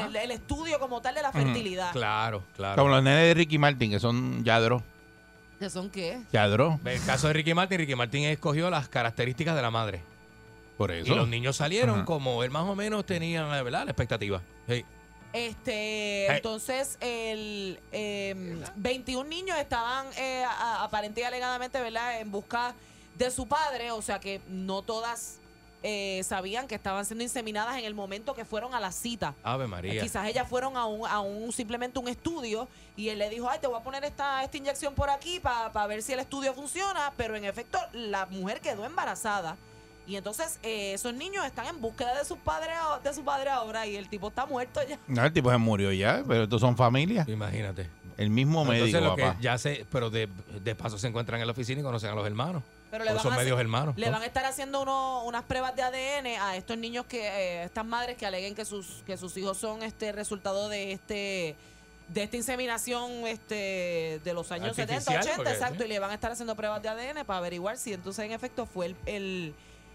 el, 0.08 0.16
el 0.16 0.32
estudio 0.32 0.80
como 0.80 1.02
tal 1.02 1.16
de 1.16 1.22
la 1.24 1.32
fertilidad. 1.32 1.92
Claro, 1.92 2.44
claro. 2.56 2.76
Como 2.82 2.94
los 2.96 3.04
nenes 3.04 3.24
de 3.26 3.34
Ricky 3.34 3.58
Martin, 3.58 3.92
que 3.92 4.00
son 4.00 4.44
yadro. 4.46 4.82
¿Que 5.60 5.70
son 5.70 5.90
qué? 5.90 6.22
Yadro. 6.32 6.80
El 6.86 7.04
caso 7.04 7.28
de 7.28 7.34
Ricky 7.34 7.54
Martin, 7.54 7.80
Ricky 7.80 7.96
Martin 7.96 8.24
escogió 8.26 8.70
las 8.70 8.88
características 8.88 9.56
de 9.56 9.62
la 9.62 9.72
madre. 9.72 10.02
Por 10.78 10.92
Y 10.92 11.00
eso. 11.00 11.16
los 11.16 11.28
niños 11.28 11.56
salieron 11.58 11.98
Ajá. 11.98 12.06
como 12.06 12.44
él 12.44 12.50
más 12.50 12.64
o 12.64 12.76
menos 12.76 13.06
tenía, 13.06 13.44
¿verdad? 13.62 13.84
La 13.86 13.92
expectativa. 13.92 14.42
Sí. 14.68 14.84
Este, 15.34 16.26
Hey. 16.28 16.36
entonces, 16.38 16.98
el 17.00 17.80
eh, 17.92 18.62
21 18.76 19.30
niños 19.30 19.58
estaban 19.58 20.08
eh, 20.18 20.44
a- 20.46 20.84
aparente 20.84 21.22
y 21.22 21.24
alegadamente, 21.24 21.80
¿verdad?, 21.80 22.20
en 22.20 22.32
busca 22.32 22.74
de 23.18 23.32
su 23.32 23.48
padre, 23.48 23.92
o 23.92 24.02
sea 24.02 24.20
que 24.20 24.42
no 24.48 24.82
todas 24.82 25.38
eh, 25.84 26.22
sabían 26.24 26.68
que 26.68 26.76
estaban 26.76 27.04
siendo 27.06 27.24
inseminadas 27.24 27.76
en 27.78 27.86
el 27.86 27.96
momento 27.96 28.36
que 28.36 28.46
fueron 28.46 28.76
a 28.76 28.80
la 28.80 28.92
cita. 28.92 29.34
Ave 29.42 29.66
María. 29.68 30.00
Quizás 30.02 30.28
ellas 30.28 30.48
fueron 30.48 30.78
a 30.78 30.86
un, 30.86 31.08
a 31.08 31.20
un 31.22 31.52
simplemente 31.52 31.98
un 31.98 32.08
estudio 32.08 32.68
y 32.96 33.10
él 33.10 33.18
le 33.18 33.30
dijo, 33.30 33.50
ay, 33.50 33.58
te 33.60 33.66
voy 33.68 33.80
a 33.80 33.84
poner 33.84 34.04
esta, 34.04 34.44
esta 34.44 34.58
inyección 34.58 34.94
por 34.94 35.10
aquí 35.10 35.40
para 35.40 35.88
ver 35.88 36.04
si 36.04 36.14
el 36.14 36.20
estudio 36.20 36.54
funciona, 36.54 37.12
pero 37.18 37.36
en 37.36 37.46
efecto 37.46 37.80
la 37.94 38.28
mujer 38.28 38.62
quedó 38.62 38.86
embarazada 38.86 39.58
y 40.08 40.16
entonces 40.16 40.60
eh, 40.64 40.94
esos 40.94 41.14
niños 41.14 41.46
están 41.46 41.68
en 41.68 41.80
búsqueda 41.82 42.18
de 42.18 42.26
sus 42.26 42.38
padres 42.40 42.74
a- 42.80 43.00
de 43.00 43.14
su 43.14 43.24
padre 43.24 43.50
ahora 43.50 43.86
y 43.88 43.96
el 43.96 44.10
tipo 44.10 44.28
está 44.30 44.46
muerto 44.46 44.82
ya. 44.88 44.98
No, 45.08 45.24
el 45.26 45.32
tipo 45.34 45.52
se 45.52 45.58
murió 45.58 45.92
ya, 45.92 46.24
pero 46.28 46.44
estos 46.44 46.60
son 46.62 46.76
familias. 46.76 47.28
Imagínate. 47.28 47.88
El 48.18 48.30
mismo 48.30 48.66
médico, 48.66 48.86
Entonces 48.86 49.10
lo 49.10 49.16
que 49.16 49.24
papá. 49.24 49.38
ya 49.42 49.58
se, 49.58 49.86
pero 49.92 50.10
de, 50.10 50.28
de 50.64 50.76
paso 50.76 50.98
se 50.98 51.08
encuentran 51.08 51.40
en 51.42 51.48
la 51.48 51.54
oficina 51.54 51.80
y 51.82 51.84
conocen 51.84 52.10
a 52.12 52.16
los 52.16 52.26
hermanos. 52.28 52.62
Pero 52.92 53.06
le 53.06 53.14
van, 53.14 53.24
son 53.24 53.32
a 53.32 53.36
hacer- 53.36 53.46
medios 53.46 53.60
hermanos. 53.60 53.96
le 53.98 54.06
¿no? 54.08 54.12
van 54.12 54.22
a 54.22 54.26
estar 54.26 54.44
haciendo 54.46 54.82
uno- 54.82 55.24
unas 55.24 55.44
pruebas 55.44 55.76
de 55.76 55.82
ADN 55.82 56.28
a 56.42 56.56
estos 56.58 56.78
niños 56.78 57.06
que, 57.06 57.26
eh, 57.26 57.64
estas 57.64 57.86
madres 57.86 58.18
que 58.18 58.26
aleguen 58.26 58.54
que 58.54 58.66
sus, 58.66 59.02
que 59.06 59.16
sus 59.18 59.36
hijos 59.38 59.58
son 59.58 59.82
este 59.82 60.12
resultado 60.12 60.68
de 60.70 60.92
este 60.92 61.56
de 62.10 62.24
esta 62.24 62.36
inseminación 62.36 63.10
este 63.26 64.20
de 64.22 64.34
los 64.34 64.52
años 64.52 64.76
70, 64.76 64.96
Artificial, 64.96 65.22
80, 65.24 65.36
porque, 65.38 65.52
exacto, 65.54 65.78
sí. 65.80 65.86
y 65.86 65.88
le 65.88 66.00
van 66.00 66.12
a 66.12 66.14
estar 66.16 66.30
haciendo 66.34 66.56
pruebas 66.58 66.82
de 66.84 66.90
ADN 66.90 67.24
para 67.26 67.38
averiguar 67.40 67.78
si 67.78 67.94
entonces 67.94 68.26
en 68.26 68.34
efecto 68.34 68.66
fue 68.66 68.88
el, 68.88 68.96
el, 69.06 69.54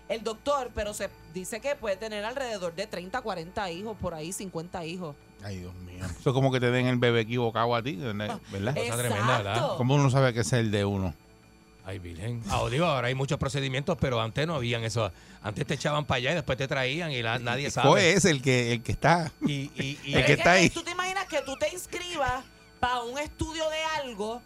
el 0.09 0.23
doctor, 0.23 0.71
pero 0.75 0.95
se 0.95 1.11
dice 1.35 1.61
que 1.61 1.75
puede 1.75 1.97
tener 1.97 2.25
alrededor 2.25 2.75
de 2.75 2.87
30, 2.87 3.21
40 3.21 3.71
hijos, 3.73 3.97
por 4.01 4.15
ahí 4.15 4.33
50 4.33 4.85
hijos. 4.85 5.17
Ay, 5.43 5.59
Dios 5.59 5.75
mío. 5.75 6.05
Eso 6.05 6.31
es 6.31 6.35
como 6.35 6.51
que 6.53 6.61
te 6.61 6.71
den 6.71 6.87
el 6.87 6.97
bebé 6.97 7.21
equivocado 7.21 7.75
a 7.75 7.83
ti, 7.83 7.97
¿verdad? 7.97 8.39
Cosa 8.39 8.41
¿verdad? 8.53 8.75
tremenda, 8.99 9.37
¿verdad? 9.39 9.77
¿Cómo 9.77 9.95
uno 9.97 10.11
sabe 10.11 10.33
que 10.33 10.41
es 10.41 10.53
el 10.53 10.71
de 10.71 10.85
uno? 10.85 11.15
Ay, 11.85 12.01
Virgen. 12.01 12.43
Ah, 12.51 12.63
digo, 12.69 12.85
ahora 12.87 13.07
hay 13.09 13.15
muchos 13.15 13.39
procedimientos, 13.39 13.97
pero 14.01 14.21
antes 14.21 14.45
no 14.47 14.57
habían 14.57 14.83
eso. 14.83 15.13
Antes 15.43 15.67
te 15.67 15.75
echaban 15.75 16.05
para 16.05 16.17
allá 16.19 16.33
y 16.33 16.35
después 16.35 16.59
te 16.59 16.67
traían 16.67 17.13
y 17.13 17.23
la- 17.23 17.39
nadie 17.39 17.71
sabe. 17.71 18.13
Es 18.15 18.25
el 18.25 18.43
que, 18.43 18.73
el 18.73 18.83
que 18.83 18.91
está. 18.93 19.31
Y, 19.43 19.71
y- 19.81 19.99
y- 20.05 20.15
el 20.15 20.25
que 20.25 20.33
Es 20.33 20.39
está 20.39 20.53
ahí. 20.53 20.69
¿Tú 20.71 20.83
te 20.83 20.91
imaginas 20.91 21.27
que 21.27 21.43
tú 21.43 21.55
te 21.57 21.69
inscribas 21.73 22.43
para 22.81 23.03
un 23.05 23.17
estudio 23.19 23.63
de 23.71 23.83
algo 24.03 24.43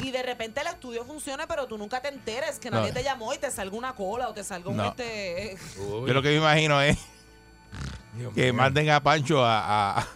y 0.00 0.10
de 0.10 0.22
repente 0.22 0.60
el 0.60 0.66
estudio 0.68 1.04
funcione, 1.04 1.46
pero 1.46 1.66
tú 1.66 1.78
nunca 1.78 2.00
te 2.00 2.08
enteres 2.08 2.58
que 2.58 2.70
No. 2.70 2.78
nadie 2.78 2.92
te 2.92 3.02
llamó 3.02 3.32
y 3.34 3.38
te 3.38 3.50
salga 3.50 3.76
una 3.76 3.94
cola 3.94 4.28
o 4.28 4.34
te 4.34 4.44
salga 4.44 4.70
un 4.70 4.76
No. 4.76 4.84
este... 4.86 5.56
Yo 5.76 6.06
lo 6.12 6.22
que 6.22 6.28
me 6.30 6.36
imagino 6.36 6.80
es 6.80 6.98
que 8.34 8.52
manden 8.52 8.90
a 8.90 9.00
Pancho 9.02 9.44
a, 9.44 9.98
a, 10.00 10.06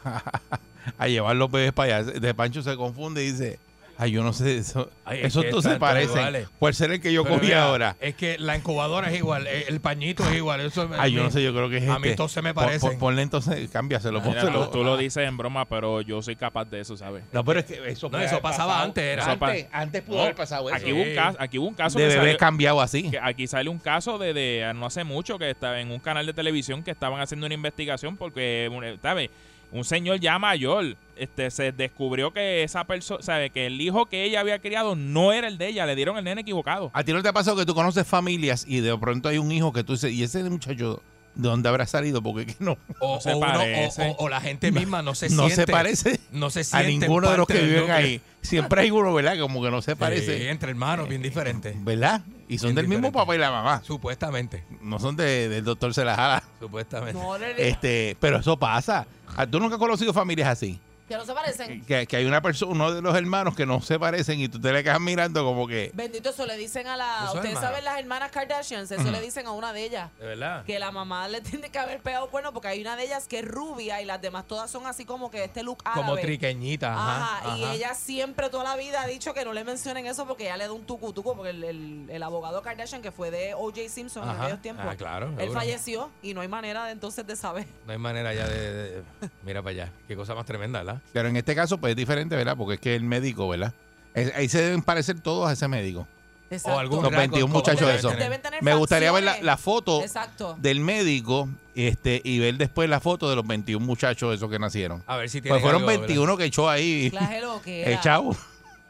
a 0.99 1.09
llevar 1.09 1.37
los 1.37 1.51
bebés 1.51 1.73
para 1.73 1.99
allá. 1.99 2.11
De 2.13 2.35
Pancho 2.35 2.63
se 2.63 2.75
confunde 2.77 3.23
y 3.25 3.33
dice, 3.33 3.59
ay, 4.01 4.11
yo 4.13 4.23
no 4.23 4.33
sé, 4.33 4.57
eso, 4.59 4.91
Ay, 5.05 5.19
es 5.21 5.27
esos 5.27 5.45
que 5.45 5.51
dos 5.51 5.63
se 5.65 5.77
parecen. 5.77 6.17
iguales. 6.17 6.49
Por 6.59 6.75
ser 6.75 6.91
el 6.93 7.01
que 7.01 7.13
yo 7.13 7.23
Pero 7.23 7.35
cogí 7.37 7.47
mira, 7.49 7.65
ahora. 7.65 7.97
Es 8.01 8.15
que 8.15 8.39
la 8.39 8.57
incubadora 8.57 9.11
es 9.11 9.19
igual, 9.19 9.47
eh, 9.47 9.67
el 9.69 9.81
pañito 9.81 10.27
es 10.29 10.35
igual. 10.37 10.61
Eso 10.63 10.89
Ay, 10.99 11.13
yo 11.13 11.23
no 11.23 11.31
sé, 11.31 11.43
yo 11.43 11.53
creo 11.53 11.69
que 11.69 11.77
es 11.79 11.89
A 11.89 11.97
este. 11.97 12.09
mí 12.11 12.17
todos 12.17 12.33
se 12.33 12.43
me 12.43 12.55
Pon- 12.55 12.65
parecen. 12.65 12.91
pon- 12.91 12.99
Ponle 12.99 13.23
entonces, 13.23 13.69
cámbiaselo, 13.71 14.21
Mira, 14.21 14.41
pónselo. 14.41 14.65
tú, 14.67 14.79
tú 14.79 14.85
lo 14.85 14.97
dices 14.97 15.29
en 15.29 15.37
broma, 15.37 15.65
pero 15.67 16.01
yo 16.01 16.23
soy 16.23 16.37
capaz 16.37 16.65
de 16.65 16.81
eso, 16.81 16.97
¿sabes? 16.97 17.23
No, 17.33 17.45
pero 17.45 17.61
es 17.61 17.67
que 17.67 17.91
eso, 17.91 18.09
No, 18.09 18.19
eso 18.19 18.41
pasaba 18.41 18.83
antes, 18.83 19.05
era. 19.05 19.25
Antes, 19.31 19.67
antes 19.71 20.03
pudo 20.03 20.17
No, 20.17 20.23
haber 20.23 20.35
pasado 20.35 20.69
eso. 20.69 20.77
Aquí 20.77 20.93
hubo 20.93 21.03
un 21.03 21.15
caso, 21.15 21.37
aquí 21.41 21.59
hubo 21.59 21.69
un 21.69 21.75
caso 21.75 21.99
De 21.99 22.05
que 22.05 22.09
bebé 22.15 22.21
salió- 22.23 22.39
cambiado 22.39 22.81
así. 22.81 23.11
que 23.11 23.19
aquí 23.21 23.47
sale 23.47 23.69
un 23.69 23.79
caso 23.79 24.19
de, 24.19 24.33
de 24.33 24.73
no 24.75 24.87
hace 24.87 25.05
mucho 25.05 25.39
que 25.39 25.51
estaba 25.51 25.81
en 25.81 25.91
un 25.91 25.99
canal 26.01 26.25
de 26.27 26.33
televisión 26.33 26.83
que 26.83 26.91
estaban 26.91 27.21
haciendo 27.21 27.47
una 27.47 27.55
investigación 27.55 28.17
porque, 28.17 28.71
¿sabes? 29.03 29.31
Un 29.73 29.85
señor 29.85 30.19
ya 30.19 30.37
mayor 30.39 30.97
este, 31.21 31.51
se 31.51 31.73
descubrió 31.73 32.33
que 32.33 32.63
esa 32.63 32.85
persona, 32.85 33.23
¿sabe? 33.23 33.51
Que 33.51 33.67
el 33.67 33.81
hijo 33.81 34.07
que 34.07 34.25
ella 34.25 34.41
había 34.41 34.59
criado 34.61 34.97
no 34.97 35.33
era 35.33 35.47
el 35.49 35.59
de 35.59 35.69
ella, 35.69 35.87
le 35.87 35.95
dieron 35.95 36.17
el 36.19 36.25
nene 36.25 36.41
equivocado. 36.41 36.91
¿A 36.95 37.05
ti 37.05 37.13
no 37.13 37.23
te 37.23 37.29
ha 37.29 37.33
pasado 37.33 37.57
que 37.57 37.67
tú 37.67 37.75
conoces 37.75 38.07
familias 38.07 38.65
y 38.67 38.81
de 38.81 38.97
pronto 38.99 39.29
hay 39.29 39.39
un 39.39 39.53
hijo 39.53 39.73
que 39.73 39.85
tú 39.85 39.93
dices, 39.93 40.13
¿y 40.13 40.23
ese 40.23 40.43
muchacho 40.45 41.03
de 41.35 41.49
dónde 41.49 41.69
habrá 41.69 41.87
salido? 41.87 42.21
Porque 42.23 42.47
que 42.47 42.57
no, 42.59 42.77
O, 42.99 43.21
se 43.21 43.33
o 43.33 43.39
uno- 43.39 43.47
o- 43.49 43.53
parece. 43.53 44.09
o- 44.19 44.25
o 44.25 44.29
la 44.29 44.41
gente 44.41 44.73
misma 44.73 45.03
no 45.03 45.15
se 45.15 45.29
no 45.31 45.47
siente. 45.47 45.67
se 45.67 45.67
parece 45.73 46.21
No 46.33 46.51
se 46.51 46.61
a 46.61 46.65
siente 46.65 47.07
ninguno 47.07 47.31
de 47.31 47.37
los 47.37 47.47
que 47.47 47.59
viven 47.63 47.91
ahí. 47.91 48.21
Siempre 48.43 48.81
hay 48.83 48.91
uno, 48.91 49.13
¿verdad? 49.13 49.39
Como 49.39 49.63
que 49.63 49.71
no 49.71 49.83
se 49.83 49.93
Sí, 49.93 49.97
parece. 49.99 50.49
entre 50.51 50.71
hermanos, 50.71 51.09
bien 51.09 51.21
diferentes. 51.23 51.77
¿Verdad? 51.85 52.23
Y 52.49 52.59
son 52.59 52.69
Bien 52.69 52.77
del 52.77 52.89
mismo 52.89 53.13
papá 53.13 53.35
y 53.37 53.39
la 53.39 53.51
mamá. 53.51 53.83
Supuestamente. 53.85 54.65
No 54.81 54.99
son 54.99 55.15
de- 55.15 55.49
del 55.49 55.63
doctor 55.63 55.93
se 55.95 56.05
la 56.05 56.17
jala. 56.17 56.43
Supuestamente. 56.59 57.13
No, 57.21 57.37
Este, 57.37 58.17
pero 58.19 58.39
eso 58.39 58.57
pasa. 58.59 59.07
¿Tú 59.51 59.61
nunca 59.61 59.75
has 59.77 59.79
conocido 59.79 60.13
familias 60.13 60.49
así? 60.49 60.81
Que 61.11 61.17
no 61.17 61.27
se 61.27 61.35
parecen. 61.35 61.85
Que, 61.85 62.07
que 62.07 62.17
hay 62.19 62.25
una 62.25 62.41
persona, 62.41 62.71
uno 62.71 62.93
de 62.93 63.03
los 63.03 63.17
hermanos 63.17 63.57
que 63.57 63.67
no 63.67 63.81
se 63.83 63.99
parecen 63.99 64.39
y 64.39 64.49
tú 64.49 64.61
te 64.61 64.73
le 64.73 64.85
quedas 64.85 65.01
mirando 65.01 65.43
como 65.45 65.67
que... 65.67 65.91
Bendito, 65.93 66.31
eso 66.31 66.47
le 66.47 66.57
dicen 66.57 66.87
a 66.87 66.97
la... 66.97 67.23
¿No 67.23 67.27
son 67.27 67.37
Ustedes 67.39 67.55
hermanos? 67.57 67.69
saben 67.71 67.85
las 67.85 67.99
hermanas 67.99 68.31
Kardashian, 68.31 68.83
eso 68.85 68.95
Ujú. 68.95 69.11
le 69.11 69.21
dicen 69.21 69.45
a 69.49 69.51
una 69.51 69.73
de 69.73 69.83
ellas. 69.85 70.11
De 70.21 70.27
verdad. 70.27 70.65
Que 70.65 70.79
la 70.79 70.93
mamá 70.93 71.27
le 71.27 71.41
tiene 71.41 71.69
que 71.69 71.81
haber 71.81 71.99
pegado 72.01 72.31
cuerno 72.31 72.53
porque 72.53 72.69
hay 72.69 72.81
una 72.81 72.95
de 72.95 73.07
ellas 73.07 73.27
que 73.27 73.41
es 73.41 73.45
rubia 73.45 74.01
y 74.01 74.05
las 74.05 74.23
demás 74.23 74.47
todas 74.47 74.71
son 74.71 74.87
así 74.87 75.05
como 75.05 75.33
que 75.33 75.43
este 75.43 75.65
look 75.65 75.79
árabe. 75.85 76.01
Como 76.07 76.17
triqueñita. 76.17 76.95
Ajá, 76.95 77.39
Ajá, 77.39 77.59
y 77.59 77.65
ella 77.65 77.93
siempre 77.95 78.49
toda 78.49 78.63
la 78.63 78.77
vida 78.77 79.03
ha 79.03 79.07
dicho 79.09 79.35
que 79.35 79.45
no 79.45 79.53
le 79.53 79.65
mencionen 79.65 80.07
eso 80.07 80.27
porque 80.29 80.45
ella 80.45 80.59
le 80.59 80.67
da 80.69 80.73
un 80.73 80.85
tucu 80.87 81.13
tucu 81.13 81.35
porque 81.35 81.51
el, 81.51 81.65
el- 81.65 82.07
el 82.09 82.23
abogado 82.23 82.63
Kardashian 82.63 83.03
que 83.03 83.11
fue 83.11 83.33
de 83.33 83.55
O.J. 83.55 83.89
Simpson 83.89 84.23
en 84.23 84.37
aquellos 84.41 84.63
tiempos, 84.63 84.87
Ah, 84.89 84.95
claro, 84.97 85.27
él 85.31 85.39
seguro. 85.41 85.59
falleció 85.61 86.11
y 86.23 86.35
no 86.35 86.41
hay 86.41 86.49
manera 86.49 86.85
de 86.85 86.93
entonces 86.93 87.27
de 87.27 87.35
saber. 87.35 87.67
No 87.85 87.93
hay 87.93 87.99
manera 87.99 88.33
ya 88.33 88.47
de, 88.47 88.73
de- 88.73 89.03
Mira 89.43 89.61
para 89.61 89.71
allá. 89.73 89.93
Qué 90.07 90.15
cosa 90.15 90.35
más 90.37 90.45
tremenda, 90.47 90.83
¿verdad? 90.85 91.00
Pero 91.13 91.29
en 91.29 91.37
este 91.37 91.55
caso 91.55 91.79
pues 91.79 91.91
es 91.93 91.97
diferente, 91.97 92.37
¿verdad? 92.37 92.57
Porque 92.57 92.75
es 92.75 92.81
que 92.81 92.95
el 92.95 93.03
médico, 93.05 93.49
¿verdad? 93.49 93.73
Es- 94.15 94.35
ahí 94.35 94.49
se 94.49 94.61
deben 94.63 94.83
parecer 94.83 95.21
todos 95.21 95.49
a 95.49 95.53
ese 95.53 95.69
médico. 95.69 96.07
Exacto. 96.53 96.81
algún 96.81 96.97
Los 97.03 97.13
rasgo 97.13 97.19
21 97.21 97.47
como 97.47 97.55
muchachos 97.61 97.81
deben 97.81 97.93
de 97.95 97.99
esos. 98.01 98.11
tener. 98.11 98.25
Deben 98.25 98.43
tener 98.43 98.63
Me 98.65 98.75
gustaría 98.75 99.13
ver 99.13 99.23
la, 99.23 99.31
facciones. 99.33 99.47
la 99.47 99.57
foto 99.57 100.03
Exacto. 100.03 100.57
del 100.59 100.81
médico 100.81 101.49
este 101.77 102.21
y 102.25 102.41
ver 102.41 102.57
después 102.57 102.89
la 102.91 102.99
foto 102.99 103.31
de 103.31 103.37
los 103.37 103.47
21 103.47 103.87
muchachos 103.87 104.35
esos 104.35 104.51
que 104.51 104.59
nacieron. 104.59 105.05
A 105.07 105.17
ver 105.17 105.31
si 105.31 105.41
tienen 105.41 105.53
Pues 105.61 105.63
fueron 105.63 105.89
algo, 105.89 106.01
21 106.03 106.37
que 106.37 106.45
echó 106.47 106.69
ahí. 106.69 107.09
Clase 107.13 107.41
lo 107.41 107.63
que 107.63 107.83
era. 107.87 107.93
Echado. 107.93 108.37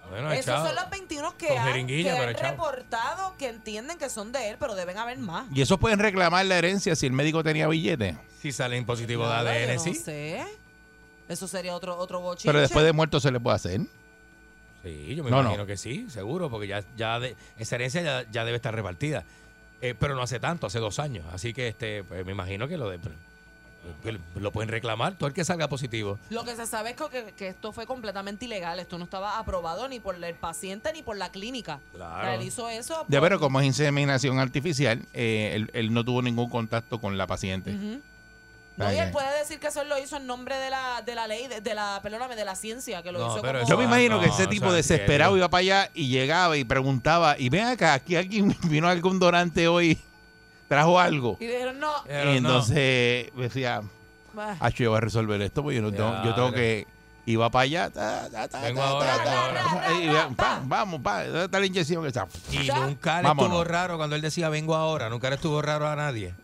Bueno, 0.08 0.32
Esos 0.32 0.46
echado. 0.46 0.66
son 0.66 0.74
los 0.74 0.90
21 0.90 1.36
que 1.36 1.48
Con 1.48 1.58
han, 1.58 1.66
jeringuilla, 1.68 2.10
que 2.12 2.16
pero 2.16 2.28
han 2.30 2.34
echado. 2.34 2.50
reportado 2.52 3.34
que 3.38 3.48
entienden 3.48 3.98
que 3.98 4.08
son 4.08 4.32
de 4.32 4.48
él, 4.48 4.56
pero 4.58 4.74
deben 4.74 4.96
haber 4.96 5.18
más. 5.18 5.46
Y 5.54 5.60
esos 5.60 5.78
pueden 5.78 5.98
reclamar 5.98 6.46
la 6.46 6.56
herencia 6.56 6.96
si 6.96 7.06
el 7.06 7.12
médico 7.12 7.44
tenía 7.44 7.68
billete. 7.68 8.16
Si 8.40 8.50
salen 8.52 8.86
positivos 8.86 9.28
de 9.28 9.34
Nada, 9.34 9.50
ADN, 9.52 9.74
yo 9.74 9.80
sí. 9.80 9.90
No 9.90 9.96
sé. 9.96 10.44
Eso 11.30 11.48
sería 11.48 11.74
otro 11.74 11.96
otro 11.96 12.20
bochinche. 12.20 12.48
Pero 12.48 12.60
después 12.60 12.84
de 12.84 12.92
muerto 12.92 13.20
se 13.20 13.30
le 13.30 13.40
puede 13.40 13.56
hacer. 13.56 13.80
Sí, 14.82 15.14
yo 15.14 15.24
me 15.24 15.30
No, 15.30 15.36
no. 15.36 15.42
imagino 15.42 15.66
que 15.66 15.76
sí, 15.76 16.06
seguro, 16.10 16.50
porque 16.50 16.66
ya, 16.66 16.82
ya 16.96 17.20
de- 17.20 17.36
esa 17.58 17.74
herencia 17.76 18.02
ya, 18.02 18.30
ya 18.30 18.44
debe 18.44 18.56
estar 18.56 18.74
repartida. 18.74 19.24
Eh, 19.82 19.94
pero 19.98 20.14
no 20.14 20.22
hace 20.22 20.40
tanto, 20.40 20.66
hace 20.66 20.78
dos 20.78 20.98
años. 20.98 21.24
Así 21.32 21.54
que 21.54 21.68
este, 21.68 22.02
pues, 22.04 22.24
me 22.26 22.32
imagino 22.32 22.66
que 22.68 22.76
lo 22.76 22.90
de 22.90 22.98
que 24.02 24.18
lo 24.38 24.52
pueden 24.52 24.68
reclamar, 24.68 25.16
todo 25.16 25.26
el 25.28 25.32
que 25.34 25.42
salga 25.42 25.66
positivo. 25.68 26.18
Lo 26.28 26.44
que 26.44 26.54
se 26.54 26.66
sabe 26.66 26.90
es 26.90 26.96
que, 26.96 27.32
que 27.34 27.48
esto 27.48 27.72
fue 27.72 27.86
completamente 27.86 28.44
ilegal. 28.44 28.78
Esto 28.78 28.98
no 28.98 29.04
estaba 29.04 29.38
aprobado 29.38 29.88
ni 29.88 30.00
por 30.00 30.22
el 30.22 30.34
paciente 30.34 30.92
ni 30.92 31.02
por 31.02 31.16
la 31.16 31.30
clínica. 31.30 31.80
Claro. 31.94 32.20
O 32.20 32.24
sea, 32.24 32.34
él 32.34 32.42
hizo 32.42 32.68
eso. 32.68 33.06
Ya, 33.08 33.22
pero 33.22 33.40
como 33.40 33.58
es 33.60 33.66
inseminación 33.66 34.38
artificial, 34.38 35.02
eh, 35.14 35.52
él, 35.54 35.70
él 35.72 35.94
no 35.94 36.04
tuvo 36.04 36.20
ningún 36.20 36.50
contacto 36.50 37.00
con 37.00 37.16
la 37.16 37.26
paciente. 37.26 37.74
Ujú. 37.74 38.00
No, 38.80 38.92
y 38.92 38.96
él 38.98 39.10
puede 39.10 39.38
decir 39.38 39.60
que 39.60 39.68
eso 39.68 39.82
él 39.82 39.88
lo 39.88 39.98
hizo 39.98 40.16
en 40.16 40.26
nombre 40.26 40.56
de 40.56 40.70
la, 40.70 41.02
de 41.04 41.14
la 41.14 41.26
ley, 41.26 41.46
de, 41.48 41.60
de 41.60 41.74
la, 41.74 42.00
perdóname, 42.02 42.34
de 42.34 42.44
la 42.44 42.54
ciencia, 42.54 43.02
que 43.02 43.12
lo 43.12 43.18
No, 43.18 43.32
hizo 43.32 43.42
pero 43.42 43.60
como... 43.60 43.70
Yo 43.70 43.76
me 43.76 43.84
imagino 43.84 44.20
que 44.20 44.26
ese 44.26 44.46
tipo 44.46 44.66
es 44.68 44.72
desesperado 44.72 45.36
iba 45.36 45.48
para 45.48 45.60
allá 45.60 45.90
y 45.94 46.08
llegaba 46.08 46.56
y 46.56 46.64
preguntaba, 46.64 47.36
y 47.38 47.48
ven 47.50 47.66
acá, 47.66 47.94
aquí 47.94 48.16
alguien 48.16 48.56
vino 48.64 48.88
algún 48.88 49.18
donante 49.18 49.68
hoy, 49.68 49.98
trajo 50.68 50.98
algo. 50.98 51.36
Y 51.40 51.46
dijeron, 51.46 51.78
no. 51.78 51.92
Y 52.08 52.36
entonces 52.36 53.30
decía, 53.36 53.82
ah, 54.36 54.68
yo 54.70 54.90
voy 54.90 54.96
a 54.98 55.00
resolver 55.00 55.40
esto, 55.42 55.62
porque 55.62 55.76
yo, 55.76 55.82
no 55.82 55.92
tengo, 55.92 56.24
yo 56.24 56.34
tengo 56.34 56.52
que... 56.52 56.86
Iba 57.26 57.50
para 57.50 57.62
allá, 57.64 57.90
ta, 57.90 58.28
ta, 58.30 58.48
ta, 58.48 58.60
Vengo 58.62 58.82
ahora, 58.82 59.18
vamos, 60.64 61.00
pa, 61.02 61.24
¿dónde 61.24 61.44
está 61.44 61.60
la 61.60 61.66
inyección? 61.66 62.04
Esa? 62.06 62.26
Y 62.50 62.68
nunca 62.68 63.22
le 63.22 63.28
estuvo 63.28 63.62
raro 63.62 63.98
cuando 63.98 64.16
él 64.16 64.22
decía 64.22 64.48
vengo 64.48 64.74
ahora, 64.74 65.10
nunca 65.10 65.28
le 65.28 65.36
estuvo 65.36 65.60
raro 65.60 65.86
a 65.86 65.94
nadie. 65.94 66.34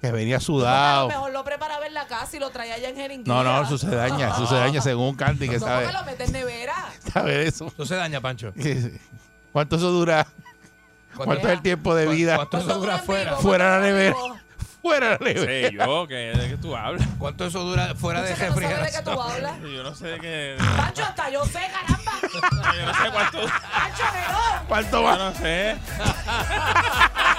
Que 0.00 0.12
venía 0.12 0.36
a 0.36 0.38
lo 0.38 0.44
sudado. 0.44 1.08
mejor 1.08 1.32
lo 1.32 1.42
preparaba 1.44 1.84
en 1.86 1.92
la 1.94 2.06
casa 2.06 2.36
y 2.36 2.40
lo 2.40 2.50
traía 2.50 2.74
allá 2.74 2.88
en 2.90 2.96
jeringuilla. 2.96 3.34
No, 3.34 3.42
no, 3.42 3.62
eso 3.64 3.76
se 3.78 3.88
daña, 3.94 4.28
eso 4.28 4.46
se 4.46 4.54
daña 4.54 4.80
según 4.80 5.16
Candy, 5.16 5.48
que 5.48 5.58
No, 5.58 5.66
sabe, 5.66 5.86
porque 5.86 5.98
lo 5.98 6.04
mete 6.04 6.24
en 6.24 6.32
nevera. 6.32 6.74
sabe 7.12 7.46
eso. 7.48 7.66
Eso 7.66 7.84
se 7.84 7.96
daña, 7.96 8.20
Pancho. 8.20 8.52
¿Cuánto 9.52 9.76
eso 9.76 9.90
dura? 9.90 10.26
¿Cuánto 11.16 11.48
es 11.48 11.52
el 11.54 11.62
tiempo 11.62 11.94
de 11.96 12.06
vida? 12.06 12.36
¿Cuánto 12.36 12.58
eso 12.58 12.74
dura 12.78 12.98
fuera? 12.98 13.36
Fuera 13.38 13.78
de 13.78 13.80
la 13.80 13.86
nevera. 13.86 14.16
Fuera 14.80 15.18
de 15.18 15.24
la 15.24 15.32
nevera. 15.32 15.68
Sé 15.68 15.74
yo, 15.74 16.06
que, 16.06 16.14
¿de 16.14 16.48
qué 16.48 16.56
tú 16.58 16.76
hablas? 16.76 17.08
¿Cuánto 17.18 17.46
eso 17.46 17.64
dura 17.64 17.92
fuera 17.96 18.22
de 18.22 18.30
Muchacho, 18.30 18.50
¿no 18.50 18.54
sabes 18.54 18.62
de 18.62 18.70
qué 18.70 18.70
refrigeración? 18.70 19.04
tú 19.04 19.20
hablas? 19.20 19.60
Yo 19.74 19.82
no 19.82 19.94
sé 19.96 20.06
de 20.06 20.20
qué. 20.20 20.56
Pancho, 20.76 21.02
hasta 21.02 21.30
yo 21.30 21.44
sé, 21.44 21.60
caramba. 21.72 22.12
Yo 22.76 22.86
no 22.86 22.94
sé 22.94 23.10
cuánto. 23.12 23.38
Pancho. 23.40 24.02
¿Cuánto 24.68 24.96
Yo 24.98 25.02
va? 25.02 25.16
no 25.18 25.34
sé. 25.34 25.76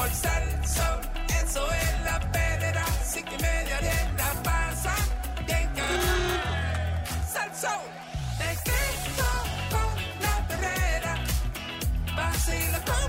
Por 0.00 0.08
Salsón, 0.14 1.00
eso 1.42 1.62
es 1.72 2.04
la 2.06 2.18
perrera. 2.32 2.86
Cinco 3.04 3.32
y 3.38 3.42
media, 3.42 3.78
diez, 3.82 4.06
la 4.16 4.32
pasa 4.42 4.94
bien 5.46 5.68
cabrón. 5.76 6.22
Salsón, 7.30 7.82
te 8.38 8.48
quedo 8.64 9.30
con 9.72 9.92
la 10.24 10.36
perrera. 10.48 11.12
Vacilo 12.16 12.78
con 12.88 12.99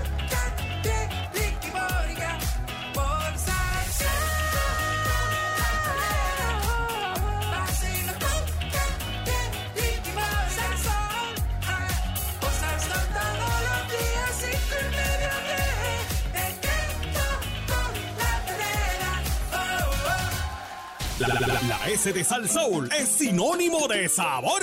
La, 21.22 21.28
la- 21.40 21.46
la- 21.46 21.62
la 21.62 21.88
S 21.88 22.12
de 22.12 22.24
Sal 22.24 22.48
Soul 22.48 22.90
es 22.98 23.08
sinónimo 23.08 23.86
de 23.88 24.08
sabor. 24.08 24.62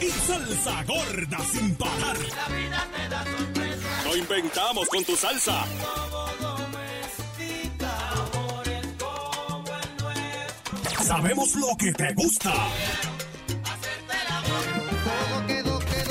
Y 0.00 0.10
salsa 0.10 0.84
gorda 0.84 1.38
sin 1.52 1.74
parar. 1.74 2.16
Lo 4.04 4.16
inventamos 4.16 4.88
con 4.88 5.04
tu 5.04 5.16
salsa. 5.16 5.64
Sabemos 11.04 11.54
lo 11.56 11.76
que 11.76 11.92
te 11.92 12.12
gusta. 12.14 12.52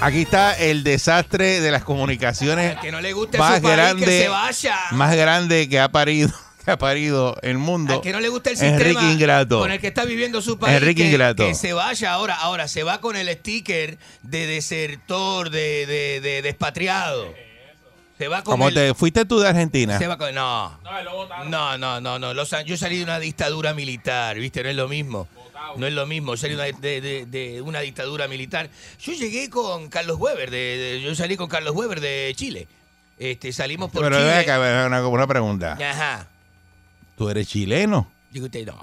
Aquí 0.00 0.22
está 0.22 0.52
el 0.52 0.84
desastre 0.84 1.60
de 1.60 1.70
las 1.70 1.82
comunicaciones 1.82 2.78
que 2.80 2.92
no 2.92 3.00
le 3.00 3.14
guste 3.14 3.38
más 3.38 3.56
su 3.56 3.62
país, 3.62 3.76
grande, 3.76 4.04
que 4.04 4.22
se 4.22 4.28
vaya. 4.28 4.76
más 4.92 5.16
grande 5.16 5.68
que 5.68 5.80
ha 5.80 5.88
parido, 5.90 6.30
que 6.64 6.70
ha 6.70 6.76
parido 6.76 7.36
el 7.40 7.56
mundo. 7.56 7.94
Al 7.94 8.00
que 8.02 8.12
no 8.12 8.20
le 8.20 8.28
gusta 8.28 8.50
el 8.50 8.60
Enrique 8.60 8.90
sistema 8.90 9.12
Ingrato. 9.12 9.60
con 9.60 9.72
el 9.72 9.80
que 9.80 9.86
está 9.86 10.04
viviendo 10.04 10.42
su 10.42 10.58
país, 10.58 10.76
Enrique 10.76 11.04
que, 11.04 11.08
Ingrato. 11.10 11.46
que 11.46 11.54
se 11.54 11.72
vaya 11.72 12.12
ahora. 12.12 12.34
Ahora 12.34 12.68
se 12.68 12.82
va 12.82 13.00
con 13.00 13.16
el 13.16 13.30
sticker 13.34 13.96
de 14.22 14.46
desertor, 14.46 15.48
de, 15.48 15.86
de, 15.86 16.20
de 16.20 16.42
despatriado. 16.42 17.32
Se 18.24 18.28
va 18.28 18.42
con 18.42 18.52
¿Cómo 18.52 18.68
el- 18.68 18.74
te 18.74 18.94
fuiste 18.94 19.26
tú 19.26 19.38
de 19.38 19.48
Argentina? 19.48 19.98
se 19.98 20.06
va 20.06 20.16
con- 20.16 20.34
no. 20.34 20.78
No, 21.50 21.76
no, 21.76 22.00
no, 22.00 22.18
no. 22.18 22.32
Los- 22.32 22.54
yo 22.64 22.74
salí 22.78 22.96
de 22.96 23.04
una 23.04 23.18
dictadura 23.18 23.74
militar, 23.74 24.38
¿viste? 24.38 24.62
No 24.62 24.70
es 24.70 24.76
lo 24.76 24.88
mismo. 24.88 25.28
No 25.76 25.86
es 25.86 25.92
lo 25.92 26.06
mismo. 26.06 26.34
Salí 26.34 26.54
de, 26.54 26.72
de- 26.72 27.00
de- 27.02 27.26
de 27.26 27.60
una 27.60 27.80
dictadura 27.80 28.26
militar. 28.26 28.70
Yo 28.98 29.12
llegué 29.12 29.50
con 29.50 29.90
Carlos 29.90 30.16
Weber, 30.18 30.50
de, 30.50 30.56
de- 30.56 31.02
yo 31.02 31.14
salí 31.14 31.36
con 31.36 31.48
Carlos 31.50 31.74
Weber 31.76 32.00
de 32.00 32.32
Chile. 32.34 32.66
Este, 33.18 33.52
salimos 33.52 33.90
por 33.90 34.04
Pero 34.04 34.16
Chile. 34.16 34.32
acá, 34.38 34.56
ven, 34.56 34.86
una, 34.86 35.06
una 35.06 35.26
pregunta. 35.26 35.72
Ajá. 35.78 36.26
¿Tú 37.18 37.28
eres 37.28 37.46
chileno? 37.46 38.10
Digo 38.30 38.46
usted, 38.46 38.64
no, 38.66 38.74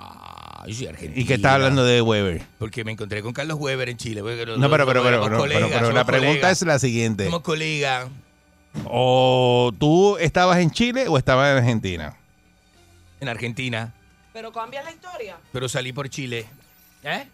yo 0.67 0.73
soy 0.75 0.85
argentino. 0.85 1.19
¿Y 1.19 1.25
qué 1.25 1.33
estás 1.33 1.53
hablando 1.53 1.83
de 1.83 1.99
Weber? 2.03 2.43
Porque 2.59 2.83
me 2.83 2.91
encontré 2.91 3.23
con 3.23 3.33
Carlos 3.33 3.57
Weber 3.59 3.89
en 3.89 3.97
Chile. 3.97 4.21
No, 4.21 4.69
pero, 4.69 4.85
pero, 4.85 4.85
pero, 4.85 5.03
pero, 5.23 5.43
pero, 5.47 5.69
pero 5.69 5.91
la 5.91 6.05
pregunta 6.05 6.51
es 6.51 6.61
la 6.61 6.77
siguiente. 6.77 7.25
Somos 7.25 7.41
colegas. 7.41 8.07
¿O 8.85 9.71
tú 9.79 10.17
estabas 10.17 10.57
en 10.59 10.71
Chile 10.71 11.07
o 11.07 11.17
estabas 11.17 11.51
en 11.51 11.57
Argentina? 11.57 12.15
En 13.19 13.27
Argentina, 13.29 13.93
Pero 14.33 14.51
cambia 14.51 14.81
la 14.81 14.91
historia. 14.91 15.37
pero 15.51 15.67
salí 15.69 15.93
por 15.93 16.09
Chile. 16.09 16.47
¿Eh? 17.03 17.27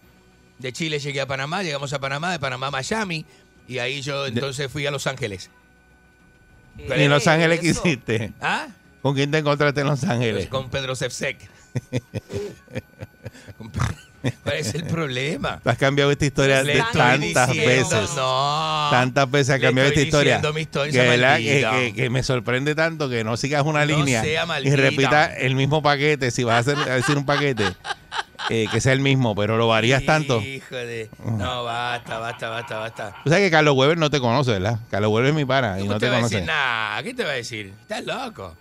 De 0.60 0.74
Chile 0.74 1.00
llegué 1.00 1.22
a 1.22 1.28
Panamá, 1.28 1.62
llegamos 1.64 1.94
a 1.94 2.00
Panamá, 2.00 2.32
de 2.32 2.40
Panamá 2.40 2.68
a 2.68 2.72
Miami, 2.72 3.26
y 3.68 3.78
ahí 3.80 4.02
yo 4.02 4.26
entonces 4.26 4.72
fui 4.72 4.86
a 4.86 4.92
Los 4.92 5.06
Ángeles. 5.08 5.50
¿Y 6.78 6.92
en 6.92 7.10
Los 7.10 7.28
Ángeles 7.28 7.60
qué 7.60 7.68
hiciste? 7.68 8.34
¿Ah? 8.42 8.68
¿Con 9.02 9.16
quién 9.16 9.30
te 9.32 9.38
encontraste 9.38 9.82
en 9.82 9.88
Los 9.88 10.04
Ángeles? 10.04 10.48
Con 10.48 10.70
Pedro 10.70 10.96
Sefsek. 10.96 11.38
¿Cuál 14.44 14.56
es 14.58 14.74
el 14.76 14.84
problema? 14.86 15.60
Has 15.66 15.78
cambiado 15.78 16.12
esta 16.12 16.26
historia 16.26 16.64
de 16.64 16.78
tantas 16.92 17.20
diciendo, 17.50 17.90
veces. 17.90 18.16
no. 18.16 18.88
Tantas 18.92 19.30
veces 19.32 19.56
has 19.56 19.62
cambiado 19.62 19.90
esta 19.90 20.02
historia. 20.02 20.42
que, 20.42 20.98
¿verdad? 20.98 21.38
que, 21.38 21.62
maldita. 21.62 21.72
que- 21.72 21.94
que 21.94 22.10
me 22.10 22.24
sorprende 22.24 22.74
tanto 22.76 23.10
que 23.10 23.24
no 23.24 23.38
sigas 23.38 23.64
una 23.64 23.86
No 23.86 23.98
línea 23.98 24.24
y 24.64 24.76
repitas 24.76 25.32
el 25.38 25.56
mismo 25.56 25.82
paquete. 25.82 26.32
Si 26.32 26.44
vas 26.44 26.56
a, 26.68 26.72
hacer- 26.72 26.90
a 26.92 26.96
decir 26.96 27.18
un 27.18 27.26
paquete, 27.26 27.66
eh, 28.50 28.68
que 28.72 28.80
sea 28.82 28.94
el 28.94 29.02
mismo, 29.02 29.36
pero 29.36 29.58
lo 29.58 29.68
varías 29.68 30.04
tanto. 30.06 30.42
Hijo 30.42 30.76
de... 30.76 31.10
No, 31.26 31.64
basta, 31.66 32.18
basta, 32.18 32.50
basta, 32.50 32.78
basta. 32.80 33.16
Tú 33.24 33.30
sabes 33.30 33.46
que 33.46 33.52
Carlos 33.52 33.76
Weber 33.76 33.98
no 33.98 34.10
te 34.10 34.20
conoce, 34.20 34.52
¿verdad? 34.52 34.80
Carlos 34.90 35.12
Weber 35.12 35.30
es 35.30 35.36
mi 35.36 35.46
pana 35.46 35.78
y 35.80 35.84
¿Qué 35.84 35.88
no 35.90 36.00
te 36.00 36.08
te 36.08 36.12
conoce. 36.16 36.42
Nah, 36.42 37.02
¿qué 37.04 37.14
te 37.14 37.24
va 37.24 37.32
a 37.32 37.34
decir? 37.34 37.74
Estás 37.82 38.06
loco. 38.06 38.56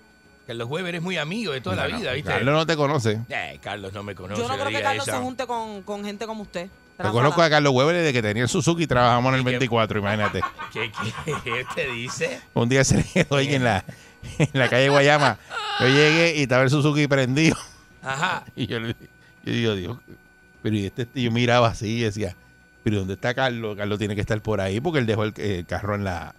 Carlos 0.47 0.69
Weber 0.71 0.95
es 0.95 1.03
muy 1.03 1.17
amigo 1.17 1.53
de 1.53 1.61
toda 1.61 1.77
la 1.77 1.87
vida, 1.87 2.13
¿viste? 2.13 2.31
Carlos 2.31 2.55
no 2.55 2.67
te 2.67 2.77
conoce. 2.77 3.21
Eh, 3.29 3.59
Carlos 3.61 3.93
no 3.93 4.03
me 4.03 4.15
conoce. 4.15 4.41
Yo 4.41 4.47
no 4.49 4.55
creo 4.55 4.69
que 4.69 4.83
Carlos 4.83 5.05
se 5.05 5.13
junte 5.13 5.47
con, 5.47 5.83
con 5.83 6.05
gente 6.05 6.27
como 6.27 6.43
usted. 6.43 6.69
Yo 7.03 7.13
conozco 7.13 7.43
a 7.43 7.51
Carlos 7.51 7.73
Weber 7.75 7.97
desde 7.97 8.13
que 8.13 8.23
tenía 8.23 8.45
el 8.45 8.49
Suzuki 8.49 8.85
y 8.85 8.87
trabajamos 8.87 9.33
en 9.33 9.39
el 9.41 9.45
24, 9.45 9.99
imagínate. 9.99 10.41
¿Qué, 10.73 10.91
qué 11.45 11.65
te 11.75 11.91
dice? 11.91 12.41
Un 12.55 12.69
día 12.69 12.85
se 12.85 12.97
le 12.99 13.03
quedó 13.05 13.37
ahí 13.37 13.55
en 13.55 13.65
la, 13.65 13.85
en 14.39 14.49
la 14.55 14.69
calle 14.69 14.89
Guayama. 14.89 15.37
Yo 15.81 15.89
llegué 15.89 16.37
y 16.37 16.43
estaba 16.43 16.63
el 16.63 16.71
Suzuki 16.71 17.07
prendido. 17.07 17.57
Ajá. 18.03 18.45
Y 18.57 18.67
yo, 18.67 18.79
le- 18.81 18.97
yo 19.45 19.53
digo, 19.53 19.75
Dios, 19.75 19.99
pero 20.63 20.77
y 20.77 20.87
este, 20.87 21.07
yo 21.15 21.31
miraba 21.33 21.69
así 21.69 21.99
y 21.99 22.01
decía, 22.03 22.35
pero 22.83 22.99
¿dónde 23.01 23.15
está 23.15 23.35
Carlos? 23.35 23.77
Carlos 23.77 23.99
tiene 23.99 24.15
que 24.15 24.21
estar 24.23 24.41
por 24.41 24.61
ahí 24.61 24.81
porque 24.81 25.01
él 25.01 25.07
dejó 25.07 25.25
el, 25.25 25.35
el 25.37 25.67
carro 25.67 25.97
en 25.97 26.05
la, 26.05 26.35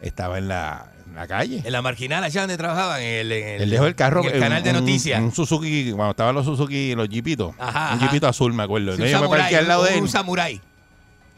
estaba 0.00 0.38
en 0.38 0.46
la, 0.48 0.86
la 1.20 1.26
calle. 1.26 1.62
En 1.64 1.72
la 1.72 1.82
marginal, 1.82 2.22
allá 2.24 2.40
donde 2.42 2.56
trabajaban, 2.56 3.00
en 3.00 3.06
el, 3.26 3.32
en 3.32 3.48
el- 3.48 3.62
Él 3.62 3.70
dejó 3.70 3.86
el 3.86 3.94
carro 3.94 4.22
en 4.24 4.34
el 4.34 4.40
canal 4.40 4.62
de 4.62 4.70
un- 4.70 4.76
noticias. 4.76 5.20
Un 5.20 5.32
Suzuki, 5.34 5.92
cuando 5.92 6.10
estaban 6.12 6.34
los 6.34 6.44
Suzuki, 6.44 6.94
los 6.94 7.08
jeepitos. 7.08 7.54
Ajá, 7.58 7.68
un 7.68 7.76
ajá. 7.94 7.98
jeepito 7.98 8.26
azul, 8.28 8.52
me 8.52 8.62
acuerdo. 8.62 8.88
Sí, 8.96 9.02
Entonces 9.02 9.14
un 9.14 9.20
yo 9.20 9.20
me 9.20 9.24
samurái, 9.26 9.42
parqué 9.42 9.56
al 9.56 9.68
lado 9.68 9.84
de 9.84 9.94
él. 9.94 10.02
Un 10.02 10.08
samurái. 10.08 10.60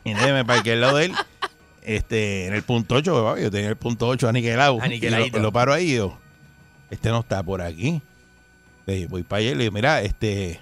Y 0.05 0.11
entonces 0.11 0.33
me 0.35 0.45
parqué 0.45 0.72
al 0.72 0.81
lado 0.81 0.97
de 0.97 1.05
él, 1.07 1.14
este, 1.83 2.47
en 2.47 2.55
el 2.55 2.62
punto 2.62 2.95
8, 2.97 3.14
¿verdad? 3.24 3.43
yo 3.43 3.51
tenía 3.51 3.68
el 3.68 3.76
punto 3.76 4.07
8 4.09 4.28
aniquilado. 4.28 4.78
Aniquiladito. 4.81 5.39
Lo, 5.39 5.45
lo 5.45 5.53
paro 5.53 5.72
ahí 5.72 5.93
y 5.93 5.97
yo, 5.97 6.18
este 6.91 7.09
no 7.11 7.20
está 7.20 7.43
por 7.43 7.62
aquí. 7.62 8.01
Le 8.87 8.95
dije, 8.95 9.07
voy 9.09 9.22
para 9.22 9.41
allá 9.41 9.51
y 9.51 9.55
le 9.55 9.61
digo, 9.64 9.72
mira, 9.72 10.03
este, 10.03 10.61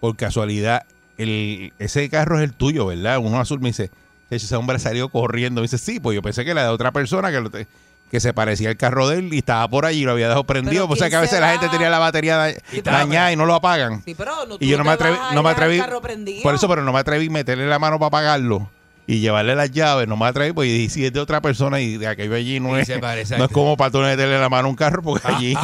por 0.00 0.16
casualidad, 0.16 0.84
el, 1.18 1.72
ese 1.78 2.08
carro 2.10 2.38
es 2.38 2.44
el 2.44 2.52
tuyo, 2.52 2.86
¿verdad? 2.86 3.18
Uno 3.18 3.38
azul 3.40 3.60
me 3.60 3.68
dice, 3.68 3.90
ese 4.30 4.56
hombre 4.56 4.78
salió 4.78 5.08
corriendo. 5.10 5.60
Me 5.60 5.66
dice, 5.66 5.78
sí, 5.78 6.00
pues 6.00 6.14
yo 6.14 6.22
pensé 6.22 6.44
que 6.44 6.50
era 6.50 6.62
de 6.64 6.68
otra 6.70 6.92
persona 6.92 7.30
que, 7.30 7.40
lo 7.40 7.50
te- 7.50 7.66
que 8.14 8.20
se 8.20 8.32
parecía 8.32 8.68
al 8.68 8.76
carro 8.76 9.08
de 9.08 9.18
él 9.18 9.34
y 9.34 9.38
estaba 9.38 9.66
por 9.66 9.86
allí 9.86 10.02
y 10.02 10.04
lo 10.04 10.12
había 10.12 10.26
dejado 10.28 10.44
prendido. 10.44 10.86
O 10.88 10.94
sea 10.94 11.08
¿quién 11.08 11.10
que 11.10 11.16
a 11.16 11.20
veces 11.22 11.40
la 11.40 11.50
gente 11.50 11.68
tenía 11.68 11.90
la 11.90 11.98
batería 11.98 12.36
da- 12.36 12.52
dañada 12.84 13.32
y 13.32 13.36
no 13.36 13.44
lo 13.44 13.56
apagan. 13.56 14.02
Sí, 14.04 14.14
pero 14.14 14.46
no, 14.46 14.56
Y 14.60 14.68
yo 14.68 14.78
no 14.78 14.84
me 14.84 14.92
atreví, 14.92 15.16
no 15.32 15.42
me 15.42 15.50
atreví, 15.50 15.78
carro 15.80 16.00
prendido. 16.00 16.40
por 16.44 16.54
eso, 16.54 16.68
pero 16.68 16.84
no 16.84 16.92
me 16.92 17.00
atreví 17.00 17.26
a 17.26 17.30
meterle 17.30 17.66
la 17.66 17.80
mano 17.80 17.98
para 17.98 18.06
apagarlo 18.06 18.70
y 19.04 19.18
llevarle 19.18 19.56
las 19.56 19.72
llaves, 19.72 20.06
no 20.06 20.16
me 20.16 20.26
atreví, 20.26 20.52
pues 20.52 20.68
y 20.70 20.88
si 20.88 21.04
es 21.04 21.12
de 21.12 21.18
otra 21.18 21.40
persona 21.42 21.80
y 21.80 21.96
de 21.96 22.06
aquello 22.06 22.36
allí 22.36 22.60
no 22.60 22.78
Y 22.78 22.82
es, 22.82 22.90
parece, 23.00 23.36
no 23.36 23.46
es 23.46 23.50
como 23.50 23.76
para 23.76 23.90
tú 23.90 23.98
meterle 23.98 24.38
la 24.38 24.48
mano 24.48 24.68
a 24.68 24.70
un 24.70 24.76
carro 24.76 25.02
porque 25.02 25.26
allí 25.26 25.56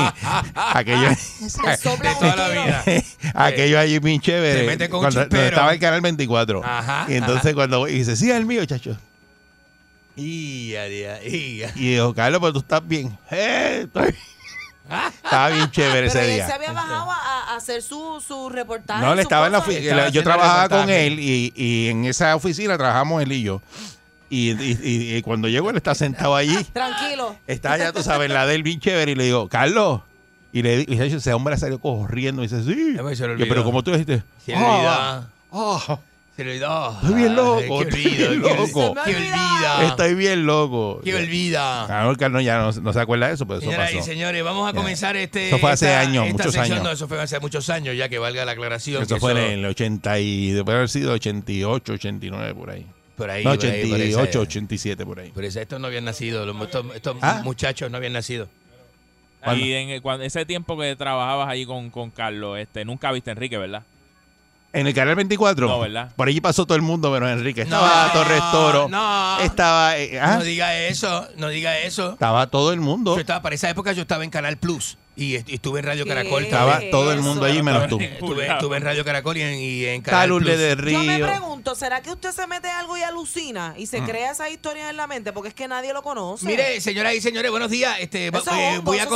aquello, 0.55 1.09
De 1.40 2.14
toda 2.20 2.34
la 2.36 2.48
vida. 2.48 2.84
aquello 3.34 3.78
allí 3.78 4.01
bien 4.01 4.20
chévere. 4.20 4.61
Se 4.61 4.66
mete 4.66 4.88
con 4.88 5.01
cuando, 5.01 5.22
estaba 5.22 5.72
el 5.72 5.78
canal 5.78 6.01
24. 6.01 6.62
Ajá, 6.64 7.07
y 7.09 7.14
entonces 7.14 7.46
ajá. 7.46 7.55
cuando 7.55 7.86
y 7.86 7.92
dice, 7.92 8.16
sí, 8.16 8.28
es 8.28 8.36
el 8.36 8.44
mío, 8.44 8.64
chacho. 8.66 8.96
Y, 10.17 10.75
y. 10.75 11.63
Y 11.77 11.93
dijo, 11.93 12.15
Carlos, 12.15 12.41
pues 12.41 12.53
tú 12.53 12.59
estás 12.61 12.87
bien. 12.87 13.17
Eh, 13.31 13.83
estoy- 13.85 14.15
Estaba 15.23 15.51
bien 15.51 15.71
chévere 15.71 16.09
Pero 16.09 16.21
ese 16.21 16.25
él 16.29 16.35
día. 16.35 16.47
se 16.49 16.53
había 16.53 16.73
bajado 16.73 17.13
a, 17.13 17.53
a 17.53 17.57
hacer 17.57 17.81
su, 17.81 18.21
su 18.27 18.49
reportaje. 18.49 19.01
No, 19.05 19.15
le 19.15 19.23
estaba 19.23 19.47
en 19.47 19.53
la 19.53 19.59
oficina. 19.59 20.09
Yo 20.09 20.25
trabajaba 20.25 20.69
con 20.69 20.91
él 20.91 21.21
y, 21.21 21.53
y 21.55 21.89
en 21.91 22.07
esa 22.07 22.35
oficina 22.35 22.77
trabajamos 22.77 23.23
él 23.23 23.31
y 23.31 23.43
yo. 23.43 23.63
Y, 24.29 24.51
y- 24.51 24.79
y- 24.83 25.17
y 25.17 25.23
cuando 25.23 25.47
llegó, 25.47 25.71
él 25.71 25.77
está 25.77 25.95
sentado 25.95 26.35
allí. 26.35 26.57
Tranquilo. 26.73 27.37
Está 27.47 27.75
allá, 27.75 27.93
tú 27.93 28.03
sabes, 28.03 28.27
en 28.27 28.35
la 28.35 28.47
del 28.47 28.65
bien 28.65 28.81
chévere. 28.81 29.13
Y 29.13 29.15
le 29.15 29.25
digo, 29.25 29.49
Carlos. 29.49 30.01
Y 30.53 30.63
le 30.63 30.79
digo, 30.85 31.01
ese 31.05 31.33
hombre 31.35 31.57
salió 31.57 31.79
corriendo. 31.79 32.43
Y 32.43 32.49
dice, 32.49 32.65
sí. 32.65 32.97
Yo, 32.97 33.47
pero 33.49 33.63
como 33.63 33.85
tú 33.85 33.93
dijiste, 33.93 34.25
le 34.47 34.55
"Ah, 34.57 35.23
olvidó. 36.43 36.93
estoy 37.03 37.14
bien 37.14 37.36
loco. 37.36 37.61
Ay, 37.61 37.66
Qué 37.68 37.74
olvido, 37.74 38.30
bien 38.30 38.43
loco. 38.43 38.95
qué 39.05 39.11
olvida. 39.16 39.86
Estoy 39.86 40.14
bien 40.14 40.47
loco. 40.47 41.01
Qué 41.05 41.14
olvida. 41.14 41.84
Claro, 41.86 42.16
Carlos 42.16 42.45
ya 42.45 42.59
no, 42.59 42.72
no 42.72 42.93
se 42.93 43.01
acuerda 43.01 43.28
de 43.28 43.34
eso, 43.34 43.47
pero 43.47 43.59
eso 43.61 43.66
Señoras 43.70 43.93
y 43.93 43.97
pasó. 43.97 44.07
señores, 44.11 44.45
vamos 44.45 44.68
a 44.68 44.72
comenzar 44.72 45.16
este. 45.16 45.49
Eso 45.49 45.59
fue 45.59 45.70
hace 45.72 45.86
esta- 45.86 46.01
años, 46.01 46.24
esta 46.26 46.36
muchos 46.38 46.53
sección. 46.55 46.72
años. 46.78 46.84
No, 46.84 46.91
eso 46.93 47.09
fue 47.09 47.20
hace 47.20 47.41
muchos 47.41 47.70
años, 47.70 47.97
ya 47.97 48.09
que 48.09 48.18
valga 48.18 48.45
la 48.45 48.53
aclaración. 48.53 49.03
Eso 49.03 49.14
que 49.14 49.20
fue 49.20 49.32
en 49.32 49.38
el 49.61 49.64
80 49.66 50.18
y 50.20 50.51
después 50.53 50.72
de 50.74 50.76
haber 50.76 50.88
sido 50.88 51.12
88, 51.12 51.93
89 51.95 52.55
por 52.55 52.70
ahí. 52.70 52.86
Por 53.16 53.28
ahí, 53.30 53.45
No, 53.45 53.55
por 53.55 53.64
ahí, 53.66 53.70
por 53.86 54.01
ahí, 54.01 54.14
88, 54.14 54.28
esa- 54.30 54.38
87 54.41 55.05
por 55.05 55.20
ahí. 55.20 55.30
Pero 55.34 55.47
estos 55.47 55.78
no 55.80 55.86
habían 55.88 56.05
nacido, 56.05 56.47
los- 56.47 56.57
estos, 56.62 56.86
estos 56.95 57.16
Ah. 57.20 57.43
muchachos 57.45 57.91
no 57.91 57.97
habían 57.99 58.14
nacido. 58.14 58.49
Y 59.56 59.73
en 59.73 59.89
el- 59.90 60.02
cuando, 60.02 60.24
ese 60.24 60.44
tiempo 60.44 60.78
que 60.78 60.94
trabajabas 60.97 61.48
ahí 61.48 61.65
con, 61.65 61.89
con 61.90 62.10
Carlos, 62.10 62.59
este, 62.59 62.85
nunca 62.85 63.10
viste 63.12 63.31
a 63.31 63.32
Enrique, 63.32 63.56
¿verdad? 63.56 63.82
En 64.72 64.86
el 64.86 64.94
canal 64.94 65.16
24. 65.16 65.66
No, 65.66 65.80
¿verdad? 65.80 66.12
Por 66.14 66.28
allí 66.28 66.40
pasó 66.40 66.64
todo 66.64 66.76
el 66.76 66.82
mundo, 66.82 67.10
pero 67.12 67.28
Enrique. 67.28 67.62
Estaba 67.62 68.12
Torres 68.12 68.40
Toro. 68.52 68.88
No. 68.88 69.40
Estaba. 69.40 69.98
eh, 69.98 70.20
¿ah? 70.20 70.36
No 70.36 70.44
diga 70.44 70.76
eso, 70.78 71.26
no 71.36 71.48
diga 71.48 71.76
eso. 71.78 72.12
Estaba 72.12 72.47
todo 72.47 72.72
el 72.72 72.78
mundo. 72.80 73.14
Yo 73.16 73.20
estaba, 73.20 73.42
para 73.42 73.56
esa 73.56 73.68
época 73.68 73.90
yo 73.92 74.02
estaba 74.02 74.22
en 74.22 74.30
Canal 74.30 74.59
Plus 74.59 74.97
y, 75.16 75.34
est- 75.34 75.48
y 75.48 75.55
estuve 75.55 75.80
en 75.80 75.86
Radio 75.86 76.06
Caracol. 76.06 76.44
Estaba 76.44 76.78
todo 76.92 77.12
el 77.12 77.20
mundo 77.20 77.47
allí 77.47 77.60
menos 77.64 77.88
tú. 77.88 77.98
Estuve, 78.01 78.47
estuve 78.47 78.76
en 78.76 78.84
Radio 78.84 79.05
Caracol 79.05 79.36
y 79.38 79.42
en, 79.42 79.55
y 79.59 79.84
en 79.86 80.02
Canal 80.02 80.28
Plus. 80.28 80.47
de 80.47 80.76
Yo 80.92 80.98
me 81.02 81.16
Río. 81.16 81.26
pregunto, 81.26 81.74
¿será 81.74 82.01
que 82.01 82.10
usted 82.12 82.30
se 82.30 82.47
mete 82.47 82.68
algo 82.68 82.97
y 82.97 83.02
alucina 83.02 83.74
y 83.76 83.86
se 83.86 84.01
Mm. 84.01 84.06
crea 84.06 84.30
esas 84.30 84.51
historias 84.52 84.88
en 84.88 84.97
la 84.97 85.09
mente? 85.09 85.32
Porque 85.32 85.48
es 85.48 85.55
que 85.55 85.66
nadie 85.66 85.92
lo 85.92 86.02
conoce. 86.05 86.47
Mire, 86.47 86.80
señoras 86.80 87.14
y 87.14 87.20
señores, 87.20 87.51
buenos 87.51 87.70
días. 87.72 87.97
Este, 87.98 88.26
eh, 88.26 88.30
hongos, 88.30 88.44
voy, 88.84 88.98
a 89.01 89.06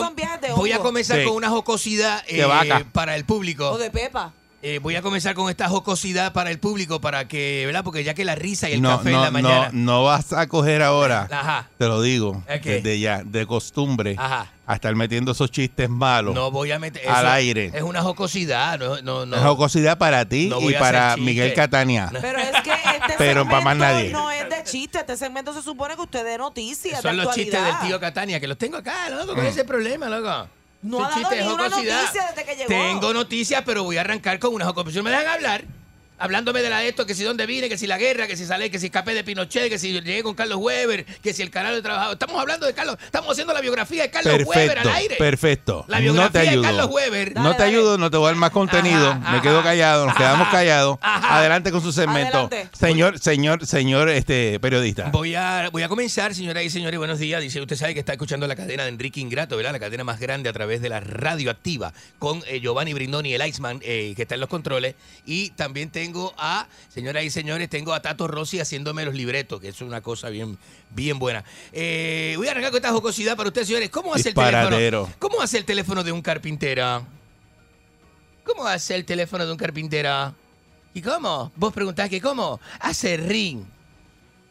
voy 0.56 0.72
a 0.72 0.76
hongo. 0.78 0.82
comenzar 0.88 1.18
Sí. 1.20 1.24
con 1.24 1.34
una 1.36 1.48
jocosidad 1.50 2.26
De 2.26 2.40
eh, 2.40 2.44
vaca. 2.44 2.84
para 2.92 3.14
el 3.14 3.24
público. 3.24 3.70
O 3.70 3.78
de 3.78 3.90
pepa. 3.92 4.32
Eh, 4.66 4.78
voy 4.80 4.96
a 4.96 5.02
comenzar 5.02 5.34
con 5.34 5.50
esta 5.50 5.68
jocosidad 5.68 6.32
para 6.32 6.50
el 6.50 6.58
público, 6.58 7.00
para 7.00 7.28
que, 7.28 7.64
¿verdad? 7.66 7.84
Porque 7.84 8.02
ya 8.02 8.14
que 8.14 8.24
la 8.24 8.34
risa 8.34 8.68
y 8.70 8.72
el 8.72 8.82
no, 8.82 8.96
café 8.96 9.10
en 9.10 9.16
no, 9.16 9.22
la 9.24 9.30
mañana. 9.30 9.68
no, 9.72 9.84
no 9.98 10.04
vas 10.04 10.32
a 10.32 10.48
coger 10.48 10.82
ahora, 10.82 11.28
Ajá. 11.30 11.68
te 11.78 11.86
lo 11.86 12.00
digo, 12.00 12.42
desde 12.62 12.98
ya, 12.98 13.22
de 13.24 13.46
costumbre, 13.46 14.16
Ajá. 14.18 14.50
a 14.66 14.74
estar 14.74 14.94
metiendo 14.94 15.32
esos 15.32 15.50
chistes 15.50 15.90
malos 15.90 16.34
No 16.34 16.50
voy 16.50 16.72
a 16.72 16.78
meter. 16.78 17.06
al 17.08 17.26
aire. 17.28 17.70
Es 17.74 17.82
una 17.82 18.00
jocosidad. 18.02 18.78
No, 18.78 19.02
no, 19.02 19.26
no. 19.26 19.36
Es 19.36 19.42
jocosidad 19.42 19.98
para 19.98 20.24
ti 20.26 20.46
No 20.48 20.58
y 20.60 20.72
para. 20.74 21.16
Miguel 21.18 21.52
Catania. 21.52 22.08
Pero 22.20 22.38
es 22.38 22.50
que 22.62 22.72
este 22.72 23.14
Pero 23.18 23.44
para 23.44 23.60
más 23.60 23.74
segmento 23.76 23.94
nadie. 23.94 24.10
no 24.12 24.30
es 24.30 24.48
de 24.48 24.64
chiste. 24.64 24.98
Este 24.98 25.16
segmento 25.18 25.52
se 25.52 25.60
supone 25.62 25.94
que 25.94 26.00
usted 26.00 26.24
dé 26.24 26.38
noticias. 26.38 27.02
Son 27.02 27.14
de 27.16 27.22
los 27.22 27.34
chistes 27.34 27.62
del 27.62 27.78
tío 27.86 28.00
Catania, 28.00 28.40
que 28.40 28.46
los 28.48 28.56
tengo 28.56 28.78
acá, 28.78 29.10
loco. 29.10 29.34
¿Cuál 29.34 29.44
Mm. 29.46 29.50
es 29.50 29.56
el 29.58 29.66
problema, 29.66 30.08
loco? 30.08 30.48
No 30.84 31.02
ha 31.02 31.08
dado 31.08 31.30
ni 31.30 31.40
una 31.40 31.68
noticia 31.68 32.26
desde 32.28 32.44
que 32.44 32.56
llegó. 32.56 32.68
Tengo 32.68 33.14
noticias, 33.14 33.62
pero 33.64 33.84
voy 33.84 33.96
a 33.96 34.02
arrancar 34.02 34.38
con 34.38 34.52
una 34.54 34.66
jocosidad. 34.66 35.02
¿Me 35.02 35.10
dejan 35.10 35.26
hablar? 35.26 35.64
Hablándome 36.24 36.62
de 36.62 36.70
la 36.70 36.78
de 36.78 36.88
esto, 36.88 37.04
que 37.04 37.14
si 37.14 37.22
dónde 37.22 37.44
vine, 37.44 37.68
que 37.68 37.76
si 37.76 37.86
la 37.86 37.98
guerra, 37.98 38.26
que 38.26 38.34
si 38.34 38.46
sale, 38.46 38.70
que 38.70 38.78
si 38.78 38.86
escapé 38.86 39.12
de 39.12 39.22
Pinochet, 39.24 39.68
que 39.68 39.78
si 39.78 39.92
llegué 39.92 40.22
con 40.22 40.34
Carlos 40.34 40.56
Weber, 40.58 41.04
que 41.04 41.34
si 41.34 41.42
el 41.42 41.50
canal 41.50 41.74
de 41.74 41.82
trabajo. 41.82 42.12
Estamos 42.12 42.40
hablando 42.40 42.64
de 42.66 42.72
Carlos, 42.72 42.96
estamos 43.04 43.30
haciendo 43.32 43.52
la 43.52 43.60
biografía 43.60 44.04
de 44.04 44.10
Carlos 44.10 44.32
Weber 44.46 44.68
Perfecto, 44.68 44.88
al 44.88 44.96
aire. 44.96 45.16
perfecto. 45.16 45.84
La 45.86 45.98
no 45.98 46.02
biografía 46.04 46.30
te 46.32 46.38
de 46.38 46.48
ayudo. 46.48 46.62
Carlos 46.62 46.88
Weber. 46.90 47.34
No 47.34 47.54
te 47.56 47.62
ayudo, 47.62 47.98
no 47.98 48.10
te 48.10 48.16
voy 48.16 48.24
a 48.24 48.28
dar 48.30 48.36
más 48.36 48.52
contenido. 48.52 49.14
Me 49.32 49.42
quedo 49.42 49.62
callado, 49.62 50.06
nos 50.06 50.16
quedamos 50.16 50.48
callados. 50.48 50.96
Adelante 51.02 51.70
con 51.70 51.82
su 51.82 51.92
segmento. 51.92 52.38
Adelante. 52.38 52.70
Señor, 52.72 53.18
señor, 53.18 53.66
señor 53.66 54.08
este 54.08 54.58
periodista. 54.60 55.10
Voy 55.10 55.34
a, 55.34 55.68
voy 55.70 55.82
a 55.82 55.88
comenzar, 55.88 56.34
señoras 56.34 56.64
y 56.64 56.70
señores, 56.70 56.96
buenos 56.98 57.18
días. 57.18 57.42
Dice, 57.42 57.60
usted 57.60 57.76
sabe 57.76 57.92
que 57.92 58.00
está 58.00 58.12
escuchando 58.12 58.46
la 58.46 58.56
cadena 58.56 58.84
de 58.84 58.88
Enrique 58.88 59.20
Ingrato, 59.20 59.58
¿verdad? 59.58 59.72
La 59.72 59.78
cadena 59.78 60.04
más 60.04 60.20
grande 60.20 60.48
a 60.48 60.54
través 60.54 60.80
de 60.80 60.88
la 60.88 61.00
radio 61.00 61.50
activa, 61.50 61.92
con 62.18 62.42
eh, 62.46 62.60
Giovanni 62.60 62.94
Brindoni, 62.94 63.34
el 63.34 63.46
Iceman, 63.46 63.80
eh, 63.82 64.14
que 64.16 64.22
está 64.22 64.36
en 64.36 64.40
los 64.40 64.48
controles. 64.48 64.94
Y 65.26 65.50
también 65.50 65.90
tengo 65.90 66.13
a, 66.36 66.68
señoras 66.88 67.24
y 67.24 67.30
señores, 67.30 67.68
tengo 67.68 67.92
a 67.92 68.02
Tato 68.02 68.26
Rossi 68.26 68.60
haciéndome 68.60 69.04
los 69.04 69.14
libretos, 69.14 69.60
que 69.60 69.68
es 69.68 69.80
una 69.80 70.00
cosa 70.00 70.30
bien, 70.30 70.58
bien 70.90 71.18
buena. 71.18 71.44
Eh, 71.72 72.34
voy 72.36 72.48
a 72.48 72.52
arrancar 72.52 72.70
con 72.70 72.78
esta 72.78 72.92
jocosidad 72.92 73.36
para 73.36 73.48
ustedes, 73.48 73.68
señores. 73.68 73.90
¿Cómo 73.90 74.14
hace 74.14 74.30
el 74.30 74.34
teléfono? 74.34 75.08
¿Cómo 75.18 75.40
hace 75.40 75.58
el 75.58 75.64
teléfono 75.64 76.04
de 76.04 76.12
un 76.12 76.22
carpintero? 76.22 77.06
¿Cómo 78.44 78.66
hace 78.66 78.94
el 78.94 79.04
teléfono 79.04 79.46
de 79.46 79.52
un 79.52 79.58
carpintero? 79.58 80.34
¿Y 80.92 81.02
cómo? 81.02 81.50
Vos 81.56 81.72
preguntás 81.72 82.08
que 82.08 82.20
cómo. 82.20 82.60
Hace 82.80 83.16
ring. 83.16 83.64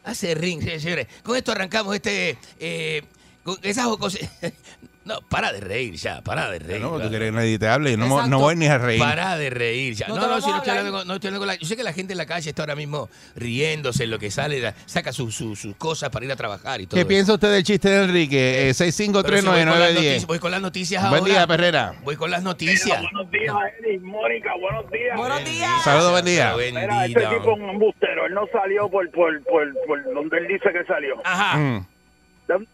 Hace 0.04 0.34
ring, 0.34 0.60
señores. 0.62 1.06
Con 1.22 1.36
esto 1.36 1.52
arrancamos 1.52 1.94
este. 1.94 2.36
Eh, 2.58 3.02
con 3.42 3.58
esas. 3.62 3.88
No, 5.04 5.20
para 5.28 5.52
de 5.52 5.60
reír 5.60 5.94
ya, 5.96 6.22
para 6.22 6.50
de 6.50 6.58
reír. 6.58 6.80
No, 6.80 6.98
tú 6.98 7.10
quieres 7.10 7.28
que 7.30 7.36
nadie 7.36 7.58
te 7.58 7.68
hable. 7.68 7.94
No, 7.96 8.06
mo- 8.06 8.14
Exacto. 8.16 8.30
no 8.30 8.38
voy 8.40 8.56
ni 8.56 8.66
a 8.66 8.78
reír. 8.78 8.98
Para 8.98 9.36
de 9.36 9.50
reír 9.50 9.94
ya. 9.94 10.08
No 10.08 10.16
No, 10.16 10.26
no, 10.28 10.40
si 10.40 10.48
no 10.48 10.56
estoy 10.56 10.70
hablando 10.70 10.92
con- 10.98 11.06
no 11.06 11.14
estoy 11.16 11.28
hablando 11.28 11.40
con 11.40 11.48
la- 11.48 11.56
Yo 11.56 11.66
sé 11.66 11.76
que 11.76 11.82
la 11.82 11.92
gente 11.92 12.14
en 12.14 12.16
la 12.16 12.24
calle 12.24 12.48
está 12.48 12.62
ahora 12.62 12.74
mismo 12.74 13.10
riéndose 13.36 14.04
en 14.04 14.10
lo 14.10 14.18
que 14.18 14.30
sale, 14.30 14.60
la- 14.60 14.74
saca 14.86 15.12
sus 15.12 15.34
sus- 15.34 15.58
sus 15.60 15.76
cosas 15.76 16.08
para 16.08 16.24
ir 16.24 16.32
a 16.32 16.36
trabajar 16.36 16.80
y 16.80 16.86
todo. 16.86 16.96
¿Qué 16.96 17.00
eso. 17.02 17.08
piensa 17.08 17.34
usted 17.34 17.52
del 17.52 17.62
chiste 17.64 17.88
de 17.90 18.04
Enrique? 18.04 18.70
Eh, 18.70 18.74
Pero 18.78 18.92
si 18.92 19.02
voy, 19.04 19.12
con 19.12 19.22
las 19.22 19.34
6539910. 19.36 19.94
noticias, 19.94 20.26
voy 20.26 20.38
con 20.38 20.50
las 20.50 20.60
noticias 20.62 21.04
ahora. 21.04 21.20
Buen 21.20 21.32
día, 21.32 21.46
Perrera. 21.46 21.94
Voy 22.02 22.16
con 22.16 22.30
las 22.30 22.42
noticias. 22.42 23.02
Buenos 23.02 23.30
días, 23.30 23.54
Eddie, 23.80 23.98
Mónica, 24.00 24.52
buenos 24.58 24.90
días. 24.90 25.16
Buenos 25.18 25.44
días. 25.44 25.82
Saludos, 25.84 26.12
buen 26.12 26.24
día. 26.24 26.54
Mira, 26.56 27.04
este 27.06 27.20
tipo 27.20 27.52
es 27.52 27.58
un 27.60 27.68
embustero. 27.68 28.24
Él 28.26 28.32
no 28.32 28.46
salió 28.50 28.88
por, 28.88 29.10
por, 29.10 29.42
por, 29.44 29.70
por 29.86 30.14
donde 30.14 30.38
él 30.38 30.48
dice 30.48 30.70
que 30.72 30.82
salió. 30.86 31.16
Ajá. 31.24 31.58
Mm. 31.58 31.86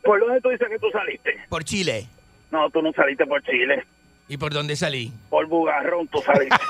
¿Por 0.04 0.20
dónde 0.20 0.40
tú 0.40 0.50
dices 0.50 0.68
que 0.68 0.78
tú 0.78 0.86
saliste? 0.92 1.34
Por 1.48 1.64
Chile. 1.64 2.06
No, 2.50 2.68
tú 2.70 2.82
no 2.82 2.92
saliste 2.92 3.26
por 3.26 3.42
Chile. 3.42 3.84
¿Y 4.28 4.36
por 4.36 4.52
dónde 4.52 4.76
salí? 4.76 5.12
Por 5.28 5.46
Bugarrón 5.46 6.06
tú 6.08 6.20
saliste. 6.24 6.56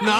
¡No! 0.00 0.16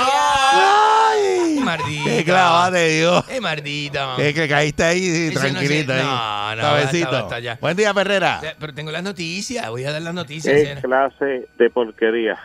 Mardita. 1.65 2.05
Qué 2.11 2.25
clavada 2.25 2.71
te 2.73 2.89
dio. 2.89 3.25
Eh, 3.29 3.41
Mardita. 3.41 4.17
Es 4.19 4.35
que 4.35 4.49
caíste 4.49 4.85
ahí 4.85 5.07
Ese 5.29 5.35
no 5.35 5.41
tranquilito 5.41 5.93
es- 5.93 6.01
ahí. 6.01 6.07
no, 6.07 6.57
no, 6.57 6.63
Cabecito. 6.63 7.05
basta, 7.07 7.21
basta 7.23 7.39
ya. 7.41 7.59
Buen 7.61 7.77
día, 7.77 7.93
Perrera. 7.95 8.41
Eh, 8.43 8.55
Pero 8.59 8.75
tengo 8.75 8.91
las 8.91 9.03
noticias, 9.03 9.69
voy 9.69 9.85
a 9.85 9.93
dar 9.93 10.03
las 10.03 10.15
noticias. 10.15 10.55
¿Qué 10.55 10.61
señora. 10.67 10.81
clase 10.83 11.49
de 11.59 11.71
porquería? 11.71 12.39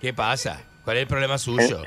¿Qué 0.00 0.12
pasa? 0.12 0.60
¿Cuál 0.84 0.96
es 0.96 1.02
el 1.02 1.08
problema 1.08 1.38
suyo? 1.38 1.82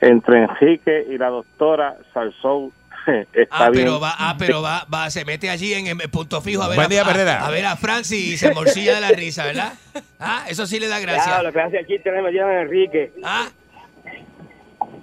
Entre 0.00 0.42
Enrique 0.42 1.06
y 1.10 1.16
la 1.16 1.28
doctora 1.28 1.96
Salsou 2.12 2.72
está 3.32 3.56
Ah, 3.66 3.70
bien. 3.70 3.84
pero 3.84 4.00
va, 4.00 4.14
ah, 4.18 4.36
pero 4.38 4.62
va, 4.62 4.86
va, 4.92 5.10
se 5.10 5.24
mete 5.24 5.50
allí 5.50 5.74
en, 5.74 5.86
el 5.86 6.10
punto 6.10 6.40
fijo 6.40 6.62
a 6.62 6.68
ver, 6.68 6.76
Buen 6.76 6.86
a, 6.86 6.88
día, 6.88 7.02
a- 7.02 7.06
Perrera. 7.06 7.46
a 7.46 7.50
ver 7.50 7.66
a 7.66 7.76
Francis 7.76 8.18
y 8.34 8.36
se 8.36 8.52
morcilla 8.52 8.94
de 8.94 9.00
la 9.00 9.10
risa, 9.10 9.44
¿verdad? 9.44 9.74
Ah, 10.18 10.44
eso 10.48 10.66
sí 10.66 10.78
le 10.80 10.88
da 10.88 10.98
gracia. 11.00 11.42
lo 11.42 11.52
que 11.52 11.60
hace 11.60 11.78
el 11.78 11.86
chiste 11.86 12.10
me 12.10 12.22
metieron 12.22 12.50
a 12.50 12.60
Enrique. 12.62 13.12
Ah. 13.22 13.48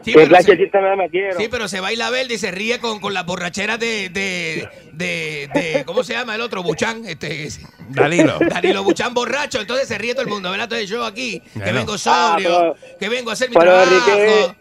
Sí, 0.04 0.14
¿Qué 0.14 0.26
pero 0.28 0.42
se- 0.42 0.52
de 0.56 0.58
chiste 0.64 0.82
me 0.82 0.96
metieron? 0.96 1.38
Sí, 1.40 1.48
pero 1.52 1.68
se 1.68 1.80
baila 1.80 2.10
verde 2.10 2.34
y 2.34 2.38
se 2.40 2.50
ríe 2.50 2.80
con, 2.80 3.00
con 3.00 3.14
las 3.14 3.24
borracheras 3.24 3.80
de, 3.80 4.10
de, 4.10 4.68
de, 4.94 5.48
de- 5.54 5.84
¿cómo 5.86 6.04
se 6.04 6.14
llama 6.14 6.34
el 6.34 6.42
otro? 6.42 6.64
Buchán, 6.64 7.04
este, 7.06 7.50
Danilo. 7.90 8.40
Danilo 8.50 8.84
Buchán 8.84 9.14
borracho, 9.14 9.62
entonces 9.62 9.88
se 9.88 10.00
ríe 10.00 10.14
todo 10.14 10.24
el 10.24 10.30
mundo, 10.30 10.50
¿verdad? 10.50 10.64
Entonces 10.64 10.90
yo 10.90 11.06
aquí, 11.06 11.40
que 11.54 11.72
vengo 11.72 12.00
sobrio, 12.00 12.72
Ah, 12.72 12.74
que 13.00 13.10
vengo 13.10 13.30
a 13.30 13.34
hacer 13.34 13.50
mi 13.52 13.56
pero 13.58 13.72
trabajo. 13.84 13.92
Enrique- 14.08 14.56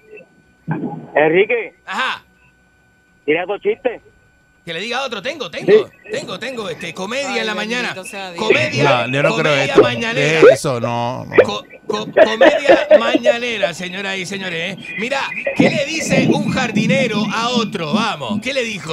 Enrique, 1.17 1.75
Ajá, 1.87 2.23
tira 3.31 3.47
dos 3.47 3.61
chistes. 3.61 4.03
que 4.65 4.73
le 4.75 4.81
diga 4.81 5.03
otro, 5.05 5.23
tengo, 5.23 5.51
tengo, 5.51 5.89
tengo, 6.11 6.39
tengo, 6.39 6.69
este, 6.69 6.93
comedia 6.93 7.33
Ay, 7.33 7.39
en 7.41 7.47
la 7.47 7.55
mañana, 7.55 8.05
sea 8.05 8.35
comedia, 8.37 9.07
No, 9.07 9.13
yo 9.13 9.23
no 9.23 9.37
creo 9.37 9.55
esto. 9.55 9.83
mañanera. 9.83 10.41
Eso, 10.53 10.81
no. 10.81 11.25
no. 11.25 11.37
Co- 11.45 11.65
co- 11.87 12.07
comedia 12.13 12.87
mañanera, 12.99 13.73
señoras 13.73 14.17
y 14.19 14.27
señores. 14.27 14.77
¿eh? 14.79 14.97
Mira, 14.99 15.21
¿qué 15.57 15.71
le 15.71 15.87
dice 15.87 16.29
un 16.33 16.51
jardinero 16.51 17.23
a 17.33 17.49
otro? 17.51 17.93
Vamos, 17.95 18.41
¿qué 18.43 18.53
le 18.53 18.63
dijo? 18.65 18.93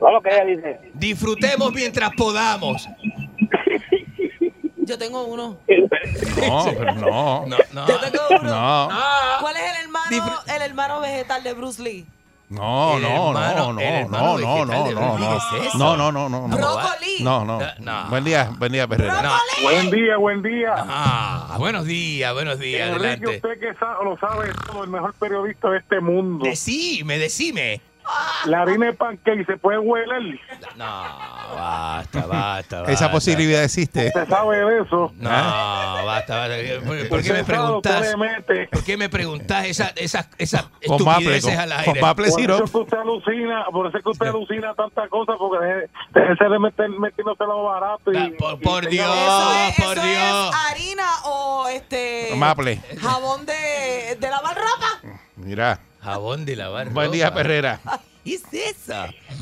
Lo 0.00 0.20
que 0.22 0.30
ella 0.30 0.44
dice. 0.44 0.80
Disfrutemos 0.94 1.72
mientras 1.72 2.10
podamos. 2.16 2.88
Yo 4.76 4.96
tengo 4.98 5.24
uno. 5.24 5.58
No, 5.68 6.64
pero 6.78 6.94
no. 6.94 7.46
No, 7.46 7.56
no. 7.72 7.86
Yo 7.88 7.98
tengo 8.00 8.22
uno. 8.40 8.42
No, 8.42 8.88
¿Cuál 9.40 9.56
es 9.56 9.62
el 9.62 9.84
hermano, 9.84 10.40
el 10.56 10.62
hermano 10.62 11.00
vegetal 11.00 11.42
de 11.42 11.52
Bruce 11.52 11.82
Lee? 11.82 12.06
No, 12.50 12.98
no, 12.98 13.30
hermano- 13.30 13.72
no, 13.72 13.72
no, 13.72 14.08
no, 14.08 14.38
no, 14.38 14.38
no, 14.38 14.38
no, 14.38 15.96
no, 15.96 15.96
no, 15.96 16.12
no, 16.12 16.28
no, 16.28 16.48
no. 16.48 16.56
Brócoli. 16.56 17.16
No, 17.20 17.44
no. 17.44 17.58
No. 17.80 18.08
Buen 18.08 18.24
día, 18.24 18.50
buen 18.58 18.72
día, 18.72 18.86
Perrera. 18.86 19.22
No. 19.22 19.32
Buen 19.62 19.90
día, 19.90 20.16
buen 20.16 20.42
día. 20.42 20.74
Ah, 20.76 21.56
buenos 21.58 21.84
días, 21.84 22.32
buenos 22.32 22.58
días, 22.58 22.88
Enrique, 22.88 23.06
adelante. 23.06 23.36
usted 23.36 23.60
que 23.60 23.74
lo 24.04 24.16
sabe 24.18 24.50
todo, 24.66 24.84
el 24.84 24.90
mejor 24.90 25.12
periodista 25.14 25.68
de 25.70 25.78
este 25.78 26.00
mundo. 26.00 26.44
Decime, 26.44 27.18
decime. 27.18 27.80
La 28.46 28.62
harina 28.62 28.86
de 28.86 28.92
pancake 28.94 29.44
se 29.44 29.56
puede 29.58 29.78
hueler. 29.78 30.38
No, 30.76 30.84
basta, 30.84 32.26
basta, 32.26 32.26
basta. 32.80 32.92
Esa 32.92 33.10
posibilidad 33.10 33.62
existe. 33.64 34.10
Se 34.12 34.26
sabe 34.26 34.58
de 34.64 34.82
eso. 34.82 35.12
No, 35.16 35.28
basta, 35.28 36.36
basta. 36.38 36.54
¿Por, 36.86 37.08
por 37.08 37.22
qué 37.22 37.32
me 37.32 37.40
Usted 37.40 37.44
preguntas? 37.54 38.00
le 38.10 38.16
mete. 38.16 38.68
¿Por 38.68 38.84
qué 38.84 38.96
me 38.96 39.08
preguntás 39.08 39.66
esas 39.66 39.92
esas 39.96 40.28
esas 40.38 40.62
Con 40.86 41.04
maple, 41.04 41.36
estupideces 41.36 41.54
con, 41.54 41.60
al 41.60 41.68
con 41.70 41.88
aire? 41.88 42.00
maple 42.00 42.30
Por 42.30 42.40
eso 42.40 42.64
es 42.64 42.70
que 42.70 42.78
usted 42.78 42.98
alucina, 42.98 43.64
por 43.70 43.86
eso 43.88 43.98
es 43.98 44.04
que 44.04 44.10
usted 44.10 44.26
alucina 44.26 44.74
tantas 44.74 45.08
cosas, 45.10 45.36
porque 45.38 45.88
déjese 46.14 46.44
de 46.44 46.58
meter, 46.58 46.88
metiéndose 46.90 47.44
lo 47.44 47.64
barato. 47.64 48.12
Y, 48.12 48.30
por- 48.30 48.54
y 48.54 48.64
por 48.64 48.84
tenga- 48.86 48.90
Dios. 48.90 49.16
Eso 49.16 49.52
es, 49.68 49.84
por 49.84 49.98
eso 49.98 50.06
Dios. 50.06 50.50
es 50.54 50.70
harina 50.70 51.08
o 51.24 51.68
este 51.68 52.32
Maple. 52.36 52.80
jabón 53.00 53.44
de, 53.46 54.16
de 54.18 54.30
lavar 54.30 54.56
ropa. 54.56 55.18
Mira. 55.36 55.80
Jabón 56.12 56.44
de 56.44 56.56
lavar 56.56 56.90
Buen 56.90 57.10
día. 57.10 57.32
Perrera. 57.32 57.80
¿Qué 58.24 58.34
es 58.34 58.44
eso? 58.52 58.94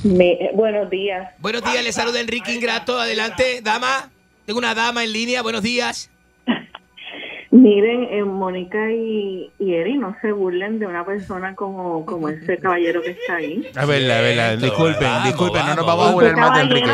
Me- 0.05 0.51
buenos 0.55 0.88
días. 0.90 1.32
Buenos 1.38 1.62
días, 1.64 1.82
le 1.82 1.93
saluda 1.93 2.20
Enrique 2.20 2.52
Ingrato. 2.52 2.98
Adelante, 2.98 3.60
dama. 3.62 4.10
Tengo 4.44 4.59
una 4.59 4.74
dama 4.74 5.02
en 5.05 5.12
línea. 5.12 5.43
Buenos 5.43 5.62
días. 5.62 6.10
Miren, 7.51 8.05
eh, 8.10 8.24
Mónica 8.24 8.90
y, 8.93 9.51
y 9.59 9.74
Eri, 9.74 9.97
no 9.97 10.14
se 10.20 10.32
burlen 10.32 10.78
de 10.78 10.86
una 10.86 11.05
persona 11.06 11.55
como, 11.55 12.05
como 12.05 12.28
ese 12.28 12.59
caballero 12.59 13.01
que 13.02 13.10
está 13.12 13.36
ahí. 13.36 13.60
Verdad, 13.74 13.90
es 13.90 13.98
verdad. 13.98 14.52
Esto, 14.55 14.66
Disculpen, 14.66 15.01
vamos, 15.09 15.24
disculpen. 15.24 15.66
No 15.66 15.74
nos 15.74 15.86
vamos, 15.86 16.05
vamos 16.06 16.10
a 16.10 16.14
burlar 16.14 16.36
más 16.36 16.55
de 16.59 16.60
Enrique. 16.64 16.90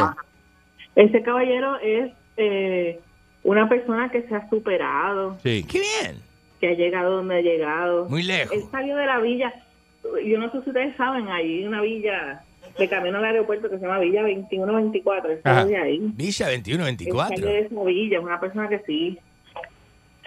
ese 0.94 1.23
caballero 1.23 1.78
es 1.78 2.12
eh, 2.36 3.01
una 3.43 3.69
persona 3.69 4.11
que 4.11 4.23
se 4.23 4.35
ha 4.35 4.49
superado, 4.49 5.36
Sí. 5.43 5.65
Qué 5.69 5.81
bien. 5.81 6.16
Que 6.62 6.68
ha 6.68 6.74
llegado 6.74 7.16
donde 7.16 7.39
ha 7.39 7.40
llegado. 7.40 8.09
Muy 8.09 8.22
lejos. 8.22 8.56
Él 8.56 8.62
salió 8.70 8.97
de 8.97 9.05
la 9.05 9.18
villa, 9.18 9.52
yo 10.24 10.39
no 10.39 10.48
sé 10.52 10.62
si 10.62 10.70
ustedes 10.70 10.97
saben, 10.97 11.28
hay 11.28 11.64
una 11.66 11.80
villa 11.80 12.44
de 12.78 12.89
camino 12.89 13.18
al 13.18 13.24
aeropuerto 13.24 13.68
que 13.68 13.78
se 13.78 13.82
llama 13.84 13.98
Villa 13.98 14.22
2124, 14.22 15.32
él 15.32 15.40
salió 15.43 15.66
de 15.66 15.76
ahí. 15.76 15.98
Villa 16.14 16.52
Él 16.52 16.62
salió 16.62 16.78
2124. 16.78 17.47
de 17.47 17.59
esa 17.59 17.82
villa, 17.82 18.18
es 18.18 18.24
una 18.24 18.39
persona 18.39 18.68
que 18.68 18.78
sí. 18.86 19.18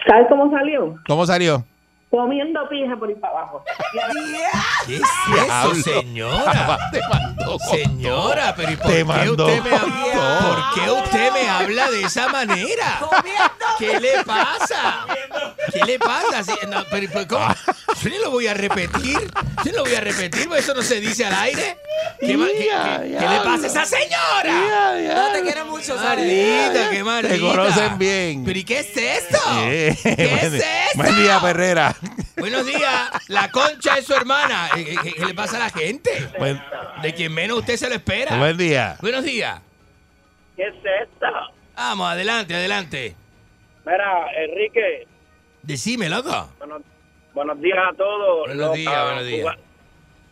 ¿Sabes 0.06 0.26
cómo 0.28 0.50
salió? 0.50 0.98
¿Cómo 1.08 1.24
salió? 1.24 1.64
Comiendo 2.10 2.68
pija 2.68 2.94
por 2.96 3.10
ir 3.10 3.18
para 3.18 3.38
abajo. 3.38 3.64
¿Qué 4.86 4.96
es 4.96 5.02
eso, 5.02 5.74
señora? 5.74 6.78
Señora, 7.70 8.54
pero 8.56 8.72
¿y 8.72 8.76
por 8.76 8.86
Te 8.86 8.96
qué 8.98 9.04
mandó 9.04 9.46
usted 9.46 9.62
me 9.62 9.70
con 9.70 9.80
habla? 9.92 10.12
todo. 10.12 10.54
¿Por 10.54 10.74
qué 10.74 10.90
usted 10.90 11.32
me 11.32 11.48
habla 11.48 11.90
de 11.90 12.02
esa 12.02 12.28
manera? 12.28 13.00
¿Qué 13.78 14.00
le 14.00 14.24
pasa? 14.24 15.06
¿Qué 15.72 15.80
le 15.84 15.98
pasa? 15.98 16.42
Sí, 16.44 16.52
no, 16.68 16.84
pero, 16.90 17.08
pero, 17.12 17.28
¿cómo? 17.28 17.48
Yo 18.02 18.10
ni 18.10 18.18
lo 18.18 18.30
voy 18.30 18.46
a 18.46 18.54
repetir. 18.54 19.18
Yo 19.64 19.72
no 19.72 19.78
lo 19.78 19.84
voy 19.84 19.94
a 19.94 20.00
repetir, 20.00 20.46
porque 20.46 20.60
eso 20.60 20.74
no 20.74 20.82
se 20.82 21.00
dice 21.00 21.24
al 21.24 21.34
aire. 21.34 21.78
¿Qué, 22.20 22.36
ma- 22.36 22.46
qué- 22.46 22.58
qué- 22.58 23.16
qué 23.18 23.28
le 23.28 23.40
pasa 23.40 23.64
a 23.64 23.66
esa 23.66 23.84
señora? 23.86 24.94
No 25.14 25.32
te 25.32 25.42
quiero 25.42 25.64
mucho. 25.66 25.96
Maldita, 25.96 26.90
qué 26.90 27.04
maldita. 27.04 27.34
Te 27.34 27.40
conocen 27.40 27.98
bien. 27.98 28.44
¿Pero 28.44 28.58
y 28.58 28.64
qué 28.64 28.80
es 28.80 28.96
esto? 28.96 29.38
¿Qué 29.64 29.96
buen, 30.04 30.54
es 30.54 30.62
esto? 30.62 30.66
buen 30.94 31.16
día, 31.16 31.40
Perrera. 31.40 31.96
Buenos 32.36 32.66
días. 32.66 33.10
La 33.28 33.50
concha 33.50 33.98
es 33.98 34.06
su 34.06 34.14
hermana. 34.14 34.68
¿Qué, 34.74 34.96
qué 35.16 35.24
le 35.24 35.34
pasa 35.34 35.56
a 35.56 35.60
la 35.60 35.70
gente? 35.70 36.28
Buen, 36.38 36.62
De 37.02 37.14
quien 37.14 37.32
menos 37.36 37.58
usted 37.58 37.76
se 37.76 37.88
lo 37.88 37.94
espera. 37.94 38.38
buen 38.38 38.56
día. 38.56 38.96
Buenos 39.02 39.22
días. 39.22 39.60
¿Qué 40.56 40.62
es 40.62 40.74
esto? 40.74 41.26
Vamos, 41.76 42.08
adelante, 42.10 42.54
adelante. 42.54 43.14
Mira, 43.84 44.26
Enrique, 44.42 45.06
Decime, 45.62 46.08
loco. 46.08 46.48
buenos, 46.58 46.82
buenos 47.34 47.60
días 47.60 47.78
a 47.92 47.94
todos. 47.94 48.46
Buenos 48.46 48.72
días, 48.74 49.04
buenos 49.04 49.26
días. 49.26 49.56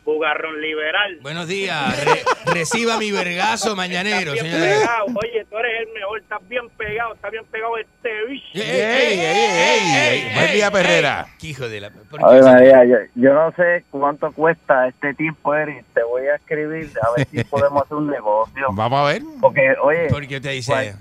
Buga- 0.05 0.15
Bugarrón 0.35 0.61
liberal. 0.61 1.19
Buenos 1.23 1.49
días. 1.49 2.05
Re- 2.05 2.25
reciba 2.53 2.99
mi 2.99 3.11
vergazo 3.11 3.75
mañanero, 3.77 4.33
Estás 4.35 4.49
bien 4.49 4.61
pegado. 4.63 5.05
Oye, 5.07 5.47
tú 5.51 5.59
eres 5.59 5.73
el 5.89 5.95
mejor. 5.95 6.19
Estás 6.21 6.49
bien 6.49 6.69
pegado. 6.77 7.15
Estás 7.15 7.31
bien 7.31 7.45
pegado 7.51 7.77
este 7.79 8.25
bicho. 8.29 8.47
Ey, 8.55 8.63
ey, 8.63 9.21
ey, 9.21 9.97
ey, 9.97 10.35
Buen 10.35 10.49
ey, 10.51 10.55
día. 10.57 10.71
Perrera. 10.71 11.27
Hijo 11.43 11.69
de 11.69 11.81
la. 11.81 11.91
¿por 11.91 12.21
A 12.25 12.29
qué 12.29 12.35
ver, 12.35 12.45
se- 12.45 12.51
María, 12.51 12.85
yo, 12.85 12.97
yo 13.15 13.35
no 13.35 13.53
sé 13.53 13.85
cuánto 13.91 14.33
cuesta 14.33 14.89
este 14.89 15.15
tiempo, 15.15 15.55
Eric. 15.55 15.85
Te 15.95 16.03
voy 16.03 16.27
a 16.27 16.37
escribir 16.37 16.91
a 17.03 17.17
ver 17.17 17.27
si 17.31 17.45
podemos 17.45 17.83
hacer 17.83 17.97
un 17.97 18.11
negocio. 18.11 18.67
Vamos 18.73 19.01
a 19.01 19.05
ver. 19.13 19.23
Porque, 19.41 19.75
oye, 19.83 20.09
¿Por 20.11 20.27
qué 20.27 20.41
te 20.41 20.51
dice? 20.51 20.95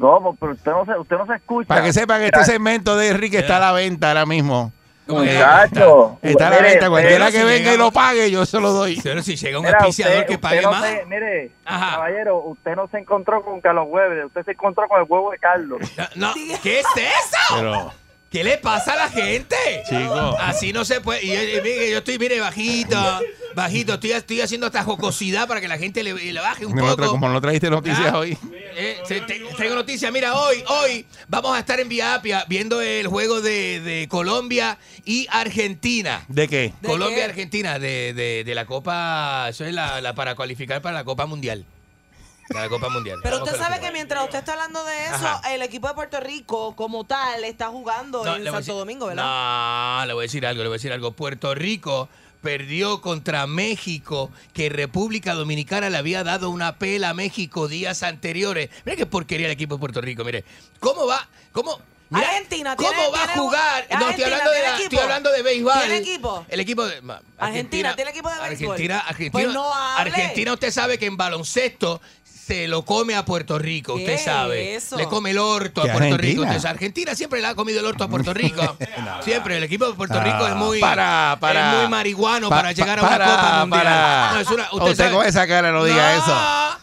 ¿cómo? 0.00 0.36
Pero 0.36 0.52
usted 0.52 0.70
no 0.70 0.84
se, 0.84 0.98
usted 0.98 1.16
no 1.16 1.26
se 1.26 1.34
escucha. 1.34 1.68
Para 1.68 1.82
que 1.82 1.92
sepa 1.92 2.18
que 2.18 2.26
este 2.26 2.44
segmento 2.44 2.96
de 2.96 3.08
Enrique 3.08 3.38
está 3.38 3.56
a 3.56 3.60
la 3.60 3.72
venta 3.72 4.08
ahora 4.08 4.26
mismo. 4.26 4.72
Muchacho. 5.08 6.18
Está 6.22 6.50
la 6.50 6.56
Mire, 6.56 6.70
venta. 6.70 6.88
Cualquiera 6.90 7.26
que 7.30 7.38
si 7.38 7.44
venga 7.44 7.74
y 7.74 7.76
lo 7.76 7.90
pague, 7.90 8.30
yo 8.30 8.44
se 8.46 8.60
lo 8.60 8.70
doy. 8.72 9.00
Pero 9.02 9.22
si 9.22 9.36
llega 9.36 9.58
un 9.58 9.64
Mira, 9.64 9.78
auspiciador 9.78 10.16
usted- 10.18 10.26
que 10.28 10.38
pague 10.38 10.62
no 10.62 10.70
más. 10.70 10.82
se- 10.84 11.04
mire, 11.06 11.50
Ajá. 11.64 11.90
caballero, 11.96 12.38
usted 12.38 12.76
no 12.76 12.88
se 12.88 12.98
encontró 12.98 13.42
con 13.44 13.60
Carlos 13.60 13.86
Weber, 13.88 14.26
usted 14.26 14.44
se 14.44 14.50
encontró 14.52 14.86
con 14.88 15.00
el 15.00 15.06
huevo 15.08 15.30
de 15.30 15.38
Carlos. 15.38 15.80
No, 16.14 16.32
¿qué 16.62 16.80
es 16.80 16.86
eso? 16.96 17.56
Pero, 17.56 17.92
¿Qué 18.30 18.44
le 18.44 18.58
pasa 18.58 18.92
a 18.92 18.96
la 18.96 19.08
gente? 19.08 19.56
Chico. 19.88 20.36
Así 20.38 20.72
no 20.72 20.84
se 20.84 21.00
puede. 21.00 21.24
Y, 21.24 21.32
y 21.32 21.60
mire, 21.62 21.90
yo 21.90 21.98
estoy, 21.98 22.18
mire, 22.18 22.38
bajito, 22.40 22.96
bajito. 23.54 23.94
Estoy, 23.94 24.10
estoy 24.12 24.40
haciendo 24.42 24.66
esta 24.66 24.84
jocosidad 24.84 25.48
para 25.48 25.62
que 25.62 25.68
la 25.68 25.78
gente 25.78 26.02
le, 26.02 26.12
le 26.12 26.38
baje 26.40 26.66
un 26.66 26.74
no 26.76 26.86
poco. 26.94 27.08
como 27.08 27.28
no 27.30 27.40
trajiste 27.40 27.70
noticias 27.70 28.12
Ah. 28.12 28.18
hoy. 28.18 28.36
Eh, 28.76 28.98
se- 29.06 29.22
te- 29.22 29.40
tengo 29.56 29.74
noticias. 29.74 30.12
Mira, 30.12 30.36
hoy, 30.36 30.62
hoy 30.68 31.06
vamos 31.26 31.56
a 31.56 31.60
estar 31.60 31.80
en 31.80 31.88
Vía 31.88 32.14
Apia 32.14 32.44
viendo 32.48 32.82
el 32.82 33.06
juego 33.06 33.40
de, 33.40 33.80
de 33.80 34.06
Colombia 34.08 34.76
y 35.06 35.26
Argentina. 35.30 36.24
¿De 36.28 36.48
qué? 36.48 36.74
Colombia 36.84 37.20
y 37.20 37.22
Argentina 37.22 37.78
de, 37.78 38.12
de- 38.12 38.44
de 38.44 38.54
la 38.54 38.66
Copa. 38.66 39.46
Eso 39.48 39.64
es 39.64 39.72
la, 39.72 40.02
la 40.02 40.14
para 40.14 40.34
cualificar 40.34 40.82
para 40.82 40.98
la 40.98 41.04
Copa 41.04 41.24
Mundial. 41.24 41.64
Para 42.48 42.62
la 42.64 42.68
Copa 42.68 42.88
Mundial. 42.88 43.18
Pero 43.22 43.36
Vamos 43.40 43.50
usted 43.52 43.62
sabe 43.62 43.80
que 43.80 43.90
mientras 43.92 44.24
usted 44.24 44.38
está 44.38 44.52
hablando 44.52 44.82
de 44.84 45.04
eso, 45.06 45.14
Ajá. 45.14 45.54
el 45.54 45.62
equipo 45.62 45.88
de 45.88 45.94
Puerto 45.94 46.18
Rico 46.20 46.74
como 46.76 47.04
tal 47.04 47.44
está 47.44 47.68
jugando 47.68 48.24
No, 48.24 48.36
en 48.36 48.44
Santo 48.44 48.58
decir- 48.58 48.74
Domingo, 48.74 49.06
¿verdad? 49.06 50.00
No, 50.00 50.06
le 50.06 50.12
voy 50.14 50.22
a 50.22 50.26
decir 50.26 50.46
algo, 50.46 50.62
le 50.62 50.68
voy 50.68 50.74
a 50.76 50.78
decir 50.78 50.92
algo. 50.92 51.12
Puerto 51.12 51.54
Rico 51.54 52.08
perdió 52.42 53.00
contra 53.00 53.46
México, 53.46 54.30
que 54.54 54.68
República 54.68 55.34
Dominicana 55.34 55.90
le 55.90 55.98
había 55.98 56.24
dado 56.24 56.50
una 56.50 56.76
pela 56.78 57.10
a 57.10 57.14
México 57.14 57.68
días 57.68 58.02
anteriores. 58.02 58.70
Mira 58.86 58.96
qué 58.96 59.06
porquería 59.06 59.46
el 59.46 59.52
equipo 59.52 59.74
de 59.74 59.80
Puerto 59.80 60.00
Rico, 60.00 60.24
mire. 60.24 60.44
¿Cómo 60.80 61.06
va? 61.06 61.28
¿Cómo? 61.52 61.78
mira, 62.10 62.26
Argentina 62.26 62.74
¿Cómo 62.74 62.88
tiene- 62.88 63.10
va 63.10 63.24
a 63.24 63.28
jugar? 63.36 63.86
No, 63.90 64.08
estoy 64.08 64.24
Argentina 64.24 64.26
hablando 64.36 64.50
de, 64.52 64.62
la- 64.62 64.78
estoy 64.78 64.98
hablando 64.98 65.30
de 65.32 65.42
béisbol. 65.42 65.72
¿Tiene 65.80 65.96
equipo? 65.98 66.46
El 66.48 66.60
equipo 66.60 66.86
de 66.86 67.02
ma- 67.02 67.20
Argentina, 67.36 67.94
¿tiene 67.96 68.10
equipo 68.12 68.30
de 68.30 68.34
béisbol? 68.40 68.70
Argentina, 68.72 68.98
Argentina, 69.00 69.32
Pues 69.32 69.52
no. 69.52 69.74
Argentina, 69.74 70.52
usted 70.54 70.70
sabe 70.70 70.96
que 70.98 71.04
en 71.06 71.16
baloncesto 71.18 72.00
se 72.48 72.66
lo 72.66 72.82
come 72.82 73.14
a 73.14 73.24
Puerto 73.24 73.58
Rico, 73.58 73.94
¿Qué 73.96 74.00
usted 74.14 74.24
sabe. 74.24 74.74
es 74.74 74.84
eso? 74.86 74.96
Le 74.96 75.04
come 75.06 75.30
el 75.32 75.38
orto 75.38 75.82
a 75.82 75.84
¿Qué 75.84 75.90
Puerto 75.92 76.04
Argentina? 76.14 76.16
Rico. 76.30 76.42
Entonces, 76.44 76.64
Argentina 76.64 77.14
siempre 77.14 77.40
le 77.40 77.46
ha 77.46 77.54
comido 77.54 77.78
el 77.80 77.86
orto 77.86 78.04
a 78.04 78.08
Puerto 78.08 78.32
Rico. 78.34 78.76
Siempre, 79.22 79.58
el 79.58 79.64
equipo 79.64 79.86
de 79.86 79.92
Puerto 79.94 80.18
Rico 80.20 80.46
es 80.46 80.54
muy, 80.54 80.80
Para, 80.80 81.36
para. 81.40 81.72
es 81.74 81.78
muy 81.80 81.88
marihuano 81.90 82.48
Pa- 82.48 82.56
para 82.56 82.68
pa- 82.68 82.72
llegar 82.72 82.98
a 82.98 83.02
una 83.02 83.10
para, 83.10 83.24
Copa 83.26 83.58
Mundial. 83.60 83.82
para. 83.84 84.32
No, 84.32 84.40
es 84.40 84.48
una- 84.50 84.68
usted 84.72 84.96
sabe- 84.96 85.14
con 85.14 85.26
esa 85.26 85.46
cara 85.46 85.70
no 85.72 85.84
diga 85.84 86.14
No, 86.16 86.22
eso. 86.22 86.36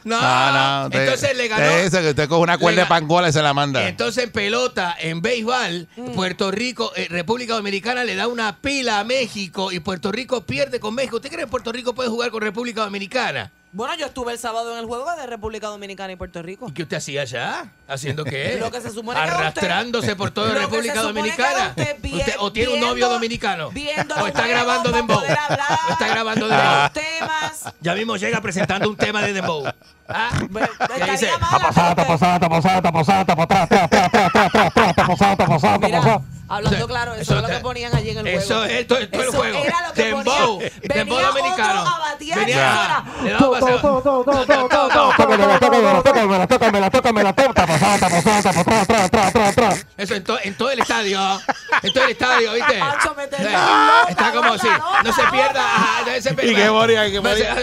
no. 0.03 0.85
usted- 0.85 0.99
Entonces 1.03 1.37
le 1.37 1.47
ganó- 1.47 1.65
Eso, 1.65 1.99
que 2.01 2.09
usted 2.09 2.29
coge 2.29 2.41
una 2.41 2.57
cuerda 2.57 2.75
le 2.75 2.81
de 2.81 2.85
ga- 2.85 2.89
pangola 2.89 3.29
y 3.29 3.33
se 3.33 3.41
la 3.41 3.53
manda. 3.53 3.87
Entonces 3.87 4.23
en 4.25 4.31
pelota, 4.31 4.95
en 4.99 5.21
béisbol, 5.21 5.87
Mm. 5.97 6.11
Puerto 6.11 6.51
Rico, 6.51 6.91
eh, 6.95 7.07
República 7.09 7.53
Dominicana 7.55 8.03
le 8.03 8.15
da 8.15 8.27
una 8.27 8.57
pila 8.57 8.99
a 8.99 9.03
México 9.03 9.71
y 9.71 9.79
Puerto 9.79 10.11
Rico 10.11 10.41
pierde 10.45 10.79
con 10.79 10.93
México. 10.93 11.15
¿Usted 11.17 11.29
cree 11.29 11.41
que 11.45 11.47
Puerto 11.47 11.71
Rico 11.71 11.95
puede 11.95 12.09
jugar 12.09 12.29
con 12.29 12.41
República 12.41 12.83
Dominicana? 12.83 13.51
Bueno, 13.75 13.93
yo 13.97 14.05
estuve 14.05 14.31
el 14.31 14.39
sábado 14.39 14.71
en 14.71 14.79
el 14.79 14.85
juego 14.85 15.13
de 15.17 15.25
República 15.27 15.67
Dominicana 15.67 16.13
y 16.13 16.15
Puerto 16.15 16.41
Rico. 16.41 16.67
¿Y 16.69 16.71
qué 16.71 16.83
usted 16.83 16.95
hacía 16.95 17.23
allá? 17.23 17.73
¿Haciendo 17.89 18.23
qué? 18.23 18.55
Lo 18.57 18.71
que 18.71 18.79
se 18.79 18.89
supone 18.89 19.19
que 19.21 19.29
Arrastrándose 19.29 20.15
por 20.15 20.31
toda 20.31 20.53
República 20.55 21.01
Dominicana. 21.01 21.73
usted 21.75 21.97
Usted- 22.01 22.35
¿O 22.39 22.53
tiene 22.53 22.71
un 22.75 22.79
novio 22.79 23.09
dominicano? 23.09 23.71
viendo 23.71 24.15
¿O 24.15 24.27
está 24.27 24.47
grabando 24.47 24.93
Dembow? 24.93 25.17
¿O 25.19 25.91
está 25.91 26.07
grabando 26.07 26.47
de 26.47 26.55
Dembow? 26.55 26.89
temas. 26.93 27.73
Ya 27.81 27.93
mismo 27.95 28.15
llega 28.15 28.39
presentando 28.39 28.87
un 28.89 28.95
tema 28.95 29.21
de 29.21 29.33
Dembow. 29.33 29.65
¿Ah? 30.07 30.29
¿Qué 30.95 31.11
dice? 31.11 31.29
Hablando 36.47 36.87
claro, 36.87 37.13
eso, 37.15 37.35
es 37.35 37.41
lo 37.41 37.47
que 37.47 37.59
ponían 37.59 37.95
allí 37.95 38.09
en 38.11 38.17
el 38.19 38.23
juego. 38.23 38.39
Eso 38.39 38.65
es 38.65 38.87
todo, 38.87 39.07
todo 39.07 39.21
el 39.21 39.27
Eso 39.29 39.37
juego. 39.37 39.63
era 39.63 39.87
lo 39.87 39.93
que 39.93 40.03
Dembow. 40.03 40.23
ponían. 40.57 40.71
Dembow 40.81 41.17
Venía 41.17 41.27
dominicano. 41.27 41.81
otro 41.81 41.93
a 41.93 41.99
batear 41.99 42.37
y 42.37 42.41
Venía- 42.41 42.73
eso 42.73 42.83
era-. 42.85 43.03
Eso 49.97 50.15
en, 50.15 50.23
to- 50.23 50.39
en 50.43 50.53
todo 50.55 50.71
el 50.71 50.79
estadio. 50.79 51.41
En 51.81 51.93
todo 51.93 52.03
el 52.03 52.11
estadio, 52.11 52.53
¿viste? 52.53 52.79
Está 54.09 54.31
como 54.33 54.53
así. 54.53 54.67
No 55.03 55.13
se 55.13 55.21
pierda. 55.31 55.65
No 56.05 56.21
se. 56.21 56.47
Y 56.47 56.69
moría, 56.69 57.21
moría. 57.21 57.55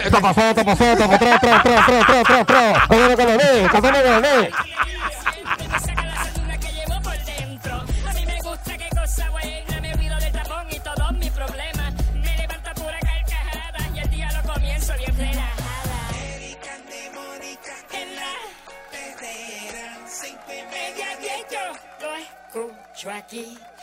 Yo 22.53 22.59
lo 22.61 23.82